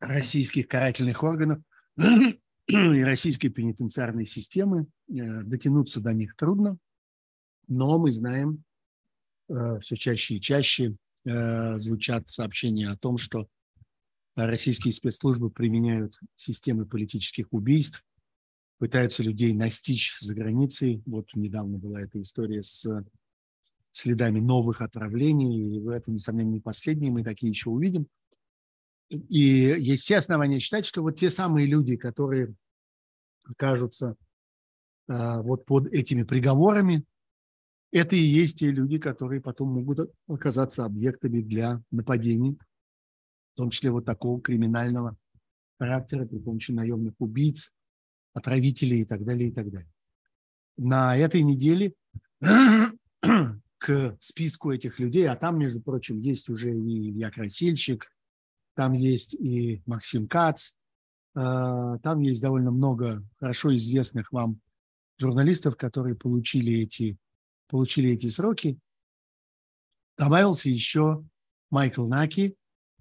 российских 0.02 0.68
карательных 0.68 1.22
органов 1.22 1.62
и 2.66 3.02
российской 3.02 3.48
пенитенциарной 3.48 4.26
системы. 4.26 4.86
Э, 5.08 5.42
дотянуться 5.44 6.00
до 6.00 6.12
них 6.12 6.36
трудно, 6.36 6.76
но 7.68 7.98
мы 7.98 8.10
знаем, 8.12 8.64
э, 9.48 9.78
все 9.80 9.96
чаще 9.96 10.36
и 10.36 10.40
чаще 10.40 10.96
э, 11.24 11.78
звучат 11.78 12.28
сообщения 12.28 12.88
о 12.88 12.96
том, 12.96 13.16
что 13.16 13.48
российские 14.34 14.92
спецслужбы 14.92 15.50
применяют 15.50 16.18
системы 16.36 16.86
политических 16.86 17.46
убийств, 17.52 18.04
пытаются 18.78 19.22
людей 19.22 19.52
настичь 19.52 20.16
за 20.20 20.34
границей. 20.34 21.02
Вот 21.04 21.28
недавно 21.34 21.78
была 21.78 22.00
эта 22.00 22.18
история 22.20 22.62
с 22.62 23.04
следами 23.90 24.40
новых 24.40 24.80
отравлений, 24.80 25.76
и 25.76 25.88
это, 25.90 26.10
несомненно, 26.10 26.48
не 26.48 26.60
последние, 26.60 27.12
мы 27.12 27.22
такие 27.22 27.50
еще 27.50 27.68
увидим. 27.68 28.08
И 29.12 29.40
есть 29.78 30.04
все 30.04 30.16
основания 30.16 30.58
считать, 30.58 30.86
что 30.86 31.02
вот 31.02 31.18
те 31.18 31.28
самые 31.28 31.66
люди, 31.66 31.96
которые 31.96 32.54
окажутся 33.44 34.16
а, 35.08 35.42
вот 35.42 35.66
под 35.66 35.88
этими 35.88 36.22
приговорами, 36.22 37.04
это 37.90 38.16
и 38.16 38.20
есть 38.20 38.60
те 38.60 38.70
люди, 38.70 38.98
которые 38.98 39.42
потом 39.42 39.68
могут 39.68 40.10
оказаться 40.26 40.86
объектами 40.86 41.40
для 41.42 41.82
нападений, 41.90 42.58
в 43.52 43.56
том 43.56 43.70
числе 43.70 43.90
вот 43.90 44.06
такого 44.06 44.40
криминального 44.40 45.16
характера 45.78 46.24
при 46.24 46.38
помощи 46.38 46.70
наемных 46.70 47.14
убийц, 47.18 47.74
отравителей 48.32 49.02
и 49.02 49.04
так 49.04 49.24
далее, 49.24 49.50
и 49.50 49.52
так 49.52 49.70
далее. 49.70 49.90
На 50.78 51.18
этой 51.18 51.42
неделе 51.42 51.92
к 53.78 54.16
списку 54.20 54.70
этих 54.70 54.98
людей, 54.98 55.28
а 55.28 55.36
там, 55.36 55.58
между 55.58 55.82
прочим, 55.82 56.18
есть 56.20 56.48
уже 56.48 56.74
и 56.74 57.10
Илья 57.10 57.30
Красильщик, 57.30 58.11
там 58.74 58.92
есть 58.92 59.34
и 59.34 59.82
Максим 59.86 60.28
Кац, 60.28 60.72
э, 61.34 61.40
там 62.02 62.20
есть 62.20 62.42
довольно 62.42 62.70
много 62.70 63.24
хорошо 63.38 63.74
известных 63.74 64.32
вам 64.32 64.60
журналистов, 65.18 65.76
которые 65.76 66.14
получили 66.14 66.80
эти, 66.80 67.16
получили 67.68 68.10
эти 68.10 68.28
сроки. 68.28 68.78
Добавился 70.18 70.68
еще 70.68 71.24
Майкл 71.70 72.06
Наки 72.06 72.54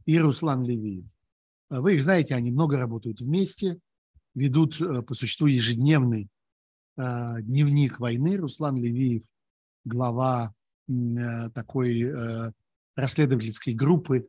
и 0.06 0.20
Руслан 0.20 0.64
Левиев. 0.64 1.06
Вы 1.70 1.96
их 1.96 2.02
знаете, 2.02 2.36
они 2.36 2.52
много 2.52 2.78
работают 2.78 3.22
вместе– 3.22 3.80
ведут 4.34 4.80
э, 4.82 5.02
по 5.02 5.14
существу 5.14 5.48
ежедневный 5.48 6.30
э, 6.98 7.42
дневник 7.42 8.00
войны. 8.00 8.38
Руслан 8.38 8.78
Левиев, 8.78 9.24
глава 9.86 10.54
э, 10.88 11.50
такой 11.54 12.12
расследовательской 12.96 13.74
группы 13.74 14.28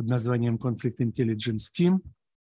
под 0.00 0.08
названием 0.08 0.56
Conflict 0.56 0.96
Intelligence 1.00 1.68
Team. 1.78 2.00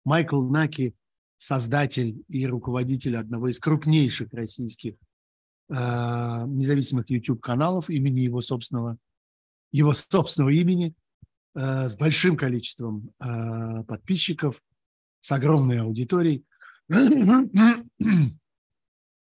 Майкл 0.03 0.41
Наки, 0.41 0.93
создатель 1.37 2.21
и 2.27 2.45
руководитель 2.45 3.15
одного 3.15 3.47
из 3.47 3.57
крупнейших 3.57 4.33
российских 4.33 4.95
независимых 5.69 7.09
YouTube-каналов 7.09 7.89
имени 7.89 8.19
его 8.19 8.41
собственного, 8.41 8.97
его 9.71 9.93
собственного 9.93 10.49
имени, 10.49 10.93
с 11.55 11.95
большим 11.95 12.35
количеством 12.35 13.13
подписчиков, 13.17 14.61
с 15.21 15.31
огромной 15.31 15.79
аудиторией– 15.79 16.43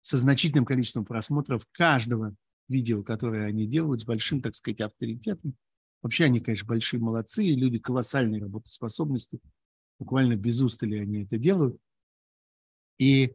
со 0.03 0.19
значительным 0.19 0.65
количеством 0.65 1.05
просмотров 1.05 1.66
каждого 1.73 2.32
видео, 2.69 3.03
которое 3.03 3.47
они 3.47 3.66
делают, 3.66 4.03
с 4.03 4.05
большим, 4.05 4.41
так 4.41 4.55
сказать, 4.55 4.82
авторитетом. 4.82 5.57
Вообще 6.05 6.26
они, 6.26 6.39
конечно, 6.39 6.68
большие 6.68 7.01
молодцы, 7.01 7.44
и 7.44 7.56
люди 7.56 7.81
колоссальной 7.81 8.40
работоспособности. 8.40 9.40
Буквально 9.98 10.36
без 10.36 10.60
устали 10.60 10.98
они 10.98 11.24
это 11.24 11.36
делают. 11.36 11.76
И 12.98 13.35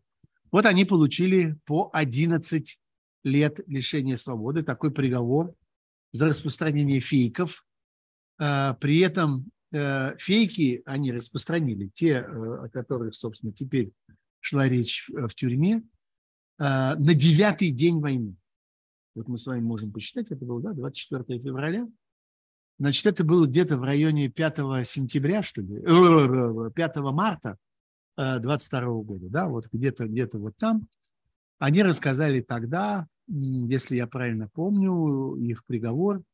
вот 0.49 0.65
они 0.65 0.85
получили 0.85 1.57
по 1.65 1.89
11 1.91 2.79
лет 3.25 3.59
лишения 3.67 4.15
свободы, 4.15 4.63
такой 4.63 4.91
приговор 4.91 5.53
за 6.13 6.27
распространение 6.27 7.01
фейков. 7.01 7.65
А, 8.37 8.75
при 8.75 8.99
этом 8.99 9.51
Э, 9.71 10.17
фейки 10.17 10.81
они 10.85 11.11
распространили, 11.11 11.89
те, 11.93 12.13
э, 12.13 12.65
о 12.65 12.69
которых, 12.69 13.13
собственно, 13.13 13.53
теперь 13.53 13.91
шла 14.39 14.67
речь 14.67 15.09
в 15.09 15.29
тюрьме, 15.35 15.77
э, 15.77 15.83
на 16.57 17.13
девятый 17.13 17.69
день 17.71 17.99
войны. 17.99 18.35
Вот 19.13 19.27
мы 19.27 19.37
с 19.37 19.45
вами 19.45 19.61
можем 19.61 19.91
посчитать, 19.91 20.31
это 20.31 20.43
было 20.43 20.61
да, 20.61 20.73
24 20.73 21.39
февраля. 21.39 21.87
Значит, 22.79 23.05
это 23.05 23.23
было 23.23 23.45
где-то 23.45 23.77
в 23.77 23.83
районе 23.83 24.29
5 24.29 24.87
сентября, 24.87 25.43
что 25.43 25.61
ли, 25.61 25.81
5 26.71 26.95
марта 26.97 27.57
22 28.17 28.81
года, 29.03 29.29
да, 29.29 29.47
вот 29.47 29.67
где-то 29.71 30.07
где 30.07 30.27
вот 30.33 30.55
там. 30.57 30.87
Они 31.59 31.83
рассказали 31.83 32.41
тогда, 32.41 33.07
если 33.27 33.97
я 33.97 34.07
правильно 34.07 34.49
помню, 34.53 35.35
их 35.35 35.65
приговор– 35.65 36.23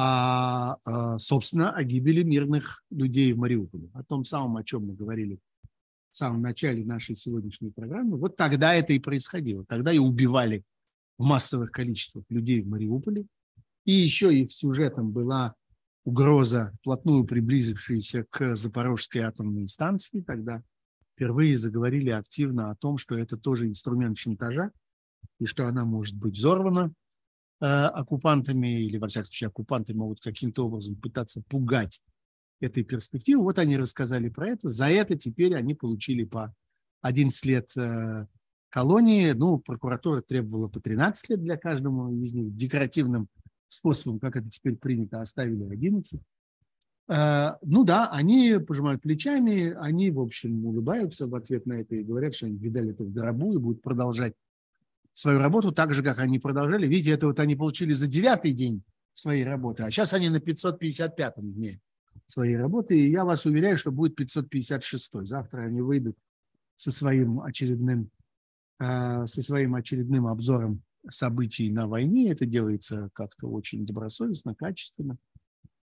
а, 0.00 0.76
а, 0.84 1.18
собственно, 1.18 1.72
о 1.72 1.82
гибели 1.82 2.22
мирных 2.22 2.84
людей 2.88 3.32
в 3.32 3.38
Мариуполе, 3.38 3.90
о 3.94 4.04
том 4.04 4.24
самом, 4.24 4.56
о 4.56 4.62
чем 4.62 4.86
мы 4.86 4.94
говорили 4.94 5.40
в 6.12 6.16
самом 6.16 6.40
начале 6.40 6.84
нашей 6.84 7.16
сегодняшней 7.16 7.72
программы. 7.72 8.16
Вот 8.16 8.36
тогда 8.36 8.74
это 8.74 8.92
и 8.92 9.00
происходило. 9.00 9.64
Тогда 9.64 9.90
и 9.90 9.98
убивали 9.98 10.62
в 11.18 11.24
массовых 11.24 11.72
количествах 11.72 12.22
людей 12.28 12.62
в 12.62 12.68
Мариуполе. 12.68 13.26
И 13.86 13.92
еще 13.92 14.32
и 14.32 14.46
в 14.46 14.52
сюжетом 14.52 15.10
была 15.10 15.56
угроза, 16.08 16.72
вплотную 16.80 17.24
приблизившаяся 17.24 18.24
к 18.30 18.54
Запорожской 18.54 19.22
атомной 19.22 19.68
станции. 19.68 20.20
Тогда 20.20 20.62
впервые 21.14 21.56
заговорили 21.56 22.10
активно 22.10 22.70
о 22.70 22.76
том, 22.76 22.98
что 22.98 23.18
это 23.18 23.36
тоже 23.36 23.66
инструмент 23.66 24.18
шантажа, 24.18 24.70
и 25.38 25.46
что 25.46 25.66
она 25.66 25.84
может 25.84 26.16
быть 26.16 26.36
взорвана 26.36 26.92
Э, 27.60 27.86
оккупантами, 27.86 28.84
или, 28.84 28.98
во 28.98 29.08
всяком 29.08 29.26
случае, 29.26 29.48
оккупанты 29.48 29.92
могут 29.92 30.20
каким-то 30.20 30.66
образом 30.66 30.94
пытаться 30.94 31.42
пугать 31.48 32.00
этой 32.60 32.84
перспективы. 32.84 33.42
Вот 33.42 33.58
они 33.58 33.76
рассказали 33.76 34.28
про 34.28 34.50
это. 34.50 34.68
За 34.68 34.88
это 34.88 35.18
теперь 35.18 35.56
они 35.56 35.74
получили 35.74 36.22
по 36.22 36.54
11 37.00 37.44
лет 37.46 37.76
э, 37.76 38.26
колонии. 38.68 39.32
Ну, 39.32 39.58
прокуратура 39.58 40.20
требовала 40.20 40.68
по 40.68 40.78
13 40.78 41.30
лет 41.30 41.42
для 41.42 41.56
каждого 41.56 42.12
из 42.12 42.32
них. 42.32 42.54
Декоративным 42.54 43.26
способом, 43.68 44.18
как 44.18 44.36
это 44.36 44.48
теперь 44.48 44.76
принято, 44.76 45.20
оставили 45.20 45.64
11. 45.64 46.20
Э, 47.08 47.50
ну 47.62 47.84
да, 47.84 48.10
они 48.10 48.58
пожимают 48.58 49.02
плечами, 49.02 49.74
они, 49.80 50.10
в 50.10 50.20
общем, 50.20 50.64
улыбаются 50.64 51.26
в 51.26 51.34
ответ 51.34 51.66
на 51.66 51.74
это 51.74 51.94
и 51.96 52.02
говорят, 52.02 52.34
что 52.34 52.46
они 52.46 52.56
видали 52.56 52.90
это 52.90 53.04
в 53.04 53.12
гробу 53.12 53.54
и 53.54 53.58
будут 53.58 53.82
продолжать 53.82 54.34
свою 55.12 55.38
работу 55.38 55.72
так 55.72 55.92
же, 55.92 56.02
как 56.02 56.18
они 56.18 56.38
продолжали. 56.38 56.86
Видите, 56.86 57.10
это 57.10 57.26
вот 57.26 57.40
они 57.40 57.56
получили 57.56 57.92
за 57.92 58.06
девятый 58.06 58.52
день 58.52 58.82
своей 59.12 59.44
работы, 59.44 59.82
а 59.82 59.90
сейчас 59.90 60.12
они 60.12 60.28
на 60.28 60.36
555-м 60.36 61.52
дне 61.52 61.80
своей 62.26 62.56
работы. 62.56 62.98
И 62.98 63.10
я 63.10 63.24
вас 63.24 63.46
уверяю, 63.46 63.76
что 63.78 63.90
будет 63.90 64.14
556 64.14 65.14
-й. 65.14 65.24
Завтра 65.24 65.62
они 65.62 65.80
выйдут 65.80 66.16
со 66.76 66.92
своим 66.92 67.40
очередным, 67.40 68.10
э, 68.78 69.26
со 69.26 69.42
своим 69.42 69.74
очередным 69.74 70.26
обзором 70.26 70.82
событий 71.10 71.70
на 71.70 71.86
войне. 71.86 72.30
Это 72.30 72.46
делается 72.46 73.10
как-то 73.12 73.48
очень 73.48 73.86
добросовестно, 73.86 74.54
качественно. 74.54 75.16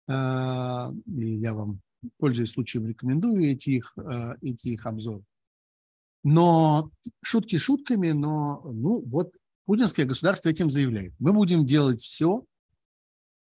И 0.09 0.12
я 0.12 1.55
вам, 1.55 1.80
пользуясь 2.18 2.51
случаем, 2.51 2.86
рекомендую 2.86 3.51
эти 3.51 3.70
их, 3.70 3.97
эти 4.43 4.68
их 4.68 4.86
обзоры. 4.86 5.24
Но 6.22 6.90
шутки 7.22 7.56
шутками, 7.56 8.12
но 8.12 8.60
ну 8.64 9.01
вот 9.06 9.32
путинское 9.64 10.06
государство 10.06 10.48
этим 10.48 10.70
заявляет. 10.70 11.14
Мы 11.18 11.32
будем 11.32 11.64
делать 11.64 12.01
все 12.01 12.44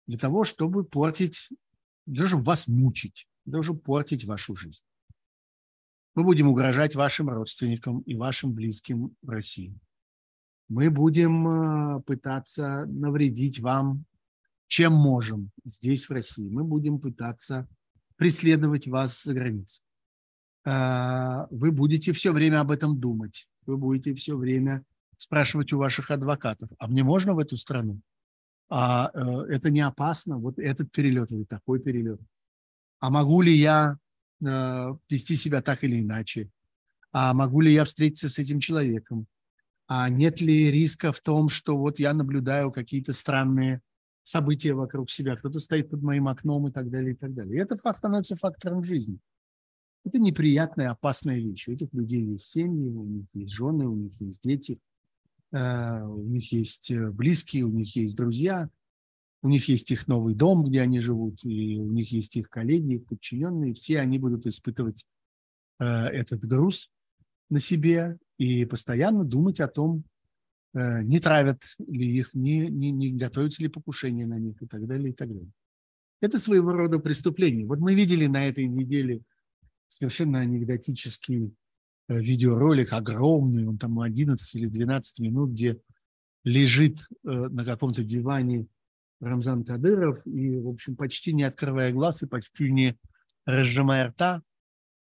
для 0.06 0.18
того, 0.18 0.44
чтобы 0.44 0.84
портить, 0.84 1.50
чтобы 2.14 2.44
вас 2.44 2.68
мучить, 2.68 3.28
чтобы 3.62 3.80
портить 3.80 4.26
вашу 4.26 4.56
жизнь. 4.56 4.84
Мы 6.16 6.24
будем 6.24 6.48
угрожать 6.48 6.96
вашим 6.96 7.30
родственникам 7.30 8.00
и 8.02 8.16
вашим 8.16 8.54
близким 8.54 9.16
в 9.22 9.30
России. 9.30 9.76
Мы 10.70 10.90
будем 10.90 11.48
э, 11.48 12.02
пытаться 12.02 12.86
навредить 12.88 13.60
вам, 13.60 14.06
чем 14.68 14.94
можем 14.94 15.52
здесь, 15.64 16.10
в 16.10 16.12
России. 16.12 16.50
Мы 16.50 16.64
будем 16.64 17.00
пытаться 17.00 17.68
преследовать 18.18 18.88
вас 18.88 19.24
за 19.24 19.34
границей. 19.34 19.86
А, 20.66 21.48
вы 21.50 21.72
будете 21.72 22.12
все 22.12 22.34
время 22.34 22.60
об 22.60 22.72
этом 22.72 23.00
думать. 23.00 23.48
Вы 23.66 23.78
будете 23.78 24.14
все 24.14 24.36
время 24.36 24.84
спрашивать 25.16 25.72
у 25.72 25.78
ваших 25.78 26.12
адвокатов, 26.12 26.70
а 26.78 26.88
мне 26.88 27.04
можно 27.04 27.34
в 27.34 27.40
эту 27.40 27.58
страну? 27.58 28.02
А 28.70 29.10
э, 29.14 29.54
это 29.54 29.70
не 29.70 29.80
опасно? 29.80 30.38
Вот 30.38 30.60
этот 30.60 30.92
перелет 30.92 31.32
или 31.32 31.46
такой 31.46 31.80
перелет? 31.80 32.20
А 33.00 33.10
могу 33.10 33.42
ли 33.42 33.54
я 33.54 33.98
э, 34.46 34.96
вести 35.10 35.36
себя 35.38 35.62
так 35.62 35.86
или 35.86 36.02
иначе? 36.02 36.50
А 37.14 37.34
могу 37.34 37.62
ли 37.62 37.72
я 37.72 37.86
встретиться 37.86 38.28
с 38.28 38.38
этим 38.38 38.60
человеком? 38.60 39.28
А 39.88 40.10
нет 40.10 40.42
ли 40.42 40.70
риска 40.70 41.12
в 41.12 41.22
том, 41.22 41.48
что 41.48 41.78
вот 41.78 41.98
я 42.00 42.14
наблюдаю 42.14 42.72
какие-то 42.72 43.14
странные 43.14 43.82
события 44.22 44.74
вокруг 44.74 45.10
себя, 45.10 45.38
кто-то 45.38 45.60
стоит 45.60 45.90
под 45.90 46.02
моим 46.02 46.28
окном 46.28 46.68
и 46.68 46.72
так 46.72 46.90
далее, 46.90 47.14
и 47.14 47.16
так 47.16 47.34
далее. 47.34 47.58
И 47.58 47.62
это 47.62 47.78
становится 47.94 48.36
фактором 48.36 48.84
жизни. 48.84 49.20
Это 50.04 50.20
неприятная, 50.20 50.92
опасная 50.92 51.40
вещь. 51.40 51.68
У 51.68 51.72
этих 51.72 51.94
людей 51.94 52.22
есть 52.22 52.46
семьи, 52.46 52.90
у 52.90 53.06
них 53.06 53.26
есть 53.34 53.52
жены, 53.52 53.88
у 53.88 53.96
них 53.96 54.14
есть 54.20 54.44
дети, 54.44 54.80
э, 55.54 56.04
у 56.04 56.24
них 56.24 56.52
есть 56.52 56.92
э, 56.92 57.10
близкие, 57.10 57.64
у 57.64 57.72
них 57.72 57.96
есть 57.96 58.18
друзья, 58.18 58.70
у 59.42 59.50
них 59.50 59.70
есть 59.70 59.92
их 59.92 60.08
новый 60.08 60.36
дом, 60.36 60.66
где 60.66 60.82
они 60.82 61.00
живут, 61.00 61.44
и 61.46 61.78
у 61.78 61.92
них 61.92 62.12
есть 62.12 62.36
их 62.36 62.50
коллеги, 62.50 62.96
их 62.96 63.06
подчиненные. 63.06 63.74
Все 63.74 64.00
они 64.00 64.20
будут 64.20 64.46
испытывать 64.46 65.06
э, 65.80 65.86
этот 65.86 66.44
груз 66.44 66.92
на 67.50 67.60
себе 67.60 68.18
и 68.38 68.66
постоянно 68.66 69.24
думать 69.24 69.60
о 69.60 69.68
том, 69.68 70.04
не 70.74 71.20
травят 71.20 71.62
ли 71.80 72.18
их, 72.18 72.34
не, 72.36 72.68
не, 72.68 72.92
не 72.92 73.12
готовятся 73.12 73.64
ли 73.64 73.68
покушения 73.68 74.28
на 74.28 74.38
них 74.38 74.62
и 74.62 74.68
так 74.68 74.86
далее, 74.86 75.10
и 75.10 75.14
так 75.14 75.30
далее. 75.30 75.52
Это 76.22 76.38
своего 76.38 76.72
рода 76.72 77.00
преступление. 77.00 77.66
Вот 77.66 77.80
мы 77.80 77.96
видели 77.96 78.28
на 78.28 78.48
этой 78.48 78.68
неделе– 78.68 79.22
совершенно 79.88 80.40
анекдотический 80.40 81.56
э, 82.08 82.20
видеоролик, 82.20 82.94
огромный, 82.94 83.66
он 83.66 83.78
там 83.78 84.00
11 84.00 84.56
или 84.56 84.68
12 84.68 85.20
минут, 85.20 85.52
где 85.52 85.80
лежит 86.44 86.98
э, 87.00 87.30
на 87.30 87.64
каком-то 87.66 88.04
диване 88.04 88.68
Рамзан 89.20 89.64
Кадыров 89.64 90.26
и, 90.26 90.58
в 90.58 90.68
общем, 90.68 90.96
почти 90.96 91.34
не 91.34 91.44
открывая 91.44 91.92
глаз 91.92 92.24
и 92.24 92.28
почти 92.28 92.72
не 92.72 92.98
разжимая 93.46 94.10
рта, 94.10 94.38
э, 94.38 94.42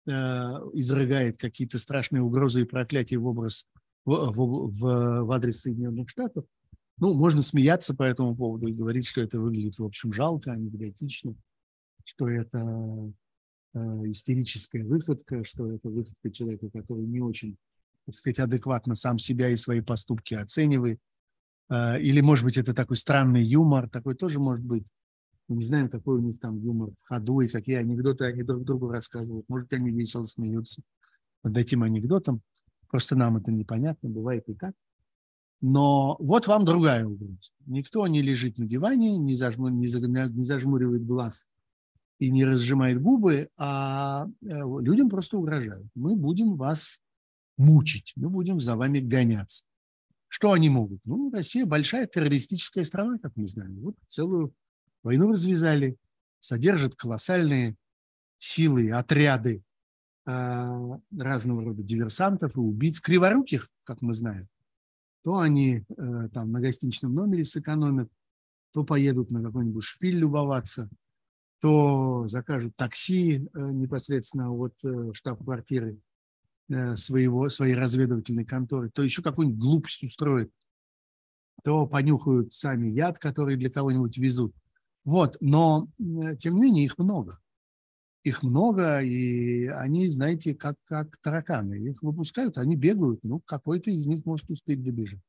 изрыгает 0.07 1.37
какие-то 1.37 1.79
страшные 1.79 2.23
угрозы 2.23 2.63
и 2.63 2.65
проклятия 2.65 3.19
в 3.19 3.27
образ 3.27 3.67
в, 4.05 4.33
в, 4.33 4.71
в, 4.71 5.25
в 5.25 5.33
адрес 5.33 5.61
Соединенных 5.61 6.09
Штатов. 6.09 6.45
Ну, 6.99 7.15
можно 7.15 7.43
смеяться 7.43 7.95
по 7.95 8.05
этому 8.05 8.37
поводу 8.37 8.69
и 8.69 8.73
говорить, 8.73 9.07
что 9.07 9.21
это 9.21 9.39
выглядит, 9.39 9.79
в 9.79 9.85
общем, 9.85 10.13
жалко, 10.13 10.53
анекдотично, 10.53 11.35
что 12.05 12.29
это 12.29 13.13
Э, 13.77 13.79
истерическая 14.07 14.83
выходка, 14.85 15.45
что 15.45 15.71
это 15.71 15.91
выходка 15.91 16.31
человека, 16.31 16.71
который 16.71 17.05
не 17.05 17.21
очень, 17.21 17.59
так 18.07 18.17
сказать, 18.17 18.39
адекватно 18.39 18.95
сам 18.95 19.19
себя 19.19 19.51
и 19.51 19.57
свои 19.57 19.83
поступки 19.83 20.33
оценивает. 20.33 20.99
Э, 21.69 22.01
или, 22.01 22.23
может 22.23 22.47
быть, 22.47 22.57
это 22.57 22.73
такой 22.73 22.97
странный 22.97 23.45
юмор, 23.45 23.91
такой 23.91 24.15
тоже 24.15 24.41
может 24.41 24.65
быть. 24.65 24.85
Мы 25.49 25.57
не 25.57 25.65
знаем, 25.65 25.89
какой 25.89 26.19
у 26.19 26.23
них 26.23 26.41
там 26.41 26.59
юмор 26.59 26.91
в 26.91 27.09
ходу 27.09 27.41
и 27.41 27.49
какие 27.49 27.77
анекдоты 27.77 28.25
они 28.25 28.43
друг 28.43 28.65
другу 28.65 28.89
рассказывают. 28.89 29.49
Может, 29.49 29.73
они 29.73 29.91
весело 29.91 30.25
смеются 30.25 30.83
над 31.43 31.57
этим 31.57 31.83
анекдотом. 31.83 32.43
Просто 32.89 33.17
нам 33.17 33.37
это 33.37 33.53
непонятно, 33.53 34.09
бывает 34.09 34.49
и 34.49 34.55
так. 34.55 34.75
Но 35.61 36.17
вот 36.19 36.47
вам 36.47 36.65
другая 36.65 37.07
угроза. 37.07 37.53
Никто 37.67 38.07
не 38.07 38.23
лежит 38.23 38.59
на 38.59 38.67
диване, 38.67 39.17
не, 39.17 39.35
зажму, 39.35 39.69
не 39.69 39.87
зажмуривает 39.87 41.07
глаз 41.07 41.49
и 42.19 42.31
не 42.31 42.45
разжимает 42.45 43.01
губы, 43.01 43.49
а 43.57 44.27
э, 44.43 44.47
людям 44.81 45.09
просто 45.09 45.39
угрожают. 45.39 45.87
Мы 45.95 46.17
будем 46.17 46.57
вас 46.57 47.01
мучить, 47.57 48.13
мы 48.17 48.29
будем 48.31 48.61
за 48.61 48.77
вами 48.77 49.01
гоняться. 49.01 49.65
Что 50.29 50.53
они 50.53 50.69
могут? 50.69 51.01
Ну, 51.05 51.31
Россия 51.31 51.67
большая 51.67 52.07
террористическая 52.07 52.85
страна, 52.85 53.19
как 53.19 53.33
мы 53.37 53.47
знаем. 53.47 53.79
Вот 53.81 53.97
целую 54.09 54.53
войну 55.07 55.31
развязали, 55.31 55.97
содержат 56.41 56.95
колоссальные 56.95 57.77
силы, 58.39 58.91
отряды 58.91 59.63
э, 60.27 60.99
разного 61.17 61.65
рода 61.65 61.83
диверсантов 61.83 62.57
и 62.57 62.61
убийц, 62.61 63.01
криворуких, 63.01 63.69
как 63.85 64.03
мы 64.03 64.15
знаем. 64.15 64.49
То 65.23 65.39
они 65.39 65.85
э, 65.89 66.29
там 66.33 66.53
на 66.53 66.61
гостиничном 66.61 67.15
номере 67.15 67.45
сэкономят, 67.45 68.11
то 68.73 68.85
поедут 68.85 69.31
на 69.31 69.43
какой-нибудь 69.43 69.85
шпиль 69.85 70.19
любоваться– 70.19 70.91
то 71.61 72.27
закажут 72.27 72.77
такси 72.77 73.37
э, 73.37 73.41
непосредственно 73.55 74.53
от 74.53 74.75
э, 74.85 75.13
штаб-квартиры 75.13 75.99
своего, 76.97 77.49
своей 77.49 77.75
разведывательной 77.75 78.45
конторы, 78.45 78.91
то 78.91 79.05
еще 79.05 79.23
какую-нибудь 79.23 79.61
глупость 79.61 80.03
устроят, 80.03 80.51
то 81.63 81.87
понюхают 81.87 82.53
сами 82.55 82.89
яд, 82.89 83.21
который 83.21 83.57
для 83.57 83.71
кого-нибудь 83.71 84.19
везут. 84.19 84.53
Вот, 85.07 85.39
но 85.41 85.89
тем 86.39 86.57
не 86.57 86.61
менее 86.61 86.85
их 86.85 86.99
много. 86.99 87.41
Их 88.25 88.43
много, 88.43 89.01
и 89.01 89.67
они, 89.67 90.09
знаете, 90.09 90.55
как, 90.55 90.77
как 90.85 91.17
тараканы. 91.23 91.77
Их 91.77 92.03
выпускают, 92.03 92.59
они 92.59 92.77
бегают, 92.77 93.21
ну, 93.23 93.41
какой-то 93.41 93.91
из 93.91 94.07
них 94.07 94.27
может 94.27 94.51
успеть 94.51 94.83
добежать. 94.83 95.21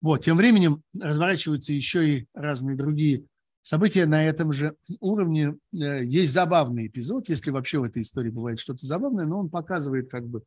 Вот, 0.00 0.24
тем 0.24 0.38
временем 0.38 0.82
разворачиваются 0.98 1.74
еще 1.74 2.18
и 2.18 2.26
разные 2.32 2.76
другие 2.76 3.26
События 3.66 4.04
на 4.04 4.22
этом 4.22 4.52
же 4.52 4.76
уровне. 5.00 5.56
Э, 5.72 6.04
есть 6.04 6.34
забавный 6.34 6.86
эпизод, 6.86 7.30
если 7.30 7.50
вообще 7.50 7.78
в 7.78 7.84
этой 7.84 8.02
истории 8.02 8.28
бывает 8.28 8.60
что-то 8.60 8.84
забавное, 8.84 9.24
но 9.24 9.40
он 9.40 9.48
показывает 9.48 10.10
как 10.10 10.28
бы 10.28 10.42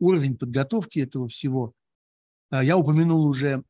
уровень 0.00 0.36
подготовки 0.36 0.98
этого 0.98 1.28
всего. 1.28 1.74
А, 2.50 2.64
я 2.64 2.76
упомянул 2.76 3.24
уже 3.24 3.48
э, 3.48 3.62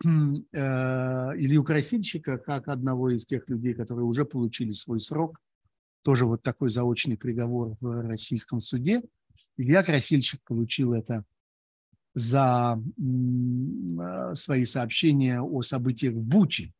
Илью 0.02 1.64
Красильщика 1.64 2.38
как 2.38 2.68
одного 2.68 3.10
из 3.10 3.24
тех 3.24 3.48
людей, 3.48 3.74
которые 3.74 4.04
уже 4.04 4.24
получили 4.24 4.70
свой 4.70 5.00
срок. 5.00 5.40
Тоже 6.02 6.26
вот 6.26 6.42
такой 6.42 6.70
заочный 6.70 7.16
приговор 7.16 7.76
в 7.80 8.06
российском 8.06 8.60
суде. 8.60 9.02
Илья 9.56 9.82
Красильщик 9.82 10.42
получил 10.44 10.92
это 10.92 11.24
за 12.14 12.78
э, 12.78 14.34
свои 14.34 14.64
сообщения 14.64 15.40
о 15.40 15.62
событиях 15.62 16.14
в 16.14 16.26
Буче 16.26 16.72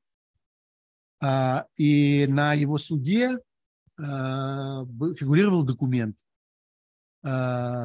а, 1.21 1.67
и 1.77 2.27
на 2.29 2.55
его 2.55 2.79
суде 2.79 3.39
а, 3.99 4.85
фигурировал 4.85 5.65
документ, 5.65 6.17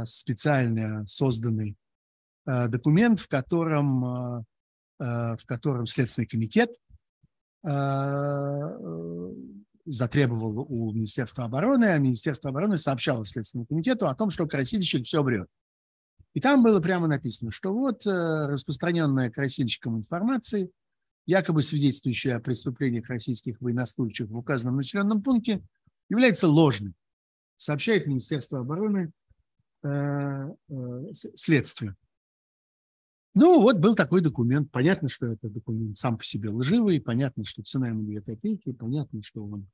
специально 0.06 1.06
созданный 1.06 1.78
документ, 2.46 3.22
в 3.22 3.30
котором, 3.30 4.44
в 5.00 5.40
котором 5.46 5.86
Следственный 5.86 6.28
комитет 6.28 6.76
затребовал 9.86 10.66
у 10.70 10.92
Министерства 10.94 11.46
обороны, 11.46 11.86
а 11.86 11.98
Министерство 11.98 12.50
обороны 12.50 12.78
сообщало 12.78 13.26
Следственному 13.26 13.66
комитету 13.66 14.08
о 14.08 14.16
том, 14.16 14.30
что 14.30 14.46
Красильщик 14.46 15.06
все 15.06 15.24
врет. 15.24 15.48
И 16.34 16.42
там 16.42 16.62
было 16.62 16.80
прямо 16.80 17.08
написано, 17.08 17.52
что 17.52 17.74
вот 17.74 18.06
распространенная 18.06 19.32
Красильщиком 19.32 19.98
информация– 19.98 20.70
якобы 21.30 21.62
свидетельствующая 21.62 22.38
о 22.38 22.40
преступлениях 22.40 23.08
российских 23.08 23.62
военнослужащих 23.62 24.30
в 24.30 24.36
указанном 24.36 24.78
населенном 24.78 25.22
пункте, 25.22 25.62
является 26.10 26.48
ложным, 26.48 26.96
сообщает 27.56 28.08
Министерство 28.08 28.62
обороны 28.62 29.12
э, 29.84 29.88
э, 30.70 31.04
следствию. 31.14 31.96
Ну, 33.36 33.62
вот 33.62 33.78
был 33.78 33.96
такой 33.96 34.22
документ. 34.22 34.72
Понятно, 34.72 35.08
что 35.08 35.28
это 35.28 35.50
документ 35.50 35.98
сам 35.98 36.18
по 36.18 36.24
себе 36.24 36.50
лживый, 36.50 37.00
понятно, 37.00 37.46
что 37.46 37.64
цена 37.64 37.90
ему 37.90 38.04
2 38.04 38.22
копейки, 38.22 38.72
понятно, 38.72 39.22
что 39.22 39.46
он 39.46 39.68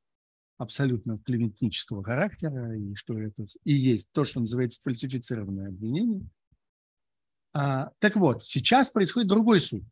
абсолютно 0.57 1.18
клеветнического 1.19 2.03
характера, 2.03 2.77
и 2.77 2.94
что 2.95 3.19
это 3.19 3.45
и 3.64 3.73
есть 3.73 4.10
то, 4.11 4.26
что 4.26 4.40
называется 4.40 4.80
фальсифицированное 4.82 5.69
обвинение. 5.69 6.27
А, 7.53 7.91
так 7.99 8.15
вот, 8.15 8.44
сейчас 8.44 8.90
происходит 8.90 9.30
другой 9.30 9.61
суд. 9.61 9.84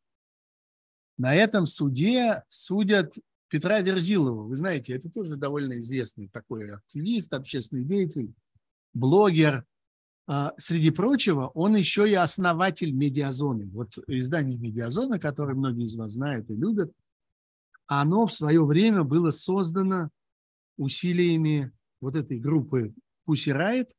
На 1.18 1.36
этом 1.36 1.66
суде 1.66 2.44
судят 2.48 3.16
Петра 3.48 3.82
Верзилова. 3.82 4.44
Вы 4.44 4.56
знаете, 4.56 4.94
это 4.94 5.10
тоже 5.10 5.38
довольно 5.38 5.78
известный 5.80 6.28
такой 6.28 6.74
активист, 6.74 7.34
общественный 7.34 7.86
деятель, 7.86 8.34
блогер. 8.94 9.66
А, 10.26 10.54
среди 10.58 10.92
прочего, 10.92 11.48
он 11.48 11.76
еще 11.76 12.10
и 12.10 12.14
основатель 12.14 12.94
медиазоны. 12.94 13.66
Вот 13.68 13.98
издание 14.08 14.58
«Медиазона», 14.58 15.20
которое 15.20 15.54
многие 15.54 15.86
из 15.86 15.96
вас 15.96 16.12
знают 16.12 16.50
и 16.50 16.56
любят, 16.56 16.92
оно 17.88 18.26
в 18.26 18.34
свое 18.34 18.64
время 18.66 19.04
было 19.04 19.32
создано 19.32 20.10
усилиями 20.78 21.72
вот 22.00 22.16
этой 22.16 22.40
группы 22.40 22.94
Pussy 23.28 23.54
Riot, 23.54 23.90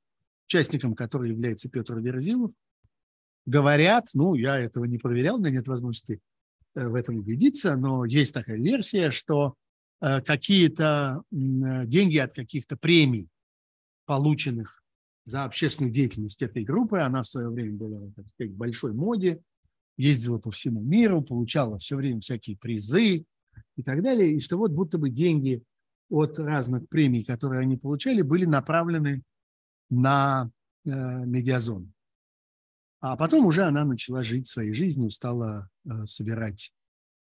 участником 0.46 0.94
которой 0.94 1.30
является 1.30 1.68
Петр 1.68 1.98
Верзилов. 1.98 2.52
Говорят, 3.44 4.08
ну, 4.14 4.34
я 4.34 4.58
этого 4.58 4.86
не 4.86 4.96
проверял, 4.96 5.36
у 5.36 5.38
меня 5.38 5.50
нет 5.50 5.68
возможности 5.68 6.20
э, 6.74 6.88
в 6.88 6.94
этом 6.94 7.16
убедиться, 7.16 7.76
но 7.76 8.06
есть 8.06 8.32
такая 8.32 8.56
версия, 8.56 9.10
что 9.10 9.54
э, 10.00 10.22
какие-то 10.22 11.22
деньги 11.30 12.16
от 12.16 12.32
каких-то 12.32 12.78
премий, 12.78 13.28
полученных 14.06 14.83
за 15.24 15.44
общественную 15.44 15.92
деятельность 15.92 16.42
этой 16.42 16.64
группы, 16.64 16.98
она 16.98 17.22
в 17.22 17.26
свое 17.26 17.48
время 17.48 17.76
была, 17.76 18.10
так 18.14 18.28
сказать, 18.28 18.52
в 18.52 18.56
большой 18.56 18.92
моде, 18.92 19.40
ездила 19.96 20.38
по 20.38 20.50
всему 20.50 20.82
миру, 20.82 21.22
получала 21.22 21.78
все 21.78 21.96
время 21.96 22.20
всякие 22.20 22.56
призы, 22.56 23.24
и 23.76 23.82
так 23.82 24.02
далее, 24.02 24.34
и 24.34 24.40
что 24.40 24.56
вот 24.56 24.72
будто 24.72 24.98
бы 24.98 25.10
деньги 25.10 25.62
от 26.08 26.38
разных 26.38 26.88
премий, 26.88 27.24
которые 27.24 27.60
они 27.60 27.76
получали, 27.76 28.22
были 28.22 28.44
направлены 28.44 29.22
на 29.90 30.50
э, 30.84 30.90
медиазону. 30.90 31.90
А 33.00 33.16
потом 33.16 33.46
уже 33.46 33.62
она 33.62 33.84
начала 33.84 34.22
жить 34.22 34.48
своей 34.48 34.72
жизнью, 34.72 35.10
стала 35.10 35.68
э, 35.84 36.06
собирать 36.06 36.72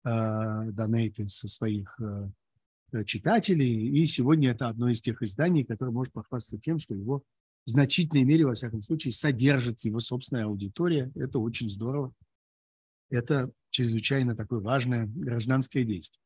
э, 0.05 0.71
донейты 0.71 1.27
со 1.29 1.49
своих 1.49 1.99
э, 2.01 3.05
читателей, 3.05 3.89
и 3.89 4.07
сегодня 4.07 4.51
это 4.51 4.69
одно 4.69 4.89
из 4.89 5.01
тех 5.01 5.23
изданий, 5.23 5.65
которое 5.65 5.91
может 5.91 6.13
похвастаться 6.13 6.59
тем, 6.59 6.79
что 6.79 6.95
его 6.95 7.23
в 7.67 7.71
значительной 7.71 8.25
мере, 8.25 8.47
во 8.47 8.55
всяком 8.55 8.83
случае, 8.83 9.13
содержит 9.13 9.81
его 9.85 10.01
собственная 10.01 10.45
аудитория. 10.45 11.11
Это 11.15 11.39
очень 11.39 11.69
здорово. 11.69 12.13
Это 13.11 13.51
чрезвычайно 13.71 14.37
такое 14.37 14.61
важное 14.61 15.07
гражданское 15.07 15.85
действие. 15.85 16.21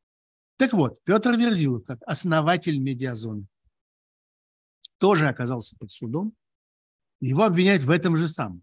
Так 0.56 0.72
вот, 0.72 0.98
Петр 1.04 1.36
Верзилов, 1.36 1.84
как 1.84 2.00
основатель 2.04 2.78
медиазоны, 2.78 3.46
тоже 4.98 5.28
оказался 5.28 5.76
под 5.78 5.90
судом. 5.92 6.34
Его 7.20 7.44
обвиняют 7.44 7.84
в 7.84 7.90
этом 7.90 8.16
же 8.16 8.26
самом. 8.26 8.62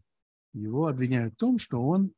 Его 0.53 0.87
обвиняют 0.87 1.33
в 1.33 1.37
том, 1.37 1.57
что 1.57 1.81
он, 1.81 2.11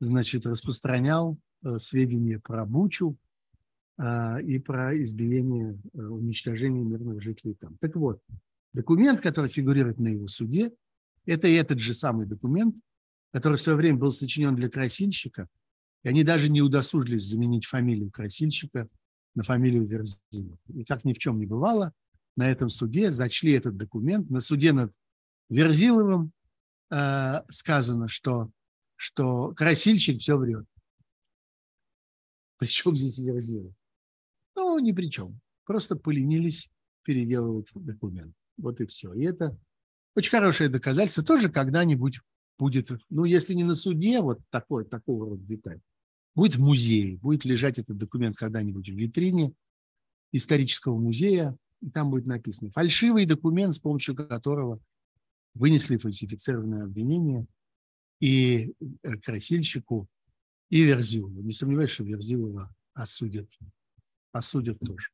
значит, 0.00 0.46
распространял 0.46 1.38
э, 1.62 1.78
сведения 1.78 2.38
про 2.38 2.64
Бучу 2.64 3.16
э, 3.98 4.42
и 4.42 4.58
про 4.58 4.96
избиение, 5.02 5.78
э, 5.94 5.98
уничтожение 5.98 6.84
мирных 6.84 7.22
жителей 7.22 7.54
там. 7.54 7.76
Так 7.80 7.96
вот, 7.96 8.20
документ, 8.74 9.20
который 9.20 9.48
фигурирует 9.48 9.98
на 9.98 10.08
его 10.08 10.28
суде, 10.28 10.72
это 11.24 11.48
и 11.48 11.54
этот 11.54 11.78
же 11.78 11.94
самый 11.94 12.26
документ, 12.26 12.76
который 13.32 13.56
в 13.56 13.60
свое 13.62 13.78
время 13.78 13.98
был 13.98 14.10
сочинен 14.10 14.54
для 14.54 14.68
красильщика– 14.68 15.48
и 16.04 16.08
они 16.08 16.22
даже 16.22 16.50
не 16.50 16.62
удосужились 16.62 17.24
заменить 17.24 17.64
фамилию 17.64 18.10
красильщика 18.10 18.88
на 19.34 19.42
фамилию 19.42 19.84
Верзилова. 19.86 20.58
И 20.68 20.84
как 20.84 21.04
ни 21.04 21.14
в 21.14 21.18
чем 21.18 21.38
не 21.38 21.46
бывало, 21.46 21.92
на 22.36 22.48
этом 22.48 22.68
суде 22.68 23.10
зачли 23.10 23.52
этот 23.52 23.76
документ. 23.76 24.28
На 24.30 24.40
суде 24.40 24.72
над 24.72 24.92
Верзиловым 25.48 26.32
э, 26.90 27.42
сказано, 27.48 28.08
что, 28.08 28.50
что 28.96 29.54
красильщик 29.54 30.20
все 30.20 30.36
врет. 30.36 30.66
Причем 32.58 32.94
здесь 32.96 33.18
Верзилов? 33.18 33.74
Ну, 34.56 34.78
ни 34.78 34.92
при 34.92 35.10
чем. 35.10 35.40
Просто 35.64 35.96
поленились 35.96 36.70
переделывать 37.02 37.70
документ. 37.74 38.34
Вот 38.56 38.80
и 38.80 38.86
все. 38.86 39.12
И 39.12 39.24
это 39.24 39.58
очень 40.14 40.30
хорошее 40.30 40.68
доказательство. 40.68 41.24
Тоже 41.24 41.48
когда-нибудь 41.50 42.20
будет, 42.58 42.90
ну, 43.10 43.24
если 43.24 43.54
не 43.54 43.64
на 43.64 43.74
суде, 43.74 44.20
вот 44.20 44.40
такой, 44.50 44.84
такого 44.84 45.30
рода 45.30 45.42
деталь, 45.42 45.80
будет 46.34 46.56
в 46.56 46.60
музее, 46.60 47.16
будет 47.18 47.44
лежать 47.44 47.78
этот 47.78 47.96
документ 47.96 48.36
когда-нибудь 48.36 48.88
в 48.88 48.94
витрине 48.94 49.52
исторического 50.32 50.98
музея, 50.98 51.56
и 51.80 51.90
там 51.90 52.10
будет 52.10 52.26
написано 52.26 52.70
фальшивый 52.70 53.26
документ, 53.26 53.74
с 53.74 53.78
помощью 53.78 54.14
которого 54.14 54.80
вынесли 55.54 55.96
фальсифицированное 55.96 56.84
обвинение 56.84 57.46
и 58.20 58.74
э, 59.02 59.16
красильщику, 59.18 60.08
и 60.70 60.82
Верзилову. 60.82 61.42
Не 61.42 61.52
сомневаюсь, 61.52 61.90
что 61.90 62.04
Верзилова 62.04 62.74
осудят. 62.94 63.48
Осудят 64.32 64.80
тоже. 64.80 65.10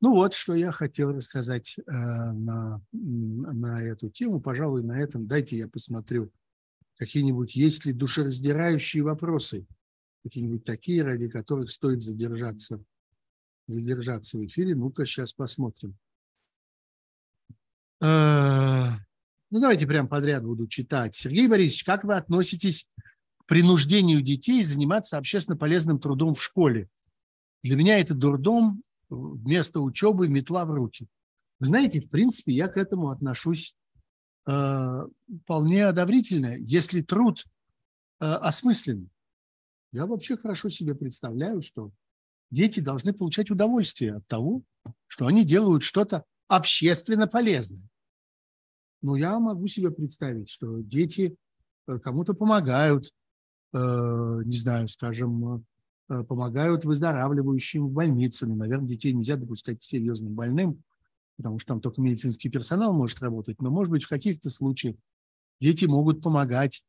Ну 0.00 0.14
вот, 0.14 0.34
что 0.34 0.54
я 0.54 0.70
хотел 0.70 1.12
рассказать 1.12 1.76
э, 1.78 1.82
на, 1.90 2.80
на 2.92 3.82
эту 3.82 4.10
тему. 4.10 4.40
Пожалуй, 4.40 4.82
на 4.82 5.00
этом 5.00 5.26
дайте 5.26 5.58
я 5.58 5.68
посмотрю 5.68 6.30
какие-нибудь, 6.96 7.56
есть 7.56 7.84
ли 7.84 7.92
душераздирающие 7.92 9.02
вопросы 9.02 9.66
какие-нибудь 10.22 10.64
такие, 10.64 11.02
ради 11.02 11.28
которых 11.28 11.70
стоит 11.70 12.02
задержаться, 12.02 12.82
задержаться 13.66 14.38
в 14.38 14.46
эфире. 14.46 14.76
Ну-ка, 14.76 15.04
сейчас 15.04 15.32
посмотрим. 15.32 15.96
Э, 18.00 18.90
ну, 19.50 19.60
давайте 19.60 19.86
прям 19.86 20.08
подряд 20.08 20.44
буду 20.44 20.68
читать. 20.68 21.16
Сергей 21.16 21.48
Борисович, 21.48 21.82
как 21.84 22.04
вы 22.04 22.14
относитесь 22.14 22.88
к 23.38 23.46
принуждению 23.46 24.22
детей 24.22 24.62
заниматься 24.62 25.18
общественно 25.18 25.56
полезным 25.56 25.98
трудом 25.98 26.34
в 26.34 26.42
школе? 26.42 26.88
Для 27.62 27.74
меня 27.74 27.98
это 27.98 28.14
дурдом, 28.14 28.82
вместо 29.08 29.80
учебы 29.80 30.28
метла 30.28 30.64
в 30.64 30.70
руки. 30.70 31.08
Вы 31.60 31.66
знаете, 31.66 32.00
в 32.00 32.08
принципе, 32.08 32.52
я 32.52 32.68
к 32.68 32.76
этому 32.76 33.10
отношусь 33.10 33.74
э, 34.46 35.06
вполне 35.42 35.86
одобрительно, 35.86 36.56
если 36.56 37.00
труд 37.00 37.44
э, 38.20 38.24
осмысленный. 38.24 39.10
Я 39.92 40.06
вообще 40.06 40.36
хорошо 40.36 40.68
себе 40.68 40.94
представляю, 40.94 41.62
что 41.62 41.90
дети 42.50 42.80
должны 42.80 43.12
получать 43.12 43.50
удовольствие 43.50 44.16
от 44.16 44.26
того, 44.26 44.62
что 45.06 45.26
они 45.26 45.44
делают 45.44 45.82
что-то 45.82 46.24
общественно 46.46 47.26
полезное. 47.26 47.88
Но 49.02 49.16
я 49.16 49.38
могу 49.38 49.66
себе 49.66 49.90
представить, 49.90 50.48
что 50.48 50.80
дети 50.80 51.36
э, 51.86 51.98
кому-то 51.98 52.34
помогают, 52.34 53.12
э, 53.72 53.78
не 54.44 54.56
знаю, 54.56 54.88
скажем, 54.88 55.64
помогают 56.08 56.84
выздоравливающим 56.84 57.88
в 57.88 57.92
больнице. 57.92 58.46
Ну, 58.46 58.56
наверное, 58.56 58.88
детей 58.88 59.12
нельзя 59.12 59.36
допускать 59.36 59.80
к 59.80 59.82
серьезным 59.82 60.34
больным, 60.34 60.82
потому 61.36 61.58
что 61.58 61.68
там 61.68 61.80
только 61.80 62.00
медицинский 62.00 62.48
персонал 62.48 62.92
может 62.92 63.20
работать. 63.20 63.60
Но, 63.60 63.70
может 63.70 63.90
быть, 63.90 64.04
в 64.04 64.08
каких-то 64.08 64.50
случаях 64.50 64.96
дети 65.60 65.84
могут 65.84 66.22
помогать 66.22 66.82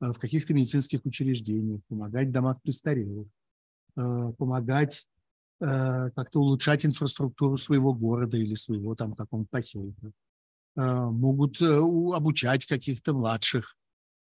Э, 0.00 0.12
в 0.12 0.18
каких-то 0.18 0.54
медицинских 0.54 1.04
учреждениях, 1.04 1.80
помогать 1.88 2.28
в 2.28 2.32
домах 2.32 2.60
престарелых, 2.62 3.28
э, 3.96 4.32
помогать 4.38 5.06
э, 5.60 6.10
как-то 6.14 6.40
улучшать 6.40 6.86
инфраструктуру 6.86 7.56
своего 7.58 7.92
города 7.92 8.36
или 8.36 8.54
своего 8.54 8.94
там 8.94 9.14
какого-то 9.14 9.48
поселка. 9.50 10.10
Могут 10.76 11.60
обучать 11.60 12.64
каких-то 12.64 13.12
младших. 13.12 13.76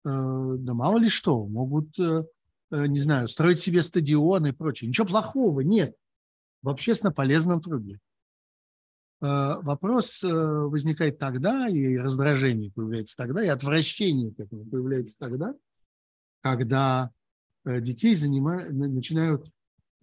Да 0.04 0.74
мало 0.74 1.00
ли 1.00 1.10
что. 1.10 1.48
Могут, 1.48 1.98
не 2.72 3.00
знаю, 3.00 3.28
строить 3.28 3.60
себе 3.60 3.82
стадионы 3.82 4.50
и 4.50 4.52
прочее. 4.52 4.90
Ничего 4.90 5.08
плохого 5.08 5.62
нет 5.62 5.96
в 6.62 6.70
общественно 6.70 7.12
полезном 7.12 7.62
труде. 7.62 8.00
Вопрос 9.22 10.22
возникает 10.24 11.20
тогда, 11.20 11.70
и 11.70 11.96
раздражение 11.98 12.72
появляется 12.72 13.16
тогда, 13.16 13.44
и 13.44 13.48
отвращение 13.48 14.34
к 14.34 14.40
этому 14.40 14.66
появляется 14.66 15.18
тогда, 15.18 15.56
когда 16.46 17.12
э, 17.66 17.82
детей 17.82 18.16
занима... 18.16 18.66
начинают 18.70 19.50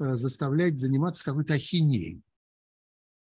э, 0.00 0.14
заставлять 0.14 0.80
заниматься 0.80 1.24
какой-то 1.24 1.54
ахинеей. 1.54 2.20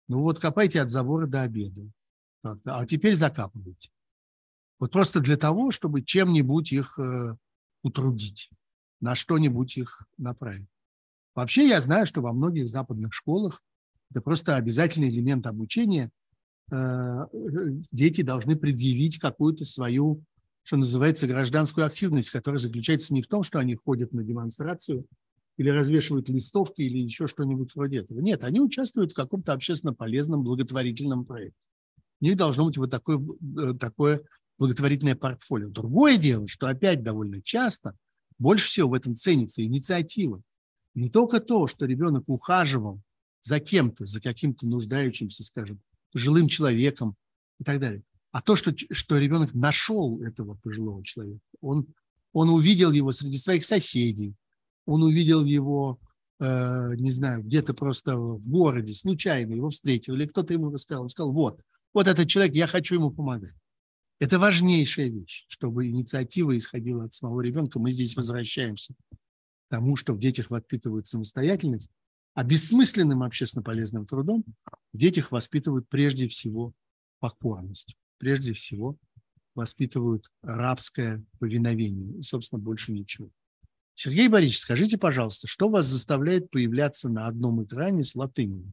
Ну 0.07 0.21
вот 0.21 0.39
копайте 0.39 0.79
от 0.79 0.89
забора 0.89 1.27
до 1.27 1.41
обеда. 1.41 1.81
А 2.43 2.85
теперь 2.85 3.15
закапывайте. 3.15 3.89
Вот 4.79 4.91
просто 4.91 5.19
для 5.19 5.35
того, 5.35 5.71
чтобы 5.71 6.01
чем-нибудь 6.01 6.71
их 6.71 6.97
э, 6.97 7.35
утрудить, 7.81 8.49
на 9.03 9.15
что-нибудь 9.15 9.77
их 9.77 10.07
направить. 10.17 10.67
Вообще 11.35 11.67
я 11.67 11.81
знаю, 11.81 12.05
что 12.05 12.21
во 12.21 12.31
многих 12.31 12.69
западных 12.69 13.13
школах 13.13 13.61
это 14.09 14.21
просто 14.21 14.55
обязательный 14.55 15.09
элемент 15.09 15.45
обучения. 15.45 16.09
Дети 17.91 18.21
должны 18.21 18.55
предъявить 18.55 19.19
какую-то 19.19 19.65
свою 19.65 20.23
что 20.65 20.77
называется, 20.77 21.27
гражданскую 21.27 21.85
активность, 21.85 22.29
которая 22.29 22.57
заключается 22.57 23.13
не 23.13 23.21
в 23.21 23.27
том, 23.27 23.43
что 23.43 23.59
они 23.59 23.75
ходят 23.75 24.13
на 24.13 24.23
демонстрацию 24.23 25.05
или 25.57 25.67
развешивают 25.67 26.29
листовки 26.29 26.81
или 26.81 26.99
еще 26.99 27.27
что-нибудь 27.27 27.75
вроде 27.75 27.99
этого. 27.99 28.21
Нет, 28.21 28.45
они 28.45 28.61
участвуют 28.61 29.11
в 29.11 29.15
каком-то 29.15 29.51
общественно 29.51 29.93
полезном 29.93 30.41
благотворительном 30.43 31.25
проекте. 31.25 31.67
У 32.21 32.25
них 32.25 32.37
должно 32.37 32.65
быть 32.65 32.77
вот 32.77 32.89
такое, 32.89 33.21
э, 33.57 33.73
такое 33.73 34.21
благотворительное 34.57 35.15
портфолио. 35.15 35.67
Другое 35.67 36.15
дело, 36.15 36.47
что 36.47 36.67
опять 36.67 37.03
довольно 37.03 37.41
часто 37.41 37.97
больше 38.37 38.67
всего 38.67 38.89
в 38.89 38.93
этом 38.93 39.15
ценится 39.15 39.63
инициатива. 39.63 40.41
Не 40.95 41.09
только 41.09 41.39
то, 41.39 41.67
что 41.67 41.85
ребенок 41.85 42.25
ухаживал 42.27 43.01
за 43.41 43.59
кем-то, 43.59 44.05
за 44.05 44.21
каким-то 44.21 44.67
нуждающимся, 44.67 45.43
скажем, 45.43 45.81
пожилым 46.11 46.47
человеком 46.47 47.15
и 47.59 47.63
так 47.63 47.79
далее. 47.79 48.03
А 48.31 48.41
то, 48.41 48.55
что, 48.55 48.73
что 48.91 49.17
ребенок 49.17 49.53
нашел 49.53 50.21
этого 50.21 50.55
пожилого 50.55 51.03
человека, 51.03 51.41
он, 51.61 51.87
он 52.31 52.49
увидел 52.49 52.91
его 52.91 53.11
среди 53.11 53.37
своих 53.37 53.65
соседей, 53.65 54.35
он 54.85 55.03
увидел 55.03 55.43
его, 55.43 55.99
э, 56.39 56.95
не 56.97 57.11
знаю, 57.11 57.43
где-то 57.43 57.73
просто 57.73 58.17
в 58.17 58.47
городе, 58.47 58.93
случайно 58.93 59.53
его 59.53 59.69
встретил, 59.69 60.15
или 60.15 60.25
кто-то 60.25 60.53
ему 60.53 60.71
рассказал, 60.71 61.03
он 61.03 61.09
сказал, 61.09 61.31
вот, 61.31 61.61
вот 61.93 62.07
этот 62.07 62.27
человек, 62.27 62.55
я 62.55 62.67
хочу 62.67 62.95
ему 62.95 63.11
помогать. 63.11 63.53
Это 64.23 64.39
важнейшая 64.39 65.09
вещь, 65.09 65.43
чтобы 65.49 65.89
инициатива 65.89 66.55
исходила 66.55 67.03
от 67.03 67.13
самого 67.13 67.41
ребенка. 67.41 67.77
Мы 67.77 67.91
здесь 67.91 68.15
возвращаемся 68.15 68.93
к 68.93 69.17
тому, 69.69 69.97
что 69.97 70.13
в 70.13 70.17
детях 70.17 70.49
воспитывают 70.49 71.07
самостоятельность, 71.07 71.91
а 72.33 72.45
бессмысленным 72.45 73.21
общественно 73.21 73.63
полезным 73.63 74.05
трудом 74.05 74.45
в 74.93 74.97
детях 74.97 75.33
воспитывают 75.33 75.89
прежде 75.89 76.29
всего 76.29 76.71
покорность, 77.19 77.97
прежде 78.17 78.53
всего 78.53 78.95
воспитывают 79.55 80.31
рабское 80.41 81.21
повиновение 81.39 82.19
и, 82.19 82.21
собственно, 82.21 82.61
больше 82.61 82.93
ничего. 82.93 83.29
Сергей 83.93 84.29
Борисович, 84.29 84.59
скажите, 84.59 84.97
пожалуйста, 84.97 85.47
что 85.47 85.67
вас 85.67 85.85
заставляет 85.85 86.49
появляться 86.49 87.09
на 87.09 87.27
одном 87.27 87.61
экране 87.65 88.05
с 88.05 88.15
латыниной? 88.15 88.71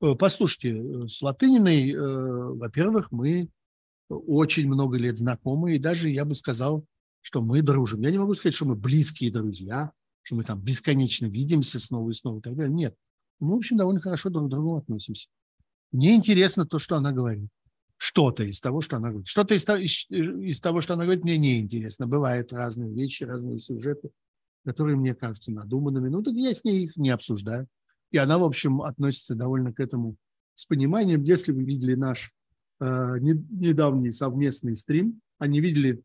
Э, 0.00 0.14
послушайте, 0.16 0.78
э, 0.78 1.08
с 1.08 1.20
латыниной, 1.22 1.90
э, 1.90 1.98
во-первых, 1.98 3.10
мы 3.10 3.48
очень 4.08 4.66
много 4.68 4.96
лет 4.96 5.18
знакомы, 5.18 5.74
и 5.74 5.78
даже 5.78 6.08
я 6.08 6.24
бы 6.24 6.34
сказал, 6.34 6.84
что 7.20 7.42
мы 7.42 7.62
дружим. 7.62 8.00
Я 8.00 8.10
не 8.10 8.18
могу 8.18 8.34
сказать, 8.34 8.54
что 8.54 8.66
мы 8.66 8.74
близкие 8.74 9.30
друзья, 9.30 9.92
что 10.22 10.36
мы 10.36 10.44
там 10.44 10.60
бесконечно 10.60 11.26
видимся 11.26 11.78
снова 11.80 12.10
и 12.10 12.14
снова 12.14 12.38
и 12.38 12.42
так 12.42 12.56
далее. 12.56 12.74
Нет. 12.74 12.94
Мы, 13.40 13.54
в 13.54 13.56
общем, 13.56 13.76
довольно 13.76 14.00
хорошо 14.00 14.30
друг 14.30 14.46
к 14.46 14.50
другу 14.50 14.76
относимся. 14.76 15.28
Мне 15.92 16.14
интересно 16.14 16.66
то, 16.66 16.78
что 16.78 16.96
она 16.96 17.12
говорит. 17.12 17.48
Что-то 17.96 18.44
из 18.44 18.60
того, 18.60 18.80
что 18.80 18.96
она 18.96 19.08
говорит. 19.08 19.28
Что-то 19.28 19.54
из, 19.54 19.68
из, 19.68 20.06
из 20.10 20.60
того, 20.60 20.80
что 20.80 20.94
она 20.94 21.04
говорит, 21.04 21.24
мне 21.24 21.36
не 21.36 21.60
интересно. 21.60 22.06
Бывают 22.06 22.52
разные 22.52 22.92
вещи, 22.92 23.24
разные 23.24 23.58
сюжеты, 23.58 24.10
которые 24.64 24.96
мне 24.96 25.14
кажутся 25.14 25.50
надуманными. 25.50 26.08
Ну, 26.08 26.22
так 26.22 26.34
я 26.34 26.54
с 26.54 26.62
ней 26.64 26.84
их 26.84 26.96
не 26.96 27.10
обсуждаю. 27.10 27.66
И 28.10 28.18
она, 28.18 28.38
в 28.38 28.44
общем, 28.44 28.82
относится 28.82 29.34
довольно 29.34 29.72
к 29.72 29.80
этому 29.80 30.16
с 30.54 30.64
пониманием. 30.64 31.22
Если 31.22 31.52
вы 31.52 31.64
видели 31.64 31.94
наш 31.94 32.32
недавний 32.80 34.12
совместный 34.12 34.76
стрим, 34.76 35.20
не 35.40 35.60
видели, 35.60 36.02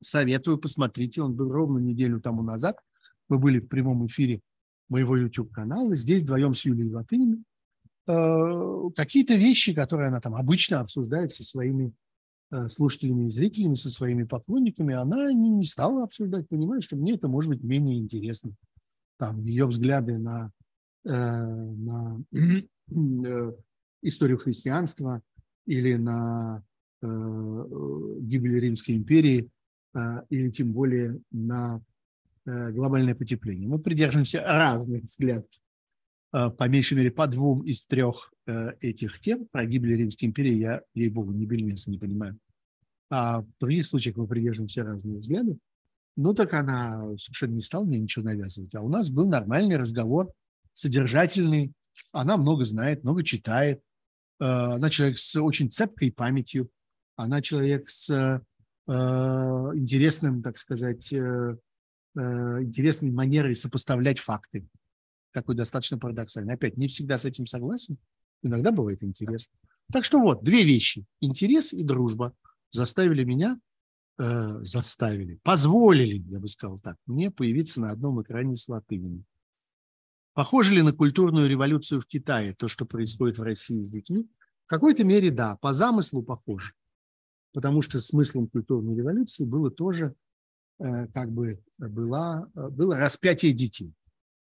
советую, 0.00 0.58
посмотрите. 0.58 1.22
Он 1.22 1.34
был 1.34 1.50
ровно 1.50 1.78
неделю 1.78 2.20
тому 2.20 2.42
назад. 2.42 2.78
Мы 3.28 3.38
были 3.38 3.60
в 3.60 3.68
прямом 3.68 4.06
эфире 4.06 4.40
моего 4.88 5.16
YouTube-канала. 5.16 5.94
Здесь 5.94 6.22
вдвоем 6.22 6.54
с 6.54 6.64
Юлией 6.64 6.90
Латыниной. 6.90 7.42
Э, 8.08 8.90
какие-то 8.96 9.34
вещи, 9.34 9.72
которые 9.72 10.08
она 10.08 10.20
там 10.20 10.34
обычно 10.34 10.80
обсуждает 10.80 11.32
со 11.32 11.44
своими 11.44 11.92
э, 12.50 12.68
слушателями 12.68 13.26
и 13.26 13.30
зрителями, 13.30 13.74
со 13.74 13.90
своими 13.90 14.24
поклонниками, 14.24 14.94
она 14.94 15.32
не, 15.32 15.50
не 15.50 15.64
стала 15.64 16.02
обсуждать, 16.02 16.48
понимаешь, 16.48 16.84
что 16.84 16.96
мне 16.96 17.12
это 17.12 17.28
может 17.28 17.50
быть 17.50 17.62
менее 17.62 17.98
интересно. 17.98 18.52
Там 19.18 19.44
ее 19.44 19.66
взгляды 19.66 20.18
на 20.18 20.50
Э, 21.04 21.44
на 21.44 22.22
э, 22.32 23.52
историю 24.02 24.38
христианства 24.38 25.22
или 25.70 25.94
на 25.94 26.62
э, 27.02 27.06
гибель 27.06 28.58
Римской 28.58 28.96
империи, 28.96 29.48
или 30.28 30.50
тем 30.50 30.72
более 30.72 31.20
на 31.32 31.82
глобальное 32.44 33.16
потепление. 33.16 33.68
Мы 33.68 33.80
придерживаемся 33.80 34.40
разных 34.40 35.02
взглядов, 35.02 35.50
по 36.30 36.68
меньшей 36.68 36.96
мере, 36.96 37.10
по 37.10 37.26
двум 37.26 37.62
из 37.62 37.86
трех 37.86 38.32
этих 38.80 39.18
тем. 39.18 39.46
Про 39.50 39.66
гибель 39.66 39.96
Римской 39.96 40.28
империи 40.28 40.54
я, 40.54 40.82
ей-богу, 40.94 41.32
не 41.32 41.44
бельмеса 41.44 41.90
не 41.90 41.98
понимаю. 41.98 42.38
А 43.10 43.40
в 43.42 43.48
других 43.58 43.84
случаях 43.84 44.16
мы 44.16 44.28
придерживаемся 44.28 44.84
разных 44.84 45.18
взглядов. 45.18 45.56
Ну, 46.16 46.34
так 46.34 46.54
она 46.54 47.00
совершенно 47.18 47.54
не 47.54 47.62
стала 47.62 47.84
мне 47.84 47.98
ничего 47.98 48.24
навязывать. 48.24 48.74
А 48.76 48.82
у 48.82 48.88
нас 48.88 49.10
был 49.10 49.28
нормальный 49.28 49.76
разговор 49.76 50.32
содержательный, 50.72 51.72
она 52.12 52.36
много 52.36 52.64
знает, 52.64 53.02
много 53.02 53.24
читает, 53.24 53.78
э, 53.78 53.82
она 54.44 54.90
человек 54.90 55.18
с 55.18 55.40
очень 55.40 55.70
цепкой 55.70 56.10
памятью, 56.10 56.70
она 57.16 57.42
человек 57.42 57.90
с 57.90 58.08
э, 58.10 58.92
интересным, 58.92 60.42
так 60.42 60.58
сказать, 60.58 61.12
э, 61.12 61.56
интересной 62.14 63.10
манерой 63.10 63.54
сопоставлять 63.54 64.18
факты. 64.18 64.66
Такой 65.32 65.54
достаточно 65.54 65.98
парадоксальный. 65.98 66.54
Опять, 66.54 66.76
не 66.76 66.88
всегда 66.88 67.18
с 67.18 67.24
этим 67.24 67.46
согласен, 67.46 67.98
иногда 68.42 68.72
бывает 68.72 69.02
интересно. 69.02 69.54
Так 69.92 70.04
что 70.04 70.18
вот, 70.18 70.42
две 70.42 70.62
вещи. 70.64 71.04
Интерес 71.20 71.72
и 71.72 71.84
дружба 71.84 72.34
заставили 72.72 73.24
меня, 73.24 73.60
э, 74.18 74.62
заставили, 74.62 75.38
позволили, 75.42 76.18
я 76.28 76.38
бы 76.38 76.48
сказал 76.48 76.78
так, 76.78 76.96
мне 77.06 77.30
появиться 77.30 77.80
на 77.80 77.90
одном 77.90 78.22
экране 78.22 78.54
с 78.54 78.68
латынью. 78.68 79.24
Похоже 80.34 80.74
ли 80.74 80.82
на 80.82 80.92
культурную 80.92 81.48
революцию 81.48 82.00
в 82.00 82.06
Китае, 82.06 82.54
то, 82.54 82.68
что 82.68 82.86
происходит 82.86 83.38
в 83.38 83.42
России 83.42 83.82
с 83.82 83.90
детьми? 83.90 84.28
В 84.66 84.68
какой-то 84.68 85.04
мере 85.04 85.30
да, 85.30 85.56
по 85.56 85.72
замыслу 85.72 86.22
похоже. 86.22 86.74
Потому 87.52 87.82
что 87.82 87.98
смыслом 87.98 88.46
культурной 88.46 88.96
революции 88.96 89.44
было 89.44 89.70
тоже 89.70 90.14
э, 90.78 91.08
как 91.08 91.32
бы 91.32 91.60
была, 91.78 92.48
было 92.54 92.96
распятие 92.96 93.52
детей. 93.52 93.92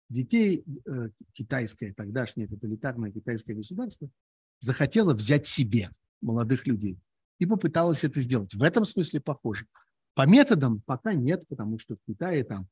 Детей 0.08 0.64
э, 0.86 1.10
китайское, 1.32 1.94
тогдашнее 1.94 2.48
тоталитарное 2.48 3.12
китайское 3.12 3.54
государство 3.54 4.10
захотело 4.58 5.14
взять 5.14 5.46
себе 5.46 5.90
молодых 6.20 6.66
людей 6.66 6.98
и 7.38 7.46
попыталось 7.46 8.04
это 8.04 8.20
сделать. 8.20 8.54
В 8.54 8.62
этом 8.62 8.84
смысле 8.84 9.20
похоже. 9.20 9.66
По 10.14 10.26
методам 10.26 10.80
пока 10.86 11.12
нет, 11.12 11.46
потому 11.48 11.78
что 11.78 11.96
в 11.96 11.98
Китае 12.06 12.42
там 12.42 12.68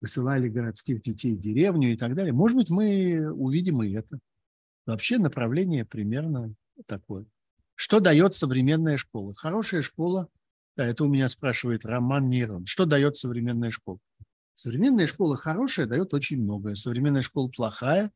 высылали 0.00 0.48
городских 0.48 1.00
детей 1.00 1.34
в 1.34 1.40
деревню 1.40 1.92
и 1.92 1.96
так 1.96 2.14
далее. 2.14 2.32
Может 2.32 2.56
быть, 2.56 2.70
мы 2.70 3.30
увидим 3.32 3.82
и 3.82 3.92
это. 3.92 4.18
Вообще 4.86 5.18
направление 5.18 5.84
примерно 5.84 6.54
такое. 6.86 7.26
Что 7.74 8.00
дает 8.00 8.34
современная 8.34 8.96
школа? 8.96 9.34
Хорошая 9.34 9.82
школа, 9.82 10.28
да, 10.76 10.86
это 10.86 11.04
у 11.04 11.08
меня 11.08 11.28
спрашивает 11.28 11.84
Роман 11.84 12.28
Нейрон. 12.28 12.66
Что 12.66 12.86
дает 12.86 13.16
современная 13.16 13.70
школа? 13.70 13.98
Современная 14.54 15.06
школа 15.06 15.36
хорошая 15.36 15.86
дает 15.86 16.12
очень 16.12 16.42
многое. 16.42 16.74
Современная 16.74 17.22
школа 17.22 17.48
плохая 17.48 18.10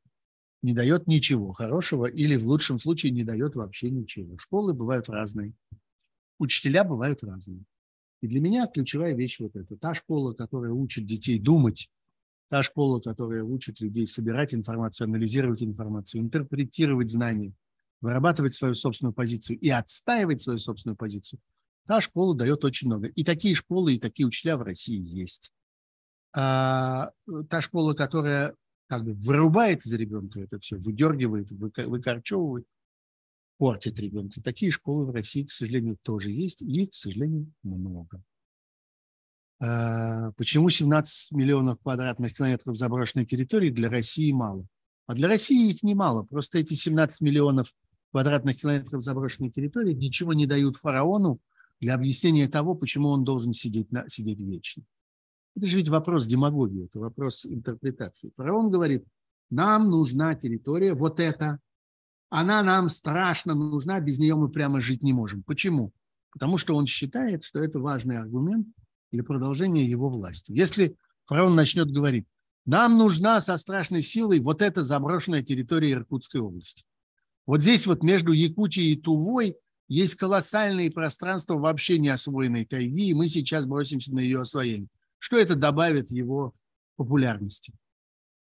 не 0.63 0.73
дает 0.73 1.07
ничего 1.07 1.53
хорошего 1.53 2.07
или 2.07 2.37
в 2.37 2.47
лучшем 2.47 2.79
случае 2.79 3.13
не 3.13 3.25
дает 3.25 3.55
вообще 3.55 3.91
ничего. 3.91 4.37
Школы 4.39 4.73
бывают 4.73 5.09
разные. 5.09 5.55
Учителя 6.39 6.85
бывают 6.85 7.23
разные. 7.23 7.65
И 8.25 8.27
для 8.27 8.41
меня 8.41 8.67
ключевая 8.67 9.15
вещь 9.15 9.39
вот 9.39 9.55
эта. 9.55 9.77
Та 9.77 9.93
школа, 9.93 10.33
которая 10.33 10.73
учит 10.73 11.05
детей 11.05 11.39
думать, 11.39 11.91
та 12.49 12.63
школа, 12.63 12.99
которая 12.99 13.45
учит 13.45 13.83
людей 13.83 14.07
собирать 14.07 14.55
информацию, 14.55 15.09
анализировать 15.09 15.63
информацию, 15.63 16.23
интерпретировать 16.23 17.11
знания, 17.11 17.53
вырабатывать 18.01 18.55
свою 18.55 18.73
собственную 18.73 19.13
позицию 19.13 19.59
и 19.59 19.69
отстаивать 19.69 20.41
свою 20.41 20.59
собственную 20.59 20.97
позицию, 20.97 21.39
та 21.87 22.01
школа 22.01 22.35
дает 22.35 22.65
очень 22.65 22.87
много. 22.87 23.09
И 23.09 23.25
такие 23.25 23.55
школы, 23.55 23.93
и 23.93 24.01
такие 24.01 24.27
учителя 24.27 24.57
в 24.57 24.63
России 24.63 25.03
есть. 25.05 25.53
А, 26.35 27.11
та 27.51 27.61
школа, 27.61 27.93
которая 27.93 28.55
как 28.87 29.05
бы 29.05 29.13
вырубает 29.13 29.85
из 29.85 29.93
ребенка 29.93 30.41
это 30.41 30.59
все, 30.61 30.79
выдергивает, 30.79 31.51
выкорчевывает, 31.51 32.65
портит 33.59 33.99
ребенка. 33.99 34.43
Такие 34.43 34.71
школы 34.71 35.07
в 35.07 35.11
России, 35.11 35.45
к 35.45 35.51
сожалению, 35.51 35.97
тоже 36.03 36.31
есть, 36.31 36.63
и 36.63 36.87
к 36.87 36.95
сожалению, 36.95 37.53
много. 37.63 38.23
А, 39.61 40.33
почему 40.33 40.69
17 40.69 41.33
миллионов 41.33 41.79
квадратных 41.81 42.37
километров 42.37 42.77
заброшенной 42.77 43.25
территории 43.27 43.71
для 43.71 43.89
России 43.89 44.33
мало? 44.33 44.67
А 45.07 45.15
для 45.15 45.29
России 45.29 45.71
их 45.71 45.83
немало. 45.83 46.25
Просто 46.25 46.59
эти 46.59 46.75
17 46.75 47.21
миллионов 47.21 47.73
квадратных 48.11 48.57
километров 48.57 49.03
заброшенной 49.03 49.51
территории 49.51 49.93
ничего 49.93 50.33
не 50.33 50.47
дают 50.47 50.77
фараону 50.77 51.41
для 51.81 51.95
объяснения 51.95 52.49
того, 52.49 52.75
почему 52.75 53.09
он 53.09 53.25
должен 53.25 53.53
сидеть, 53.53 53.91
на, 53.91 54.09
сидеть 54.09 54.41
вечно. 54.41 54.85
Это 55.57 55.67
же 55.67 55.77
ведь 55.77 55.89
вопрос 55.89 56.27
демагогии, 56.27 56.85
это 56.87 56.99
вопрос 56.99 57.45
интерпретации. 57.47 58.33
Фараон 58.37 58.71
говорит, 58.71 59.05
нам 59.51 59.91
нужна 59.91 60.35
территория, 60.35 60.95
вот 60.95 61.21
эта, 61.21 61.59
она 62.37 62.65
нам 62.65 62.89
страшно 62.89 63.55
нужна, 63.55 64.01
без 64.01 64.19
нее 64.19 64.35
мы 64.35 64.49
прямо 64.49 64.81
жить 64.81 65.05
не 65.05 65.13
можем. 65.13 65.45
Почему? 65.45 65.93
Потому 66.33 66.59
что 66.59 66.75
он 66.75 66.85
считает, 66.85 67.45
что 67.45 67.61
это 67.61 67.79
важный 67.79 68.19
аргумент 68.19 68.67
для 69.13 69.23
продолжения 69.23 69.85
его 69.85 70.09
власти. 70.09 70.51
Если 70.51 70.97
фараон 71.27 71.55
начнет 71.55 71.93
говорить, 71.93 72.27
нам 72.67 72.99
нужна 72.99 73.41
со 73.41 73.57
страшной 73.57 74.03
силой 74.03 74.41
вот 74.41 74.63
эта 74.63 74.83
заброшенная 74.83 75.45
территория 75.45 75.93
Иркутской 75.93 76.41
области. 76.41 76.83
Вот 77.47 77.63
здесь 77.63 77.87
вот 77.87 78.03
между 78.03 78.33
Якутией 78.33 78.95
и 78.95 79.01
Тувой 79.01 79.57
есть 79.87 80.17
колоссальные 80.17 80.91
пространства 80.91 81.57
вообще 81.57 81.99
не 81.99 82.09
освоенной 82.09 82.67
тайги, 82.67 83.11
и 83.11 83.15
мы 83.15 83.29
сейчас 83.29 83.65
бросимся 83.65 84.13
на 84.13 84.19
ее 84.19 84.41
освоение. 84.41 84.89
Что 85.21 85.39
это 85.39 85.55
добавит 85.55 86.11
его 86.11 86.53
популярности? 86.97 87.73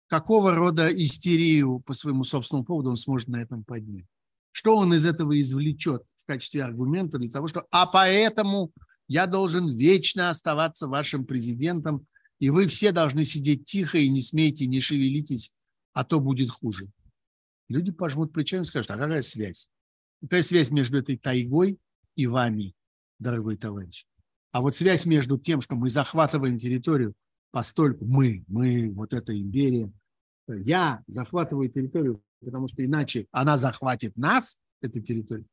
Какого 0.09 0.55
рода 0.55 0.89
истерию 0.89 1.79
по 1.79 1.93
своему 1.93 2.23
собственному 2.23 2.65
поводу 2.65 2.89
он 2.89 2.97
сможет 2.97 3.27
на 3.27 3.41
этом 3.41 3.63
поднять. 3.63 4.05
Что 4.51 4.75
он 4.75 4.93
из 4.93 5.05
этого 5.05 5.39
извлечет 5.39 6.03
в 6.15 6.25
качестве 6.25 6.63
аргумента 6.63 7.19
для 7.19 7.29
того, 7.29 7.47
что 7.47 7.65
«а 7.69 7.85
поэтому 7.85 8.71
я 9.07 9.27
должен 9.27 9.77
вечно 9.77 10.29
оставаться 10.29 10.87
вашим 10.87 11.25
президентом, 11.25 12.07
и 12.39 12.49
вы 12.49 12.67
все 12.67 12.91
должны 12.91 13.23
сидеть 13.23 13.65
тихо 13.65 13.99
и 13.99 14.09
не 14.09 14.21
смейте, 14.21 14.65
не 14.65 14.81
шевелитесь, 14.81 15.51
а 15.93 16.03
то 16.03 16.19
будет 16.19 16.49
хуже». 16.49 16.89
Люди 17.67 17.91
пожмут 17.91 18.33
плечами 18.33 18.63
и 18.63 18.65
скажут, 18.65 18.89
а 18.89 18.97
какая 18.97 19.21
связь? 19.21 19.69
Какая 20.21 20.41
связь 20.41 20.71
между 20.71 20.97
этой 20.97 21.17
тайгой 21.17 21.77
и 22.15 22.25
вами, 22.25 22.73
дорогой 23.19 23.57
товарищ? 23.57 24.05
А 24.51 24.61
вот 24.61 24.75
связь 24.75 25.05
между 25.05 25.37
тем, 25.37 25.61
что 25.61 25.75
мы 25.75 25.87
захватываем 25.89 26.57
территорию, 26.57 27.13
постольку 27.51 28.05
мы, 28.05 28.43
мы, 28.47 28.91
вот 28.91 29.13
эта 29.13 29.37
империя, 29.39 29.91
я 30.47 31.03
захватываю 31.07 31.69
территорию, 31.69 32.21
потому 32.43 32.67
что 32.67 32.83
иначе 32.83 33.27
она 33.31 33.57
захватит 33.57 34.15
нас, 34.17 34.59
эту 34.81 35.01
территорию, 35.01 35.45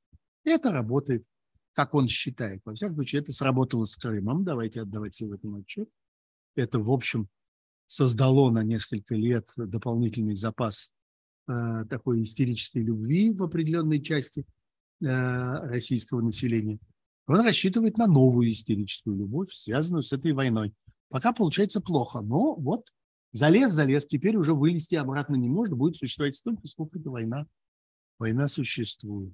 это 0.44 0.70
работает, 0.70 1.24
как 1.73 1.94
он 1.94 2.09
считает. 2.09 2.62
Во 2.64 2.74
всяком 2.74 2.97
случае, 2.97 3.23
это 3.23 3.32
сработало 3.32 3.85
с 3.85 3.97
Крымом, 3.97 4.44
давайте 4.44 4.81
отдавать 4.81 5.14
себе 5.14 5.31
в 5.31 5.32
этом 5.35 5.56
отчет. 5.56 5.89
Это, 6.55 6.78
в 6.78 6.90
общем, 6.90 7.28
создало 7.85 8.51
на 8.51 8.62
несколько 8.62 9.14
лет 9.14 9.48
дополнительный 9.56 10.35
запас 10.35 10.94
э, 11.48 11.85
такой 11.90 12.23
истерической 12.23 12.82
любви 12.82 13.31
в 13.31 13.43
определенной 13.43 14.01
части 14.01 14.47
э, 15.02 15.06
российского 15.68 16.20
населения. 16.20 16.78
Он 17.27 17.40
рассчитывает 17.40 17.98
на 17.98 18.06
новую 18.06 18.51
истерическую 18.51 19.16
любовь, 19.16 19.52
связанную 19.52 20.02
с 20.02 20.12
этой 20.12 20.32
войной. 20.32 20.73
Пока 21.09 21.33
получается 21.33 21.81
плохо, 21.81 22.20
но 22.20 22.55
вот 22.55 22.93
залез, 23.33 23.70
залез, 23.70 24.07
теперь 24.07 24.37
уже 24.37 24.55
вылезти 24.55 24.97
обратно 24.97 25.37
не 25.37 25.49
может, 25.49 25.74
будет 25.74 25.97
существовать 25.97 26.35
столько, 26.35 26.66
сколько 26.66 26.99
эта 26.99 27.11
война, 27.11 27.47
война 28.19 28.49
существует. 28.49 29.33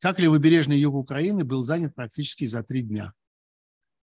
Как 0.00 0.18
левобережный 0.18 0.78
юг 0.78 0.94
Украины 0.94 1.44
был 1.44 1.62
занят 1.62 1.94
практически 1.94 2.44
за 2.44 2.62
три 2.62 2.82
дня. 2.82 3.12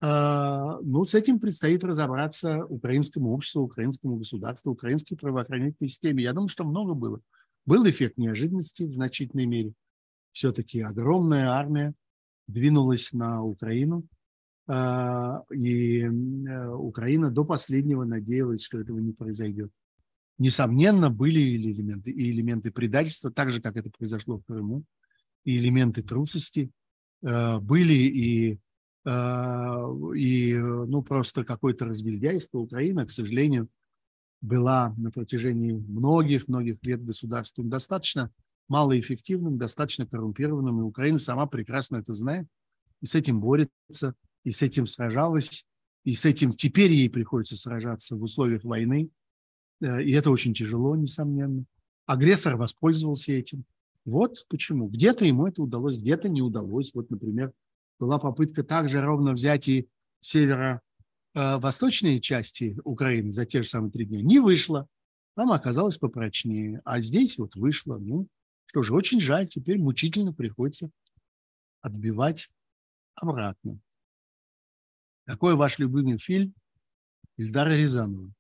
А, 0.04 0.80
ну, 0.82 1.06
с 1.06 1.14
этим 1.14 1.40
предстоит 1.40 1.84
разобраться 1.84 2.66
украинскому 2.66 3.34
обществу, 3.34 3.62
украинскому 3.62 4.18
государству, 4.18 4.72
украинской 4.72 5.16
правоохранительной 5.16 5.90
системе. 5.90 6.24
Я 6.24 6.34
думаю, 6.34 6.48
что 6.50 6.64
много 6.64 6.94
было. 6.94 7.22
Был 7.66 7.88
эффект 7.88 8.18
неожиданности 8.18 8.84
в 8.84 8.92
значительной 8.92 9.46
мере. 9.46 9.74
Все-таки 10.32 10.82
огромная 10.82 11.50
армия 11.50 11.94
двинулась 12.48 13.14
на 13.14 13.44
Украину, 13.44 14.04
и 14.70 16.04
э, 16.04 16.68
Украина 16.70 17.32
до 17.32 17.44
последнего 17.44 18.06
надеялась, 18.06 18.64
что 18.64 18.80
этого 18.80 19.00
не 19.00 19.12
произойдет. 19.12 19.72
Несомненно, 20.38 21.10
были 21.10 21.56
элементы, 21.56 22.12
и 22.12 22.32
элементы 22.32 22.72
предательства, 22.72 23.32
так 23.32 23.52
же, 23.52 23.62
как 23.62 23.76
это 23.76 23.90
произошло 23.90 24.38
в 24.38 24.46
Крыму, 24.46 24.84
и 25.44 25.58
элементы 25.58 26.04
трусости, 26.04 26.72
э, 27.24 27.60
были 27.60 27.94
и, 27.94 28.60
э, 29.06 29.10
и 30.16 30.56
ну, 30.56 31.02
просто 31.02 31.44
какое-то 31.44 31.86
разгильдяйство. 31.86 32.60
Украина, 32.60 33.06
к 33.06 33.12
сожалению, 33.12 33.68
была 34.42 34.94
на 34.98 35.12
протяжении 35.12 35.74
многих-многих 35.74 36.84
лет 36.84 37.04
государством 37.04 37.70
достаточно 37.70 38.32
малоэффективным, 38.68 39.58
достаточно 39.58 40.08
коррумпированным, 40.08 40.80
и 40.80 40.84
Украина 40.84 41.20
сама 41.20 41.46
прекрасно 41.46 41.98
это 41.98 42.14
знает, 42.14 42.48
и 43.02 43.06
с 43.06 43.16
этим 43.16 43.42
борется, 43.42 44.16
и 44.44 44.52
с 44.52 44.62
этим 44.62 44.88
сражалась, 44.88 45.66
и 46.04 46.14
с 46.14 46.26
этим 46.26 46.54
теперь 46.54 46.92
ей 46.92 47.10
приходится 47.10 47.56
сражаться 47.56 48.16
в 48.16 48.24
условиях 48.24 48.64
войны, 48.64 49.10
э, 49.82 50.04
и 50.04 50.12
это 50.12 50.32
очень 50.32 50.54
тяжело, 50.54 50.96
несомненно. 50.96 51.66
Агрессор 52.06 52.58
воспользовался 52.58 53.34
этим. 53.34 53.66
Вот 54.04 54.46
почему. 54.50 54.88
Где-то 54.88 55.26
ему 55.26 55.48
это 55.48 55.62
удалось, 55.62 55.98
где-то 55.98 56.28
не 56.28 56.42
удалось. 56.42 56.94
Вот, 56.94 57.10
например, 57.12 57.54
была 58.00 58.18
попытка 58.18 58.64
также 58.64 59.02
ровно 59.02 59.34
взять 59.34 59.68
и 59.68 59.88
северо-восточные 60.22 62.18
э, 62.18 62.22
части 62.22 62.78
Украины 62.84 63.32
за 63.32 63.46
те 63.46 63.62
же 63.62 63.68
самые 63.68 63.92
три 63.92 64.06
дня. 64.06 64.22
Не 64.22 64.40
вышло. 64.40 64.88
Там 65.36 65.52
оказалось 65.52 65.98
попрочнее. 65.98 66.82
А 66.84 67.00
здесь 67.00 67.38
вот 67.38 67.56
вышло. 67.56 67.98
Ну, 67.98 68.28
что 68.66 68.82
же, 68.82 68.94
очень 68.94 69.22
жаль. 69.22 69.48
Теперь 69.48 69.78
мучительно 69.78 70.34
приходится 70.34 70.90
отбивать 71.82 72.50
обратно. 73.16 73.80
Какой 75.32 75.56
ваш 75.56 75.80
любимый 75.80 76.18
фильм 76.18 76.54
Ильдара 77.38 77.74
Рязанова? 77.74 78.34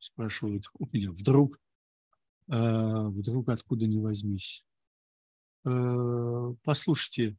Спрашивают 0.00 0.64
у 0.76 0.88
меня. 0.90 1.12
Вдруг, 1.12 1.60
э, 2.48 3.02
вдруг 3.04 3.48
откуда 3.50 3.86
не 3.86 4.00
возьмись. 4.00 4.66
Э, 5.64 6.52
послушайте, 6.64 7.36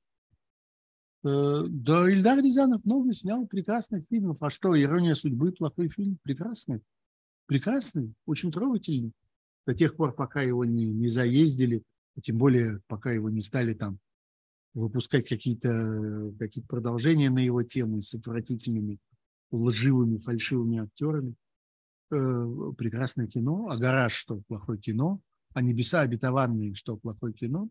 э, 1.26 1.64
да, 1.68 2.10
Ильдар 2.10 2.42
Рязанов 2.42 2.86
новый 2.86 3.14
снял 3.14 3.46
прекрасных 3.46 4.06
фильмов. 4.08 4.38
А 4.40 4.50
что, 4.50 4.82
«Ирония 4.82 5.16
судьбы» 5.16 5.52
плохой 5.52 5.90
фильм? 5.90 6.18
Прекрасный. 6.24 6.82
Прекрасный, 7.48 8.14
очень 8.26 8.50
трогательный. 8.50 9.12
До 9.68 9.76
тех 9.76 9.98
пор, 9.98 10.16
пока 10.16 10.42
его 10.42 10.64
не, 10.64 10.86
не 10.86 11.10
заездили, 11.10 11.84
тем 12.24 12.38
более, 12.38 12.80
пока 12.88 13.12
его 13.12 13.30
не 13.30 13.42
стали 13.42 13.74
там 13.74 14.00
выпускать 14.76 15.28
какие-то 15.28 16.34
какие 16.38 16.64
продолжения 16.64 17.30
на 17.30 17.40
его 17.40 17.64
темы 17.64 18.02
с 18.02 18.14
отвратительными, 18.14 19.00
лживыми, 19.52 20.18
фальшивыми 20.18 20.80
актерами. 20.80 21.36
Э, 22.12 22.74
прекрасное 22.78 23.28
кино. 23.28 23.70
А 23.70 23.78
«Гараж» 23.78 24.14
что 24.14 24.42
плохое 24.48 24.80
кино. 24.80 25.22
А 25.54 25.62
«Небеса 25.62 26.02
обетованные» 26.02 26.76
что 26.76 26.98
плохое 26.98 27.34
кино. 27.34 27.70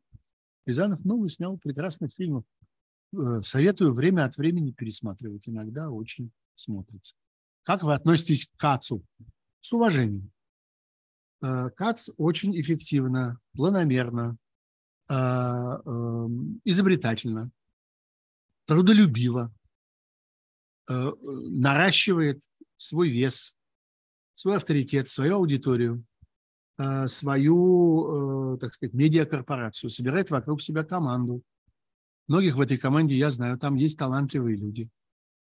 Рязанов 0.66 1.04
новый 1.04 1.28
снял 1.28 1.58
прекрасных 1.58 2.12
фильмов. 2.14 2.44
Э, 3.12 3.42
советую 3.44 3.92
время 3.92 4.24
от 4.24 4.36
времени 4.36 4.72
пересматривать. 4.72 5.46
Иногда 5.46 5.90
очень 5.90 6.32
смотрится. 6.56 7.14
Как 7.62 7.82
вы 7.82 7.92
относитесь 7.92 8.46
к 8.46 8.56
Кацу? 8.58 9.04
С 9.60 9.72
уважением. 9.72 10.32
Э, 11.42 11.68
Кац 11.76 12.08
очень 12.16 12.58
эффективно, 12.58 13.38
планомерно, 13.52 14.38
изобретательно, 16.64 17.52
трудолюбиво, 18.66 19.52
э, 20.88 21.12
наращивает 21.22 22.42
свой 22.76 23.10
вес, 23.10 23.56
свой 24.34 24.56
авторитет, 24.56 25.08
свою 25.08 25.36
аудиторию, 25.36 26.04
э, 26.78 27.06
свою, 27.08 28.54
э, 28.54 28.58
так 28.58 28.74
сказать, 28.74 28.94
медиакорпорацию, 28.94 29.90
собирает 29.90 30.30
вокруг 30.30 30.62
себя 30.62 30.84
команду. 30.84 31.42
Многих 32.26 32.56
в 32.56 32.60
этой 32.60 32.78
команде 32.78 33.16
я 33.16 33.30
знаю, 33.30 33.58
там 33.58 33.74
есть 33.74 33.98
талантливые 33.98 34.56
люди. 34.56 34.90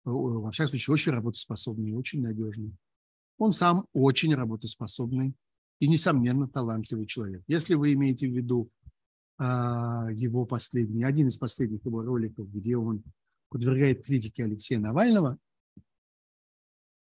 Во 0.05 0.51
всяком 0.51 0.70
случае, 0.70 0.94
очень 0.94 1.12
работоспособные, 1.12 1.94
очень 1.94 2.22
надежные. 2.22 2.72
Он 3.39 3.52
сам 3.52 3.86
очень 3.93 4.35
работоспособный 4.35 5.35
и, 5.78 5.89
несомненно, 5.89 6.48
талантливый 6.48 7.06
человек. 7.06 7.43
Если 7.48 7.74
вы 7.74 7.93
имеете 7.93 8.27
в 8.27 8.35
виду 8.35 8.70
а, 8.72 8.90
его 9.41 10.45
последний, 10.45 11.05
один 11.05 11.29
из 11.29 11.39
последних 11.39 11.85
его 11.85 12.03
роликов, 12.03 12.51
где 12.53 12.77
он 12.77 13.03
подвергает 13.49 14.05
критике 14.05 14.45
Алексея 14.45 14.79
Навального, 14.79 15.39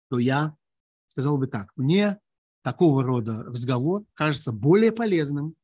то 0.09 0.19
я 0.19 0.57
сказал 1.09 1.39
бы 1.39 1.47
так, 1.47 1.73
мне 1.77 2.19
такого 2.63 3.03
рода 3.03 3.43
разговор 3.43 4.05
кажется 4.15 4.53
более 4.53 4.93
полезным, 4.93 5.55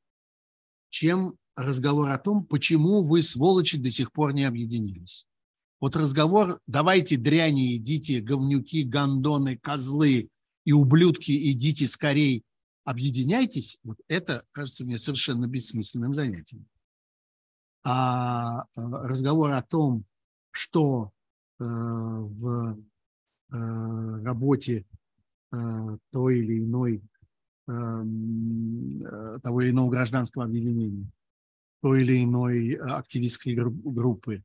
чем 0.90 1.36
разговор 1.56 2.10
о 2.10 2.18
том, 2.18 2.44
почему 2.44 3.02
вы, 3.02 3.22
сволочи, 3.22 3.78
до 3.78 3.90
сих 3.90 4.12
пор 4.12 4.32
не 4.32 4.44
объединились. 4.44 5.26
Вот 5.80 5.94
разговор 5.94 6.60
«давайте 6.66 7.16
дряни, 7.16 7.76
идите, 7.76 8.20
говнюки, 8.20 8.82
гондоны, 8.82 9.58
козлы 9.58 10.30
и 10.64 10.72
ублюдки, 10.72 11.52
идите 11.52 11.86
скорей 11.86 12.45
объединяйтесь, 12.86 13.78
вот 13.82 13.98
это 14.06 14.44
кажется 14.52 14.84
мне 14.84 14.96
совершенно 14.96 15.46
бессмысленным 15.46 16.14
занятием. 16.14 16.66
А, 17.84 18.62
а 18.62 19.08
разговор 19.08 19.50
о 19.50 19.62
том, 19.62 20.04
что 20.52 21.10
э, 21.58 21.64
в 21.64 22.78
э, 23.52 24.22
работе 24.22 24.86
э, 25.52 25.56
той 26.12 26.38
или 26.38 26.60
иной 26.60 27.02
эм, 27.66 29.40
того 29.42 29.62
или 29.62 29.70
иного 29.70 29.90
гражданского 29.90 30.44
объединения, 30.44 31.10
той 31.82 32.02
или 32.02 32.22
иной 32.22 32.74
активистской 32.74 33.54
группы, 33.56 34.44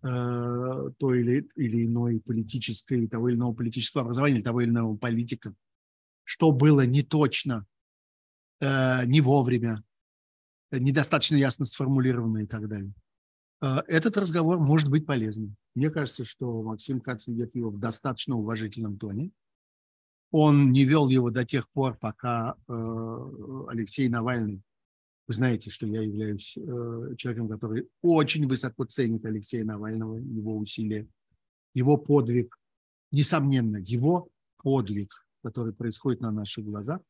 той 0.00 1.20
или, 1.20 1.48
или 1.56 1.86
иной 1.86 2.20
политической, 2.20 3.08
того 3.08 3.30
или 3.30 3.36
иного 3.36 3.52
политического 3.52 4.02
образования, 4.02 4.42
того 4.42 4.60
или 4.60 4.70
иного 4.70 4.96
политика, 4.96 5.52
что 6.22 6.52
было 6.52 6.86
не 6.86 7.02
точно 7.02 7.66
Э, 8.60 9.04
не 9.06 9.20
вовремя, 9.20 9.84
недостаточно 10.70 11.36
ясно 11.36 11.64
сформулировано 11.64 12.38
и 12.38 12.46
так 12.46 12.68
далее. 12.68 12.92
Э, 13.60 13.82
этот 13.86 14.16
разговор 14.16 14.58
может 14.58 14.88
быть 14.90 15.06
полезным. 15.06 15.56
Мне 15.74 15.90
кажется, 15.90 16.24
что 16.24 16.62
Максим 16.62 17.00
Кац 17.00 17.28
ведет 17.28 17.54
его 17.54 17.70
в 17.70 17.78
достаточно 17.78 18.36
уважительном 18.36 18.98
тоне. 18.98 19.30
Он 20.30 20.72
не 20.72 20.84
вел 20.84 21.08
его 21.08 21.30
до 21.30 21.44
тех 21.44 21.70
пор, 21.70 21.96
пока 21.96 22.56
э, 22.68 23.64
Алексей 23.68 24.08
Навальный, 24.08 24.62
вы 25.26 25.34
знаете, 25.34 25.70
что 25.70 25.86
я 25.86 26.02
являюсь 26.02 26.56
э, 26.56 27.14
человеком, 27.16 27.48
который 27.48 27.88
очень 28.02 28.46
высоко 28.48 28.84
ценит 28.84 29.24
Алексея 29.24 29.64
Навального, 29.64 30.16
его 30.16 30.56
усилия, 30.56 31.06
его 31.74 31.96
подвиг, 31.96 32.58
несомненно, 33.12 33.76
его 33.76 34.28
подвиг, 34.56 35.26
который 35.42 35.72
происходит 35.72 36.20
на 36.20 36.30
наших 36.30 36.64
глазах. 36.64 37.00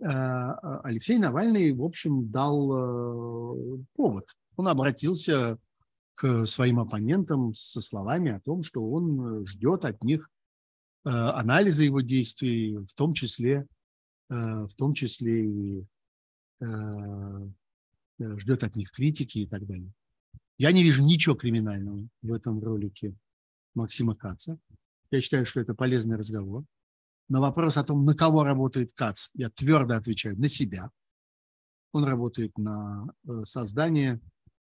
Э, 0.00 0.80
Алексей 0.82 1.18
Навальный, 1.18 1.72
в 1.72 1.82
общем, 1.82 2.30
дал 2.30 2.72
э, 2.72 3.78
повод. 3.94 4.28
Он 4.56 4.68
обратился 4.68 5.58
к 6.14 6.46
своим 6.46 6.80
оппонентам 6.80 7.52
со 7.54 7.80
словами 7.80 8.32
о 8.32 8.40
том, 8.40 8.62
что 8.62 8.82
он 8.88 9.44
ждет 9.46 9.84
от 9.84 10.02
них 10.02 10.30
Э, 11.06 11.10
анализа 11.10 11.84
его 11.84 12.00
действий, 12.00 12.76
в 12.76 12.92
том 12.94 13.14
числе, 13.14 13.66
в 14.28 14.70
том 14.76 14.92
числе 14.92 15.48
и 15.48 15.84
ждет 18.20 18.64
от 18.64 18.74
них 18.74 18.90
критики 18.90 19.38
и 19.38 19.46
так 19.46 19.64
далее. 19.64 19.92
Я 20.58 20.72
не 20.72 20.82
вижу 20.82 21.04
ничего 21.04 21.36
криминального 21.36 22.08
в 22.22 22.32
этом 22.32 22.60
ролике 22.60 23.14
Максима 23.74 24.16
Каца. 24.16 24.58
Я 25.12 25.20
считаю, 25.20 25.46
что 25.46 25.60
это 25.60 25.74
полезный 25.74 26.16
разговор. 26.16 26.64
На 27.28 27.40
вопрос 27.40 27.76
о 27.76 27.84
том, 27.84 28.04
на 28.04 28.14
кого 28.14 28.44
работает 28.44 28.92
Кац, 28.92 29.28
я 29.34 29.50
твердо 29.50 29.94
отвечаю– 29.94 30.36
на 30.38 30.48
себя. 30.48 30.90
Он 31.92 32.04
работает 32.04 32.56
на 32.58 33.06
создание, 33.44 34.20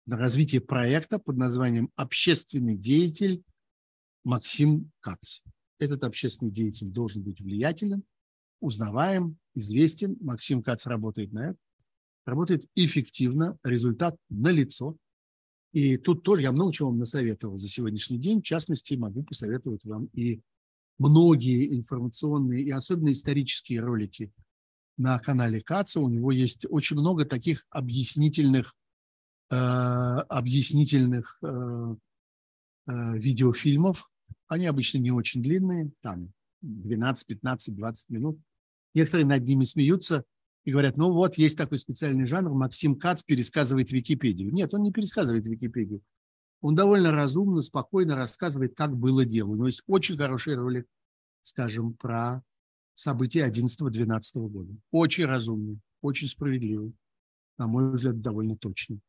на 0.07 0.17
развитие 0.17 0.61
проекта 0.61 1.19
под 1.19 1.37
названием 1.37 1.91
«Общественный 1.97 2.77
деятель 2.77 3.43
Максим 4.25 4.91
Кац» 5.01 5.41
этот 5.79 6.05
общественный 6.05 6.51
деятель 6.51 6.91
должен 6.91 7.23
быть 7.23 7.41
влиятелен, 7.41 8.03
узнаваем, 8.61 9.39
известен. 9.55 10.17
Максим 10.21 10.63
Кац 10.63 10.87
работает 10.87 11.33
на 11.33 11.51
это. 11.51 11.59
Работает 12.27 12.67
эффективно, 12.75 13.59
результат 13.63 14.17
налицо. 14.29 14.97
И 15.73 15.97
тут 15.97 16.23
тоже 16.25 16.43
я 16.43 16.53
много 16.53 16.73
чего 16.73 16.89
вам 16.89 16.99
насоветовал 16.99 17.57
за 17.57 17.69
сегодняшний 17.69 18.19
день. 18.19 18.41
В 18.41 18.45
частности, 18.45 18.95
могу 18.95 19.23
посоветовать 19.23 19.85
вам 19.85 20.07
и 20.13 20.41
многие 20.99 21.75
информационные 21.75 22.63
и 22.63 22.71
особенно 22.71 23.11
исторические 23.11 23.81
ролики 23.81 24.33
на 24.97 25.19
канале 25.19 25.61
Каца. 25.61 26.01
У 26.01 26.09
него 26.09 26.33
есть 26.33 26.67
очень 26.69 26.97
много 26.97 27.25
таких 27.25 27.65
объяснительных, 27.71 28.75
э, 29.51 29.55
объяснительных 29.55 31.39
э, 31.43 31.95
э, 32.89 33.19
видеофильмов, 33.19 34.11
они 34.49 34.67
обычно 34.67 34.99
не 34.99 35.11
очень 35.11 35.43
длинные, 35.43 35.93
там 36.01 36.33
12, 36.63 37.27
15, 37.27 37.77
20 37.77 38.11
минут. 38.11 38.41
Некоторые 38.95 39.27
над 39.27 39.45
ними 39.47 39.65
смеются 39.65 40.25
и 40.65 40.73
говорят, 40.73 40.97
ну 40.97 41.13
вот, 41.13 41.37
есть 41.37 41.57
такой 41.57 41.79
специальный 41.79 42.27
жанр, 42.27 42.53
Максим 42.53 42.97
Кац 42.97 43.23
пересказывает 43.23 43.93
Википедию. 43.93 44.53
Нет, 44.53 44.75
он 44.75 44.83
не 44.83 44.93
пересказывает 44.93 45.47
Википедию. 45.47 46.03
Он 46.61 46.75
довольно 46.75 47.13
разумно, 47.13 47.61
спокойно 47.61 48.17
рассказывает, 48.17 48.75
как 48.77 48.97
было 48.97 49.25
дело. 49.25 49.51
У 49.51 49.55
него 49.55 49.67
есть 49.67 49.83
очень 49.87 50.17
хороший 50.17 50.57
ролик, 50.57 50.87
скажем, 51.43 51.95
про 51.95 52.43
события 52.95 53.49
11-12 53.49 54.49
года. 54.49 54.73
Очень 54.91 55.27
разумный, 55.27 55.81
очень 56.01 56.29
справедливый. 56.29 56.95
На 57.59 57.67
мой 57.67 57.93
взгляд, 57.93 58.21
довольно 58.21 58.57
точный. 58.57 59.01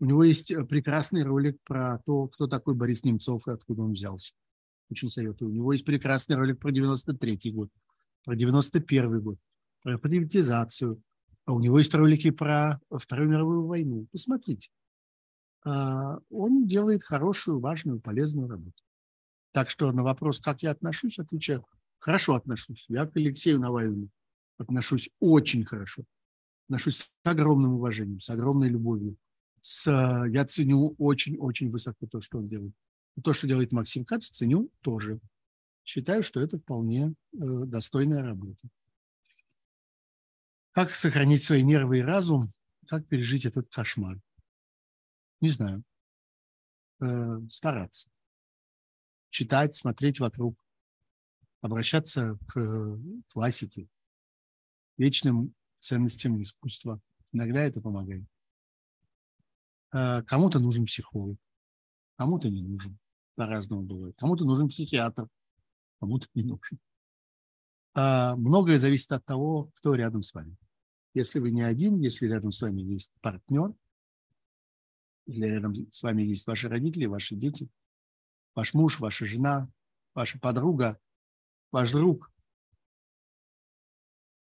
У 0.00 0.04
него 0.04 0.22
есть 0.22 0.52
прекрасный 0.68 1.22
ролик 1.22 1.58
про 1.64 1.98
то, 2.06 2.28
кто 2.28 2.46
такой 2.46 2.74
Борис 2.74 3.04
Немцов 3.04 3.48
и 3.48 3.52
откуда 3.52 3.82
он 3.82 3.92
взялся. 3.92 4.34
Очень 4.90 5.08
советую. 5.08 5.50
У 5.50 5.54
него 5.54 5.72
есть 5.72 5.84
прекрасный 5.84 6.36
ролик 6.36 6.60
про 6.60 6.70
93 6.70 7.52
год, 7.52 7.70
про 8.24 8.36
91 8.36 9.20
год, 9.20 9.38
про 9.82 9.98
приватизацию. 9.98 11.02
А 11.46 11.52
у 11.52 11.60
него 11.60 11.78
есть 11.78 11.94
ролики 11.94 12.30
про 12.30 12.80
Вторую 12.90 13.30
мировую 13.30 13.66
войну. 13.66 14.06
Посмотрите. 14.12 14.68
А, 15.68 16.18
он 16.30 16.66
делает 16.66 17.02
хорошую, 17.02 17.60
важную, 17.60 18.00
полезную 18.00 18.48
работу. 18.48 18.82
Так 19.52 19.68
что 19.68 19.92
на 19.92 20.02
вопрос, 20.02 20.40
как 20.40 20.62
я 20.62 20.70
отношусь, 20.70 21.18
отвечаю, 21.18 21.66
хорошо 21.98 22.34
отношусь. 22.34 22.86
Я 22.88 23.06
к 23.06 23.16
Алексею 23.16 23.60
Навальному 23.60 24.08
отношусь 24.56 25.10
очень 25.20 25.66
хорошо. 25.66 26.04
Отношусь 26.68 26.98
с 26.98 27.12
огромным 27.24 27.74
уважением, 27.74 28.20
с 28.20 28.30
огромной 28.30 28.70
любовью. 28.70 29.16
С, 29.60 29.90
я 30.30 30.46
ценю 30.46 30.94
очень-очень 30.96 31.70
высоко 31.70 32.06
то, 32.06 32.22
что 32.22 32.38
он 32.38 32.48
делает. 32.48 32.72
То, 33.22 33.34
что 33.34 33.46
делает 33.46 33.72
Максим 33.72 34.06
Кац, 34.06 34.28
ценю 34.28 34.70
тоже. 34.80 35.20
Считаю, 35.84 36.22
что 36.22 36.40
это 36.40 36.58
вполне 36.58 37.12
э, 37.32 37.36
достойная 37.66 38.22
работа. 38.22 38.68
Как 40.72 40.94
сохранить 40.94 41.44
свои 41.44 41.62
нервы 41.62 41.98
и 41.98 42.02
разум? 42.02 42.52
Как 42.86 43.06
пережить 43.06 43.44
этот 43.44 43.68
кошмар? 43.68 44.18
Не 45.40 45.48
знаю. 45.48 45.84
Э, 47.00 47.40
стараться. 47.48 48.10
Читать, 49.30 49.74
смотреть 49.74 50.20
вокруг. 50.20 50.56
Обращаться 51.60 52.38
к 52.46 52.98
классике, 53.28 53.88
вечным 54.96 55.54
ценностям 55.80 56.40
искусства. 56.40 57.00
Иногда 57.32 57.62
это 57.62 57.80
помогает. 57.80 58.24
Э, 59.92 60.22
кому-то 60.22 60.60
нужен 60.60 60.86
психолог, 60.86 61.38
кому-то 62.16 62.48
не 62.48 62.62
нужен 62.62 62.98
по-разному 63.38 63.82
бывает. 63.82 64.16
Кому-то 64.18 64.44
нужен 64.44 64.68
психиатр, 64.68 65.28
кому-то 66.00 66.26
не 66.34 66.42
нужен. 66.42 66.78
А 67.94 68.34
многое 68.36 68.78
зависит 68.78 69.12
от 69.12 69.24
того, 69.24 69.70
кто 69.76 69.94
рядом 69.94 70.22
с 70.22 70.34
вами. 70.34 70.56
Если 71.14 71.38
вы 71.38 71.52
не 71.52 71.62
один, 71.62 72.00
если 72.00 72.26
рядом 72.26 72.50
с 72.50 72.60
вами 72.60 72.82
есть 72.82 73.12
партнер, 73.20 73.72
если 75.28 75.44
рядом 75.44 75.74
с 75.92 76.02
вами 76.02 76.22
есть 76.22 76.46
ваши 76.46 76.68
родители, 76.68 77.04
ваши 77.04 77.36
дети, 77.36 77.68
ваш 78.54 78.74
муж, 78.74 78.98
ваша 78.98 79.26
жена, 79.26 79.68
ваша 80.14 80.38
подруга, 80.40 80.98
ваш 81.70 81.92
друг. 81.92 82.32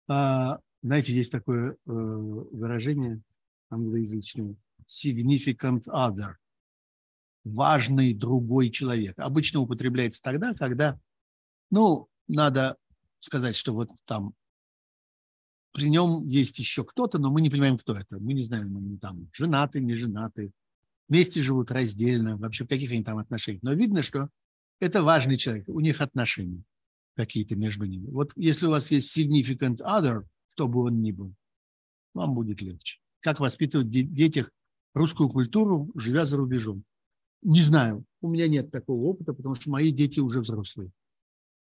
А, 0.09 0.60
знаете, 0.82 1.12
есть 1.12 1.32
такое 1.32 1.72
э, 1.72 1.76
выражение 1.84 3.20
англоязычное 3.68 4.56
significant 4.86 5.84
other– 5.88 6.36
важный 7.44 8.14
другой 8.14 8.70
человек. 8.70 9.18
Обычно 9.18 9.60
употребляется 9.60 10.22
тогда, 10.22 10.55
когда, 10.55 10.98
ну, 11.70 12.09
надо 12.26 12.76
сказать, 13.20 13.56
что 13.56 13.72
вот 13.74 13.90
там 14.05 14.34
при 15.72 15.90
нем 15.90 16.26
есть 16.26 16.59
еще 16.59 16.84
кто-то, 16.84 17.18
но 17.18 17.30
мы 17.30 17.40
не 17.40 17.50
понимаем, 17.50 17.78
кто 17.78 17.94
это. 17.94 18.18
Мы 18.18 18.32
не 18.32 18.42
знаем, 18.42 18.76
они 18.76 18.98
там 18.98 19.28
женаты, 19.32 19.80
не 19.80 19.94
женаты, 19.94 20.52
вместе 21.09 21.43
живут 21.43 21.70
раздельно, 21.70 22.36
вообще 22.36 22.64
в 22.64 22.68
каких 22.68 22.90
они 22.90 23.02
там 23.02 23.18
отношениях. 23.18 23.62
Но 23.62 23.72
видно, 23.72 24.02
что 24.02 24.28
это 24.80 25.02
важный 25.02 25.36
человек, 25.36 25.68
у 25.68 25.80
них 25.80 26.01
отношения 26.01 26.62
какие-то 27.16 27.56
между 27.56 27.85
ними. 27.85 28.09
Вот 28.10 28.32
если 28.36 28.66
у 28.66 28.70
вас 28.70 28.90
есть 28.90 29.16
significant 29.16 29.78
other, 29.78 30.24
кто 30.52 30.68
бы 30.68 30.82
он 30.82 31.02
ни 31.02 31.12
был, 31.12 31.35
вам 32.14 32.35
будет 32.35 32.62
легче. 32.62 33.01
Как 33.20 33.40
воспитывать 33.40 33.89
в 33.89 33.90
детях 33.90 34.51
русскую 34.94 35.28
культуру, 35.28 35.90
живя 35.94 36.24
за 36.24 36.36
рубежом? 36.36 36.85
Не 37.43 37.60
знаю, 37.60 38.05
у 38.20 38.28
меня 38.28 38.48
нет 38.48 38.70
такого 38.70 39.02
опыта, 39.05 39.32
потому 39.32 39.55
что 39.55 39.70
мои 39.70 39.90
дети 39.90 40.20
уже 40.20 40.40
взрослые. 40.40 40.90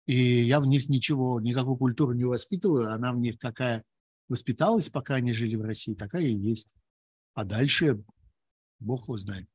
И 0.07 0.43
я 0.43 0.61
в 0.61 0.67
них 0.67 0.89
ничего, 0.89 1.41
никакую 1.41 1.77
культуру 1.77 2.13
не 2.13 2.25
воспитываю. 2.25 2.93
Она 2.93 3.13
в 3.13 3.19
них 3.19 3.39
какая 3.39 3.85
воспиталась, 4.29 4.89
пока 4.89 5.17
они 5.17 5.33
жили 5.33 5.57
в 5.57 5.63
России, 5.63 5.95
такая 5.95 6.25
и 6.25 6.35
есть. 6.35 6.75
А 7.35 7.45
дальше 7.45 8.03
Бог 8.83 9.05
его 9.05 9.17
знает. 9.17 9.49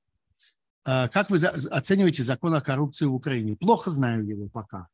А 0.83 1.07
как 1.09 1.29
вы 1.29 1.37
оцениваете 1.37 2.23
закон 2.23 2.53
о 2.53 2.61
коррупции 2.61 3.05
в 3.05 3.13
Украине? 3.13 3.55
Плохо 3.55 3.91
знаю 3.91 4.25
его 4.25 4.47
пока. 4.47 4.87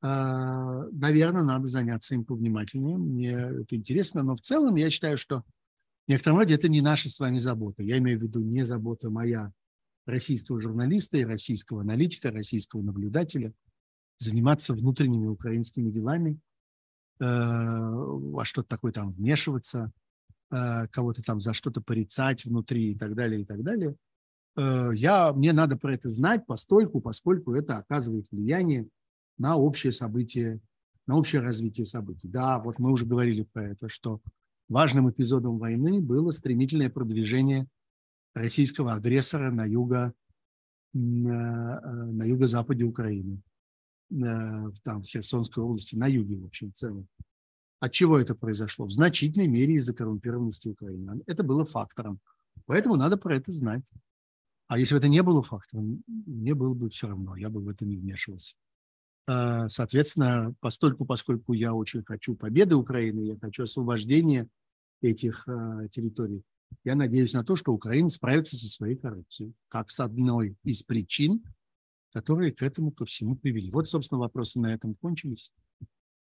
А, 0.00 0.84
наверное, 0.92 1.42
надо 1.42 1.66
заняться 1.66 2.14
им 2.14 2.24
повнимательнее. 2.24 2.96
Мне 2.96 3.30
это 3.30 3.76
интересно, 3.76 4.22
но 4.22 4.36
в 4.36 4.40
целом 4.40 4.74
я 4.76 4.88
считаю, 4.90 5.18
что 5.18 5.42
в 6.06 6.08
некотором 6.08 6.38
роде 6.38 6.54
это 6.54 6.68
не 6.68 6.80
наша 6.80 7.10
с 7.10 7.18
вами 7.18 7.38
забота. 7.38 7.82
Я 7.82 7.98
имею 7.98 8.18
в 8.18 8.22
виду 8.22 8.40
не 8.40 8.64
забота 8.64 9.10
моя 9.10 9.52
российского 10.06 10.60
журналиста 10.60 11.18
и 11.18 11.24
российского 11.24 11.82
аналитика, 11.82 12.30
российского 12.30 12.82
наблюдателя 12.82 13.52
заниматься 14.18 14.72
внутренними 14.72 15.26
украинскими 15.26 15.90
делами, 15.90 16.38
э, 17.18 17.24
во 17.26 18.44
что-то 18.44 18.68
такое 18.68 18.92
там 18.92 19.12
вмешиваться, 19.12 19.92
кого-то 20.48 21.22
там 21.22 21.40
за 21.40 21.52
что-то 21.52 21.80
порицать 21.80 22.44
внутри 22.44 22.92
и 22.92 22.94
так 22.96 23.14
далее, 23.14 23.42
и 23.42 23.44
так 23.44 23.62
далее. 23.62 23.96
Э, 24.56 24.90
я, 24.94 25.32
мне 25.32 25.52
надо 25.52 25.76
про 25.76 25.94
это 25.94 26.08
знать, 26.08 26.46
постольку, 26.46 27.00
поскольку 27.00 27.54
это 27.54 27.76
оказывает 27.78 28.26
влияние 28.30 28.88
на 29.38 29.56
общее 29.56 29.92
событие, 29.92 30.60
на 31.06 31.16
общее 31.16 31.42
развитие 31.42 31.86
событий. 31.86 32.28
Да, 32.28 32.58
вот 32.58 32.78
мы 32.78 32.90
уже 32.90 33.04
говорили 33.04 33.42
про 33.42 33.70
это, 33.70 33.88
что 33.88 34.20
важным 34.68 35.10
эпизодом 35.10 35.58
войны 35.58 36.00
было 36.00 36.30
стремительное 36.30 36.90
продвижение 36.90 37.68
российского 38.34 38.94
агрессора 38.94 39.50
на, 39.50 39.66
юго, 39.66 40.14
на, 40.94 41.80
э, 41.84 41.90
на 42.12 42.24
юго-западе 42.24 42.84
Украины. 42.84 43.40
там, 44.08 45.02
в 45.02 45.06
Херсонской 45.06 45.64
области, 45.64 45.96
на 45.96 46.06
юге, 46.06 46.36
в 46.36 46.44
общем, 46.44 46.70
в 46.70 46.74
целом. 46.74 47.08
От 47.86 47.92
чего 47.92 48.18
это 48.18 48.34
произошло? 48.34 48.84
В 48.84 48.90
значительной 48.90 49.46
мере 49.46 49.74
из-за 49.74 49.94
коррумпированности 49.94 50.66
Украины. 50.66 51.22
Это 51.28 51.44
было 51.44 51.64
фактором. 51.64 52.18
Поэтому 52.64 52.96
надо 52.96 53.16
про 53.16 53.36
это 53.36 53.52
знать. 53.52 53.88
А 54.66 54.76
если 54.76 54.94
бы 54.94 54.98
это 54.98 55.06
не 55.06 55.22
было 55.22 55.40
фактором, 55.40 56.02
мне 56.08 56.56
было 56.56 56.74
бы 56.74 56.90
все 56.90 57.06
равно, 57.06 57.36
я 57.36 57.48
бы 57.48 57.60
в 57.60 57.68
это 57.68 57.84
не 57.86 57.94
вмешивался. 57.94 58.56
А, 59.28 59.68
соответственно, 59.68 60.52
постольку, 60.58 61.04
поскольку 61.04 61.52
я 61.52 61.74
очень 61.74 62.02
хочу 62.02 62.34
победы 62.34 62.74
Украины, 62.74 63.20
я 63.20 63.38
хочу 63.38 63.62
освобождения 63.62 64.48
этих 65.00 65.46
а, 65.46 65.86
территорий, 65.86 66.42
я 66.82 66.96
надеюсь 66.96 67.34
на 67.34 67.44
то, 67.44 67.54
что 67.54 67.72
Украина 67.72 68.08
справится 68.08 68.56
со 68.56 68.66
своей 68.66 68.96
коррупцией, 68.96 69.54
как 69.68 69.92
с 69.92 70.00
одной 70.00 70.56
из 70.64 70.82
причин, 70.82 71.44
которые 72.10 72.50
к 72.50 72.62
этому 72.62 72.90
ко 72.90 73.04
всему 73.04 73.36
привели. 73.36 73.70
Вот, 73.70 73.88
собственно, 73.88 74.18
вопросы 74.18 74.58
на 74.58 74.74
этом 74.74 74.96
кончились. 74.96 75.52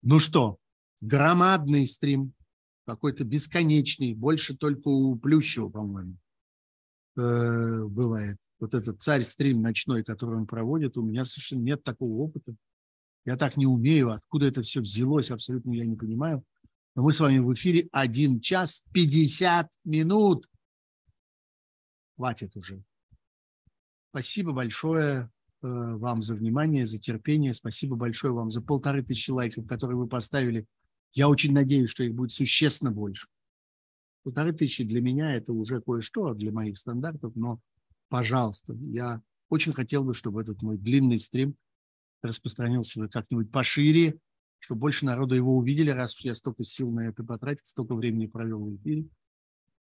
Ну 0.01 0.19
что, 0.19 0.59
громадный 1.01 1.87
стрим, 1.87 2.33
какой-то 2.85 3.23
бесконечный, 3.23 4.13
больше 4.13 4.55
только 4.55 4.87
у 4.87 5.15
Плющева, 5.17 5.69
по-моему. 5.69 6.17
Э, 7.17 7.83
бывает. 7.85 8.37
Вот 8.59 8.73
этот 8.73 9.01
царь-стрим 9.01 9.61
ночной, 9.61 10.03
который 10.03 10.37
он 10.37 10.47
проводит, 10.47 10.97
у 10.97 11.03
меня 11.03 11.25
совершенно 11.25 11.61
нет 11.61 11.83
такого 11.83 12.23
опыта. 12.23 12.55
Я 13.25 13.35
так 13.35 13.57
не 13.57 13.67
умею. 13.67 14.11
Откуда 14.11 14.47
это 14.47 14.61
все 14.61 14.79
взялось, 14.79 15.31
абсолютно 15.31 15.73
я 15.73 15.85
не 15.85 15.95
понимаю. 15.95 16.43
Но 16.95 17.03
мы 17.03 17.11
с 17.11 17.19
вами 17.19 17.39
в 17.39 17.53
эфире 17.53 17.89
1 17.91 18.39
час 18.39 18.85
50 18.93 19.69
минут. 19.83 20.47
Хватит 22.15 22.55
уже. 22.55 22.83
Спасибо 24.09 24.53
большое 24.53 25.29
э, 25.61 25.67
вам 25.67 26.21
за 26.21 26.33
внимание, 26.33 26.85
за 26.85 26.97
терпение. 26.97 27.53
Спасибо 27.53 27.95
большое 27.95 28.33
вам 28.33 28.49
за 28.49 28.61
полторы 28.61 29.03
тысячи 29.03 29.29
лайков, 29.29 29.67
которые 29.67 29.97
вы 29.97 30.07
поставили. 30.07 30.65
Я 31.13 31.29
очень 31.29 31.53
надеюсь, 31.53 31.89
что 31.89 32.03
их 32.03 32.13
будет 32.13 32.31
существенно 32.31 32.91
больше. 32.91 33.27
Полторы 34.23 34.53
тысячи 34.53 34.83
для 34.83 35.01
меня 35.01 35.33
это 35.33 35.53
уже 35.53 35.81
кое-что 35.81 36.33
для 36.33 36.51
моих 36.51 36.77
стандартов, 36.77 37.35
но, 37.35 37.61
пожалуйста, 38.09 38.73
я 38.73 39.21
очень 39.49 39.73
хотел 39.73 40.03
бы, 40.03 40.13
чтобы 40.13 40.41
этот 40.41 40.61
мой 40.61 40.77
длинный 40.77 41.19
стрим 41.19 41.55
распространился 42.21 43.07
как-нибудь 43.07 43.51
пошире, 43.51 44.19
чтобы 44.59 44.81
больше 44.81 45.05
народу 45.05 45.35
его 45.35 45.55
увидели, 45.55 45.89
раз 45.89 46.15
уж 46.15 46.25
я 46.25 46.35
столько 46.35 46.63
сил 46.63 46.91
на 46.91 47.07
это 47.07 47.23
потратил, 47.23 47.63
столько 47.63 47.95
времени 47.95 48.25
провел 48.25 48.65
в 48.65 48.75
эфире. 48.75 49.07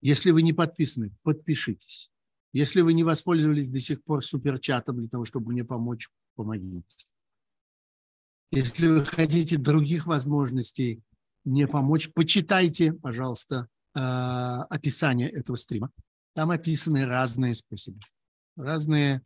Если 0.00 0.30
вы 0.30 0.42
не 0.42 0.52
подписаны, 0.52 1.12
подпишитесь. 1.22 2.10
Если 2.52 2.80
вы 2.80 2.92
не 2.92 3.04
воспользовались 3.04 3.68
до 3.68 3.80
сих 3.80 4.02
пор 4.02 4.24
суперчатом 4.24 4.98
для 4.98 5.08
того, 5.08 5.24
чтобы 5.24 5.52
мне 5.52 5.64
помочь, 5.64 6.10
помогите. 6.34 7.06
Если 8.52 8.86
вы 8.86 9.02
хотите 9.02 9.56
других 9.56 10.06
возможностей 10.06 11.00
мне 11.42 11.66
помочь, 11.66 12.12
почитайте, 12.12 12.92
пожалуйста, 12.92 13.66
а, 13.94 14.64
описание 14.64 15.30
этого 15.30 15.56
стрима. 15.56 15.90
Там 16.34 16.50
описаны 16.50 17.06
разные 17.06 17.54
способы, 17.54 17.98
разные 18.54 19.22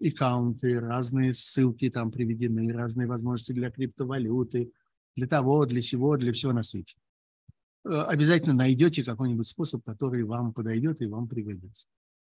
аккаунты, 0.00 0.78
разные 0.78 1.34
ссылки 1.34 1.90
там 1.90 2.12
приведены, 2.12 2.72
разные 2.72 3.08
возможности 3.08 3.50
для 3.50 3.72
криптовалюты, 3.72 4.70
для 5.16 5.26
того, 5.26 5.66
для 5.66 5.80
всего, 5.80 6.16
для 6.16 6.32
всего 6.32 6.52
на 6.52 6.62
свете. 6.62 6.96
Э, 7.84 8.02
обязательно 8.02 8.54
найдете 8.54 9.02
какой-нибудь 9.02 9.48
способ, 9.48 9.84
который 9.84 10.22
вам 10.22 10.52
подойдет 10.52 11.02
и 11.02 11.06
вам 11.06 11.26
пригодится. 11.26 11.88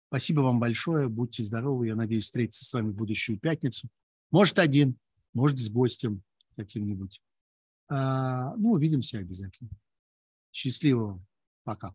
Спасибо 0.09 0.40
вам 0.40 0.59
большое, 0.59 1.09
будьте 1.09 1.44
здоровы, 1.44 1.86
я 1.86 1.94
надеюсь 1.94 2.24
встретиться 2.24 2.64
с 2.64 2.73
вами 2.73 2.90
в 2.90 2.97
будущую 2.97 3.39
пятницу. 3.39 3.89
Может, 4.32 4.59
один, 4.59 4.97
может, 5.35 5.59
с 5.59 5.70
гостем 5.70 6.23
каким-нибудь. 6.56 7.22
А, 7.88 8.56
ну, 8.56 8.72
увидимся 8.72 9.18
обязательно. 9.18 9.70
Счастливого. 10.52 11.24
Пока. 11.64 11.94